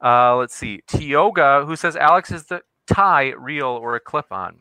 uh, 0.05 0.37
let's 0.37 0.57
see, 0.57 0.83
Tioga, 0.89 1.65
who 1.65 1.77
says, 1.77 1.95
Alex, 1.95 2.33
is 2.33 2.47
the 2.47 2.63
tie 2.89 3.33
real 3.39 3.69
or 3.69 3.95
a 3.95 4.01
clip 4.01 4.27
on? 4.33 4.59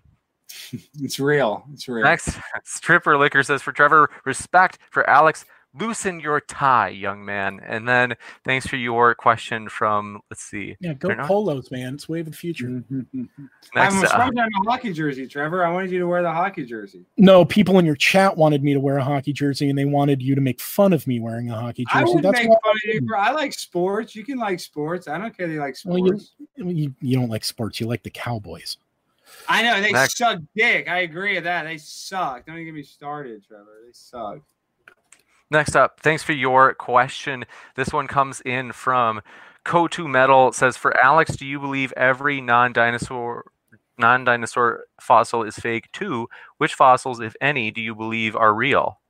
It's 1.02 1.20
real. 1.20 1.66
It's 1.74 1.88
real. 1.88 2.04
Next, 2.04 2.38
Stripper 2.64 3.18
Liquor 3.18 3.44
says, 3.44 3.62
for 3.62 3.72
Trevor, 3.72 4.10
respect 4.26 4.78
for 4.90 5.10
Alex 5.10 5.46
loosen 5.74 6.20
your 6.20 6.40
tie, 6.42 6.90
young 6.90 7.24
man. 7.24 7.60
And 7.66 7.88
then 7.88 8.16
thanks 8.44 8.68
for 8.68 8.76
your 8.76 9.16
question 9.16 9.70
from, 9.70 10.22
let's 10.30 10.44
see. 10.44 10.76
Yeah, 10.80 10.94
go 10.94 11.10
Turn 11.10 11.20
on. 11.22 11.28
polos, 11.28 11.72
man. 11.72 11.96
It's 11.96 12.10
wave 12.10 12.28
of 12.28 12.34
the 12.34 12.38
future. 12.38 12.68
I'm 12.68 13.30
Next, 13.74 14.04
uh, 14.04 14.30
wearing 14.34 14.52
a 14.66 14.70
hockey 14.70 14.94
jersey, 14.94 15.28
Trevor. 15.28 15.66
I 15.66 15.72
wanted 15.72 15.92
you 15.92 16.00
to 16.00 16.08
wear 16.08 16.22
the 16.22 16.32
hockey 16.32 16.66
jersey. 16.66 17.06
No, 17.18 17.46
people 17.46 17.80
in 17.80 17.86
your 17.86 17.96
chat 17.96 18.36
wanted 18.36 18.64
me 18.64 18.74
to 18.74 18.80
wear 18.80 18.98
a 18.98 19.04
hockey 19.04 19.34
jersey, 19.34 19.70
and 19.70 19.78
they 19.78 19.86
wanted 19.86 20.22
you 20.22 20.36
to 20.36 20.42
make 20.42 20.60
fun 20.60 20.94
of 20.94 21.08
me 21.08 21.20
wearing 21.20 21.50
a 21.50 21.60
hockey 21.60 21.86
I 21.92 22.02
jersey. 22.02 22.16
would 22.16 22.24
That's 22.26 22.40
make 22.40 22.48
fun 22.48 22.58
of 22.76 22.94
you, 22.94 23.02
bro. 23.02 23.20
I 23.20 23.32
like 23.32 23.54
sports. 23.54 24.16
You 24.16 24.24
can 24.26 24.38
like 24.38 24.60
sports. 24.60 25.08
I 25.08 25.18
don't 25.18 25.36
care 25.36 25.48
that 25.48 25.54
you 25.54 25.60
like 25.60 25.78
Well, 25.86 25.98
sports. 26.06 26.32
you, 26.56 26.70
you 26.70 26.96
you 27.00 27.18
don't 27.18 27.30
like 27.30 27.46
sports. 27.46 27.80
You 27.80 27.88
like 27.88 28.04
the 28.04 28.10
Cowboys. 28.10 28.78
I 29.48 29.64
know 29.64 29.82
they 29.82 29.92
Next. 29.92 30.18
suck 30.18 30.40
dick. 30.56 30.88
I 30.88 31.00
agree 31.00 31.36
with 31.36 31.44
that. 31.46 31.64
They 31.64 31.78
suck. 31.78 32.46
Don't 32.46 32.56
even 32.56 32.66
get 32.66 32.74
me 32.74 32.84
started, 32.84 33.44
Trevor. 33.46 33.80
They 33.86 33.92
suck. 33.94 34.40
Next 35.50 35.76
up, 35.76 36.00
thanks 36.00 36.24
for 36.24 36.32
your 36.32 36.74
question. 36.74 37.46
This 37.76 37.92
one 37.92 38.08
comes 38.08 38.40
in 38.42 38.72
from 38.72 39.22
Co2 39.66 40.10
Metal. 40.10 40.54
Says, 40.54 40.78
For 40.78 40.98
Alex, 41.04 41.36
do 41.36 41.46
you 41.46 41.60
believe 41.60 41.92
every 41.98 42.40
non 42.40 42.72
dinosaur 42.72 43.52
non 43.98 44.24
dinosaur 44.24 44.86
fossil 45.02 45.44
is 45.44 45.56
fake? 45.56 45.92
Two, 45.92 46.30
which 46.58 46.74
fossils, 46.74 47.20
if 47.20 47.36
any, 47.42 47.70
do 47.70 47.82
you 47.82 47.94
believe 47.94 48.36
are 48.36 48.54
real? 48.54 49.02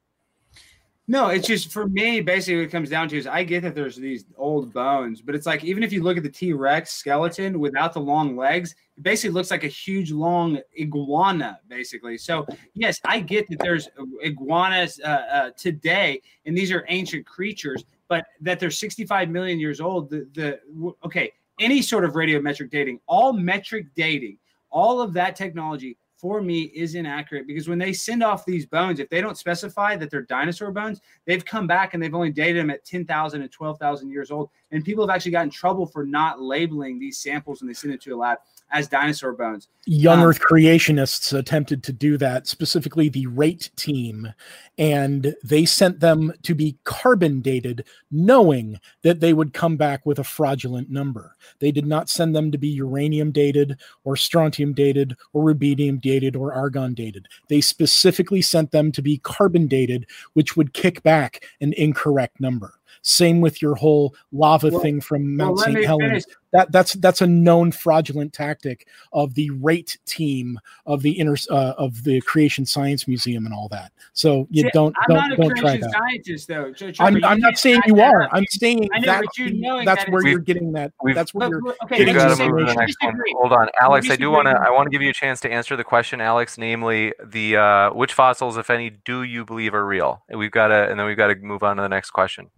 No, 1.07 1.27
it's 1.27 1.47
just 1.47 1.71
for 1.71 1.87
me. 1.87 2.21
Basically, 2.21 2.57
what 2.57 2.65
it 2.65 2.71
comes 2.71 2.89
down 2.89 3.09
to 3.09 3.17
is 3.17 3.25
I 3.27 3.43
get 3.43 3.63
that 3.63 3.75
there's 3.75 3.95
these 3.95 4.25
old 4.37 4.71
bones, 4.71 5.21
but 5.21 5.35
it's 5.35 5.45
like 5.45 5.63
even 5.63 5.83
if 5.83 5.91
you 5.91 6.03
look 6.03 6.15
at 6.15 6.23
the 6.23 6.29
T 6.29 6.53
Rex 6.53 6.93
skeleton 6.93 7.59
without 7.59 7.93
the 7.93 7.99
long 7.99 8.37
legs, 8.37 8.75
it 8.95 9.03
basically 9.03 9.33
looks 9.33 9.51
like 9.51 9.63
a 9.63 9.67
huge 9.67 10.11
long 10.11 10.59
iguana, 10.79 11.59
basically. 11.67 12.17
So 12.17 12.45
yes, 12.75 13.01
I 13.03 13.19
get 13.19 13.49
that 13.49 13.59
there's 13.59 13.89
iguanas 14.21 15.01
uh, 15.03 15.07
uh, 15.07 15.49
today, 15.57 16.21
and 16.45 16.55
these 16.55 16.71
are 16.71 16.85
ancient 16.87 17.25
creatures, 17.25 17.83
but 18.07 18.25
that 18.39 18.59
they're 18.59 18.71
65 18.71 19.29
million 19.29 19.59
years 19.59 19.81
old. 19.81 20.09
The, 20.09 20.27
the 20.33 20.93
okay, 21.03 21.33
any 21.59 21.81
sort 21.81 22.05
of 22.05 22.13
radiometric 22.13 22.69
dating, 22.69 22.99
all 23.07 23.33
metric 23.33 23.87
dating, 23.95 24.37
all 24.69 25.01
of 25.01 25.13
that 25.13 25.35
technology 25.35 25.97
for 26.21 26.39
me 26.39 26.61
is 26.75 26.93
inaccurate 26.93 27.47
because 27.47 27.67
when 27.67 27.79
they 27.79 27.91
send 27.91 28.21
off 28.21 28.45
these 28.45 28.67
bones, 28.67 28.99
if 28.99 29.09
they 29.09 29.21
don't 29.21 29.37
specify 29.37 29.95
that 29.95 30.11
they're 30.11 30.21
dinosaur 30.21 30.71
bones, 30.71 31.01
they've 31.25 31.43
come 31.43 31.65
back 31.65 31.93
and 31.93 32.01
they've 32.01 32.13
only 32.13 32.29
dated 32.29 32.61
them 32.61 32.69
at 32.69 32.85
10,000 32.85 33.41
and 33.41 33.51
12,000 33.51 34.07
years 34.07 34.29
old. 34.29 34.51
And 34.69 34.85
people 34.85 35.05
have 35.05 35.13
actually 35.13 35.31
gotten 35.31 35.47
in 35.47 35.51
trouble 35.51 35.87
for 35.87 36.05
not 36.05 36.39
labeling 36.39 36.99
these 36.99 37.17
samples 37.17 37.59
when 37.59 37.67
they 37.67 37.73
send 37.73 37.93
it 37.93 38.01
to 38.03 38.13
a 38.13 38.15
lab 38.15 38.37
as 38.69 38.87
dinosaur 38.87 39.33
bones. 39.33 39.67
Young 39.87 40.19
Um, 40.19 40.27
Earth 40.27 40.39
creationists 40.39 41.37
attempted 41.37 41.83
to 41.83 41.91
do 41.91 42.17
that, 42.19 42.47
specifically 42.47 43.09
the 43.09 43.25
Rate 43.25 43.71
team, 43.75 44.31
and 44.77 45.35
they 45.43 45.65
sent 45.65 45.99
them 45.99 46.31
to 46.43 46.53
be 46.53 46.77
carbon 46.83 47.41
dated, 47.41 47.83
knowing 48.11 48.79
that 49.01 49.19
they 49.19 49.33
would 49.33 49.53
come 49.53 49.75
back 49.75 50.05
with 50.05 50.19
a 50.19 50.23
fraudulent 50.23 50.89
number. 50.89 51.35
They 51.59 51.71
did 51.71 51.87
not 51.87 52.09
send 52.09 52.35
them 52.35 52.51
to 52.51 52.57
be 52.57 52.67
uranium 52.69 53.31
dated 53.31 53.79
or 54.03 54.15
strontium 54.15 54.73
dated 54.73 55.17
or 55.33 55.43
rubidium 55.43 55.99
dated 55.99 56.10
or 56.35 56.53
argon 56.53 56.93
dated. 56.93 57.27
They 57.47 57.61
specifically 57.61 58.41
sent 58.41 58.71
them 58.71 58.91
to 58.91 59.01
be 59.01 59.19
carbon 59.19 59.67
dated, 59.67 60.05
which 60.33 60.55
would 60.57 60.73
kick 60.73 61.01
back 61.03 61.45
an 61.61 61.73
incorrect 61.73 62.39
number. 62.39 62.73
Same 63.01 63.41
with 63.41 63.61
your 63.61 63.75
whole 63.75 64.15
lava 64.31 64.69
Well- 64.69 64.81
thing 64.81 65.01
from 65.01 65.35
Mount 65.35 65.57
let 65.57 65.65
St. 65.73 65.85
Helens 65.85 66.25
that 66.53 66.69
that's 66.71 66.93
that's 66.95 67.21
a 67.21 67.27
known 67.27 67.71
fraudulent 67.71 68.33
tactic 68.33 68.85
of 69.13 69.33
the 69.35 69.49
rate 69.51 69.97
team 70.05 70.59
of 70.85 71.01
the 71.01 71.11
inner 71.11 71.37
uh, 71.49 71.73
of 71.77 72.03
the 72.03 72.19
creation 72.21 72.65
science 72.65 73.07
museum 73.07 73.45
and 73.45 73.55
all 73.55 73.69
that 73.69 73.93
so 74.11 74.47
you 74.49 74.63
See, 74.63 74.69
don't 74.73 74.93
I'm 74.99 75.15
don't 75.15 75.17
not 75.17 75.31
a 75.31 75.35
don't 75.37 75.49
try 75.51 75.59
creation 75.61 75.81
that 75.81 75.91
scientist, 75.91 76.47
though. 76.49 76.73
Tr- 76.73 76.91
Trevor, 76.91 77.17
i'm, 77.17 77.23
I'm 77.23 77.39
not 77.39 77.57
saying 77.57 77.79
you 77.85 78.01
are 78.01 78.27
i'm 78.33 78.43
saying 78.49 78.89
I 78.93 78.99
know, 78.99 79.05
that 79.05 79.23
you 79.37 79.61
that's 79.85 80.03
that 80.03 80.11
where 80.11 80.27
you're 80.27 80.39
getting 80.39 80.73
that 80.73 80.91
We've- 81.01 81.15
that's 81.15 81.33
where 81.33 81.49
But- 81.49 81.55
you're 81.63 81.75
okay, 81.85 81.99
We 81.99 82.05
getting 82.05 82.17
let's 82.17 82.37
gotta 82.37 82.51
move 82.51 82.59
to 82.59 82.65
the 82.65 82.73
next 82.73 82.97
one. 83.01 83.17
Hold 83.37 83.53
on, 83.53 83.69
Alex. 83.79 84.09
I 84.09 84.15
do 84.17 84.29
want 84.29 84.47
to. 84.47 84.51
I 84.51 84.69
want 84.71 84.87
to 84.87 84.89
give 84.91 85.01
you 85.01 85.09
a 85.09 85.13
chance 85.13 85.39
to 85.41 85.51
answer 85.51 85.75
the 85.75 85.83
question, 85.83 86.19
Alex. 86.21 86.57
Namely, 86.57 87.13
the 87.23 87.55
uh, 87.57 87.93
which 87.93 88.13
fossils, 88.13 88.57
if 88.57 88.69
any, 88.69 88.89
do 88.89 89.23
you 89.23 89.45
believe 89.45 89.73
are 89.73 89.85
real? 89.85 90.23
And 90.29 90.37
we've 90.37 90.51
got 90.51 90.67
to, 90.67 90.89
and 90.89 90.99
then 90.99 91.07
we've 91.07 91.17
got 91.17 91.27
to 91.27 91.35
move 91.35 91.63
on 91.63 91.77
to 91.77 91.81
the 91.81 91.89
next 91.89 92.11
question. 92.11 92.49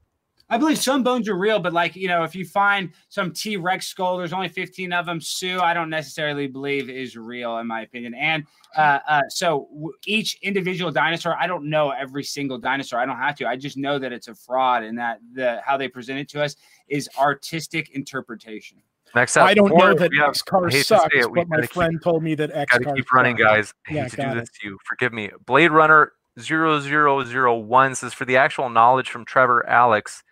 I 0.49 0.57
believe 0.57 0.77
some 0.77 1.01
bones 1.03 1.27
are 1.29 1.35
real, 1.37 1.59
but 1.59 1.73
like 1.73 1.95
you 1.95 2.07
know, 2.07 2.23
if 2.23 2.35
you 2.35 2.45
find 2.45 2.91
some 3.09 3.31
T 3.31 3.57
Rex 3.57 3.87
skull, 3.87 4.17
there's 4.17 4.33
only 4.33 4.49
15 4.49 4.93
of 4.93 5.05
them. 5.05 5.19
Sue, 5.19 5.59
I 5.59 5.73
don't 5.73 5.89
necessarily 5.89 6.47
believe 6.47 6.89
is 6.89 7.15
real, 7.17 7.57
in 7.57 7.65
my 7.67 7.81
opinion. 7.81 8.13
And 8.13 8.43
uh, 8.77 8.99
uh, 9.07 9.21
so 9.29 9.67
w- 9.73 9.93
each 10.05 10.37
individual 10.41 10.91
dinosaur, 10.91 11.35
I 11.39 11.47
don't 11.47 11.69
know 11.69 11.89
every 11.91 12.23
single 12.23 12.57
dinosaur. 12.59 12.99
I 12.99 13.05
don't 13.05 13.17
have 13.17 13.35
to. 13.37 13.47
I 13.47 13.55
just 13.55 13.77
know 13.77 13.97
that 13.97 14.11
it's 14.13 14.27
a 14.27 14.35
fraud, 14.35 14.83
and 14.83 14.97
that 14.99 15.19
the 15.33 15.61
how 15.65 15.77
they 15.77 15.87
present 15.87 16.19
it 16.19 16.29
to 16.29 16.43
us 16.43 16.55
is 16.87 17.09
artistic 17.17 17.89
interpretation. 17.91 18.77
Next 19.15 19.37
up, 19.37 19.45
i 19.47 19.53
don't 19.53 19.75
know 19.77 19.93
that 19.93 20.09
we 20.11 20.17
have- 20.17 20.29
x 20.29 20.41
car 20.41 20.67
I 20.67 20.71
to 20.71 20.83
sucks 20.83 21.15
it, 21.15 21.27
but 21.33 21.47
my 21.47 21.55
gotta 21.57 21.61
keep- 21.67 21.71
friend 21.71 22.01
told 22.03 22.21
me 22.23 22.35
that 22.35 22.51
x 22.51 22.77
Got 22.77 22.83
car 22.83 22.93
keep 22.95 23.11
running, 23.13 23.35
guys. 23.35 23.73
I 23.89 23.93
Yeah, 23.93 24.01
hate 24.03 24.11
to 24.11 24.17
got 24.17 24.23
do 24.33 24.37
it. 24.37 24.39
this 24.41 24.49
to 24.59 24.67
you. 24.67 24.77
Forgive 24.85 25.13
me. 25.13 25.29
Blade 25.45 25.71
Runner 25.71 26.11
0001 26.39 27.95
says 27.95 28.13
for 28.13 28.25
the 28.25 28.37
actual 28.37 28.69
knowledge 28.69 29.09
from 29.09 29.25
Trevor 29.25 29.67
Alex, 29.69 30.23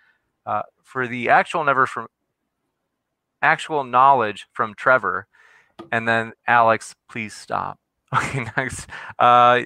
uh, 0.51 0.61
for 0.83 1.07
the 1.07 1.29
actual 1.29 1.63
never 1.63 1.85
from 1.85 2.07
actual 3.41 3.83
knowledge 3.83 4.47
from 4.53 4.73
Trevor, 4.75 5.27
and 5.91 6.07
then 6.07 6.33
Alex, 6.47 6.95
please 7.09 7.33
stop. 7.33 7.77
Okay, 8.13 8.45
next. 8.57 8.87
Uh, 9.19 9.61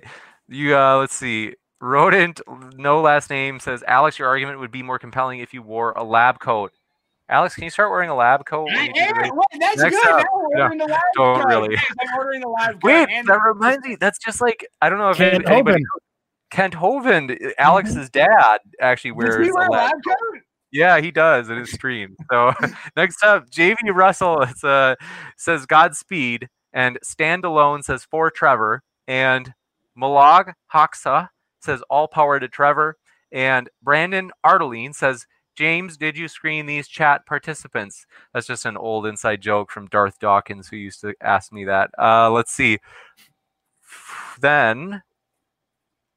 you 0.47 0.77
uh, 0.77 0.97
let's 0.99 1.15
see. 1.15 1.55
Rodent, 1.81 2.41
no 2.75 3.01
last 3.01 3.31
name 3.31 3.59
says 3.59 3.83
Alex. 3.87 4.19
Your 4.19 4.27
argument 4.27 4.59
would 4.59 4.69
be 4.71 4.83
more 4.83 4.99
compelling 4.99 5.39
if 5.39 5.51
you 5.51 5.63
wore 5.63 5.93
a 5.93 6.03
lab 6.03 6.39
coat. 6.39 6.71
Alex, 7.27 7.55
can 7.55 7.63
you 7.63 7.71
start 7.71 7.89
wearing 7.89 8.11
a 8.11 8.15
lab 8.15 8.45
coat? 8.45 8.65
when 8.65 8.77
I 8.77 8.83
you 8.83 8.91
am. 8.97 9.15
Wait, 9.35 9.59
that's 9.59 9.81
Next 9.81 9.95
good. 9.95 10.07
up. 10.11 10.25
Now 10.53 10.69
we're 10.69 10.75
No, 10.75 10.85
the 10.85 10.91
live 10.91 11.01
don't 11.15 11.41
coat. 11.41 11.47
really. 11.47 11.75
I'm 11.99 12.17
ordering 12.19 12.41
the 12.41 12.49
live 12.49 12.73
coat 12.73 12.83
Wait, 12.83 13.09
and 13.09 13.27
that 13.27 13.39
reminds 13.43 13.83
me. 13.87 13.97
That's 13.99 14.19
just 14.19 14.41
like 14.41 14.67
I 14.81 14.89
don't 14.89 14.99
know 14.99 15.09
if 15.09 15.17
Kent 15.17 15.49
anybody. 15.49 15.81
Hovind. 15.81 15.85
Kent 16.51 16.73
Hovind, 16.75 17.51
Alex's 17.57 18.11
dad, 18.11 18.59
actually 18.79 19.11
Does 19.11 19.17
wears 19.17 19.47
he 19.47 19.51
wear 19.51 19.65
a 19.65 19.69
a 19.69 19.71
lab 19.71 19.81
lab 19.85 19.91
coat? 20.07 20.41
Yeah, 20.75 20.99
he 20.99 21.09
does 21.09 21.49
in 21.49 21.57
his 21.57 21.71
stream. 21.71 22.17
So 22.29 22.51
next 22.97 23.23
up, 23.23 23.49
JV 23.49 23.93
Russell 23.93 24.45
uh, 24.61 24.95
says 25.37 25.65
Godspeed, 25.65 26.49
and 26.73 26.99
Standalone 27.01 27.81
says 27.81 28.03
for 28.03 28.29
Trevor, 28.29 28.83
and 29.07 29.53
Malog 29.97 30.51
Hoxa 30.73 31.29
says 31.61 31.81
all 31.89 32.09
power 32.09 32.41
to 32.41 32.49
Trevor, 32.49 32.97
and 33.31 33.69
Brandon 33.81 34.31
Arteline 34.45 34.93
says. 34.93 35.25
James, 35.57 35.95
did 35.95 36.17
you 36.17 36.27
screen 36.27 36.65
these 36.65 36.85
chat 36.85 37.25
participants? 37.25 38.05
That's 38.33 38.45
just 38.45 38.65
an 38.65 38.75
old 38.75 39.05
inside 39.05 39.39
joke 39.39 39.71
from 39.71 39.87
Darth 39.87 40.19
Dawkins, 40.19 40.67
who 40.67 40.75
used 40.75 40.99
to 40.99 41.13
ask 41.21 41.53
me 41.53 41.63
that. 41.63 41.91
Uh, 41.97 42.29
let's 42.29 42.51
see. 42.51 42.79
Then 44.41 45.01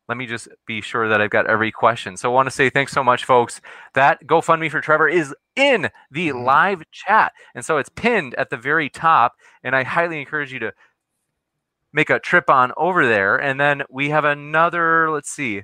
let 0.09 0.17
me 0.17 0.27
just 0.27 0.49
be 0.67 0.81
sure 0.81 1.09
that 1.09 1.21
I've 1.21 1.31
got 1.31 1.47
every 1.49 1.71
question. 1.71 2.17
So 2.17 2.31
I 2.31 2.35
want 2.35 2.47
to 2.47 2.51
say 2.51 2.71
thanks 2.71 2.93
so 2.93 3.05
much, 3.05 3.25
folks. 3.25 3.61
That 3.95 4.25
GoFundMe 4.27 4.71
for 4.71 4.81
Trevor 4.81 5.09
is 5.09 5.35
in 5.55 5.91
the 6.11 6.29
Mhm. 6.29 6.45
live 6.45 6.83
chat. 6.91 7.33
And 7.55 7.65
so 7.65 7.77
it's 7.79 7.91
pinned 7.91 8.35
at 8.37 8.49
the 8.51 8.57
very 8.57 8.89
top. 8.89 9.35
And 9.63 9.77
I 9.77 9.83
highly 9.83 10.19
encourage 10.21 10.53
you 10.53 10.59
to 10.61 10.73
make 11.93 12.09
a 12.11 12.19
trip 12.19 12.49
on 12.49 12.73
over 12.77 13.07
there. 13.07 13.37
And 13.37 13.61
then 13.61 13.83
we 13.91 14.09
have 14.11 14.25
another, 14.25 15.11
let's 15.11 15.31
see, 15.31 15.63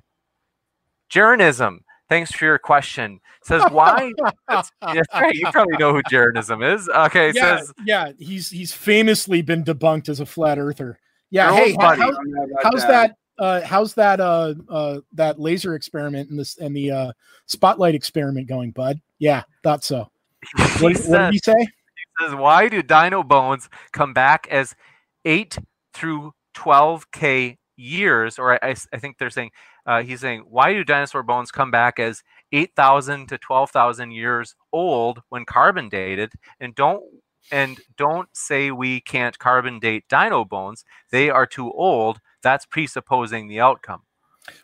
Jeranism. 1.11 1.79
Thanks 2.09 2.33
for 2.33 2.45
your 2.45 2.59
question. 2.59 3.21
Says 3.45 3.63
why? 3.71 4.13
that's, 4.49 4.71
that's 4.83 5.09
right. 5.15 5.35
You 5.35 5.47
probably 5.53 5.77
know 5.79 5.93
who 5.95 6.03
Jeranism 6.11 6.63
is. 6.63 6.89
Okay. 6.89 7.33
Yeah, 7.35 7.57
says 7.59 7.73
yeah 7.87 8.13
he's 8.19 8.51
he's 8.51 8.73
famously 8.75 9.41
been 9.43 9.65
debunked 9.65 10.09
as 10.09 10.21
a 10.21 10.27
flat 10.27 10.59
earther 10.59 10.99
yeah 11.31 11.55
hey 11.55 11.73
how- 11.73 11.79
buddy. 11.79 12.01
how- 12.03 12.09
I 12.09 12.11
don't 12.11 12.31
know 12.31 12.45
about 12.45 12.73
how's 12.75 12.87
that 12.87 13.17
uh 13.39 13.61
how's 13.63 13.95
that 13.95 14.21
uh 14.21 14.55
uh 14.69 15.01
that 15.13 15.41
laser 15.41 15.75
experiment 15.75 16.31
and 16.31 16.39
this 16.39 16.57
and 16.59 16.77
the 16.77 16.91
uh 16.91 17.13
spotlight 17.47 17.95
experiment 17.95 18.47
going 18.47 18.71
bud? 18.71 19.01
Yeah 19.19 19.43
thought 19.63 19.85
so. 19.85 20.11
What, 20.57 20.83
what 20.83 20.97
says- 20.97 21.09
did 21.09 21.33
he 21.33 21.39
say? 21.39 21.55
He 21.59 22.27
says, 22.27 22.35
why 22.37 22.69
do 22.69 22.83
dino 22.83 23.23
bones 23.25 23.69
come 23.93 24.13
back 24.13 24.47
as 24.49 24.77
8 25.25 25.59
through 25.95 26.33
12k 26.55 27.57
years? 27.77 28.39
Or 28.39 28.63
I 28.65 28.75
think 28.75 29.19
they're 29.19 29.31
saying 29.31 29.51
uh, 29.87 30.03
he's 30.03 30.21
saying 30.21 30.45
why 30.49 30.73
do 30.73 30.85
dinosaur 30.85 31.23
bones 31.23 31.51
come 31.51 31.71
back 31.71 31.99
as 31.99 32.23
8000 32.53 33.29
to 33.29 33.39
12000 33.39 34.11
years 34.13 34.55
old 34.73 35.23
when 35.29 35.45
carbon 35.45 35.89
dated? 35.89 36.33
And 36.61 36.75
don't 36.75 37.03
and 37.51 37.79
don't 37.97 38.29
say 38.33 38.71
we 38.71 39.01
can't 39.01 39.39
carbon 39.39 39.79
date 39.79 40.05
dino 40.09 40.45
bones. 40.45 40.85
They 41.11 41.31
are 41.31 41.47
too 41.47 41.71
old 41.73 42.21
that's 42.45 42.67
presupposing 42.67 43.49
the 43.49 43.59
outcome 43.61 44.03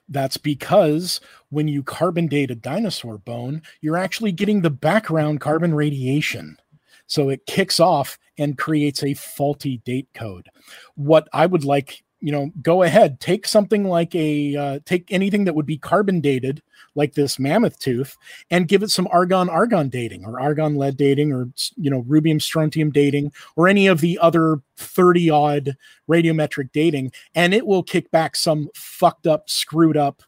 That's 0.08 0.36
because 0.36 1.20
when 1.48 1.66
you 1.66 1.82
carbon 1.82 2.28
date 2.28 2.50
a 2.50 2.54
dinosaur 2.54 3.18
bone, 3.18 3.62
you're 3.80 3.96
actually 3.96 4.32
getting 4.32 4.60
the 4.60 4.70
background 4.70 5.40
carbon 5.40 5.74
radiation. 5.74 6.58
So 7.06 7.30
it 7.30 7.46
kicks 7.46 7.80
off 7.80 8.18
and 8.38 8.58
creates 8.58 9.02
a 9.02 9.14
faulty 9.14 9.78
date 9.78 10.08
code. 10.14 10.48
What 10.94 11.28
I 11.32 11.46
would 11.46 11.64
like 11.64 12.04
you 12.20 12.32
know, 12.32 12.50
go 12.62 12.82
ahead, 12.82 13.20
take 13.20 13.46
something 13.46 13.84
like 13.84 14.14
a 14.14 14.56
uh, 14.56 14.80
take 14.84 15.10
anything 15.10 15.44
that 15.44 15.54
would 15.54 15.66
be 15.66 15.78
carbon 15.78 16.20
dated, 16.20 16.62
like 16.94 17.14
this 17.14 17.38
mammoth 17.38 17.78
tooth, 17.78 18.16
and 18.50 18.68
give 18.68 18.82
it 18.82 18.90
some 18.90 19.08
argon 19.10 19.48
argon 19.48 19.88
dating 19.88 20.24
or 20.24 20.40
argon 20.40 20.76
lead 20.76 20.96
dating 20.96 21.32
or 21.32 21.48
you 21.76 21.90
know 21.90 22.02
rubidium 22.02 22.40
strontium 22.40 22.90
dating 22.90 23.32
or 23.56 23.68
any 23.68 23.86
of 23.86 24.00
the 24.00 24.18
other 24.18 24.60
30 24.76 25.30
odd 25.30 25.76
radiometric 26.08 26.70
dating, 26.72 27.12
and 27.34 27.54
it 27.54 27.66
will 27.66 27.82
kick 27.82 28.10
back 28.10 28.36
some 28.36 28.68
fucked 28.74 29.26
up, 29.26 29.48
screwed 29.48 29.96
up 29.96 30.22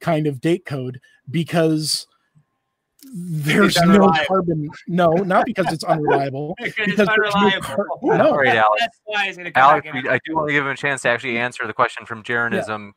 kind 0.00 0.26
of 0.26 0.40
date 0.40 0.64
code 0.64 1.00
because 1.30 2.06
there's 3.14 3.76
no 3.82 4.10
carbon. 4.26 4.68
No, 4.86 5.10
not 5.10 5.46
because 5.46 5.72
it's 5.72 5.84
unreliable. 5.84 6.54
because 6.62 6.88
it's 6.88 7.00
unreliable. 7.00 7.68
No, 8.02 8.16
car- 8.16 8.18
no. 8.18 8.34
right, 8.36 8.56
Alex. 8.56 8.80
That's 8.80 9.00
why 9.04 9.26
it's 9.26 9.36
gonna 9.36 9.52
Alex, 9.54 9.88
we. 9.92 10.08
I 10.08 10.18
do 10.24 10.34
want 10.34 10.48
to 10.48 10.52
give 10.52 10.64
him 10.64 10.70
a 10.72 10.76
chance 10.76 11.02
to 11.02 11.08
actually 11.08 11.38
answer 11.38 11.66
the 11.66 11.72
question 11.72 12.06
from 12.06 12.22
Jeranism. 12.22 12.92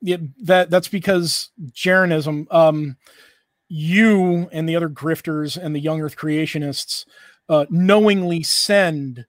yeah, 0.00 0.18
that 0.42 0.70
that's 0.70 0.88
because 0.88 1.50
Jeranism, 1.72 2.46
um, 2.50 2.96
you 3.68 4.48
and 4.52 4.68
the 4.68 4.76
other 4.76 4.88
grifters 4.88 5.56
and 5.56 5.74
the 5.74 5.80
young 5.80 6.00
Earth 6.00 6.16
creationists 6.16 7.04
uh, 7.48 7.66
knowingly 7.70 8.42
send 8.42 9.26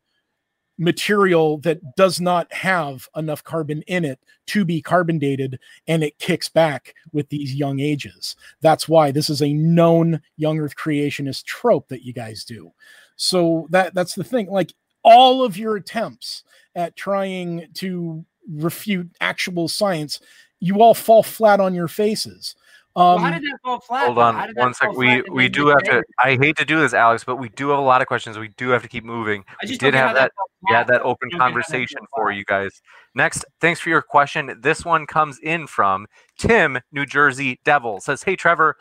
material 0.78 1.58
that 1.60 1.96
does 1.96 2.20
not 2.20 2.52
have 2.54 3.08
enough 3.16 3.44
carbon 3.44 3.82
in 3.84 4.04
it 4.04 4.20
to 4.48 4.66
be 4.66 4.82
carbon 4.82 5.18
dated, 5.20 5.60
and 5.88 6.04
it 6.04 6.20
kicks 6.20 6.50
back 6.50 6.94
with 7.14 7.30
these 7.30 7.56
young 7.56 7.80
ages. 7.80 8.36
That's 8.62 8.88
why 8.90 9.12
this 9.12 9.30
is 9.30 9.42
a 9.42 9.54
known 9.54 10.22
young 10.38 10.60
Earth 10.60 10.76
creationist 10.76 11.46
trope 11.46 11.88
that 11.90 12.04
you 12.04 12.14
guys 12.14 12.44
do. 12.44 12.72
So 13.16 13.68
that 13.70 13.94
that's 13.94 14.16
the 14.16 14.24
thing. 14.24 14.48
Like 14.48 14.74
all 15.04 15.44
of 15.44 15.58
your 15.58 15.76
attempts 15.78 16.44
at 16.76 16.96
trying 16.96 17.68
to 17.76 18.26
refute 18.48 19.10
actual 19.22 19.68
science 19.68 20.20
you 20.60 20.82
all 20.82 20.94
fall 20.94 21.24
flat 21.24 21.60
on 21.60 21.74
your 21.74 21.88
faces. 21.88 22.56
Well, 22.96 23.16
Um, 23.18 23.22
how 23.24 23.32
did 23.32 23.42
that 23.44 23.58
fall 23.62 23.80
flat? 23.82 24.06
Hold 24.06 24.20
on 24.20 24.36
How 24.36 24.48
did 24.48 24.56
that 24.56 24.62
one 24.62 24.74
sec. 24.74 24.88
fall 24.88 24.96
We 24.98 25.22
we 25.32 25.50
do 25.50 25.68
have 25.68 25.84
to. 25.84 26.04
I 26.24 26.38
hate 26.38 26.56
to 26.58 26.66
do 26.66 26.80
this, 26.80 26.94
Alex, 26.94 27.24
but 27.26 27.36
we 27.36 27.50
do 27.50 27.70
have 27.70 27.80
a 27.80 27.82
lot 27.82 28.02
of 28.02 28.08
questions. 28.08 28.38
We 28.38 28.50
do 28.58 28.70
have 28.70 28.82
to 28.84 28.88
keep 28.88 29.04
moving. 29.04 29.44
I 29.50 29.56
We 29.64 29.68
just 29.70 29.82
did 29.82 29.94
have 29.94 30.10
how 30.10 30.14
that. 30.14 30.32
fell 30.34 30.72
Yeah, 30.72 30.84
that 30.84 31.02
open 31.02 31.30
I 31.34 31.38
don't 31.38 31.40
get 31.40 31.40
how 31.42 31.46
that 31.48 31.52
conversation 31.54 32.00
for 32.16 32.32
you 32.32 32.46
guys. 32.46 32.82
Next, 33.14 33.44
thanks 33.60 33.80
for 33.80 33.90
your 33.90 34.02
question. 34.02 34.58
This 34.62 34.86
one 34.86 35.06
comes 35.08 35.40
in 35.40 35.68
from 35.68 36.08
Tim, 36.38 36.80
New 36.92 37.06
Jersey 37.06 37.60
Devil. 37.66 38.00
Says, 38.00 38.24
"Hey 38.24 38.36
Trevor, 38.38 38.78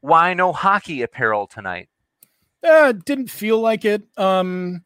why 0.00 0.32
no 0.34 0.52
hockey 0.52 1.02
apparel 1.02 1.46
tonight?" 1.46 1.88
uh, 2.62 2.92
didn't 2.92 3.30
feel 3.30 3.58
like 3.58 3.84
it. 3.84 4.02
Um, 4.18 4.84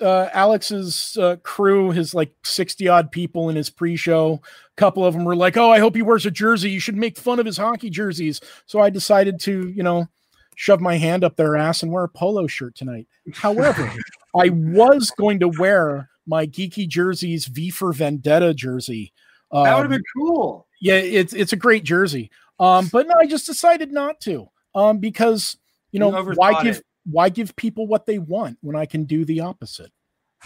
uh, 0.00 0.28
Alex's 0.32 1.16
uh, 1.20 1.36
crew, 1.42 1.90
his 1.90 2.14
like 2.14 2.32
60 2.44 2.88
odd 2.88 3.12
people 3.12 3.48
in 3.48 3.56
his 3.56 3.70
pre 3.70 3.96
show, 3.96 4.34
a 4.34 4.40
couple 4.82 5.04
of 5.04 5.14
them 5.14 5.24
were 5.24 5.36
like, 5.36 5.56
Oh, 5.56 5.70
I 5.70 5.78
hope 5.78 5.94
he 5.94 6.02
wears 6.02 6.26
a 6.26 6.30
jersey. 6.30 6.70
You 6.70 6.80
should 6.80 6.96
make 6.96 7.16
fun 7.16 7.38
of 7.38 7.46
his 7.46 7.56
hockey 7.56 7.88
jerseys. 7.88 8.40
So 8.66 8.80
I 8.80 8.90
decided 8.90 9.38
to, 9.42 9.68
you 9.68 9.82
know, 9.84 10.08
shove 10.56 10.80
my 10.80 10.96
hand 10.96 11.22
up 11.22 11.36
their 11.36 11.56
ass 11.56 11.82
and 11.84 11.92
wear 11.92 12.02
a 12.04 12.08
polo 12.08 12.46
shirt 12.48 12.74
tonight. 12.74 13.06
However, 13.32 13.88
I 14.36 14.50
was 14.50 15.12
going 15.16 15.38
to 15.40 15.48
wear 15.48 16.08
my 16.26 16.46
geeky 16.48 16.88
jerseys 16.88 17.46
V 17.46 17.70
for 17.70 17.92
Vendetta 17.92 18.54
jersey. 18.54 19.12
That 19.52 19.60
would 19.60 19.66
have 19.68 19.84
Um, 19.84 19.90
been 19.90 20.02
cool. 20.16 20.66
yeah, 20.80 20.94
it's 20.94 21.32
it's 21.32 21.52
a 21.52 21.56
great 21.56 21.84
jersey. 21.84 22.30
Um, 22.58 22.88
but 22.92 23.06
no, 23.06 23.14
I 23.20 23.26
just 23.26 23.46
decided 23.46 23.92
not 23.92 24.20
to. 24.22 24.48
Um, 24.74 24.98
because 24.98 25.56
you 25.92 26.00
know 26.00 26.16
You 26.18 26.32
why 26.34 26.62
give 26.62 26.78
it. 26.78 26.86
why 27.04 27.28
give 27.28 27.54
people 27.54 27.86
what 27.86 28.06
they 28.06 28.18
want 28.18 28.58
when 28.62 28.74
I 28.76 28.86
can 28.86 29.04
do 29.04 29.24
the 29.24 29.40
opposite? 29.40 29.92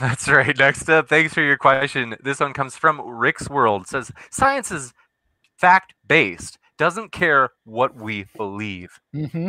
That's 0.00 0.28
right. 0.28 0.56
Next 0.58 0.88
up, 0.90 1.08
thanks 1.08 1.32
for 1.32 1.42
your 1.42 1.56
question. 1.56 2.16
This 2.22 2.40
one 2.40 2.52
comes 2.52 2.76
from 2.76 3.00
Rick's 3.00 3.48
World. 3.48 3.86
Says 3.86 4.12
science 4.30 4.70
is 4.70 4.92
fact 5.56 5.94
based, 6.06 6.58
doesn't 6.76 7.12
care 7.12 7.50
what 7.64 7.94
we 7.96 8.26
believe. 8.36 9.00
hmm 9.12 9.48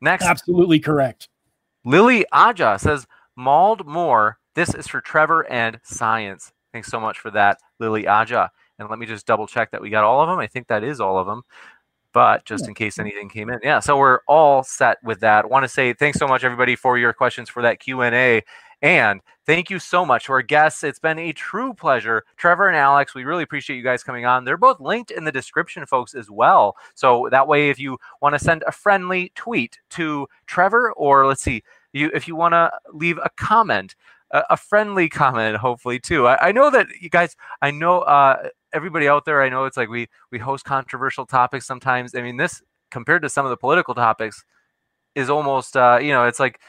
Next, 0.00 0.26
Absolutely 0.26 0.80
correct. 0.80 1.28
Lily 1.86 2.26
Aja 2.30 2.78
says 2.78 3.06
mauled 3.36 3.86
more. 3.86 4.38
This 4.54 4.74
is 4.74 4.86
for 4.86 5.00
Trevor 5.00 5.50
and 5.50 5.80
science. 5.82 6.52
Thanks 6.72 6.88
so 6.88 7.00
much 7.00 7.18
for 7.18 7.30
that, 7.30 7.58
Lily 7.80 8.06
Aja. 8.06 8.50
And 8.78 8.90
let 8.90 8.98
me 8.98 9.06
just 9.06 9.26
double 9.26 9.46
check 9.46 9.70
that 9.70 9.80
we 9.80 9.88
got 9.88 10.04
all 10.04 10.20
of 10.20 10.28
them. 10.28 10.38
I 10.38 10.46
think 10.46 10.66
that 10.66 10.84
is 10.84 11.00
all 11.00 11.16
of 11.18 11.26
them. 11.26 11.42
But 12.12 12.44
just 12.44 12.68
in 12.68 12.74
case 12.74 12.98
anything 12.98 13.28
came 13.28 13.50
in, 13.50 13.58
yeah. 13.62 13.80
So 13.80 13.96
we're 13.96 14.20
all 14.28 14.62
set 14.62 14.98
with 15.02 15.20
that. 15.20 15.50
Want 15.50 15.64
to 15.64 15.68
say 15.68 15.92
thanks 15.92 16.18
so 16.18 16.28
much, 16.28 16.44
everybody, 16.44 16.76
for 16.76 16.96
your 16.96 17.12
questions 17.12 17.48
for 17.48 17.62
that 17.62 17.80
Q 17.80 18.02
and 18.84 19.22
thank 19.46 19.70
you 19.70 19.78
so 19.78 20.04
much 20.04 20.26
to 20.26 20.32
our 20.32 20.42
guests. 20.42 20.84
It's 20.84 20.98
been 20.98 21.18
a 21.18 21.32
true 21.32 21.72
pleasure, 21.72 22.22
Trevor 22.36 22.68
and 22.68 22.76
Alex. 22.76 23.14
We 23.14 23.24
really 23.24 23.42
appreciate 23.42 23.78
you 23.78 23.82
guys 23.82 24.04
coming 24.04 24.26
on. 24.26 24.44
They're 24.44 24.58
both 24.58 24.78
linked 24.78 25.10
in 25.10 25.24
the 25.24 25.32
description, 25.32 25.86
folks, 25.86 26.14
as 26.14 26.30
well. 26.30 26.76
So 26.94 27.28
that 27.30 27.48
way, 27.48 27.70
if 27.70 27.78
you 27.78 27.96
want 28.20 28.34
to 28.34 28.38
send 28.38 28.62
a 28.66 28.72
friendly 28.72 29.32
tweet 29.34 29.80
to 29.92 30.26
Trevor, 30.46 30.92
or 30.92 31.26
let's 31.26 31.40
see, 31.40 31.62
you 31.94 32.10
if 32.12 32.28
you 32.28 32.36
want 32.36 32.52
to 32.52 32.70
leave 32.92 33.16
a 33.16 33.30
comment, 33.38 33.96
a, 34.30 34.42
a 34.50 34.56
friendly 34.58 35.08
comment, 35.08 35.56
hopefully 35.56 35.98
too. 35.98 36.28
I, 36.28 36.48
I 36.48 36.52
know 36.52 36.70
that 36.70 36.88
you 37.00 37.08
guys. 37.08 37.36
I 37.62 37.70
know 37.70 38.00
uh, 38.00 38.50
everybody 38.74 39.08
out 39.08 39.24
there. 39.24 39.42
I 39.42 39.48
know 39.48 39.64
it's 39.64 39.78
like 39.78 39.88
we 39.88 40.08
we 40.30 40.38
host 40.38 40.66
controversial 40.66 41.24
topics 41.24 41.64
sometimes. 41.64 42.14
I 42.14 42.20
mean, 42.20 42.36
this 42.36 42.60
compared 42.90 43.22
to 43.22 43.30
some 43.30 43.46
of 43.46 43.50
the 43.50 43.56
political 43.56 43.94
topics 43.94 44.44
is 45.14 45.30
almost 45.30 45.74
uh, 45.74 45.98
you 46.02 46.12
know 46.12 46.26
it's 46.26 46.40
like 46.40 46.60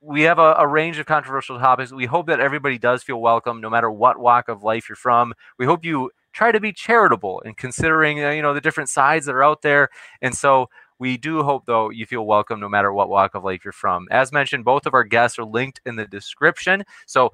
we 0.00 0.22
have 0.22 0.38
a, 0.38 0.54
a 0.58 0.66
range 0.66 0.98
of 0.98 1.06
controversial 1.06 1.58
topics. 1.58 1.92
We 1.92 2.06
hope 2.06 2.26
that 2.26 2.40
everybody 2.40 2.78
does 2.78 3.02
feel 3.02 3.20
welcome, 3.20 3.60
no 3.60 3.70
matter 3.70 3.90
what 3.90 4.18
walk 4.18 4.48
of 4.48 4.62
life 4.62 4.88
you're 4.88 4.96
from. 4.96 5.34
We 5.58 5.66
hope 5.66 5.84
you 5.84 6.10
try 6.32 6.52
to 6.52 6.60
be 6.60 6.72
charitable 6.72 7.40
in 7.40 7.54
considering 7.54 8.24
uh, 8.24 8.30
you 8.30 8.42
know 8.42 8.54
the 8.54 8.60
different 8.60 8.88
sides 8.88 9.26
that 9.26 9.34
are 9.34 9.44
out 9.44 9.62
there, 9.62 9.90
and 10.22 10.34
so. 10.34 10.68
We 10.98 11.16
do 11.16 11.42
hope, 11.42 11.64
though, 11.64 11.88
you 11.88 12.04
feel 12.04 12.26
welcome 12.26 12.60
no 12.60 12.68
matter 12.68 12.92
what 12.92 13.08
walk 13.08 13.34
of 13.34 13.42
life 13.42 13.64
you're 13.64 13.72
from. 13.72 14.06
As 14.10 14.32
mentioned, 14.32 14.66
both 14.66 14.84
of 14.84 14.92
our 14.92 15.02
guests 15.02 15.38
are 15.38 15.46
linked 15.46 15.80
in 15.86 15.96
the 15.96 16.04
description. 16.04 16.84
So, 17.06 17.32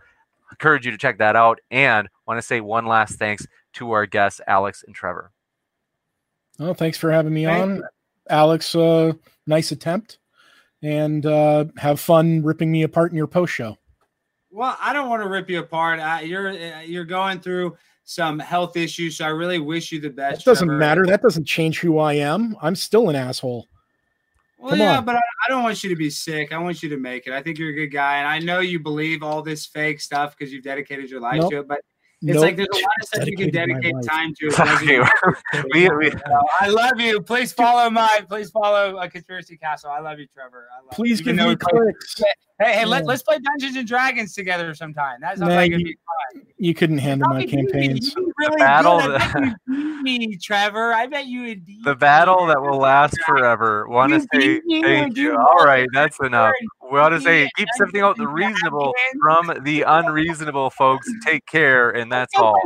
encourage 0.53 0.87
you 0.87 0.93
to 0.93 0.97
check 0.97 1.19
that 1.19 1.35
out. 1.35 1.59
And 1.73 2.09
want 2.29 2.39
to 2.39 2.47
say 2.47 2.61
one 2.61 2.87
last 2.87 3.19
thanks 3.19 3.45
to 3.73 3.91
our 3.91 4.07
guests, 4.07 4.41
Alex 4.47 4.85
and 4.87 4.95
Trevor. 4.95 5.33
Oh, 6.61 6.75
thanks 6.75 6.97
for 6.97 7.11
having 7.11 7.35
me 7.35 7.45
Thank 7.45 7.63
on, 7.63 7.83
Alex. 8.31 8.75
Uh, 8.75 9.13
nice 9.47 9.73
attempt, 9.73 10.19
and 10.83 11.25
uh, 11.27 11.67
have 11.79 12.01
fun 12.01 12.43
ripping 12.43 12.71
me 12.71 12.83
apart 12.83 13.11
in 13.13 13.17
your 13.17 13.27
post 13.27 13.53
show. 13.53 13.77
Well, 14.51 14.77
I 14.81 14.93
don't 14.93 15.09
want 15.09 15.23
to 15.23 15.29
rip 15.29 15.51
you 15.51 15.59
apart. 15.59 16.01
I, 16.01 16.23
you're 16.23 16.51
you're 16.83 17.05
going 17.05 17.41
through 17.41 17.77
some 18.05 18.39
health 18.39 18.77
issues, 18.77 19.17
so 19.19 19.25
I 19.25 19.29
really 19.29 19.59
wish 19.59 19.93
you 19.93 20.01
the 20.01 20.11
best. 20.11 20.45
That 20.45 20.51
doesn't 20.51 20.69
Trevor. 20.69 20.79
matter. 20.81 21.07
That 21.07 21.23
doesn't 21.23 21.45
change 21.45 21.81
who 21.81 21.99
I 21.99 22.15
am. 22.15 22.57
I'm 22.63 22.75
still 22.77 23.09
an 23.11 23.17
asshole. 23.17 23.67
Well, 24.59 24.71
Come 24.71 24.79
yeah, 24.79 24.99
on. 24.99 25.05
but 25.05 25.17
I, 25.17 25.19
I 25.19 25.51
don't 25.51 25.63
want 25.63 25.83
you 25.85 25.91
to 25.91 25.97
be 25.97 26.09
sick. 26.09 26.53
I 26.53 26.59
want 26.59 26.83
you 26.83 26.89
to 26.89 26.97
make 26.97 27.27
it. 27.27 27.33
I 27.35 27.43
think 27.43 27.59
you're 27.59 27.71
a 27.71 27.75
good 27.75 27.89
guy, 27.89 28.19
and 28.19 28.27
I 28.29 28.39
know 28.39 28.61
you 28.61 28.79
believe 28.81 29.23
all 29.23 29.43
this 29.43 29.67
fake 29.67 30.01
stuff 30.01 30.35
because 30.37 30.53
you've 30.53 30.65
dedicated 30.65 31.11
your 31.11 31.21
life 31.21 31.41
Nope. 31.41 31.51
to 31.51 31.59
it. 31.61 31.69
But 31.69 31.81
it's 32.29 32.35
Nope. 32.35 32.43
like 32.43 32.57
there's 32.57 32.69
a 32.73 32.75
lot 32.77 32.85
of 33.03 33.07
stuff 33.09 33.27
you 33.27 33.37
can 33.37 33.51
dedicate 33.51 33.95
time 34.05 34.35
to. 34.35 34.47
It 34.47 34.57
doesn't- 34.57 34.89
Okay, 34.89 35.63
we, 35.73 35.89
we, 35.91 36.13
I 36.61 36.69
love 36.69 36.99
you. 37.01 37.21
Please 37.21 37.53
follow 37.53 37.89
my. 37.91 38.25
Please 38.29 38.51
follow 38.51 38.97
a 38.99 39.09
conspiracy 39.09 39.57
castle. 39.57 39.91
I 39.91 40.01
love 40.01 40.19
you, 40.19 40.27
Trevor. 40.35 40.69
I 40.77 40.83
love 40.83 40.91
Please 40.93 41.21
you. 41.21 41.27
give 41.27 41.35
Even 41.37 41.49
me 41.51 41.57
clicks. 41.57 42.23
Hey, 42.59 42.73
hey, 42.73 42.85
let, 42.87 43.03
Yeah. 43.03 43.09
let's 43.09 43.23
play 43.23 43.39
Dungeons 43.39 43.77
and 43.77 43.87
Dragons 43.87 44.33
together 44.35 44.75
sometime. 44.75 45.19
That 45.21 45.37
sounds 45.39 45.51
Nah, 45.51 45.57
like 45.57 45.71
you- 45.73 45.79
be 45.79 45.97
fun. 46.35 46.43
You 46.59 46.73
couldn't 46.75 46.99
handle 46.99 47.29
my 47.29 47.45
Probably 47.45 47.47
beat 47.63 47.71
campaigns. 47.73 48.15
You 48.17 48.33
really 48.39 48.57
battle 48.57 48.99
that- 48.99 49.33
bet 49.35 49.43
you 49.69 50.03
beat 50.05 50.19
me, 50.31 50.37
Trevor. 50.37 50.93
I 50.95 51.07
bet 51.07 51.27
you 51.27 51.43
would 51.43 51.67
beat 51.67 51.85
the 51.85 51.91
me. 51.91 51.97
battle 51.97 52.47
that 52.47 52.61
will 52.63 52.79
last 52.79 53.17
forever. 53.27 53.87
Want 53.89 54.13
to 54.15 54.27
You 54.39 54.63
say 54.73 54.81
thank 54.83 55.17
you 55.19 55.33
you. 55.33 55.37
All 55.39 55.65
right, 55.67 55.87
that's 55.93 56.19
enough. 56.21 56.55
We 56.91 56.99
want 56.99 57.15
to 57.15 57.21
say 57.21 57.45
beat 57.45 57.53
keep 57.57 57.67
me. 57.67 57.73
sifting 57.77 58.01
out 58.03 58.17
the 58.17 58.29
reasonable 58.29 58.93
Dragons. 59.21 59.55
from 59.55 59.65
the 59.65 59.83
unreasonable, 59.83 60.71
folks. 60.71 61.09
Take 61.25 61.45
care, 61.47 61.91
and 61.91 62.11
that's 62.11 62.33
all. 62.37 62.61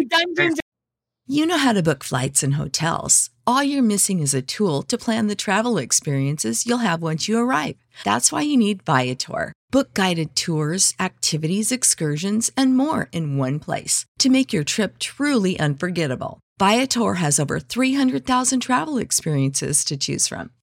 You 1.27 1.47
know 1.47 1.59
how 1.59 1.73
to 1.73 1.83
book 1.83 2.03
flights 2.03 2.43
and 2.43 2.55
hotels. 2.55 3.31
All 3.47 3.63
you're 3.63 3.83
missing 3.83 4.19
is 4.21 4.35
a 4.35 4.43
tool 4.43 4.83
to 4.83 4.99
plan 4.99 5.29
the 5.29 5.37
travel 5.37 5.79
experiences 5.79 6.67
you'll 6.67 6.79
have 6.79 7.03
once 7.03 7.29
you 7.29 7.39
arrive. 7.39 7.77
That's 8.05 8.33
why 8.33 8.43
you 8.43 8.57
need 8.57 8.83
Viator. 8.83 9.53
Book 9.71 9.95
guided 9.95 10.35
tours, 10.35 10.93
activities, 10.99 11.71
excursions, 11.71 12.51
and 12.57 12.77
more 12.77 13.09
in 13.13 13.37
one 13.37 13.61
place 13.61 14.05
to 14.19 14.29
make 14.29 14.53
your 14.53 14.65
trip 14.65 14.99
truly 14.99 15.59
unforgettable. 15.61 16.41
Viator 16.59 17.15
has 17.15 17.39
over 17.39 17.61
300,000 17.61 18.61
travel 18.61 18.99
experiences 18.99 19.85
to 19.85 19.97
choose 19.97 20.27
from. 20.27 20.51